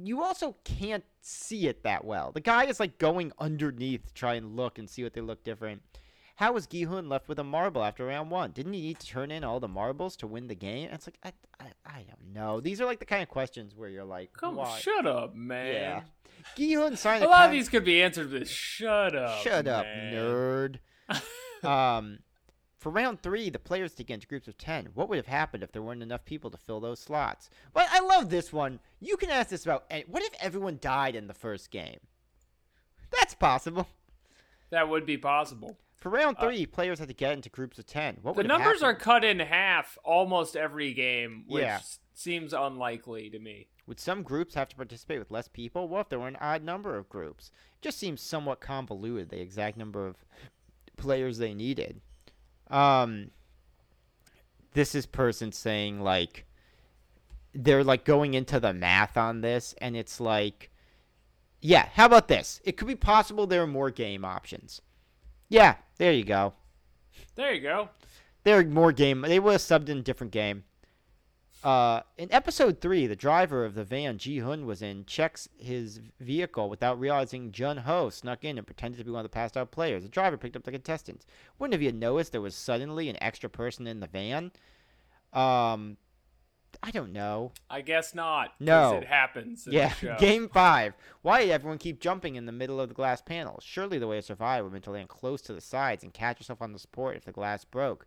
You 0.03 0.23
also 0.23 0.55
can't 0.63 1.03
see 1.21 1.67
it 1.67 1.83
that 1.83 2.05
well. 2.05 2.31
The 2.31 2.41
guy 2.41 2.65
is 2.65 2.79
like 2.79 2.97
going 2.97 3.31
underneath 3.39 4.07
to 4.07 4.13
try 4.13 4.35
and 4.35 4.55
look 4.55 4.77
and 4.77 4.89
see 4.89 5.03
what 5.03 5.13
they 5.13 5.21
look 5.21 5.43
different. 5.43 5.81
How 6.35 6.51
was 6.51 6.67
Gi-hun 6.67 7.09
left 7.09 7.27
with 7.27 7.39
a 7.39 7.43
marble 7.43 7.83
after 7.83 8.05
round 8.05 8.29
one? 8.29 8.51
Didn't 8.51 8.73
he 8.73 8.81
need 8.81 8.99
to 8.99 9.07
turn 9.07 9.31
in 9.31 9.43
all 9.43 9.59
the 9.59 9.67
marbles 9.67 10.15
to 10.17 10.27
win 10.27 10.47
the 10.47 10.55
game? 10.55 10.89
It's 10.91 11.07
like 11.07 11.17
I, 11.23 11.31
I, 11.59 11.71
I 11.83 12.03
don't 12.03 12.33
know. 12.33 12.59
These 12.59 12.79
are 12.79 12.85
like 12.85 12.99
the 12.99 13.05
kind 13.05 13.23
of 13.23 13.29
questions 13.29 13.75
where 13.75 13.89
you're 13.89 14.05
like, 14.05 14.33
Come 14.33 14.57
why? 14.57 14.77
shut 14.77 15.07
up, 15.07 15.33
man. 15.35 15.73
Yeah. 15.73 16.01
Gi-hun 16.55 16.95
signed 16.95 17.23
A 17.23 17.27
a 17.27 17.29
lot 17.29 17.45
of 17.47 17.51
these 17.51 17.69
could 17.69 17.83
be 17.83 18.03
answered 18.03 18.31
with 18.31 18.47
"shut 18.47 19.15
up." 19.15 19.41
Shut 19.41 19.67
up, 19.67 19.85
nerd. 19.85 20.77
um, 21.63 22.19
for 22.77 22.91
round 22.91 23.21
three, 23.21 23.49
the 23.49 23.59
players 23.59 23.93
to 23.95 24.03
get 24.03 24.15
into 24.15 24.27
groups 24.27 24.47
of 24.47 24.57
ten. 24.57 24.87
What 24.93 25.09
would 25.09 25.17
have 25.17 25.27
happened 25.27 25.63
if 25.63 25.71
there 25.71 25.81
weren't 25.81 26.03
enough 26.03 26.25
people 26.25 26.51
to 26.51 26.57
fill 26.57 26.79
those 26.79 26.99
slots? 26.99 27.49
Well, 27.73 27.87
I 27.89 27.99
love 28.01 28.29
this 28.29 28.53
one. 28.53 28.79
You 28.99 29.17
can 29.17 29.29
ask 29.29 29.49
this 29.49 29.63
about 29.65 29.85
any- 29.89 30.05
what 30.05 30.23
if 30.23 30.33
everyone 30.39 30.77
died 30.79 31.15
in 31.15 31.27
the 31.27 31.33
first 31.33 31.71
game? 31.71 31.99
That's 33.11 33.33
possible. 33.33 33.87
That 34.69 34.89
would 34.89 35.05
be 35.05 35.17
possible. 35.17 35.77
For 35.95 36.09
round 36.09 36.37
three, 36.39 36.65
players 36.67 36.99
had 36.99 37.07
to 37.07 37.13
get 37.13 37.33
into 37.33 37.49
groups 37.49 37.79
of 37.79 37.87
ten. 37.87 38.17
What 38.21 38.37
Uh, 38.37 38.41
The 38.43 38.47
numbers 38.47 38.83
are 38.83 38.93
cut 38.93 39.23
in 39.23 39.39
half 39.39 39.97
almost 40.03 40.55
every 40.55 40.93
game, 40.93 41.45
which 41.47 41.63
Yeah. 41.63 41.79
seems 42.13 42.53
unlikely 42.53 43.29
to 43.31 43.39
me. 43.39 43.69
Would 43.87 43.99
some 43.99 44.21
groups 44.21 44.53
have 44.53 44.67
to 44.69 44.75
participate 44.75 45.17
with 45.17 45.31
less 45.31 45.47
people? 45.47 45.87
What 45.87 46.01
if 46.01 46.09
there 46.09 46.19
were 46.19 46.27
an 46.27 46.35
odd 46.35 46.61
number 46.61 46.97
of 46.97 47.09
groups? 47.09 47.51
It 47.77 47.81
just 47.81 47.97
seems 47.97 48.21
somewhat 48.21 48.59
convoluted, 48.59 49.29
the 49.29 49.39
exact 49.41 49.77
number 49.77 50.05
of 50.05 50.17
players 50.97 51.37
they 51.39 51.53
needed. 51.55 52.01
Um, 52.69 53.31
this 54.73 54.95
is 54.95 55.05
person 55.05 55.51
saying, 55.51 56.01
like, 56.01 56.45
they're, 57.53 57.83
like, 57.83 58.05
going 58.05 58.33
into 58.33 58.59
the 58.59 58.73
math 58.73 59.17
on 59.17 59.41
this, 59.41 59.73
and 59.79 59.95
it's 59.95 60.19
like, 60.19 60.69
yeah, 61.61 61.89
how 61.93 62.05
about 62.05 62.27
this? 62.27 62.61
It 62.63 62.77
could 62.77 62.87
be 62.87 62.95
possible 62.95 63.47
there 63.47 63.63
are 63.63 63.67
more 63.67 63.89
game 63.89 64.23
options. 64.23 64.81
Yeah, 65.49 65.75
there 65.97 66.13
you 66.13 66.23
go. 66.23 66.53
There 67.35 67.53
you 67.53 67.61
go. 67.61 67.89
There 68.43 68.59
are 68.59 68.63
more 68.63 68.91
game. 68.91 69.21
They 69.21 69.39
would 69.39 69.53
have 69.53 69.61
subbed 69.61 69.89
in 69.89 69.97
a 69.97 70.03
different 70.03 70.31
game. 70.31 70.63
Uh, 71.63 72.01
in 72.17 72.31
episode 72.31 72.79
three, 72.81 73.07
the 73.07 73.15
driver 73.15 73.65
of 73.65 73.73
the 73.73 73.83
van 73.83 74.17
Ji 74.17 74.39
Hun 74.39 74.65
was 74.65 74.81
in 74.81 75.05
checks 75.05 75.49
his 75.57 75.99
vehicle 76.19 76.69
without 76.69 76.99
realizing 76.99 77.51
Junho 77.51 78.11
snuck 78.13 78.43
in 78.45 78.57
and 78.57 78.67
pretended 78.67 78.97
to 78.99 79.03
be 79.03 79.11
one 79.11 79.19
of 79.21 79.25
the 79.25 79.33
passed 79.33 79.57
out 79.57 79.71
players. 79.71 80.03
The 80.03 80.09
driver 80.09 80.37
picked 80.37 80.55
up 80.55 80.63
the 80.63 80.71
contestants. 80.71 81.25
Wouldn't 81.57 81.73
have 81.73 81.81
you 81.81 81.91
noticed 81.91 82.31
there 82.31 82.41
was 82.41 82.55
suddenly 82.55 83.09
an 83.09 83.17
extra 83.21 83.49
person 83.49 83.87
in 83.87 83.99
the 83.99 84.07
van? 84.07 84.51
Um, 85.33 85.97
I 86.83 86.91
don't 86.91 87.11
know. 87.11 87.53
I 87.71 87.81
guess 87.81 88.13
not. 88.13 88.53
No. 88.59 88.97
it 88.97 89.07
happens. 89.07 89.65
In 89.65 89.73
Yeah, 89.73 89.89
the 89.89 89.95
show. 89.95 90.15
game 90.19 90.47
five. 90.49 90.93
Why 91.23 91.41
did 91.41 91.49
everyone 91.51 91.79
keep 91.79 91.99
jumping 91.99 92.35
in 92.35 92.45
the 92.45 92.51
middle 92.51 92.79
of 92.79 92.87
the 92.89 92.95
glass 92.95 93.21
panels? 93.21 93.63
Surely 93.63 93.97
the 93.97 94.07
way 94.07 94.17
to 94.17 94.21
survive 94.21 94.63
would 94.63 94.73
be 94.73 94.79
to 94.81 94.91
land 94.91 95.09
close 95.09 95.41
to 95.43 95.53
the 95.53 95.61
sides 95.61 96.03
and 96.03 96.13
catch 96.13 96.39
yourself 96.39 96.61
on 96.61 96.71
the 96.71 96.79
support 96.79 97.17
if 97.17 97.25
the 97.25 97.31
glass 97.31 97.65
broke. 97.65 98.05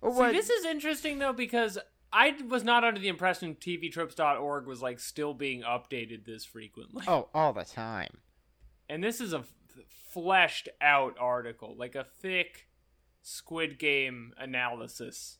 Or 0.00 0.12
See, 0.12 0.18
what? 0.18 0.32
this 0.32 0.50
is 0.50 0.64
interesting 0.64 1.18
though 1.18 1.32
because 1.32 1.78
I 2.12 2.34
was 2.46 2.62
not 2.62 2.84
under 2.84 3.00
the 3.00 3.08
impression 3.08 3.54
TVTropes.org 3.54 4.66
was 4.66 4.82
like 4.82 5.00
still 5.00 5.32
being 5.34 5.62
updated 5.62 6.24
this 6.26 6.44
frequently. 6.44 7.04
oh, 7.08 7.28
all 7.34 7.52
the 7.52 7.64
time. 7.64 8.18
And 8.88 9.02
this 9.02 9.20
is 9.20 9.32
a 9.32 9.38
f- 9.38 9.52
fleshed 10.12 10.68
out 10.80 11.16
article, 11.18 11.74
like 11.78 11.94
a 11.94 12.04
thick 12.04 12.68
Squid 13.22 13.78
Game 13.78 14.34
analysis. 14.36 15.38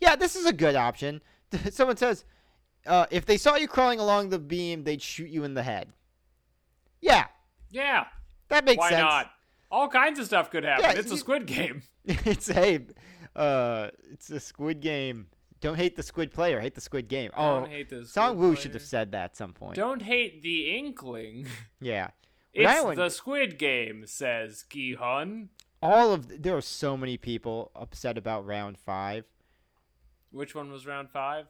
Yeah, 0.00 0.14
this 0.14 0.36
is 0.36 0.46
a 0.46 0.52
good 0.52 0.76
option. 0.76 1.22
Someone 1.70 1.96
says, 1.96 2.24
uh, 2.86 3.06
if 3.10 3.26
they 3.26 3.36
saw 3.36 3.56
you 3.56 3.66
crawling 3.66 3.98
along 3.98 4.28
the 4.28 4.38
beam, 4.38 4.84
they'd 4.84 5.02
shoot 5.02 5.30
you 5.30 5.42
in 5.44 5.54
the 5.54 5.62
head. 5.62 5.92
Yeah, 7.00 7.26
Yeah, 7.70 8.04
that 8.48 8.64
makes 8.64 8.78
why 8.78 8.90
sense. 8.90 9.02
Why 9.02 9.08
not? 9.08 9.30
All 9.70 9.88
kinds 9.88 10.18
of 10.18 10.26
stuff 10.26 10.50
could 10.50 10.64
happen. 10.64 10.84
Yeah, 10.84 10.92
it's 10.92 11.10
a 11.10 11.16
Squid 11.16 11.46
Game. 11.46 11.82
it's 12.04 12.50
a, 12.50 12.80
uh, 13.34 13.88
it's 14.12 14.30
a 14.30 14.38
Squid 14.38 14.80
Game. 14.80 15.28
Don't 15.60 15.76
hate 15.76 15.94
the 15.96 16.02
Squid 16.02 16.32
player, 16.32 16.60
hate 16.60 16.74
the 16.74 16.80
Squid 16.80 17.08
game. 17.08 17.30
Oh, 17.36 17.60
Don't 17.60 17.70
hate 17.70 17.90
the 17.90 18.06
Sang-woo 18.06 18.56
should 18.56 18.72
have 18.74 18.82
said 18.82 19.12
that 19.12 19.24
at 19.24 19.36
some 19.36 19.52
point. 19.52 19.74
Don't 19.76 20.02
hate 20.02 20.42
the 20.42 20.76
Inkling. 20.78 21.46
Yeah. 21.80 22.10
When 22.54 22.66
It's 22.66 22.84
went- 22.84 22.96
the 22.98 23.08
Squid 23.10 23.58
Game, 23.58 24.06
says 24.06 24.64
Gi 24.68 24.94
Hun. 24.94 25.50
all 25.82 26.12
of 26.12 26.42
there 26.42 26.56
are 26.56 26.60
so 26.62 26.96
many 26.96 27.16
people 27.16 27.70
upset 27.76 28.18
about 28.18 28.44
round 28.46 28.76
five. 28.78 29.24
Which 30.32 30.54
one 30.54 30.70
was 30.72 30.86
round 30.86 31.10
five? 31.10 31.46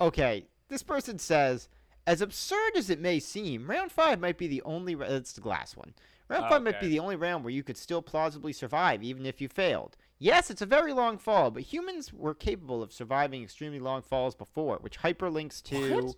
Okay, 0.00 0.46
this 0.68 0.82
person 0.82 1.18
says, 1.18 1.68
as 2.06 2.20
absurd 2.20 2.76
as 2.76 2.90
it 2.90 3.00
may 3.00 3.18
seem, 3.18 3.68
round 3.70 3.90
five 3.90 4.20
might 4.20 4.38
be 4.38 4.46
the 4.46 4.62
only. 4.62 4.94
It's 4.94 5.32
the 5.32 5.40
glass 5.40 5.76
one. 5.76 5.94
Round 6.28 6.44
Oh, 6.46 6.48
five 6.48 6.62
might 6.62 6.76
okay. 6.76 6.86
be 6.86 6.90
the 6.92 6.98
only 6.98 7.16
round 7.16 7.44
where 7.44 7.52
you 7.52 7.62
could 7.62 7.76
still 7.76 8.02
plausibly 8.02 8.52
survive, 8.52 9.02
even 9.02 9.26
if 9.26 9.40
you 9.40 9.48
failed. 9.48 9.96
Yes, 10.18 10.50
it's 10.50 10.62
a 10.62 10.66
very 10.66 10.92
long 10.92 11.18
fall, 11.18 11.50
but 11.50 11.62
humans 11.62 12.12
were 12.12 12.34
capable 12.34 12.82
of 12.82 12.92
surviving 12.92 13.42
extremely 13.42 13.78
long 13.78 14.02
falls 14.02 14.34
before, 14.34 14.78
which 14.80 15.00
hyperlinks 15.00 15.62
to. 15.64 15.94
What? 16.06 16.14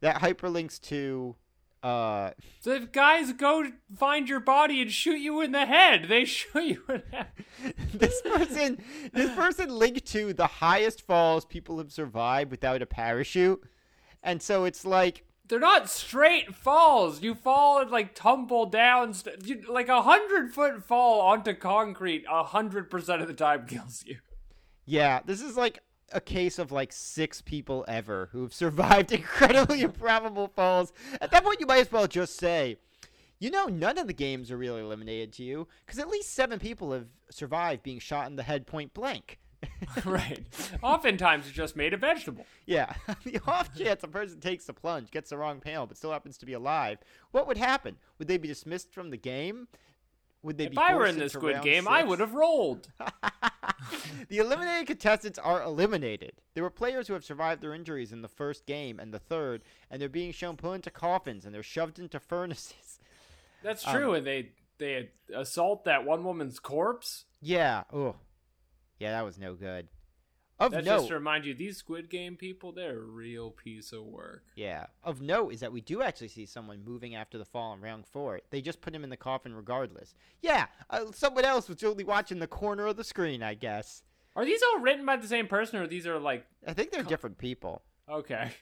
That 0.00 0.16
hyperlinks 0.22 0.80
to. 0.82 1.36
Uh, 1.82 2.30
So 2.60 2.72
if 2.72 2.90
guys 2.92 3.32
go 3.32 3.64
find 3.96 4.28
your 4.28 4.38
body 4.40 4.80
and 4.80 4.90
shoot 4.90 5.16
you 5.18 5.40
in 5.40 5.50
the 5.52 5.66
head, 5.66 6.06
they 6.08 6.24
shoot 6.26 6.62
you 6.64 6.82
in 6.88 7.02
the 7.10 7.16
head. 7.16 7.26
this 7.94 8.22
person, 8.22 8.78
this 9.12 9.34
person 9.34 9.68
linked 9.68 10.06
to 10.06 10.32
the 10.32 10.46
highest 10.46 11.02
falls 11.02 11.44
people 11.44 11.78
have 11.78 11.92
survived 11.92 12.50
without 12.50 12.82
a 12.82 12.86
parachute, 12.86 13.62
and 14.22 14.40
so 14.40 14.64
it's 14.64 14.84
like 14.84 15.24
They're 15.48 15.58
not 15.58 15.90
straight 15.90 16.54
falls. 16.54 17.22
You 17.22 17.34
fall 17.34 17.80
and 17.80 17.90
like 17.90 18.14
tumble 18.14 18.66
down. 18.66 19.12
St- 19.14 19.44
you, 19.44 19.62
like 19.68 19.88
a 19.88 20.02
hundred 20.02 20.52
foot 20.54 20.84
fall 20.84 21.20
onto 21.20 21.54
concrete, 21.54 22.24
a 22.30 22.44
hundred 22.44 22.90
percent 22.90 23.22
of 23.22 23.28
the 23.28 23.34
time 23.34 23.66
kills 23.68 24.04
you. 24.06 24.18
Yeah, 24.84 25.20
this 25.24 25.42
is 25.42 25.56
like 25.56 25.80
a 26.12 26.20
case 26.20 26.58
of 26.58 26.72
like 26.72 26.92
six 26.92 27.40
people 27.40 27.84
ever 27.88 28.28
who've 28.32 28.54
survived 28.64 29.12
incredibly 29.12 29.80
improbable 29.82 30.48
falls. 30.48 30.92
At 31.20 31.30
that 31.32 31.44
point, 31.44 31.60
you 31.60 31.66
might 31.66 31.80
as 31.80 31.92
well 31.92 32.06
just 32.06 32.36
say, 32.38 32.76
you 33.38 33.50
know, 33.50 33.66
none 33.66 33.98
of 33.98 34.06
the 34.06 34.12
games 34.12 34.50
are 34.52 34.56
really 34.56 34.80
eliminated 34.80 35.32
to 35.34 35.42
you 35.42 35.66
because 35.84 35.98
at 35.98 36.08
least 36.08 36.32
seven 36.32 36.58
people 36.60 36.92
have 36.92 37.06
survived 37.30 37.82
being 37.82 37.98
shot 37.98 38.28
in 38.28 38.36
the 38.36 38.42
head 38.44 38.66
point 38.66 38.94
blank. 38.94 39.38
right. 40.04 40.40
Oftentimes, 40.82 41.46
it's 41.46 41.54
just 41.54 41.76
made 41.76 41.92
of 41.94 42.00
vegetable. 42.00 42.46
Yeah, 42.66 42.94
the 43.24 43.40
off 43.46 43.74
chance 43.76 44.02
a 44.02 44.08
person 44.08 44.40
takes 44.40 44.64
the 44.66 44.72
plunge, 44.72 45.10
gets 45.10 45.30
the 45.30 45.36
wrong 45.38 45.60
panel, 45.60 45.86
but 45.86 45.96
still 45.96 46.12
happens 46.12 46.38
to 46.38 46.46
be 46.46 46.52
alive, 46.52 46.98
what 47.30 47.46
would 47.46 47.58
happen? 47.58 47.96
Would 48.18 48.28
they 48.28 48.38
be 48.38 48.48
dismissed 48.48 48.92
from 48.92 49.10
the 49.10 49.16
game? 49.16 49.68
Would 50.42 50.58
they 50.58 50.64
If 50.64 50.72
be 50.72 50.78
I 50.78 50.94
were 50.94 51.06
in 51.06 51.16
the 51.16 51.24
into 51.24 51.38
Squid 51.38 51.62
Game, 51.62 51.86
I 51.86 52.02
would 52.02 52.18
have 52.18 52.34
rolled. 52.34 52.88
the 54.28 54.38
eliminated 54.38 54.88
contestants 54.88 55.38
are 55.38 55.62
eliminated. 55.62 56.32
There 56.54 56.64
were 56.64 56.70
players 56.70 57.06
who 57.06 57.14
have 57.14 57.24
survived 57.24 57.60
their 57.62 57.74
injuries 57.74 58.12
in 58.12 58.22
the 58.22 58.28
first 58.28 58.66
game 58.66 58.98
and 58.98 59.14
the 59.14 59.20
third, 59.20 59.62
and 59.90 60.02
they're 60.02 60.08
being 60.08 60.32
shown 60.32 60.56
put 60.56 60.72
into 60.74 60.90
coffins 60.90 61.44
and 61.44 61.54
they're 61.54 61.62
shoved 61.62 61.98
into 62.00 62.18
furnaces. 62.18 62.98
That's 63.62 63.86
Um, 63.86 63.94
true, 63.94 64.14
and 64.14 64.26
they 64.26 64.50
they 64.78 65.10
assault 65.32 65.84
that 65.84 66.04
one 66.04 66.24
woman's 66.24 66.58
corpse. 66.58 67.26
Yeah. 67.40 67.84
Oh. 67.92 68.16
Yeah, 68.98 69.12
that 69.12 69.24
was 69.24 69.38
no 69.38 69.54
good. 69.54 69.88
Of 70.58 70.70
That's 70.70 70.86
note, 70.86 70.96
just 70.98 71.08
to 71.08 71.14
remind 71.14 71.44
you, 71.44 71.54
these 71.54 71.78
Squid 71.78 72.08
Game 72.08 72.36
people, 72.36 72.70
they're 72.70 72.98
a 72.98 73.02
real 73.02 73.50
piece 73.50 73.90
of 73.92 74.04
work. 74.04 74.44
yeah. 74.54 74.86
Of 75.02 75.20
note 75.20 75.52
is 75.52 75.60
that 75.60 75.72
we 75.72 75.80
do 75.80 76.02
actually 76.02 76.28
see 76.28 76.46
someone 76.46 76.84
moving 76.84 77.16
after 77.16 77.36
the 77.36 77.44
fall 77.44 77.74
in 77.74 77.80
round 77.80 78.06
four. 78.06 78.40
They 78.50 78.60
just 78.60 78.80
put 78.80 78.94
him 78.94 79.02
in 79.02 79.10
the 79.10 79.16
coffin 79.16 79.54
regardless. 79.54 80.14
Yeah, 80.40 80.66
uh, 80.88 81.06
someone 81.12 81.44
else 81.44 81.68
was 81.68 81.82
only 81.82 82.04
watching 82.04 82.38
the 82.38 82.46
corner 82.46 82.86
of 82.86 82.96
the 82.96 83.02
screen, 83.02 83.42
I 83.42 83.54
guess. 83.54 84.02
Are 84.36 84.44
these 84.44 84.62
all 84.62 84.80
written 84.80 85.04
by 85.04 85.16
the 85.16 85.26
same 85.26 85.48
person, 85.48 85.80
or 85.80 85.86
these 85.88 86.06
are 86.06 86.20
like 86.20 86.46
I 86.66 86.74
think 86.74 86.92
they're 86.92 87.02
different 87.02 87.38
people. 87.38 87.82
okay? 88.08 88.52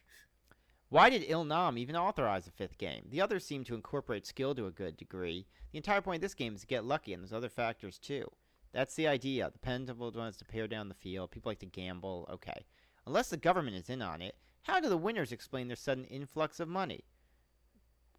Why 0.88 1.08
did 1.10 1.24
Il 1.28 1.44
Nam 1.44 1.78
even 1.78 1.94
authorize 1.96 2.48
a 2.48 2.50
fifth 2.50 2.76
game? 2.78 3.04
The 3.10 3.20
others 3.20 3.44
seem 3.44 3.62
to 3.64 3.76
incorporate 3.76 4.26
skill 4.26 4.54
to 4.56 4.66
a 4.66 4.72
good 4.72 4.96
degree. 4.96 5.46
The 5.70 5.76
entire 5.76 6.00
point 6.00 6.16
of 6.16 6.22
this 6.22 6.34
game 6.34 6.54
is 6.54 6.62
to 6.62 6.66
get 6.66 6.84
lucky, 6.84 7.12
and 7.12 7.22
there's 7.22 7.32
other 7.32 7.48
factors 7.48 7.98
too. 7.98 8.28
That's 8.72 8.94
the 8.94 9.08
idea. 9.08 9.50
The 9.52 9.58
Pentacle 9.58 10.12
wants 10.14 10.38
to 10.38 10.44
pare 10.44 10.68
down 10.68 10.88
the 10.88 10.94
field. 10.94 11.30
People 11.30 11.50
like 11.50 11.58
to 11.60 11.66
gamble. 11.66 12.28
Okay. 12.32 12.66
Unless 13.06 13.30
the 13.30 13.36
government 13.36 13.76
is 13.76 13.88
in 13.88 14.02
on 14.02 14.22
it, 14.22 14.36
how 14.62 14.80
do 14.80 14.88
the 14.88 14.96
winners 14.96 15.32
explain 15.32 15.68
their 15.68 15.76
sudden 15.76 16.04
influx 16.04 16.60
of 16.60 16.68
money? 16.68 17.04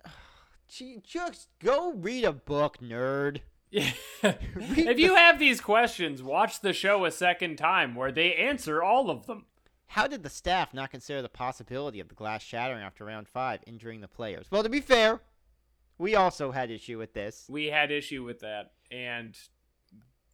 Just 0.67 1.47
go 1.59 1.93
read 1.93 2.23
a 2.23 2.33
book, 2.33 2.79
nerd. 2.79 3.41
Yeah. 3.73 3.91
if 4.21 4.99
you 4.99 5.15
have 5.15 5.39
these 5.39 5.61
questions, 5.61 6.21
watch 6.21 6.59
the 6.59 6.73
show 6.73 7.05
a 7.05 7.11
second 7.11 7.55
time 7.55 7.95
where 7.95 8.11
they 8.11 8.35
answer 8.35 8.83
all 8.83 9.09
of 9.09 9.27
them. 9.27 9.45
How 9.87 10.07
did 10.07 10.23
the 10.23 10.29
staff 10.29 10.73
not 10.73 10.91
consider 10.91 11.21
the 11.21 11.29
possibility 11.29 12.01
of 12.01 12.09
the 12.09 12.15
glass 12.15 12.43
shattering 12.43 12.83
after 12.83 13.05
round 13.05 13.29
five, 13.29 13.61
injuring 13.65 14.01
the 14.01 14.09
players? 14.09 14.47
Well, 14.51 14.63
to 14.63 14.67
be 14.67 14.81
fair, 14.81 15.21
we 15.97 16.15
also 16.15 16.51
had 16.51 16.69
issue 16.69 16.97
with 16.97 17.13
this. 17.13 17.45
We 17.49 17.67
had 17.67 17.91
issue 17.91 18.25
with 18.25 18.41
that, 18.41 18.73
and 18.91 19.37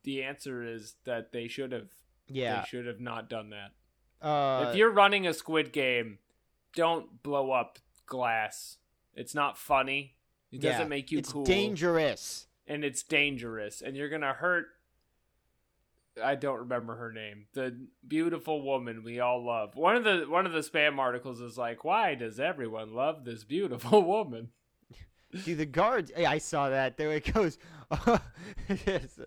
the 0.08 0.24
answer 0.24 0.64
is 0.64 0.96
that 1.04 1.34
they 1.34 1.50
should 1.50 1.74
have. 1.74 1.90
Yeah. 2.30 2.62
They 2.62 2.68
should 2.70 2.86
have 2.86 3.02
not 3.02 3.30
done 3.30 3.50
that. 3.50 4.26
Uh, 4.26 4.70
if 4.70 4.78
you're 4.78 4.90
running 4.90 5.28
a 5.28 5.34
Squid 5.34 5.74
Game, 5.74 6.20
don't 6.74 7.22
blow 7.24 7.52
up 7.52 7.78
glass. 8.06 8.78
It's 9.14 9.36
not 9.36 9.58
funny. 9.58 10.16
It 10.50 10.62
doesn't 10.62 10.84
yeah, 10.84 10.88
make 10.88 11.12
you 11.12 11.18
cool. 11.18 11.20
it's 11.20 11.34
cool. 11.34 11.44
dangerous. 11.44 12.48
and 12.66 12.86
it's 12.86 13.04
dangerous, 13.04 13.82
and 13.82 13.98
you're 13.98 14.08
gonna 14.08 14.32
hurt. 14.32 14.68
I 16.24 16.36
don't 16.36 16.60
remember 16.60 16.96
her 16.96 17.12
name. 17.12 17.48
The 17.52 17.78
beautiful 18.08 18.62
woman 18.62 19.04
we 19.04 19.20
all 19.20 19.46
love. 19.46 19.76
One 19.76 19.98
of 19.98 20.06
the 20.06 20.26
one 20.30 20.46
of 20.46 20.54
the 20.54 20.62
spam 20.62 21.00
articles 21.00 21.42
is 21.42 21.58
like, 21.58 21.84
"Why 21.84 22.16
does 22.16 22.40
everyone 22.40 22.94
love 22.94 23.26
this 23.26 23.44
beautiful 23.44 24.02
woman?" 24.06 24.52
See 25.44 25.54
the 25.54 25.66
guards. 25.66 26.14
Hey, 26.16 26.26
I 26.26 26.38
saw 26.38 26.70
that. 26.70 26.96
There 26.96 27.12
it 27.12 27.34
goes. 27.34 27.58
yes. 28.70 29.20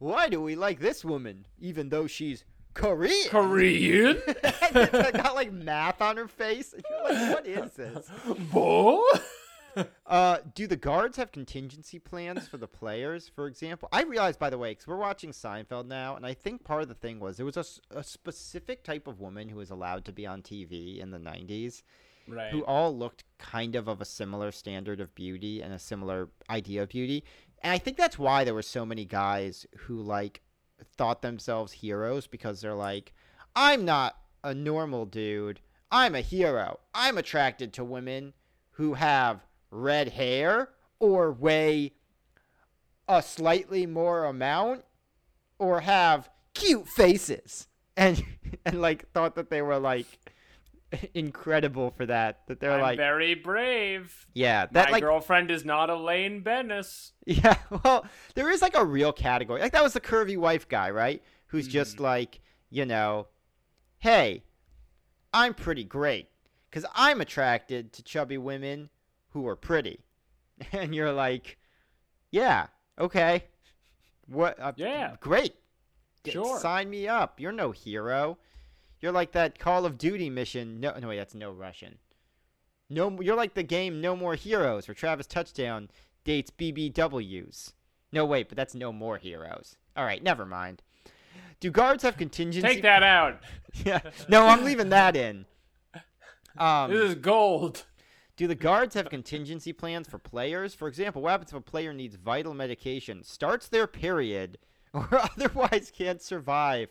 Why 0.00 0.30
do 0.30 0.40
we 0.40 0.56
like 0.56 0.80
this 0.80 1.04
woman, 1.04 1.46
even 1.58 1.90
though 1.90 2.06
she's 2.06 2.44
Korean? 2.72 3.28
Korean. 3.28 4.22
got 4.72 5.34
like 5.34 5.52
math 5.52 6.00
on 6.00 6.16
her 6.16 6.26
face. 6.26 6.72
And 6.72 6.82
you're 6.88 7.12
like, 7.12 7.34
what 7.34 7.46
is 7.46 7.72
this? 7.72 8.10
Bo? 8.52 9.04
Uh, 10.04 10.38
do 10.56 10.66
the 10.66 10.74
guards 10.74 11.16
have 11.16 11.30
contingency 11.30 12.00
plans 12.00 12.48
for 12.48 12.56
the 12.56 12.66
players? 12.66 13.30
For 13.32 13.46
example, 13.46 13.88
I 13.92 14.02
realized 14.02 14.40
by 14.40 14.50
the 14.50 14.58
way, 14.58 14.72
because 14.72 14.88
we're 14.88 14.96
watching 14.96 15.30
Seinfeld 15.30 15.86
now, 15.86 16.16
and 16.16 16.26
I 16.26 16.34
think 16.34 16.64
part 16.64 16.82
of 16.82 16.88
the 16.88 16.94
thing 16.94 17.20
was 17.20 17.36
there 17.36 17.46
was 17.46 17.80
a 17.92 18.02
specific 18.02 18.82
type 18.82 19.06
of 19.06 19.20
woman 19.20 19.48
who 19.48 19.58
was 19.58 19.70
allowed 19.70 20.04
to 20.06 20.12
be 20.12 20.26
on 20.26 20.42
TV 20.42 20.98
in 20.98 21.12
the 21.12 21.20
'90s. 21.20 21.84
Right. 22.26 22.52
who 22.52 22.64
all 22.64 22.96
looked 22.96 23.24
kind 23.38 23.74
of 23.74 23.88
of 23.88 24.00
a 24.00 24.04
similar 24.04 24.52
standard 24.52 25.00
of 25.00 25.14
beauty 25.14 25.62
and 25.62 25.72
a 25.72 25.78
similar 25.78 26.28
idea 26.48 26.82
of 26.82 26.88
beauty. 26.88 27.24
And 27.60 27.72
I 27.72 27.78
think 27.78 27.96
that's 27.96 28.18
why 28.18 28.44
there 28.44 28.54
were 28.54 28.62
so 28.62 28.86
many 28.86 29.04
guys 29.04 29.66
who 29.80 30.00
like 30.00 30.40
thought 30.96 31.22
themselves 31.22 31.72
heroes 31.72 32.26
because 32.26 32.60
they're 32.60 32.74
like, 32.74 33.12
I'm 33.54 33.84
not 33.84 34.16
a 34.42 34.54
normal 34.54 35.06
dude. 35.06 35.60
I'm 35.90 36.14
a 36.14 36.20
hero. 36.20 36.80
I'm 36.94 37.18
attracted 37.18 37.72
to 37.74 37.84
women 37.84 38.32
who 38.72 38.94
have 38.94 39.44
red 39.70 40.08
hair 40.08 40.70
or 40.98 41.32
weigh 41.32 41.92
a 43.08 43.22
slightly 43.22 43.86
more 43.86 44.24
amount 44.24 44.84
or 45.58 45.80
have 45.80 46.30
cute 46.54 46.88
faces. 46.88 47.66
And 47.96 48.24
and 48.64 48.80
like 48.80 49.10
thought 49.12 49.34
that 49.34 49.50
they 49.50 49.62
were 49.62 49.78
like 49.78 50.06
incredible 51.14 51.90
for 51.90 52.06
that. 52.06 52.40
That 52.48 52.60
they're 52.60 52.72
I'm 52.72 52.80
like, 52.82 52.96
very 52.98 53.34
brave. 53.34 54.26
yeah, 54.34 54.66
that 54.72 54.86
My 54.88 54.92
like, 54.92 55.02
girlfriend 55.02 55.50
is 55.50 55.64
not 55.64 55.90
Elaine 55.90 56.40
Benes. 56.42 57.12
yeah. 57.26 57.56
Well, 57.84 58.06
there 58.34 58.50
is 58.50 58.62
like 58.62 58.76
a 58.76 58.84
real 58.84 59.12
category. 59.12 59.60
Like 59.60 59.72
that 59.72 59.82
was 59.82 59.92
the 59.92 60.00
curvy 60.00 60.36
wife 60.36 60.68
guy, 60.68 60.90
right? 60.90 61.22
Who's 61.48 61.66
just 61.68 61.96
Mhm. 61.96 62.00
like, 62.00 62.40
you 62.70 62.86
know, 62.86 63.28
hey, 63.98 64.44
I'm 65.32 65.54
pretty 65.54 65.84
great 65.84 66.28
because 66.68 66.84
I'm 66.94 67.20
attracted 67.20 67.92
to 67.94 68.02
chubby 68.02 68.38
women 68.38 68.90
who 69.30 69.46
are 69.46 69.56
pretty, 69.56 70.00
and 70.72 70.94
you're 70.94 71.12
like, 71.12 71.58
yeah, 72.32 72.66
okay, 72.98 73.44
what? 74.26 74.58
Uh, 74.60 74.72
Yeah. 74.76 75.16
great. 75.20 75.54
Get- 76.22 76.32
Sure. 76.34 76.58
Sign 76.60 76.90
me 76.90 77.08
up. 77.08 77.40
You're 77.40 77.50
no 77.52 77.70
hero. 77.70 78.38
You're 79.00 79.12
like 79.12 79.32
that 79.32 79.58
Call 79.58 79.86
of 79.86 79.98
Duty 79.98 80.28
mission. 80.30 80.80
No, 80.80 80.94
no, 80.98 81.08
wait, 81.08 81.16
that's 81.16 81.34
no 81.34 81.50
Russian. 81.50 81.98
No, 82.88 83.20
you're 83.20 83.36
like 83.36 83.54
the 83.54 83.62
game 83.62 84.00
No 84.00 84.16
More 84.16 84.34
Heroes, 84.34 84.88
where 84.88 84.94
Travis 84.94 85.26
Touchdown 85.26 85.88
dates 86.24 86.50
BBWs. 86.50 87.72
No, 88.12 88.26
wait, 88.26 88.48
but 88.48 88.56
that's 88.56 88.74
No 88.74 88.92
More 88.92 89.16
Heroes. 89.18 89.76
All 89.96 90.04
right, 90.04 90.22
never 90.22 90.44
mind. 90.44 90.82
Do 91.60 91.70
guards 91.70 92.02
have 92.02 92.16
contingency? 92.16 92.66
Take 92.66 92.82
that 92.82 93.02
out. 93.02 93.40
yeah. 93.84 94.00
No, 94.28 94.46
I'm 94.46 94.64
leaving 94.64 94.88
that 94.88 95.14
in. 95.14 95.46
Um, 96.58 96.90
this 96.90 97.10
is 97.10 97.14
gold. 97.16 97.84
do 98.36 98.46
the 98.46 98.54
guards 98.54 98.94
have 98.94 99.08
contingency 99.08 99.72
plans 99.72 100.08
for 100.08 100.18
players? 100.18 100.74
For 100.74 100.88
example, 100.88 101.22
what 101.22 101.30
happens 101.30 101.50
if 101.50 101.56
a 101.56 101.60
player 101.60 101.92
needs 101.92 102.16
vital 102.16 102.54
medication, 102.54 103.22
starts 103.22 103.68
their 103.68 103.86
period, 103.86 104.58
or 104.92 105.08
otherwise 105.12 105.92
can't 105.94 106.20
survive? 106.20 106.88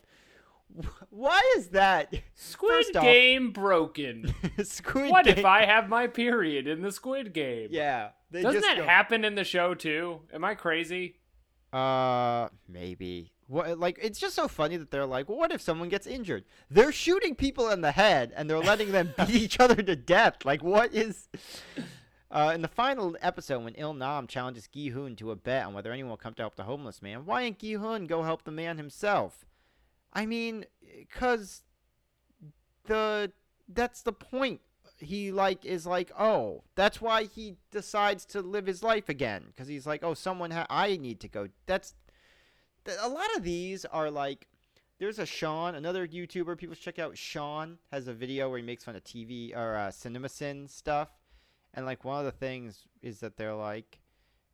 Wh- 0.75 0.87
Why 1.09 1.53
is 1.57 1.69
that? 1.69 2.13
Squid 2.35 2.95
off- 2.95 3.03
Game 3.03 3.51
broken. 3.51 4.33
Squid 4.63 5.09
what 5.11 5.25
Game. 5.25 5.37
if 5.39 5.45
I 5.45 5.65
have 5.65 5.89
my 5.89 6.07
period 6.07 6.67
in 6.67 6.81
the 6.81 6.91
Squid 6.91 7.33
Game? 7.33 7.69
Yeah. 7.71 8.09
Doesn't 8.31 8.61
that 8.61 8.77
go- 8.77 8.83
happen 8.85 9.25
in 9.25 9.35
the 9.35 9.43
show 9.43 9.73
too? 9.73 10.21
Am 10.33 10.43
I 10.43 10.55
crazy? 10.55 11.15
Uh, 11.73 12.49
maybe. 12.67 13.31
What? 13.47 13.79
Like, 13.79 13.97
it's 14.01 14.19
just 14.19 14.35
so 14.35 14.47
funny 14.47 14.77
that 14.77 14.91
they're 14.91 15.05
like, 15.05 15.27
well, 15.27 15.37
what 15.37 15.51
if 15.51 15.61
someone 15.61 15.89
gets 15.89 16.05
injured? 16.05 16.45
They're 16.69 16.91
shooting 16.91 17.33
people 17.35 17.69
in 17.69 17.81
the 17.81 17.91
head 17.91 18.31
and 18.35 18.47
they're 18.49 18.59
letting 18.59 18.91
them 18.91 19.13
beat 19.17 19.29
each 19.35 19.59
other 19.59 19.75
to 19.81 19.95
death. 19.95 20.45
Like, 20.45 20.63
what 20.63 20.93
is? 20.93 21.27
Uh, 22.31 22.51
in 22.53 22.61
the 22.61 22.67
final 22.67 23.17
episode, 23.21 23.63
when 23.63 23.73
Il 23.73 23.93
Nam 23.93 24.27
challenges 24.27 24.67
Gi 24.67 24.89
Hoon 24.89 25.15
to 25.15 25.31
a 25.31 25.35
bet 25.35 25.65
on 25.65 25.73
whether 25.73 25.91
anyone 25.91 26.11
will 26.11 26.17
come 26.17 26.35
to 26.35 26.43
help 26.43 26.55
the 26.55 26.63
homeless 26.63 27.01
man, 27.01 27.25
why 27.25 27.43
didn't 27.43 27.57
Gi 27.59 27.73
Hoon 27.73 28.05
go 28.05 28.21
help 28.21 28.43
the 28.43 28.51
man 28.51 28.77
himself? 28.77 29.45
I 30.13 30.25
mean, 30.25 30.65
cause 31.11 31.63
the 32.85 33.31
that's 33.67 34.01
the 34.01 34.13
point. 34.13 34.61
He 34.97 35.31
like 35.31 35.65
is 35.65 35.85
like, 35.85 36.11
oh, 36.19 36.63
that's 36.75 36.99
why 36.99 37.23
he 37.23 37.55
decides 37.71 38.25
to 38.25 38.41
live 38.41 38.65
his 38.65 38.83
life 38.83 39.07
again, 39.07 39.45
because 39.47 39.67
he's 39.67 39.87
like, 39.87 40.03
oh, 40.03 40.13
someone, 40.13 40.51
ha- 40.51 40.67
I 40.69 40.97
need 40.97 41.21
to 41.21 41.29
go. 41.29 41.47
That's 41.67 41.95
th- 42.83 42.97
a 43.01 43.07
lot 43.07 43.27
of 43.37 43.43
these 43.43 43.85
are 43.85 44.11
like. 44.11 44.47
There's 44.97 45.17
a 45.17 45.25
Sean, 45.25 45.75
another 45.75 46.05
YouTuber. 46.05 46.57
People 46.57 46.75
should 46.75 46.83
check 46.83 46.99
out. 46.99 47.17
Sean 47.17 47.77
has 47.89 48.09
a 48.09 48.13
video 48.13 48.49
where 48.49 48.57
he 48.57 48.65
makes 48.65 48.83
fun 48.83 48.97
of 48.97 49.03
TV 49.05 49.55
or 49.55 49.77
uh, 49.77 49.87
CinemaSin 49.87 50.69
stuff, 50.69 51.07
and 51.73 51.85
like 51.85 52.03
one 52.03 52.19
of 52.19 52.25
the 52.25 52.37
things 52.37 52.85
is 53.01 53.21
that 53.21 53.37
they're 53.37 53.55
like, 53.55 54.01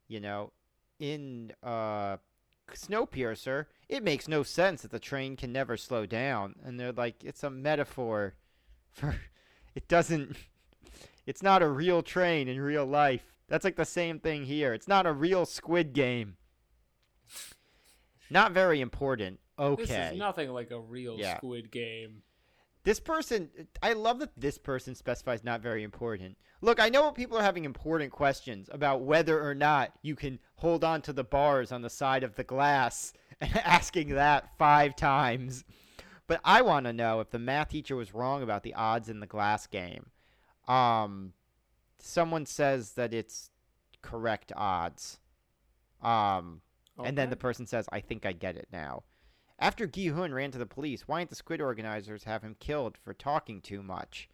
you 0.08 0.20
know, 0.20 0.52
in 1.00 1.52
uh, 1.64 2.18
Snowpiercer, 2.74 3.66
it 3.88 4.04
makes 4.04 4.28
no 4.28 4.44
sense 4.44 4.82
that 4.82 4.92
the 4.92 5.00
train 5.00 5.36
can 5.36 5.52
never 5.52 5.78
slow 5.78 6.06
down, 6.06 6.56
and 6.64 6.80
they're 6.80 6.92
like, 6.92 7.24
it's 7.24 7.44
a 7.44 7.50
metaphor 7.50 8.34
for 8.92 9.16
it 9.76 9.88
doesn't. 9.88 10.36
It's 11.28 11.42
not 11.42 11.64
a 11.64 11.68
real 11.68 12.04
train 12.04 12.48
in 12.48 12.62
real 12.62 12.86
life. 12.86 13.34
That's 13.48 13.66
like 13.66 13.78
the 13.78 13.84
same 13.84 14.20
thing 14.20 14.46
here. 14.46 14.76
It's 14.76 14.88
not 14.88 15.08
a 15.08 15.12
real 15.12 15.48
Squid 15.48 15.92
Game. 15.92 16.38
Not 18.30 18.52
very 18.52 18.80
important. 18.80 19.40
Okay. 19.58 19.84
This 19.86 19.90
is 20.14 20.20
nothing 20.20 20.52
like 20.52 20.70
a 20.70 20.80
real 20.80 21.18
Yeah. 21.18 21.38
Squid 21.38 21.72
Game. 21.72 22.22
This 22.86 23.00
person, 23.00 23.50
I 23.82 23.94
love 23.94 24.20
that 24.20 24.30
this 24.38 24.60
person 24.60 24.94
specifies 24.94 25.44
not 25.44 25.60
very 25.60 25.82
important. 25.82 26.38
Look, 26.62 26.80
I 26.80 26.90
know 26.90 27.12
people 27.12 27.36
are 27.36 27.44
having 27.44 27.66
important 27.66 28.12
questions 28.12 28.70
about 28.72 29.02
whether 29.02 29.44
or 29.44 29.56
not 29.56 29.92
you 30.04 30.16
can 30.16 30.38
hold 30.58 30.84
on 30.84 31.02
to 31.02 31.14
the 31.14 31.24
bars 31.24 31.72
on 31.72 31.82
the 31.82 31.90
side 31.90 32.24
of 32.24 32.36
the 32.36 32.44
glass 32.44 33.12
and 33.42 33.58
asking 33.58 34.10
that 34.10 34.56
five 34.60 34.96
times. 34.96 35.66
But 36.28 36.42
I 36.46 36.62
want 36.62 36.86
to 36.86 36.94
know 36.94 37.22
if 37.22 37.32
the 37.32 37.40
math 37.40 37.70
teacher 37.70 37.96
was 37.96 38.14
wrong 38.14 38.44
about 38.44 38.62
the 38.62 38.76
odds 38.76 39.10
in 39.10 39.20
the 39.20 39.26
glass 39.26 39.66
game. 39.66 40.12
Um, 40.68 41.34
someone 41.98 42.46
says 42.46 42.92
that 42.92 43.16
it's 43.16 43.50
correct 44.04 44.52
odds. 44.56 45.18
Um, 46.04 46.62
and 47.04 47.18
then 47.18 47.32
the 47.32 47.36
person 47.36 47.66
says, 47.66 47.88
I 47.92 48.00
think 48.00 48.28
I 48.28 48.32
get 48.32 48.58
it 48.58 48.68
now. 48.72 49.04
After 49.58 49.88
Gi 49.88 50.10
Hun 50.10 50.34
ran 50.34 50.52
to 50.52 50.58
the 50.58 50.66
police, 50.66 51.08
why 51.08 51.20
didn't 51.20 51.30
the 51.30 51.36
squid 51.36 51.62
organizers 51.62 52.26
have 52.26 52.42
him 52.44 52.56
killed 52.60 52.98
for 52.98 53.14
talking 53.14 53.62
too 53.62 53.82
much? 53.82 54.28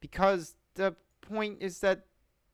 Because 0.00 0.54
the 0.74 0.94
point 1.20 1.58
is 1.60 1.80
that 1.80 2.06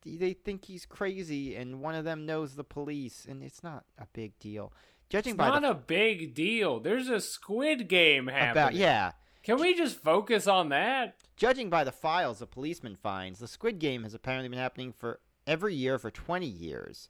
they 0.05 0.33
think 0.33 0.65
he's 0.65 0.87
crazy 0.87 1.55
and 1.55 1.81
one 1.81 1.95
of 1.95 2.05
them 2.05 2.27
knows 2.27 2.55
the 2.55 2.65
police 2.65 3.27
and 3.29 3.43
it's 3.43 3.63
not 3.63 3.85
a 3.99 4.07
big 4.13 4.39
deal. 4.39 4.73
Judging 5.11 5.33
It's 5.33 5.39
by 5.39 5.49
not 5.49 5.63
the 5.63 5.71
a 5.71 5.75
big 5.75 6.35
deal. 6.35 6.81
There's 6.81 7.09
a 7.09 7.21
Squid 7.21 7.89
Game 7.89 8.27
happening. 8.29 8.51
about 8.53 8.75
yeah, 8.75 9.13
Can 9.43 9.61
we 9.61 9.75
just 9.75 9.99
focus 10.03 10.47
on 10.47 10.71
that? 10.71 11.17
judging 11.37 11.69
by 11.69 11.83
the 11.85 11.93
files 11.93 12.41
a 12.41 12.47
policeman 12.47 12.97
finds, 12.97 13.39
the 13.41 13.49
Squid 13.49 13.79
Game 13.79 14.05
has 14.05 14.15
apparently 14.15 14.49
been 14.49 14.59
happening 14.59 14.93
for 14.97 15.21
every 15.47 15.75
year 15.75 15.99
for 15.99 16.11
20 16.11 16.47
years. 16.47 17.09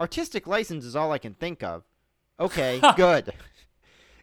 Artistic 0.00 0.46
license 0.46 0.84
is 0.84 0.96
all 0.96 1.12
I 1.12 1.18
can 1.18 1.34
think 1.34 1.62
of. 1.62 1.84
Okay, 2.40 2.80
good. 2.96 3.32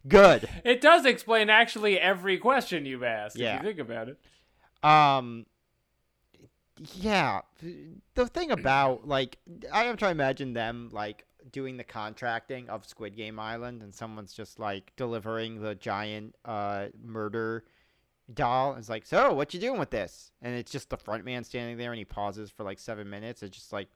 Good. 0.08 0.48
It 0.64 0.82
does 0.82 1.06
explain 1.06 1.50
actually 1.50 2.00
every 2.00 2.38
question 2.38 2.86
you've 2.86 3.04
asked, 3.04 3.38
Yeah. 3.38 3.58
if 3.58 3.64
you 3.64 3.68
think 3.70 3.80
about 3.80 4.10
it. 4.10 4.20
Um, 4.84 5.46
yeah. 6.96 7.42
The 8.16 8.28
thing 8.28 8.52
about 8.52 9.08
like, 9.08 9.38
I 9.72 9.86
am 9.86 9.98
trying 9.98 10.16
to 10.16 10.24
imagine 10.24 10.54
them 10.54 10.90
like 10.92 11.26
doing 11.52 11.78
the 11.78 11.84
contracting 11.84 12.70
of 12.70 12.86
Squid 12.86 13.16
Game 13.16 13.40
Island, 13.40 13.82
and 13.82 13.94
someone's 13.94 14.34
just 14.34 14.60
like 14.60 14.92
delivering 14.96 15.62
the 15.62 15.76
giant 15.76 16.36
uh 16.46 16.88
murder 17.04 17.66
doll. 18.34 18.76
It's 18.76 18.90
like, 18.90 19.06
so 19.06 19.34
what 19.34 19.54
you 19.54 19.60
doing 19.60 19.80
with 19.80 19.90
this? 19.90 20.32
And 20.42 20.54
it's 20.56 20.72
just 20.72 20.90
the 20.90 20.98
front 20.98 21.26
man 21.26 21.44
standing 21.44 21.78
there, 21.78 21.92
and 21.92 21.98
he 21.98 22.06
pauses 22.06 22.50
for 22.52 22.64
like 22.64 22.80
seven 22.80 23.10
minutes. 23.10 23.42
It's 23.44 23.58
just 23.58 23.74
like 23.74 23.90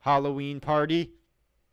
Halloween 0.00 0.60
party. 0.60 1.12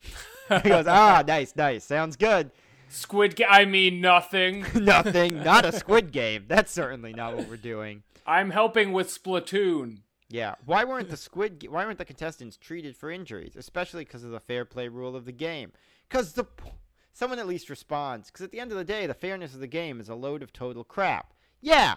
he 0.64 0.70
goes, 0.70 0.88
ah, 0.88 1.24
nice, 1.28 1.56
nice, 1.56 1.84
sounds 1.84 2.16
good. 2.16 2.52
Squid 2.90 3.36
Game, 3.36 3.48
I 3.50 3.66
mean 3.66 4.00
nothing. 4.00 4.66
Nothing, 4.74 5.44
not 5.44 5.66
a 5.66 5.74
Squid 5.74 6.12
Game. 6.12 6.46
That's 6.48 6.72
certainly 6.72 7.12
not 7.14 7.36
what 7.36 7.50
we're 7.50 7.58
doing. 7.58 8.04
I'm 8.26 8.52
helping 8.52 8.94
with 8.94 9.10
Splatoon. 9.10 10.00
Yeah. 10.30 10.56
Why 10.66 10.84
weren't 10.84 11.10
the 11.10 11.18
squid? 11.18 11.66
Why 11.70 11.86
weren't 11.86 11.98
the 11.98 12.06
contestants 12.06 12.58
treated 12.58 12.96
for 12.96 13.10
injuries, 13.10 13.56
especially 13.56 14.04
because 14.04 14.24
of 14.24 14.32
the 14.32 14.40
fair 14.40 14.66
play 14.66 14.88
rule 14.88 15.16
of 15.16 15.26
the 15.26 15.32
game? 15.32 15.72
Because 16.08 16.34
the 16.34 16.44
p- 16.44 16.70
someone 17.14 17.40
at 17.40 17.48
least 17.48 17.70
responds. 17.70 18.30
Because 18.30 18.44
at 18.44 18.52
the 18.52 18.60
end 18.60 18.72
of 18.72 18.78
the 18.78 18.84
day, 18.84 19.08
the 19.08 19.14
fairness 19.14 19.54
of 19.54 19.60
the 19.60 19.68
game 19.68 20.00
is 20.00 20.10
a 20.10 20.16
load 20.16 20.44
of 20.44 20.52
total 20.52 20.84
crap. 20.84 21.34
Yeah. 21.62 21.96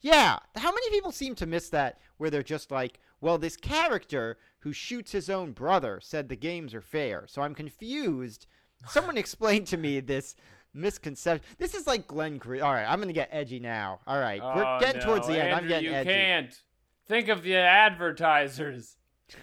Yeah. 0.00 0.38
How 0.56 0.70
many 0.70 0.90
people 0.90 1.12
seem 1.12 1.34
to 1.36 1.46
miss 1.46 1.68
that? 1.70 1.98
Where 2.18 2.30
they're 2.30 2.42
just 2.42 2.70
like, 2.70 3.00
well, 3.20 3.38
this 3.38 3.56
character 3.56 4.38
who 4.60 4.72
shoots 4.72 5.12
his 5.12 5.28
own 5.30 5.52
brother 5.52 6.00
said 6.02 6.28
the 6.28 6.36
games 6.36 6.74
are 6.74 6.80
fair, 6.80 7.24
so 7.26 7.42
I'm 7.42 7.54
confused. 7.54 8.46
Someone 8.88 9.16
explain 9.18 9.64
to 9.66 9.76
me 9.76 10.00
this 10.00 10.34
misconception. 10.74 11.44
This 11.58 11.74
is 11.74 11.86
like 11.86 12.06
Glenn 12.06 12.38
Green. 12.38 12.62
All 12.62 12.72
right, 12.72 12.84
I'm 12.86 13.00
gonna 13.00 13.12
get 13.12 13.28
edgy 13.32 13.58
now. 13.60 14.00
All 14.06 14.18
right, 14.18 14.42
we're 14.42 14.64
Oh, 14.64 14.78
getting 14.80 15.00
no, 15.00 15.06
towards 15.06 15.26
the 15.26 15.34
end. 15.38 15.48
I'm 15.48 15.58
Andrew, 15.64 15.68
getting 15.68 15.84
you 15.90 15.92
edgy. 15.94 16.10
can't. 16.10 16.62
Think 17.06 17.28
of 17.28 17.42
the 17.42 17.56
advertisers. 17.56 18.96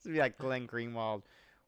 This 0.00 0.04
would 0.04 0.12
be 0.14 0.20
like 0.20 0.38
Glenn 0.38 0.66
Greenwald 0.68 1.22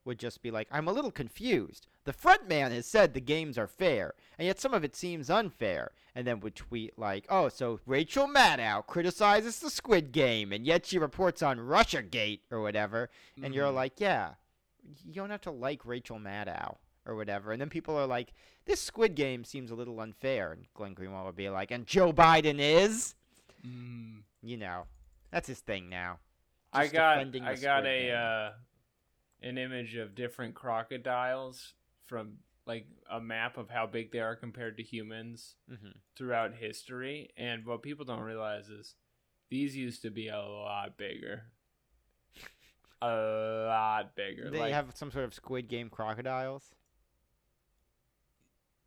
would 0.04 0.18
just 0.18 0.40
be 0.40 0.50
like, 0.52 0.68
I'm 0.70 0.86
a 0.86 0.92
little 0.92 1.10
confused. 1.10 1.88
The 2.04 2.12
front 2.14 2.48
man 2.48 2.72
has 2.72 2.86
said 2.86 3.12
the 3.12 3.20
games 3.20 3.58
are 3.58 3.66
fair, 3.66 4.14
and 4.38 4.46
yet 4.46 4.58
some 4.58 4.72
of 4.72 4.84
it 4.84 4.96
seems 4.96 5.28
unfair. 5.28 5.92
And 6.14 6.26
then 6.26 6.40
would 6.40 6.56
tweet 6.56 6.98
like, 6.98 7.26
oh, 7.28 7.48
so 7.50 7.78
Rachel 7.86 8.26
Maddow 8.26 8.86
criticizes 8.86 9.58
the 9.60 9.70
Squid 9.70 10.10
Game, 10.12 10.50
and 10.52 10.66
yet 10.66 10.86
she 10.86 10.98
reports 10.98 11.42
on 11.42 11.58
Russiagate 11.58 12.40
or 12.50 12.60
whatever. 12.62 13.10
And 13.42 13.54
you're 13.54 13.70
Mhm. 13.70 13.74
like, 13.74 14.00
yeah, 14.00 14.34
you 15.04 15.12
don't 15.14 15.30
have 15.30 15.42
to 15.42 15.50
like 15.50 15.84
Rachel 15.84 16.18
Maddow 16.18 16.78
or 17.06 17.14
whatever. 17.14 17.52
And 17.52 17.60
then 17.60 17.68
people 17.68 17.96
are 17.96 18.06
like, 18.06 18.32
this 18.64 18.80
Squid 18.80 19.14
Game 19.14 19.44
seems 19.44 19.70
a 19.70 19.74
little 19.74 20.00
unfair. 20.00 20.52
And 20.52 20.66
Glenn 20.74 20.94
Greenwald 20.94 21.26
would 21.26 21.36
be 21.36 21.50
like, 21.50 21.70
and 21.70 21.86
Joe 21.86 22.12
Biden 22.12 22.58
is? 22.58 23.14
Mm. 23.66 24.22
You 24.42 24.56
know, 24.56 24.86
that's 25.30 25.48
his 25.48 25.60
thing 25.60 25.88
now. 25.90 26.18
I 26.72 26.86
got 26.86 27.18
I 27.18 27.56
got 27.56 27.84
a 27.84 28.10
uh, 28.12 28.52
an 29.42 29.58
image 29.58 29.96
of 29.96 30.14
different 30.14 30.54
crocodiles 30.54 31.74
from 32.10 32.32
like 32.66 32.86
a 33.10 33.20
map 33.20 33.56
of 33.56 33.70
how 33.70 33.86
big 33.86 34.12
they 34.12 34.18
are 34.20 34.36
compared 34.36 34.76
to 34.76 34.82
humans 34.82 35.54
Mhm. 35.70 35.94
throughout 36.16 36.54
history. 36.54 37.30
And 37.36 37.64
what 37.64 37.82
people 37.82 38.04
don't 38.04 38.20
realize 38.20 38.68
is 38.68 38.96
these 39.48 39.74
used 39.76 40.02
to 40.02 40.10
be 40.10 40.28
a 40.28 40.38
lot 40.38 40.98
bigger. 40.98 41.44
A 43.02 43.66
lot 43.66 44.14
bigger. 44.14 44.50
They 44.50 44.58
like, 44.58 44.74
have 44.74 44.94
some 44.94 45.10
sort 45.10 45.24
of 45.24 45.32
Squid 45.32 45.68
Game 45.68 45.88
crocodiles. 45.88 46.74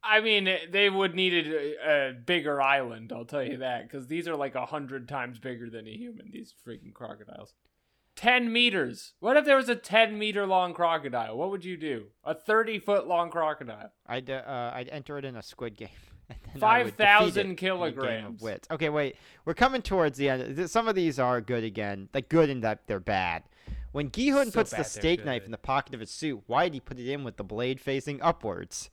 I 0.04 0.20
mean, 0.20 0.48
they 0.70 0.88
would 0.90 1.16
need 1.16 1.34
a, 1.48 2.10
a 2.10 2.14
bigger 2.14 2.62
island. 2.62 3.12
I'll 3.12 3.26
tell 3.26 3.42
you 3.42 3.58
that 3.58 3.84
because 3.90 4.06
these 4.06 4.28
are 4.28 4.36
like 4.36 4.54
a 4.54 4.68
hundred 4.68 5.08
times 5.08 5.40
bigger 5.40 5.68
than 5.70 5.88
a 5.88 5.96
human. 5.98 6.30
These 6.30 6.54
freaking 6.64 6.94
crocodiles. 6.94 7.56
Ten 8.16 8.52
meters. 8.52 9.14
What 9.20 9.38
if 9.38 9.46
there 9.46 9.56
was 9.58 9.70
a 9.70 9.76
ten 9.76 10.18
meter 10.20 10.46
long 10.46 10.74
crocodile? 10.74 11.36
What 11.38 11.50
would 11.50 11.66
you 11.66 11.78
do? 11.78 12.06
A 12.24 12.36
thirty 12.36 12.80
foot 12.80 13.08
long 13.08 13.30
crocodile. 13.32 13.92
I'd 14.08 14.30
uh, 14.30 14.72
I'd 14.74 14.90
enter 14.90 15.18
it 15.18 15.26
in 15.26 15.36
a 15.36 15.42
Squid 15.42 15.76
Game. 15.78 15.90
and 16.30 16.38
then 16.54 16.58
I 16.58 16.60
Five 16.60 16.86
would 16.86 16.98
defeat 16.98 17.06
thousand 17.06 17.38
it 17.38 17.46
in 17.46 17.52
a 17.52 17.56
game 17.56 17.72
of 17.74 17.80
kilograms. 17.96 18.42
wits. 18.42 18.68
Okay, 18.72 18.90
wait. 18.90 19.16
We're 19.46 19.54
coming 19.56 19.82
towards 19.82 20.18
the 20.18 20.30
end. 20.30 20.70
Some 20.70 20.88
of 20.88 20.96
these 20.96 21.20
are 21.20 21.42
good 21.42 21.64
again, 21.64 22.10
like 22.14 22.30
good 22.30 22.50
in 22.50 22.62
that 22.62 22.88
they're 22.88 23.00
bad. 23.00 23.44
When 23.92 24.10
Gihun 24.10 24.46
So 24.46 24.52
puts 24.52 24.72
the 24.72 24.84
steak 24.84 25.24
knife 25.24 25.46
in 25.46 25.52
the 25.52 25.58
pocket 25.58 25.94
of 25.94 26.00
his 26.00 26.10
suit, 26.10 26.44
why 26.48 26.64
did 26.66 26.74
he 26.74 26.80
put 26.80 26.98
it 27.00 27.08
in 27.08 27.24
with 27.24 27.38
the 27.38 27.44
blade 27.44 27.80
facing 27.80 28.22
upwards? 28.22 28.90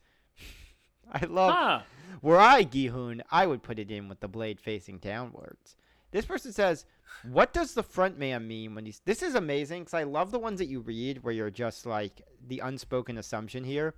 I 1.12 1.24
love. 1.24 1.54
Huh. 1.54 1.80
Were 2.20 2.38
I 2.38 2.64
Gihun, 2.64 3.22
I 3.30 3.46
would 3.46 3.62
put 3.62 3.78
it 3.78 3.90
in 3.90 4.08
with 4.08 4.20
the 4.20 4.28
blade 4.28 4.60
facing 4.60 4.98
downwards. 4.98 5.76
This 6.10 6.26
person 6.26 6.52
says, 6.52 6.86
"What 7.22 7.52
does 7.52 7.74
the 7.74 7.82
front 7.82 8.18
man 8.18 8.46
mean 8.46 8.74
when 8.74 8.86
he's?" 8.86 9.00
This 9.00 9.22
is 9.22 9.34
amazing 9.34 9.82
because 9.82 9.94
I 9.94 10.02
love 10.02 10.30
the 10.30 10.38
ones 10.38 10.58
that 10.58 10.66
you 10.66 10.80
read 10.80 11.22
where 11.22 11.32
you're 11.32 11.50
just 11.50 11.86
like 11.86 12.22
the 12.46 12.60
unspoken 12.60 13.18
assumption 13.18 13.64
here. 13.64 13.94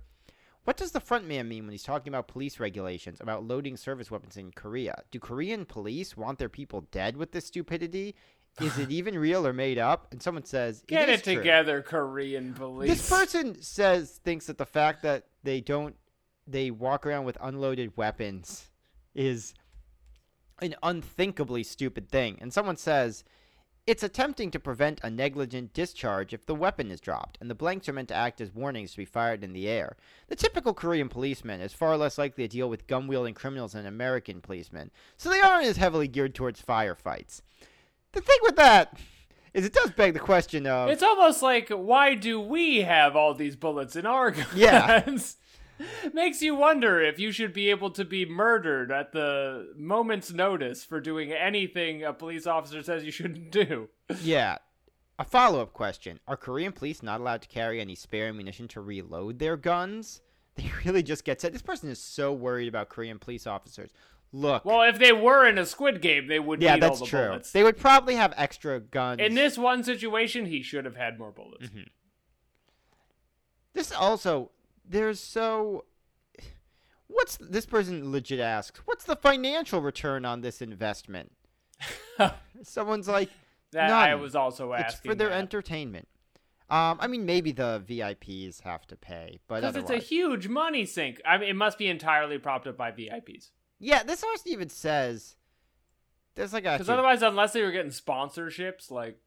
What 0.63 0.77
does 0.77 0.91
the 0.91 1.01
front 1.01 1.27
man 1.27 1.49
mean 1.49 1.65
when 1.65 1.71
he's 1.71 1.83
talking 1.83 2.09
about 2.09 2.29
police 2.29 2.59
regulations 2.59 3.19
about 3.19 3.43
loading 3.43 3.75
service 3.75 4.09
weapons 4.09 4.37
in 4.37 4.51
Korea? 4.51 5.03
Do 5.11 5.19
Korean 5.19 5.65
police 5.65 6.15
want 6.15 6.39
their 6.39 6.49
people 6.49 6.81
dead 6.91 7.17
with 7.17 7.31
this 7.33 7.47
stupidity? 7.47 8.15
Is 8.61 8.77
it 8.77 8.89
even 8.91 9.17
real 9.17 9.45
or 9.45 9.51
made 9.51 9.77
up? 9.77 10.07
And 10.11 10.21
someone 10.21 10.45
says, 10.45 10.83
Get 10.87 11.09
it 11.09 11.23
true." 11.23 11.35
together, 11.35 11.81
Korean 11.81 12.53
police. 12.53 12.89
This 12.89 13.09
person 13.09 13.61
says 13.61 14.21
thinks 14.23 14.45
that 14.45 14.57
the 14.57 14.65
fact 14.65 15.03
that 15.03 15.25
they 15.43 15.59
don't 15.59 15.95
they 16.47 16.71
walk 16.71 17.05
around 17.05 17.25
with 17.25 17.37
unloaded 17.41 17.95
weapons 17.97 18.69
is 19.15 19.53
an 20.61 20.75
unthinkably 20.83 21.63
stupid 21.63 22.09
thing. 22.09 22.37
And 22.41 22.53
someone 22.53 22.77
says 22.77 23.23
it's 23.85 24.03
attempting 24.03 24.49
to 24.51 24.59
prevent 24.59 25.01
a 25.03 25.09
negligent 25.09 25.73
discharge 25.73 26.33
if 26.33 26.45
the 26.45 26.55
weapon 26.55 26.89
is 26.89 27.01
dropped, 27.01 27.37
and 27.41 27.49
the 27.49 27.55
blanks 27.55 27.89
are 27.89 27.93
meant 27.93 28.07
to 28.09 28.15
act 28.15 28.39
as 28.39 28.53
warnings 28.53 28.91
to 28.91 28.97
be 28.97 29.05
fired 29.05 29.43
in 29.43 29.51
the 29.51 29.67
air. 29.67 29.97
The 30.29 30.37
typical 30.37 30.73
Korean 30.73 31.09
policeman 31.09 31.59
is 31.59 31.73
far 31.73 31.97
less 31.97 32.17
likely 32.17 32.47
to 32.47 32.47
deal 32.47 32.69
with 32.69 32.87
gun 32.87 33.07
wielding 33.07 33.33
criminals 33.33 33.73
than 33.73 33.85
American 33.85 34.39
policemen, 34.39 34.89
so 35.17 35.29
they 35.29 35.41
aren't 35.41 35.67
as 35.67 35.77
heavily 35.77 36.07
geared 36.07 36.33
towards 36.33 36.61
firefights. 36.61 37.41
The 38.13 38.21
thing 38.21 38.37
with 38.43 38.55
that 38.55 38.97
is 39.53 39.65
it 39.65 39.73
does 39.73 39.91
beg 39.91 40.13
the 40.13 40.19
question 40.19 40.65
of 40.65 40.89
It's 40.89 41.03
almost 41.03 41.41
like 41.41 41.69
why 41.69 42.15
do 42.15 42.39
we 42.39 42.81
have 42.81 43.15
all 43.17 43.33
these 43.33 43.57
bullets 43.57 43.95
in 43.97 44.05
our 44.05 44.31
guns? 44.31 44.47
Yeah. 44.55 45.03
Makes 46.13 46.41
you 46.41 46.55
wonder 46.55 47.01
if 47.01 47.19
you 47.19 47.31
should 47.31 47.53
be 47.53 47.69
able 47.69 47.91
to 47.91 48.05
be 48.05 48.25
murdered 48.25 48.91
at 48.91 49.11
the 49.11 49.73
moment's 49.77 50.31
notice 50.31 50.83
for 50.83 50.99
doing 50.99 51.31
anything 51.31 52.03
a 52.03 52.13
police 52.13 52.47
officer 52.47 52.83
says 52.83 53.03
you 53.03 53.11
shouldn't 53.11 53.51
do. 53.51 53.89
Yeah. 54.21 54.57
A 55.19 55.23
follow 55.23 55.61
up 55.61 55.73
question 55.73 56.19
Are 56.27 56.35
Korean 56.35 56.71
police 56.71 57.01
not 57.01 57.19
allowed 57.19 57.41
to 57.43 57.47
carry 57.47 57.79
any 57.79 57.95
spare 57.95 58.27
ammunition 58.27 58.67
to 58.69 58.81
reload 58.81 59.39
their 59.39 59.57
guns? 59.57 60.21
They 60.55 60.71
really 60.85 61.01
just 61.01 61.25
get 61.25 61.41
set. 61.41 61.51
This 61.51 61.63
person 61.63 61.89
is 61.89 61.97
so 61.97 62.31
worried 62.31 62.67
about 62.67 62.89
Korean 62.89 63.17
police 63.17 63.47
officers. 63.47 63.89
Look. 64.31 64.65
Well, 64.65 64.81
if 64.83 64.99
they 64.99 65.11
were 65.11 65.47
in 65.47 65.57
a 65.57 65.65
Squid 65.65 65.99
Game, 65.99 66.27
they 66.27 66.39
would 66.39 66.61
yeah, 66.61 66.75
need 66.75 66.83
all 66.83 66.89
that's 66.89 67.01
the 67.01 67.05
true. 67.07 67.27
bullets. 67.27 67.51
They 67.51 67.63
would 67.63 67.77
probably 67.77 68.15
have 68.15 68.35
extra 68.37 68.79
guns. 68.79 69.19
In 69.19 69.33
this 69.33 69.57
one 69.57 69.83
situation, 69.83 70.45
he 70.45 70.61
should 70.61 70.85
have 70.85 70.95
had 70.95 71.17
more 71.17 71.31
bullets. 71.31 71.67
Mm-hmm. 71.67 71.83
This 73.73 73.91
also, 73.91 74.51
there's 74.87 75.19
so. 75.19 75.85
What's 77.07 77.37
this 77.37 77.65
person 77.65 78.11
legit 78.11 78.39
asks? 78.39 78.81
What's 78.85 79.05
the 79.05 79.15
financial 79.15 79.81
return 79.81 80.25
on 80.25 80.41
this 80.41 80.61
investment? 80.61 81.31
Someone's 82.63 83.07
like, 83.07 83.29
That 83.71 83.91
I 83.91 84.15
was 84.15 84.35
also 84.35 84.73
asking 84.73 84.87
it's 84.87 84.99
for 85.05 85.15
their 85.15 85.29
that. 85.29 85.37
entertainment. 85.37 86.07
Um, 86.69 86.97
I 86.99 87.07
mean, 87.07 87.25
maybe 87.25 87.51
the 87.51 87.83
VIPs 87.87 88.61
have 88.61 88.87
to 88.87 88.95
pay, 88.95 89.39
but 89.47 89.61
Because 89.61 89.75
it's 89.75 89.91
a 89.91 89.97
huge 89.97 90.47
money 90.47 90.85
sink. 90.85 91.21
I 91.23 91.37
mean, 91.37 91.49
it 91.49 91.55
must 91.55 91.77
be 91.77 91.87
entirely 91.87 92.39
propped 92.39 92.65
up 92.65 92.77
by 92.77 92.91
VIPs. 92.91 93.49
Yeah, 93.79 94.01
this 94.01 94.23
also 94.23 94.49
even 94.49 94.69
says 94.69 95.35
there's 96.35 96.53
like 96.53 96.65
a 96.65 96.71
Because 96.71 96.89
otherwise, 96.89 97.21
unless 97.21 97.53
they 97.53 97.61
were 97.61 97.71
getting 97.71 97.91
sponsorships, 97.91 98.89
like 98.89 99.19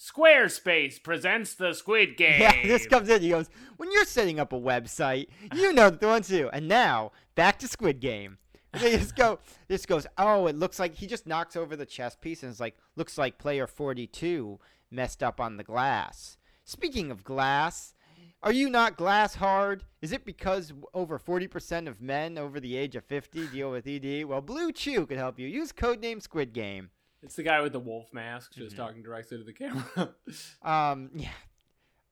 Squarespace 0.00 1.02
presents 1.02 1.52
the 1.54 1.74
Squid 1.74 2.16
Game. 2.16 2.40
yeah, 2.40 2.66
this 2.66 2.86
comes 2.86 3.10
in. 3.10 3.20
He 3.20 3.28
goes, 3.28 3.50
when 3.76 3.92
you're 3.92 4.06
setting 4.06 4.40
up 4.40 4.52
a 4.54 4.58
website, 4.58 5.28
you 5.54 5.74
know 5.74 5.90
the 5.90 6.06
one 6.06 6.22
too. 6.22 6.48
And 6.54 6.66
now 6.68 7.12
back 7.34 7.58
to 7.58 7.68
Squid 7.68 8.00
Game. 8.00 8.38
They 8.72 8.96
just 8.96 9.14
go. 9.14 9.40
This 9.68 9.86
goes. 9.86 10.06
Oh, 10.18 10.46
it 10.48 10.56
looks 10.56 10.78
like 10.80 10.94
he 10.96 11.06
just 11.06 11.26
knocks 11.26 11.54
over 11.54 11.76
the 11.76 11.86
chess 11.86 12.16
piece 12.16 12.42
and 12.42 12.50
it's 12.50 12.58
like 12.60 12.76
looks 12.96 13.16
like 13.18 13.38
player 13.38 13.66
42 13.68 14.58
messed 14.90 15.22
up 15.22 15.40
on 15.40 15.58
the 15.58 15.62
glass. 15.64 16.38
Speaking 16.64 17.10
of 17.10 17.22
glass, 17.22 17.94
are 18.42 18.52
you 18.52 18.68
not 18.70 18.96
glass 18.96 19.34
hard? 19.36 19.84
Is 20.02 20.12
it 20.12 20.24
because 20.24 20.72
over 20.94 21.18
40% 21.18 21.86
of 21.88 22.00
men 22.00 22.36
over 22.38 22.58
the 22.58 22.76
age 22.76 22.96
of 22.96 23.04
50 23.04 23.48
deal 23.48 23.70
with 23.70 23.86
ED? 23.86 24.24
Well, 24.24 24.42
BlueChew 24.42 25.06
can 25.08 25.18
help 25.18 25.38
you. 25.38 25.46
Use 25.46 25.72
codename 25.72 26.20
Squid 26.22 26.52
Game. 26.52 26.90
It's 27.22 27.36
the 27.36 27.42
guy 27.42 27.60
with 27.60 27.72
the 27.72 27.80
wolf 27.80 28.12
mask, 28.12 28.54
just 28.54 28.74
Mm-hmm. 28.74 28.82
talking 28.84 29.02
directly 29.02 29.38
to 29.38 29.44
the 29.44 29.52
camera. 29.52 30.14
Um, 30.62 31.10
yeah. 31.14 31.28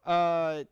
Uh, 0.05 0.64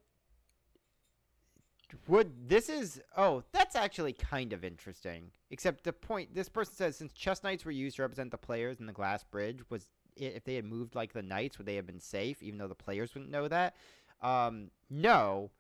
would 2.09 2.49
this 2.49 2.69
is 2.69 3.01
oh 3.17 3.43
that's 3.53 3.75
actually 3.77 4.13
kind 4.13 4.53
of 4.53 4.65
interesting. 4.65 5.31
Except 5.51 5.85
the 5.85 5.93
point 5.93 6.35
this 6.35 6.49
person 6.49 6.75
says 6.75 6.97
since 6.97 7.13
chess 7.13 7.43
knights 7.43 7.65
were 7.65 7.71
used 7.71 7.97
to 7.97 8.03
represent 8.03 8.31
the 8.31 8.37
players 8.39 8.81
in 8.81 8.87
the 8.87 8.93
glass 8.93 9.25
bridge 9.25 9.61
was 9.71 9.87
if 10.17 10.45
they 10.45 10.55
had 10.57 10.65
moved 10.65 10.95
like 10.95 11.13
the 11.13 11.23
knights 11.23 11.59
would 11.59 11.67
they 11.67 11.77
have 11.77 11.87
been 11.87 12.01
safe 12.01 12.43
even 12.43 12.59
though 12.59 12.69
the 12.69 12.75
players 12.75 13.15
wouldn't 13.15 13.31
know 13.31 13.49
that? 13.49 13.77
Um, 14.23 14.71
no. 14.91 15.51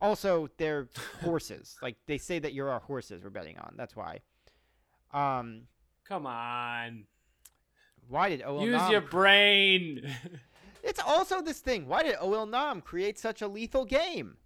Also, 0.00 0.48
they're 0.56 0.88
horses. 1.22 1.76
Like 1.82 1.96
they 2.06 2.18
say 2.18 2.38
that 2.38 2.52
you're 2.54 2.70
our 2.70 2.80
horses 2.80 3.22
we're 3.22 3.30
betting 3.30 3.58
on. 3.58 3.74
That's 3.76 3.94
why. 3.96 4.20
Um, 5.12 5.62
Come 6.08 6.26
on, 6.26 7.04
why 8.08 8.28
did 8.30 8.42
OL 8.42 8.62
use 8.62 8.72
Nam 8.72 8.82
use 8.82 8.90
your 8.90 9.00
brain. 9.00 10.14
It's 10.86 11.00
also 11.00 11.40
this 11.40 11.60
thing. 11.60 11.88
Why 11.88 12.02
did 12.02 12.16
Il 12.22 12.44
Nam 12.44 12.82
create 12.82 13.18
such 13.18 13.40
a 13.40 13.48
lethal 13.48 13.86
game? 13.86 14.36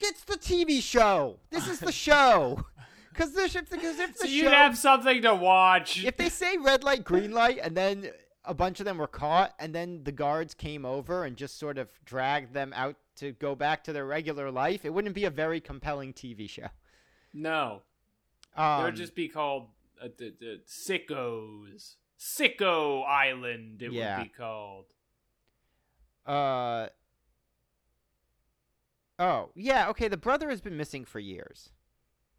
It's 0.00 0.22
the 0.22 0.36
TV 0.36 0.80
show. 0.80 1.40
This 1.50 1.66
is 1.66 1.80
the 1.80 1.90
show. 1.90 2.64
Because 3.12 3.36
if, 3.36 3.56
if 3.56 3.68
so 3.68 3.76
the 4.24 4.28
you'd 4.28 4.44
show, 4.44 4.50
have 4.50 4.78
something 4.78 5.20
to 5.22 5.34
watch. 5.34 6.04
if 6.04 6.16
they 6.16 6.28
say 6.28 6.56
red 6.58 6.84
light, 6.84 7.02
green 7.02 7.32
light, 7.32 7.58
and 7.60 7.76
then 7.76 8.10
a 8.44 8.54
bunch 8.54 8.78
of 8.78 8.86
them 8.86 8.98
were 8.98 9.08
caught, 9.08 9.52
and 9.58 9.74
then 9.74 10.04
the 10.04 10.12
guards 10.12 10.54
came 10.54 10.86
over 10.86 11.24
and 11.24 11.36
just 11.36 11.58
sort 11.58 11.76
of 11.76 11.88
dragged 12.04 12.54
them 12.54 12.72
out 12.76 12.94
to 13.16 13.32
go 13.32 13.54
back 13.56 13.82
to 13.84 13.92
their 13.92 14.06
regular 14.06 14.50
life, 14.50 14.84
it 14.84 14.94
wouldn't 14.94 15.14
be 15.14 15.24
a 15.24 15.30
very 15.30 15.60
compelling 15.60 16.12
TV 16.12 16.48
show. 16.48 16.68
no, 17.34 17.82
Um, 18.56 18.82
it 18.82 18.84
would 18.84 18.96
just 18.96 19.14
be 19.14 19.28
called 19.28 19.66
uh, 20.00 20.08
the, 20.16 20.32
the 20.40 20.60
Sickos. 20.66 21.96
Sicko 22.20 23.02
Island. 23.08 23.80
It 23.82 23.92
Yeah. 23.92 24.18
would 24.18 24.24
be 24.24 24.28
called. 24.28 24.84
Uh. 26.26 26.88
Oh 29.18 29.50
yeah, 29.54 29.88
okay. 29.88 30.08
The 30.08 30.16
brother 30.16 30.50
has 30.50 30.60
been 30.60 30.76
missing 30.76 31.04
for 31.04 31.18
years, 31.18 31.70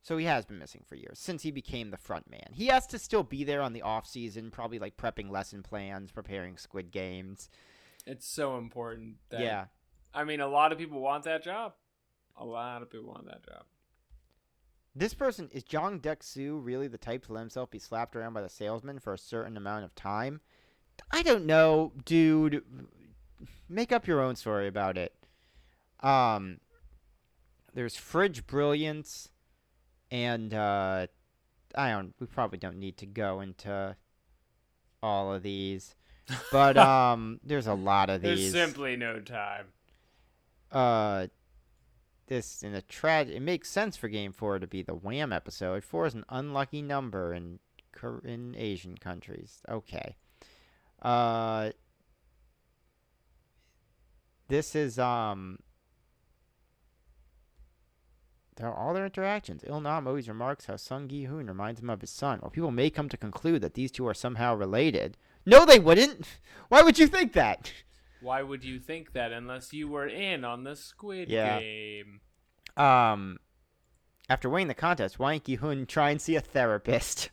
so 0.02 0.18
he 0.18 0.26
has 0.26 0.46
been 0.46 0.58
missing 0.60 0.84
for 0.88 0.96
years 0.96 1.20
since 1.20 1.44
he 1.44 1.52
became 1.52 1.90
the 1.92 1.98
front 1.98 2.30
man. 2.30 2.52
He 2.54 2.68
has 2.68 2.88
to 2.88 3.00
still 3.00 3.24
be 3.24 3.44
there 3.44 3.62
on 3.62 3.74
the 3.74 3.82
off 3.82 4.08
season, 4.08 4.52
probably 4.52 4.80
like 4.80 4.98
prepping 4.98 5.30
lesson 5.30 5.62
plans, 5.64 6.12
preparing 6.12 6.58
Squid 6.58 6.92
Games. 6.92 7.50
It's 8.06 8.28
so 8.28 8.58
important. 8.58 9.18
That, 9.30 9.42
Yeah, 9.42 9.66
I 10.14 10.24
mean, 10.24 10.40
a 10.42 10.48
lot 10.48 10.72
of 10.72 10.78
people 10.80 11.00
want 11.02 11.24
that 11.26 11.44
job. 11.44 11.74
A 12.36 12.46
lot 12.46 12.82
of 12.82 12.90
people 12.90 13.10
want 13.10 13.26
that 13.26 13.44
job. 13.46 13.66
This 14.94 15.14
person 15.14 15.50
is 15.54 15.64
Jang 15.64 16.00
Deok-su 16.00 16.58
really 16.60 16.88
the 16.88 16.98
type 16.98 17.26
to 17.26 17.34
let 17.34 17.40
himself 17.40 17.72
be 17.72 17.80
slapped 17.80 18.16
around 18.16 18.34
by 18.34 18.42
the 18.42 18.50
salesman 18.50 19.00
for 19.00 19.14
a 19.14 19.18
certain 19.18 19.56
amount 19.56 19.86
of 19.86 19.96
time? 19.96 20.42
I 21.12 21.24
don't 21.24 21.46
know, 21.46 21.94
dude. 22.04 22.64
Make 23.70 23.92
up 23.92 24.06
your 24.06 24.22
own 24.22 24.36
story 24.36 24.68
about 24.68 24.98
it. 24.98 25.14
Um, 26.02 26.60
there's 27.74 27.96
fridge 27.96 28.46
brilliance, 28.46 29.30
and 30.10 30.54
uh, 30.54 31.08
I 31.76 31.90
don't. 31.92 32.14
We 32.20 32.28
probably 32.28 32.58
don't 32.58 32.78
need 32.78 32.98
to 32.98 33.06
go 33.06 33.40
into 33.40 33.96
all 35.02 35.34
of 35.34 35.44
these, 35.44 35.96
but 36.52 36.78
um, 36.78 37.40
there's 37.44 37.68
a 37.68 37.74
lot 37.74 38.10
of 38.10 38.22
these. 38.22 38.52
There's 38.52 38.68
simply 38.68 38.98
no 38.98 39.20
time. 39.20 39.68
Uh, 40.72 41.28
this 42.32 42.64
in 42.64 42.74
a 42.74 42.82
trad. 42.82 43.30
It 43.30 43.42
makes 43.42 43.70
sense 43.70 43.98
for 43.98 44.08
game 44.08 44.32
four 44.32 44.58
to 44.58 44.66
be 44.66 44.82
the 44.82 44.96
Wham 44.96 45.34
episode. 45.34 45.84
Four 45.84 46.06
is 46.06 46.14
an 46.14 46.24
unlucky 46.30 46.82
number 46.82 47.34
in 47.34 47.60
in 48.24 48.56
Asian 48.58 48.98
countries. 48.98 49.62
Okay. 49.70 50.16
Uh. 51.02 51.72
This 54.48 54.76
is 54.76 54.98
um. 54.98 55.60
There 58.56 58.74
all 58.74 58.94
their 58.94 59.06
interactions. 59.06 59.64
Il 59.68 59.82
Nam 59.82 60.08
always 60.08 60.30
remarks 60.30 60.68
how 60.68 60.78
Sung 60.78 61.10
Gi 61.10 61.26
Hoon 61.26 61.48
reminds 61.48 61.82
him 61.82 61.90
of 61.90 62.00
his 62.00 62.12
son. 62.12 62.40
While 62.40 62.52
people 62.52 62.72
may 62.72 62.90
come 62.90 63.10
to 63.10 63.18
conclude 63.18 63.62
that 63.62 63.74
these 63.74 63.92
two 63.92 64.08
are 64.08 64.14
somehow 64.14 64.56
related, 64.56 65.18
no, 65.46 65.66
they 65.66 65.80
wouldn't. 65.80 66.28
Why 66.70 66.82
would 66.82 66.98
you 66.98 67.08
think 67.08 67.34
that? 67.34 67.74
Why 68.22 68.42
would 68.44 68.64
you 68.64 68.80
think 68.80 69.14
that 69.14 69.32
unless 69.32 69.74
you 69.74 69.88
were 69.88 70.08
in 70.08 70.44
on 70.46 70.64
the 70.64 70.76
Squid 70.76 71.30
Yeah. 71.30 71.60
Game? 71.60 72.22
Um, 72.78 73.40
after 74.30 74.50
winning 74.50 74.68
the 74.68 74.74
contest, 74.74 75.20
Wang 75.20 75.40
Ki-hun 75.40 75.86
try 75.86 76.12
and 76.12 76.22
see 76.22 76.36
a 76.36 76.42
therapist. 76.42 77.30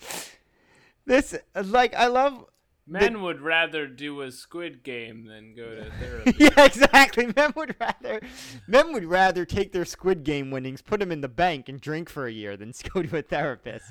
this, 1.06 1.34
like, 1.54 1.94
I 1.94 2.06
love. 2.06 2.44
Men 2.86 3.22
would 3.22 3.40
rather 3.40 3.86
do 3.86 4.20
a 4.20 4.30
Squid 4.30 4.82
Game 4.82 5.24
than 5.26 5.54
go 5.54 5.74
to 5.74 5.90
therapy. 6.00 6.34
yeah, 6.38 6.64
exactly. 6.64 7.32
Men 7.34 7.52
would 7.56 7.74
rather, 7.80 8.20
men 8.66 8.92
would 8.92 9.04
rather 9.06 9.44
take 9.46 9.72
their 9.72 9.86
Squid 9.86 10.22
Game 10.24 10.50
winnings, 10.50 10.82
put 10.82 11.00
them 11.00 11.10
in 11.12 11.20
the 11.22 11.28
bank, 11.28 11.68
and 11.68 11.80
drink 11.80 12.10
for 12.10 12.26
a 12.26 12.32
year 12.32 12.56
than 12.56 12.72
go 12.92 13.02
to 13.02 13.16
a 13.18 13.22
therapist. 13.22 13.86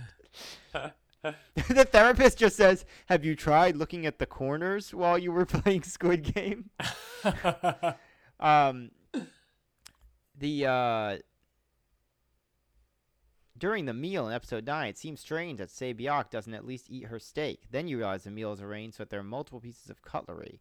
the 1.56 1.86
therapist 1.86 2.38
just 2.38 2.58
says, 2.58 2.86
"Have 3.08 3.24
you 3.24 3.36
tried 3.36 3.76
looking 3.76 4.06
at 4.06 4.20
the 4.20 4.26
corners 4.26 4.94
while 4.94 5.18
you 5.18 5.32
were 5.32 5.46
playing 5.48 5.84
Squid 5.84 6.34
Game?" 6.34 6.70
Um, 8.40 8.92
the 10.38 10.66
uh, 10.66 11.18
during 13.58 13.86
the 13.86 13.94
meal 13.94 14.28
in 14.28 14.34
episode 14.34 14.66
nine, 14.66 14.90
it 14.90 14.98
seems 14.98 15.22
strange 15.22 15.60
that 15.60 15.72
Sae-byeok 15.72 16.30
doesn't 16.30 16.54
at 16.54 16.66
least 16.66 16.90
eat 16.90 17.06
her 17.06 17.20
steak. 17.20 17.62
Then 17.72 17.88
you 17.88 17.98
realize 17.98 18.26
the 18.26 18.32
meal 18.32 18.52
is 18.52 18.62
arranged 18.62 18.98
so 18.98 19.04
that 19.04 19.10
there 19.10 19.22
are 19.22 19.24
multiple 19.24 19.62
pieces 19.62 19.90
of 19.90 20.02
cutlery. 20.02 20.60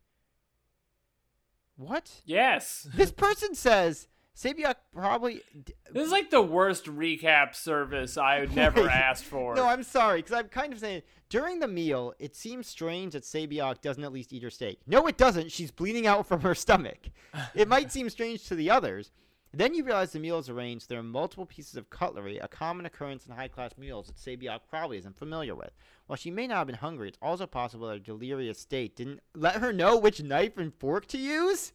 What? 1.77 2.21
yes. 2.25 2.87
This 2.95 3.11
person 3.11 3.57
says 3.57 4.07
Sae-byeok 4.35 4.77
probably. 4.95 5.43
This 5.91 6.07
is 6.07 6.13
like 6.13 6.31
the 6.31 6.43
worst 6.43 6.87
recap 6.87 7.55
service 7.55 8.17
I 8.17 8.41
would 8.41 8.55
never 8.55 8.89
asked 8.89 9.25
for. 9.25 9.55
No, 9.55 9.67
I'm 9.67 9.83
sorry, 9.83 10.23
because 10.23 10.39
I'm 10.39 10.49
kind 10.49 10.73
of 10.73 10.79
saying 10.79 11.03
during 11.29 11.61
the 11.61 11.69
meal, 11.69 12.15
it 12.19 12.35
seems 12.35 12.67
strange 12.67 13.13
that 13.13 13.25
Sae-byeok 13.25 13.81
doesn't 13.81 14.05
at 14.05 14.13
least 14.13 14.33
eat 14.33 14.43
her 14.43 14.51
steak. 14.51 14.81
No, 14.87 15.07
it 15.07 15.17
doesn't. 15.17 15.53
She's 15.53 15.71
bleeding 15.71 16.07
out 16.07 16.27
from 16.27 16.41
her 16.41 16.55
stomach. 16.55 17.11
It 17.55 17.69
might 17.69 17.93
seem 17.93 18.09
strange 18.11 18.47
to 18.49 18.55
the 18.55 18.71
others. 18.71 19.13
Then 19.55 19.75
you 19.75 19.85
realize 19.85 20.13
the 20.13 20.19
meal 20.19 20.39
is 20.39 20.49
arranged. 20.49 20.89
There 20.89 20.99
are 20.99 21.03
multiple 21.03 21.45
pieces 21.45 21.77
of 21.77 21.91
cutlery, 21.91 22.39
a 22.39 22.49
common 22.49 22.87
occurrence 22.87 23.27
in 23.27 23.35
high 23.35 23.49
class 23.49 23.73
meals 23.77 24.07
that 24.07 24.19
Sae-byeok 24.19 24.61
probably 24.71 24.97
isn't 24.97 25.19
familiar 25.19 25.55
with. 25.55 25.73
While 26.07 26.17
she 26.17 26.31
may 26.31 26.47
not 26.47 26.57
have 26.57 26.67
been 26.69 26.77
hungry, 26.77 27.09
it's 27.09 27.19
also 27.21 27.47
possible 27.47 27.89
that 27.89 27.93
her 27.93 27.99
delirious 27.99 28.59
state 28.59 28.97
didn't 28.97 29.21
let 29.35 29.57
her 29.57 29.71
know 29.71 29.99
which 29.99 30.23
knife 30.23 30.57
and 30.57 30.73
fork 30.73 31.07
to 31.09 31.19
use. 31.19 31.73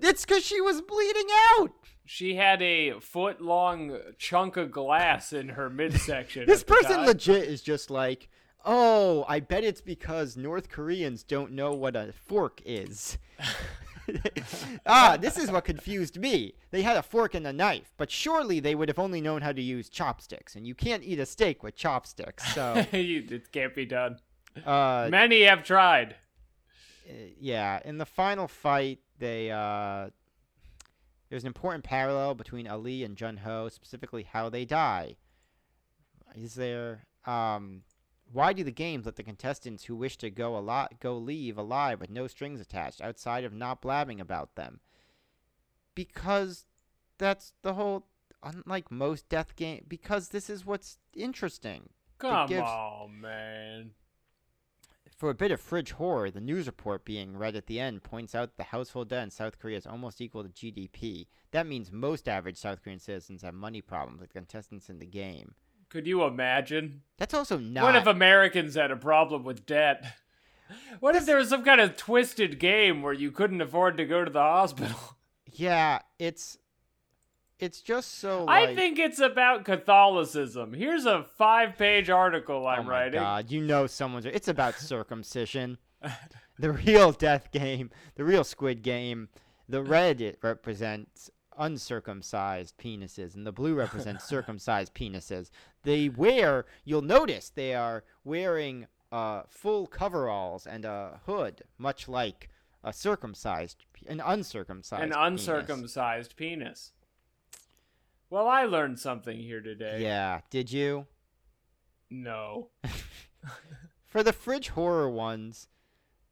It's 0.00 0.24
because 0.24 0.44
she 0.44 0.60
was 0.60 0.80
bleeding 0.80 1.28
out. 1.58 1.72
She 2.04 2.34
had 2.34 2.60
a 2.60 2.98
foot 3.00 3.40
long 3.40 3.98
chunk 4.18 4.56
of 4.56 4.70
glass 4.70 5.32
in 5.32 5.50
her 5.50 5.70
midsection. 5.70 6.46
This 6.46 6.64
person 6.64 6.96
time. 6.96 7.06
legit 7.06 7.44
is 7.44 7.62
just 7.62 7.90
like, 7.90 8.28
oh, 8.64 9.24
I 9.28 9.40
bet 9.40 9.64
it's 9.64 9.80
because 9.80 10.36
North 10.36 10.68
Koreans 10.68 11.22
don't 11.22 11.52
know 11.52 11.72
what 11.72 11.94
a 11.96 12.12
fork 12.12 12.60
is. 12.64 13.18
ah, 14.86 15.16
this 15.20 15.38
is 15.38 15.50
what 15.50 15.64
confused 15.64 16.18
me. 16.18 16.54
They 16.70 16.82
had 16.82 16.96
a 16.96 17.02
fork 17.02 17.34
and 17.34 17.46
a 17.46 17.52
knife, 17.52 17.92
but 17.96 18.10
surely 18.10 18.60
they 18.60 18.74
would 18.74 18.88
have 18.88 18.98
only 18.98 19.20
known 19.20 19.42
how 19.42 19.52
to 19.52 19.62
use 19.62 19.88
chopsticks, 19.88 20.56
and 20.56 20.66
you 20.66 20.74
can't 20.74 21.04
eat 21.04 21.18
a 21.20 21.26
steak 21.26 21.62
with 21.62 21.76
chopsticks. 21.76 22.52
So, 22.54 22.84
it 22.92 23.52
can't 23.52 23.74
be 23.74 23.86
done. 23.86 24.18
uh, 24.66 25.08
Many 25.10 25.42
have 25.42 25.62
tried. 25.64 26.16
uh, 27.08 27.12
yeah, 27.40 27.80
in 27.84 27.98
the 27.98 28.06
final 28.06 28.48
fight, 28.48 28.98
they 29.22 29.50
uh, 29.50 30.10
there's 31.30 31.44
an 31.44 31.46
important 31.46 31.84
parallel 31.84 32.34
between 32.34 32.66
Ali 32.66 33.04
and 33.04 33.16
Junho, 33.16 33.70
specifically 33.70 34.24
how 34.24 34.50
they 34.50 34.64
die. 34.64 35.16
Is 36.34 36.54
there 36.54 37.06
um, 37.24 37.82
why 38.32 38.52
do 38.52 38.64
the 38.64 38.72
games 38.72 39.06
let 39.06 39.16
the 39.16 39.22
contestants 39.22 39.84
who 39.84 39.94
wish 39.94 40.16
to 40.18 40.30
go 40.30 40.56
a 40.56 40.60
lot 40.60 40.98
go 41.00 41.16
leave 41.16 41.56
alive 41.56 42.00
with 42.00 42.10
no 42.10 42.26
strings 42.26 42.60
attached, 42.60 43.00
outside 43.00 43.44
of 43.44 43.54
not 43.54 43.80
blabbing 43.80 44.20
about 44.20 44.56
them? 44.56 44.80
Because 45.94 46.66
that's 47.16 47.54
the 47.62 47.74
whole. 47.74 48.06
Unlike 48.44 48.90
most 48.90 49.28
death 49.28 49.54
game, 49.54 49.84
because 49.86 50.30
this 50.30 50.50
is 50.50 50.66
what's 50.66 50.98
interesting. 51.14 51.90
Come 52.18 52.48
gives- 52.48 52.62
on, 52.62 53.20
man. 53.20 53.92
For 55.22 55.30
a 55.30 55.34
bit 55.34 55.52
of 55.52 55.60
fridge 55.60 55.92
horror, 55.92 56.32
the 56.32 56.40
news 56.40 56.66
report 56.66 57.04
being 57.04 57.36
read 57.36 57.54
at 57.54 57.66
the 57.66 57.78
end 57.78 58.02
points 58.02 58.34
out 58.34 58.56
the 58.56 58.64
household 58.64 59.10
debt 59.10 59.22
in 59.22 59.30
South 59.30 59.56
Korea 59.56 59.76
is 59.76 59.86
almost 59.86 60.20
equal 60.20 60.42
to 60.42 60.48
GDP. 60.48 61.28
That 61.52 61.64
means 61.64 61.92
most 61.92 62.28
average 62.28 62.56
South 62.56 62.82
Korean 62.82 62.98
citizens 62.98 63.42
have 63.42 63.54
money 63.54 63.80
problems 63.80 64.20
like 64.20 64.32
contestants 64.32 64.90
in 64.90 64.98
the 64.98 65.06
game. 65.06 65.54
Could 65.90 66.08
you 66.08 66.24
imagine? 66.24 67.02
That's 67.18 67.34
also 67.34 67.56
not. 67.56 67.84
What 67.84 67.94
if 67.94 68.08
Americans 68.08 68.74
had 68.74 68.90
a 68.90 68.96
problem 68.96 69.44
with 69.44 69.64
debt? 69.64 70.04
What 70.98 71.14
if 71.14 71.24
there 71.24 71.36
was 71.36 71.50
some 71.50 71.64
kind 71.64 71.80
of 71.80 71.96
twisted 71.96 72.58
game 72.58 73.00
where 73.00 73.12
you 73.12 73.30
couldn't 73.30 73.60
afford 73.60 73.98
to 73.98 74.04
go 74.04 74.24
to 74.24 74.30
the 74.30 74.40
hospital? 74.40 74.98
yeah, 75.52 76.00
it's 76.18 76.58
it's 77.62 77.80
just 77.80 78.18
so. 78.18 78.44
I 78.48 78.74
think 78.74 78.98
it's 78.98 79.20
about 79.20 79.64
Catholicism. 79.64 80.72
Here's 80.72 81.06
a 81.06 81.22
five 81.22 81.78
page 81.78 82.10
article 82.10 82.66
I'm 82.66 82.80
oh 82.80 82.82
my 82.82 82.90
writing. 82.90 83.20
God, 83.20 83.50
you 83.52 83.62
know 83.62 83.86
someone's. 83.86 84.26
It's 84.26 84.48
about 84.48 84.74
circumcision. 84.78 85.78
the 86.58 86.72
real 86.72 87.12
death 87.12 87.52
game, 87.52 87.90
the 88.16 88.24
real 88.24 88.42
Squid 88.42 88.82
Game. 88.82 89.28
The 89.68 89.82
red 89.82 90.20
it 90.20 90.38
represents 90.42 91.30
uncircumcised 91.56 92.76
penises, 92.78 93.36
and 93.36 93.46
the 93.46 93.52
blue 93.52 93.74
represents 93.74 94.24
circumcised 94.28 94.92
penises. 94.92 95.50
They 95.84 96.08
wear. 96.08 96.66
You'll 96.84 97.02
notice 97.02 97.48
they 97.48 97.74
are 97.74 98.02
wearing 98.24 98.88
uh, 99.12 99.42
full 99.48 99.86
coveralls 99.86 100.66
and 100.66 100.84
a 100.84 101.20
hood, 101.26 101.62
much 101.78 102.08
like 102.08 102.48
a 102.82 102.92
circumcised, 102.92 103.84
an 104.08 104.20
uncircumcised, 104.20 105.00
An 105.02 105.10
penis. 105.10 105.26
uncircumcised 105.26 106.34
penis. 106.34 106.92
Well, 108.32 108.48
I 108.48 108.64
learned 108.64 108.98
something 108.98 109.36
here 109.36 109.60
today. 109.60 109.98
Yeah, 110.00 110.40
did 110.48 110.72
you? 110.72 111.06
No. 112.08 112.70
For 114.06 114.22
the 114.22 114.32
fridge 114.32 114.70
horror 114.70 115.10
ones, 115.10 115.68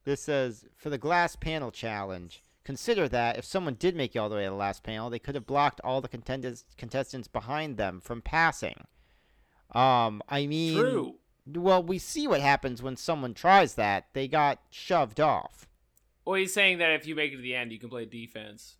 this 0.03 0.21
says 0.23 0.65
for 0.75 0.89
the 0.89 0.97
glass 0.97 1.35
panel 1.35 1.69
challenge. 1.69 2.41
Consider 2.63 3.07
that 3.09 3.37
if 3.37 3.45
someone 3.45 3.75
did 3.75 3.95
make 3.95 4.15
it 4.15 4.19
all 4.19 4.29
the 4.29 4.35
way 4.35 4.45
to 4.45 4.49
the 4.49 4.55
last 4.55 4.81
panel, 4.81 5.11
they 5.11 5.19
could 5.19 5.35
have 5.35 5.45
blocked 5.45 5.79
all 5.83 6.01
the 6.01 6.07
contenders, 6.07 6.65
contestants 6.75 7.27
behind 7.27 7.77
them 7.77 8.01
from 8.01 8.23
passing. 8.23 8.87
Um, 9.75 10.23
I 10.27 10.47
mean, 10.47 10.79
True. 10.79 11.15
Well, 11.45 11.83
we 11.83 11.99
see 11.99 12.27
what 12.27 12.41
happens 12.41 12.81
when 12.81 12.97
someone 12.97 13.35
tries 13.35 13.75
that. 13.75 14.07
They 14.13 14.27
got 14.27 14.57
shoved 14.71 15.19
off. 15.19 15.67
Well, 16.25 16.35
he's 16.35 16.53
saying 16.53 16.79
that 16.79 16.93
if 16.93 17.05
you 17.05 17.13
make 17.13 17.31
it 17.31 17.35
to 17.35 17.43
the 17.43 17.53
end, 17.53 17.71
you 17.71 17.77
can 17.77 17.89
play 17.89 18.05
defense. 18.05 18.77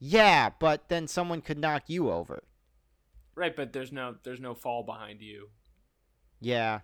Yeah, 0.00 0.48
but 0.58 0.88
then 0.88 1.06
someone 1.06 1.42
could 1.42 1.58
knock 1.58 1.84
you 1.88 2.10
over. 2.10 2.42
Right, 3.34 3.54
but 3.54 3.72
there's 3.72 3.92
no 3.92 4.16
there's 4.22 4.40
no 4.40 4.54
fall 4.54 4.82
behind 4.82 5.20
you. 5.20 5.50
Yeah. 6.40 6.80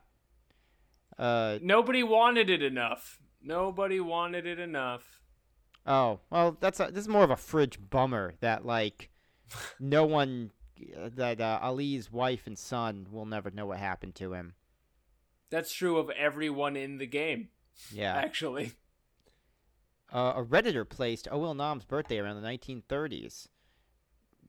Uh 1.18 1.58
Nobody 1.62 2.02
wanted 2.02 2.50
it 2.50 2.62
enough. 2.62 3.18
Nobody 3.42 4.00
wanted 4.00 4.46
it 4.46 4.58
enough. 4.58 5.20
oh, 5.86 6.20
well, 6.30 6.56
that's 6.60 6.80
a, 6.80 6.88
this 6.92 7.02
is 7.02 7.08
more 7.08 7.24
of 7.24 7.30
a 7.30 7.36
fridge 7.36 7.78
bummer 7.90 8.34
that 8.40 8.66
like 8.66 9.10
no 9.80 10.04
one 10.04 10.50
that 10.94 11.40
uh, 11.40 11.58
Ali's 11.62 12.12
wife 12.12 12.46
and 12.46 12.58
son 12.58 13.06
will 13.10 13.24
never 13.24 13.50
know 13.50 13.64
what 13.66 13.78
happened 13.78 14.14
to 14.16 14.34
him. 14.34 14.54
That's 15.48 15.72
true 15.72 15.96
of 15.98 16.10
everyone 16.10 16.76
in 16.76 16.98
the 16.98 17.06
game, 17.06 17.48
Yeah. 17.92 18.14
actually. 18.14 18.72
Uh, 20.12 20.34
a 20.36 20.44
redditor 20.44 20.88
placed 20.88 21.26
Il 21.32 21.54
Nam's 21.54 21.84
birthday 21.84 22.18
around 22.18 22.40
the 22.40 22.48
1930s, 22.48 23.48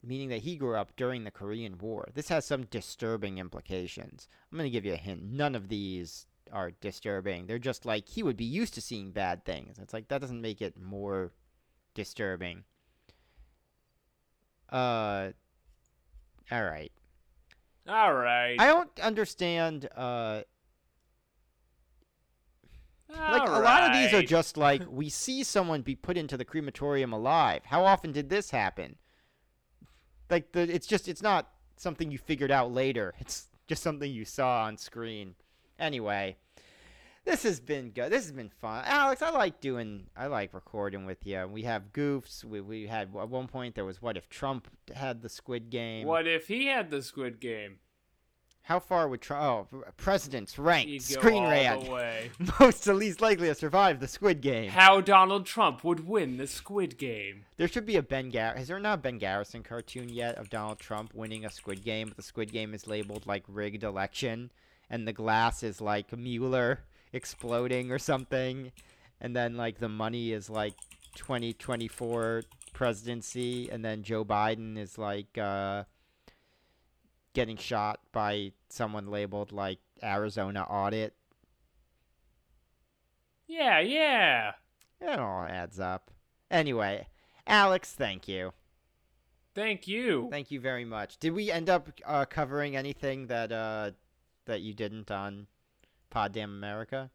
meaning 0.03 0.29
that 0.29 0.43
he 0.43 0.55
grew 0.55 0.75
up 0.75 0.95
during 0.95 1.23
the 1.23 1.31
Korean 1.31 1.77
War. 1.79 2.09
This 2.13 2.29
has 2.29 2.45
some 2.45 2.65
disturbing 2.65 3.39
implications. 3.39 4.27
I'm 4.51 4.57
going 4.57 4.69
to 4.69 4.71
give 4.71 4.85
you 4.85 4.93
a 4.93 4.97
hint. 4.97 5.23
None 5.23 5.55
of 5.55 5.67
these 5.67 6.27
are 6.51 6.71
disturbing. 6.71 7.45
They're 7.47 7.59
just 7.59 7.85
like 7.85 8.07
he 8.07 8.23
would 8.23 8.38
be 8.38 8.45
used 8.45 8.73
to 8.75 8.81
seeing 8.81 9.11
bad 9.11 9.45
things. 9.45 9.77
It's 9.79 9.93
like 9.93 10.07
that 10.07 10.21
doesn't 10.21 10.41
make 10.41 10.61
it 10.61 10.79
more 10.79 11.31
disturbing. 11.93 12.63
Uh 14.69 15.31
all 16.51 16.63
right. 16.63 16.91
All 17.88 18.13
right. 18.13 18.55
I 18.59 18.67
don't 18.67 18.99
understand 18.99 19.89
uh 19.95 20.41
like 23.09 23.47
a 23.47 23.51
lot 23.51 23.84
of 23.84 23.93
these 23.93 24.13
are 24.13 24.23
just 24.25 24.57
like 24.57 24.84
we 24.89 25.09
see 25.09 25.43
someone 25.43 25.81
be 25.81 25.95
put 25.95 26.17
into 26.17 26.38
the 26.38 26.45
crematorium 26.45 27.13
alive. 27.13 27.61
How 27.65 27.85
often 27.85 28.11
did 28.11 28.29
this 28.29 28.51
happen? 28.51 28.97
like 30.29 30.51
the 30.51 30.61
it's 30.61 30.88
just 30.88 31.07
it's 31.07 31.21
not 31.21 31.49
something 31.77 32.11
you 32.11 32.17
figured 32.17 32.51
out 32.51 32.71
later. 32.73 33.13
It's 33.21 33.47
just 33.67 33.84
something 33.84 34.09
you 34.09 34.23
saw 34.23 34.63
on 34.63 34.77
screen. 34.77 35.35
Anyway, 35.77 36.38
this 37.25 37.43
has 37.43 37.59
been 37.59 37.89
good. 37.89 38.13
This 38.13 38.23
has 38.23 38.31
been 38.31 38.49
fun, 38.49 38.84
Alex. 38.85 39.21
I 39.21 39.29
like 39.31 39.59
doing. 39.59 40.05
I 40.15 40.27
like 40.27 40.53
recording 40.53 41.05
with 41.05 41.27
you. 41.27 41.45
We 41.51 41.63
have 41.63 41.91
goofs. 41.91 42.45
We 42.45 42.61
we 42.61 42.88
had 42.88 43.09
at 43.15 43.29
one 43.29 43.47
point 43.47 43.75
there 43.75 43.84
was 43.84 44.01
what 44.01 44.15
if 44.15 44.29
Trump 44.29 44.69
had 44.95 45.21
the 45.21 45.29
Squid 45.29 45.69
Game? 45.69 46.07
What 46.07 46.27
if 46.27 46.47
he 46.47 46.67
had 46.67 46.91
the 46.91 47.01
Squid 47.01 47.41
Game? 47.41 47.79
How 48.68 48.80
far 48.80 49.07
would 49.07 49.22
Trump? 49.22 49.69
Oh, 49.72 49.84
presidents 49.95 50.60
ranked. 50.60 51.02
Screen 51.02 51.44
rant. 51.44 51.89
Most 52.60 52.84
the 52.84 52.94
least 52.94 53.22
likely 53.22 53.48
to 53.48 53.56
survive 53.56 54.02
the 54.02 54.10
Squid 54.10 54.41
Game. 54.41 54.69
How 54.69 54.99
Donald 54.99 55.45
Trump 55.45 55.85
would 55.85 56.06
win 56.06 56.35
the 56.35 56.48
Squid 56.48 56.98
Game. 56.98 57.45
There 57.56 57.69
should 57.69 57.85
be 57.85 57.95
a 57.95 58.03
Ben 58.03 58.30
Gar. 58.30 58.56
Has 58.56 58.68
there 58.68 58.77
not 58.77 58.95
a 58.95 59.02
Ben 59.02 59.19
Garrison 59.19 59.64
cartoon 59.64 60.10
yet 60.10 60.35
of 60.35 60.49
Donald 60.49 60.80
Trump 60.80 61.14
winning 61.14 61.45
a 61.45 61.49
Squid 61.49 61.81
Game? 61.81 62.10
But 62.10 62.18
the 62.18 62.23
Squid 62.23 62.52
Game 62.52 62.73
is 62.73 62.88
labeled 62.88 63.26
like 63.26 63.45
rigged 63.48 63.85
election, 63.85 64.52
and 64.89 65.07
the 65.07 65.14
glass 65.14 65.64
is 65.64 65.80
like 65.80 66.11
Mueller 66.18 66.81
exploding 67.14 67.89
or 67.89 67.99
something, 67.99 68.73
and 69.22 69.34
then 69.34 69.56
like 69.56 69.80
the 69.80 69.88
money 69.88 70.34
is 70.34 70.49
like 70.49 70.73
2024 71.15 72.44
presidency, 72.73 73.69
and 73.69 73.85
then 73.85 74.03
Joe 74.03 74.26
Biden 74.26 74.77
is 74.77 74.98
like 74.98 75.38
uh, 75.38 75.85
getting 77.38 77.55
shot 77.55 77.99
by 78.11 78.51
someone 78.68 79.11
labeled 79.11 79.51
like 79.51 79.77
Arizona 80.01 80.64
audit. 80.64 81.14
Yeah, 83.45 83.80
yeah. 83.80 84.53
It 84.99 85.19
all 85.19 85.43
adds 85.43 85.80
up. 85.80 86.09
Anyway, 86.49 87.05
Alex, 87.45 87.93
thank 87.93 88.27
you. 88.27 88.53
Thank 89.53 89.88
you. 89.88 90.30
Thank 90.31 90.49
you 90.49 90.59
very 90.59 90.84
much. 90.84 91.19
Did 91.19 91.34
we 91.34 91.51
end 91.51 91.69
up 91.69 91.89
uh, 92.07 92.26
covering 92.26 92.76
anything 92.76 93.27
that 93.27 93.51
uh, 93.51 93.91
that 94.45 94.61
you 94.61 94.73
didn't 94.73 95.11
on 95.11 95.45
Pod 96.09 96.31
Damn 96.31 96.49
America? 96.49 97.11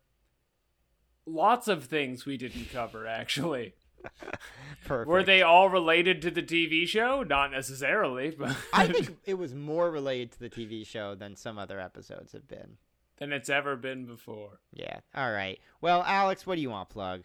Lots 1.27 1.67
of 1.67 1.87
things 1.87 2.25
we 2.25 2.37
didn't 2.37 2.71
cover, 2.71 3.09
actually. 3.09 3.75
Perfect. 4.85 5.09
Were 5.09 5.23
they 5.23 5.43
all 5.43 5.69
related 5.69 6.23
to 6.23 6.31
the 6.31 6.43
TV 6.43 6.87
show? 6.87 7.23
Not 7.23 7.53
necessarily, 7.53 8.31
but 8.31 8.57
I 8.73 8.89
think 8.89 9.17
it 9.25 9.35
was 9.39 9.55
more 9.55 9.91
related 9.91 10.33
to 10.33 10.41
the 10.41 10.51
TV 10.51 10.87
show 10.87 11.15
than 11.15 11.37
some 11.37 11.59
other 11.59 11.79
episodes 11.81 12.33
have 12.33 12.49
been. 12.49 12.79
than 13.19 13.33
it's 13.33 13.49
ever 13.49 13.77
been 13.77 14.07
before. 14.07 14.61
Yeah. 14.73 15.01
All 15.15 15.31
right. 15.31 15.59
Well, 15.81 16.03
Alex, 16.07 16.47
what 16.47 16.57
do 16.57 16.61
you 16.63 16.71
want 16.71 16.89
to 16.89 16.93
plug? 16.93 17.23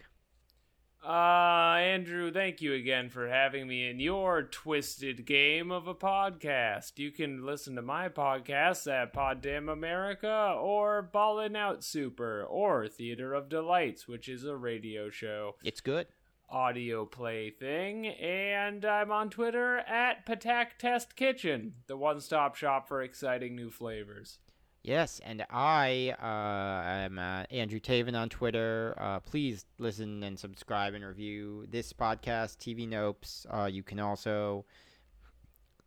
Uh, 1.06 1.78
Andrew, 1.78 2.32
thank 2.34 2.62
you 2.62 2.74
again 2.74 3.10
for 3.10 3.30
having 3.30 3.68
me 3.68 3.88
in 3.90 4.00
your 4.00 4.44
twisted 4.44 5.26
game 5.26 5.72
of 5.72 5.88
a 5.88 5.94
podcast. 5.96 6.98
You 6.98 7.12
can 7.12 7.46
listen 7.46 7.76
to 7.76 7.82
my 7.82 8.10
podcasts 8.10 8.92
at 8.92 9.14
Pod 9.14 9.42
Damn 9.42 9.70
America 9.70 10.56
or 10.60 11.02
Ballin' 11.04 11.56
Out 11.56 11.84
Super 11.84 12.44
or 12.44 12.88
Theater 12.88 13.34
of 13.34 13.48
Delights, 13.48 14.08
which 14.08 14.28
is 14.28 14.44
a 14.44 14.56
radio 14.56 15.10
show. 15.10 15.56
It's 15.64 15.82
good. 15.82 16.08
Audio 16.50 17.06
play 17.06 17.50
thing, 17.50 18.08
and 18.08 18.86
I'm 18.86 19.12
on 19.12 19.30
Twitter 19.30 19.80
at 19.80 20.26
Patak 20.26 20.78
Test 20.80 21.16
Kitchen, 21.16 21.74
the 21.88 21.98
one 21.98 22.22
stop 22.22 22.56
shop 22.56 22.88
for 22.88 23.02
exciting 23.02 23.56
new 23.56 23.70
flavors. 23.70 24.40
Yes, 24.84 25.20
and 25.26 25.46
I 25.50 26.16
uh, 26.22 26.88
am 26.88 27.20
uh, 27.20 27.44
Andrew 27.52 27.80
Taven 27.80 28.16
on 28.16 28.30
Twitter. 28.30 28.96
Uh, 28.98 29.20
please 29.20 29.66
listen 29.80 30.24
and 30.24 30.40
subscribe 30.40 30.94
and 30.94 31.04
review 31.04 31.66
this 31.70 31.92
podcast, 31.92 32.58
TV 32.58 32.88
Nopes. 32.88 33.46
Uh, 33.54 33.66
you 33.66 33.84
can 33.84 34.00
also 34.00 34.64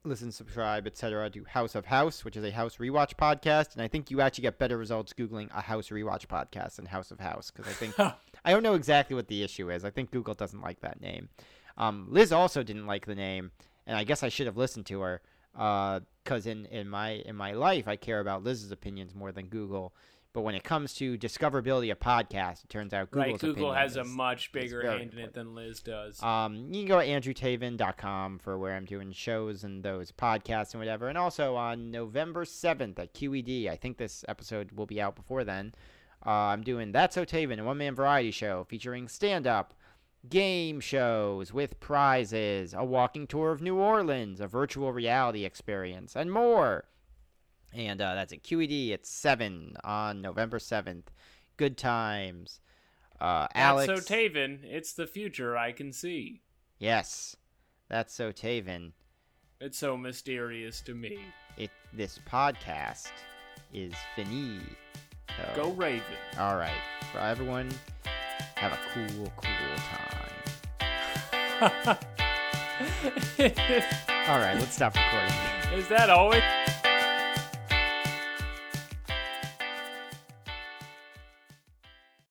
listen, 0.05 0.33
subscribe, 0.33 0.87
etc. 0.87 1.31
to 1.31 1.45
House 1.45 1.75
of 1.75 1.87
House, 1.87 2.25
which 2.25 2.37
is 2.37 2.45
a 2.45 2.51
House 2.51 2.77
rewatch 2.77 3.15
podcast. 3.17 3.75
And 3.75 3.83
I 3.83 3.89
think 3.89 4.11
you 4.11 4.21
actually 4.21 4.43
get 4.43 4.59
better 4.59 4.77
results 4.77 5.13
googling 5.13 5.49
a 5.55 5.61
House 5.61 5.89
rewatch 5.89 6.27
podcast 6.27 6.77
than 6.77 6.87
House 6.87 7.11
of 7.11 7.21
House 7.21 7.51
because 7.51 7.71
I 7.71 7.75
think 7.75 7.99
I 8.45 8.53
don't 8.53 8.63
know 8.63 8.75
exactly 8.75 9.15
what 9.15 9.29
the 9.29 9.43
issue 9.43 9.71
is. 9.71 9.85
I 9.85 9.91
think 9.91 10.11
Google 10.11 10.35
doesn't 10.35 10.61
like 10.61 10.81
that 10.81 11.01
name. 11.01 11.29
Um, 11.77 12.07
Liz 12.09 12.33
also 12.33 12.63
didn't 12.63 12.87
like 12.87 13.07
the 13.07 13.15
name, 13.15 13.51
and 13.87 13.97
I 13.97 14.05
guess 14.05 14.23
I 14.23 14.29
should 14.29 14.47
have 14.47 14.57
listened 14.57 14.87
to 14.87 15.01
her 15.01 15.23
because 15.53 16.47
in, 16.47 16.67
in 16.67 16.89
my 16.89 17.11
in 17.11 17.37
my 17.37 17.53
life 17.53 17.89
I 17.89 17.97
care 17.97 18.21
about 18.21 18.45
Liz's 18.45 18.73
opinions 18.73 19.15
more 19.15 19.33
than 19.33 19.47
Google. 19.47 19.95
But 20.33 20.43
when 20.43 20.55
it 20.55 20.63
comes 20.63 20.95
to 20.95 21.19
discoverability 21.19 21.91
of 21.91 21.99
podcasts, 21.99 22.63
it 22.63 22.71
turns 22.71 22.95
out 22.95 23.11
Google's 23.11 23.33
right, 23.33 23.41
Google 23.41 23.73
has 23.73 23.97
a 23.97 24.05
much 24.05 24.53
bigger 24.53 24.89
hand 24.89 25.13
in 25.13 25.19
it 25.19 25.35
than 25.35 25.57
Liz 25.57 25.81
does. 25.81 26.23
um, 26.23 26.69
you 26.71 26.83
can 26.83 26.87
go 26.87 27.01
to 27.01 27.07
andrewtaven.com 27.07 28.39
for 28.39 28.57
where 28.57 28.77
I'm 28.77 28.85
doing 28.85 29.11
shows 29.13 29.65
and 29.65 29.83
those 29.83 30.13
podcasts 30.13 30.73
and 30.73 30.81
whatever. 30.81 31.09
And 31.09 31.19
also 31.19 31.57
on 31.57 31.91
November 31.91 32.45
7th 32.45 32.99
at 32.99 33.13
QED, 33.13 33.69
I 33.69 33.75
think 33.77 33.97
this 33.99 34.25
episode 34.29 34.71
will 34.73 34.87
be 34.87 35.01
out 35.01 35.17
before 35.17 35.43
then. 35.43 35.75
Uh, 36.25 36.31
I'm 36.31 36.63
doing 36.63 36.93
That's 36.93 37.15
So 37.15 37.25
Taven, 37.25 37.59
a 37.59 37.65
one 37.65 37.79
man 37.79 37.95
variety 37.95 38.31
show 38.31 38.65
featuring 38.69 39.09
stand 39.09 39.47
up, 39.47 39.75
game 40.29 40.79
shows 40.81 41.53
with 41.53 41.81
prizes, 41.81 42.75
a 42.75 42.85
walking 42.85 43.27
tour 43.27 43.53
of 43.53 43.63
New 43.63 43.77
Orleans, 43.77 44.41
a 44.41 44.47
virtual 44.47 44.93
reality 44.93 45.45
experience, 45.45 46.15
and 46.15 46.31
more. 46.31 46.85
And 47.73 48.01
uh, 48.01 48.15
that's 48.15 48.33
at 48.33 48.43
QED 48.43 48.93
at 48.93 49.07
7 49.07 49.77
on 49.85 50.21
November 50.21 50.59
7th. 50.59 51.05
Good 51.57 51.77
times. 51.77 52.61
Uh, 53.21 53.47
Alex. 53.55 53.87
That's 53.87 54.07
so 54.07 54.15
Taven, 54.15 54.61
it's 54.65 54.95
the 54.95 55.07
future 55.07 55.57
I 55.57 55.73
can 55.73 55.93
see. 55.93 56.41
Yes, 56.79 57.37
that's 57.89 58.15
so 58.15 58.33
Taven. 58.33 58.93
It's 59.61 59.77
so 59.77 59.97
mysterious 59.97 60.81
to 60.83 60.95
me. 60.95 61.19
It 61.59 61.71
this 61.93 62.19
podcast 62.31 63.09
is 63.75 63.93
finito. 64.17 64.65
Go 65.55 65.73
Raven. 65.73 66.03
All 66.39 66.57
right, 66.57 66.71
for 67.13 67.19
everyone, 67.19 67.69
have 68.55 68.73
a 68.73 68.79
cool, 68.95 69.31
cool 69.37 69.77
time. 69.77 70.31
All 74.29 74.39
right, 74.39 74.55
let's 74.55 74.75
stop 74.75 74.95
recording. 74.95 75.79
Is 75.79 75.89
that 75.89 76.09
always? 76.09 76.43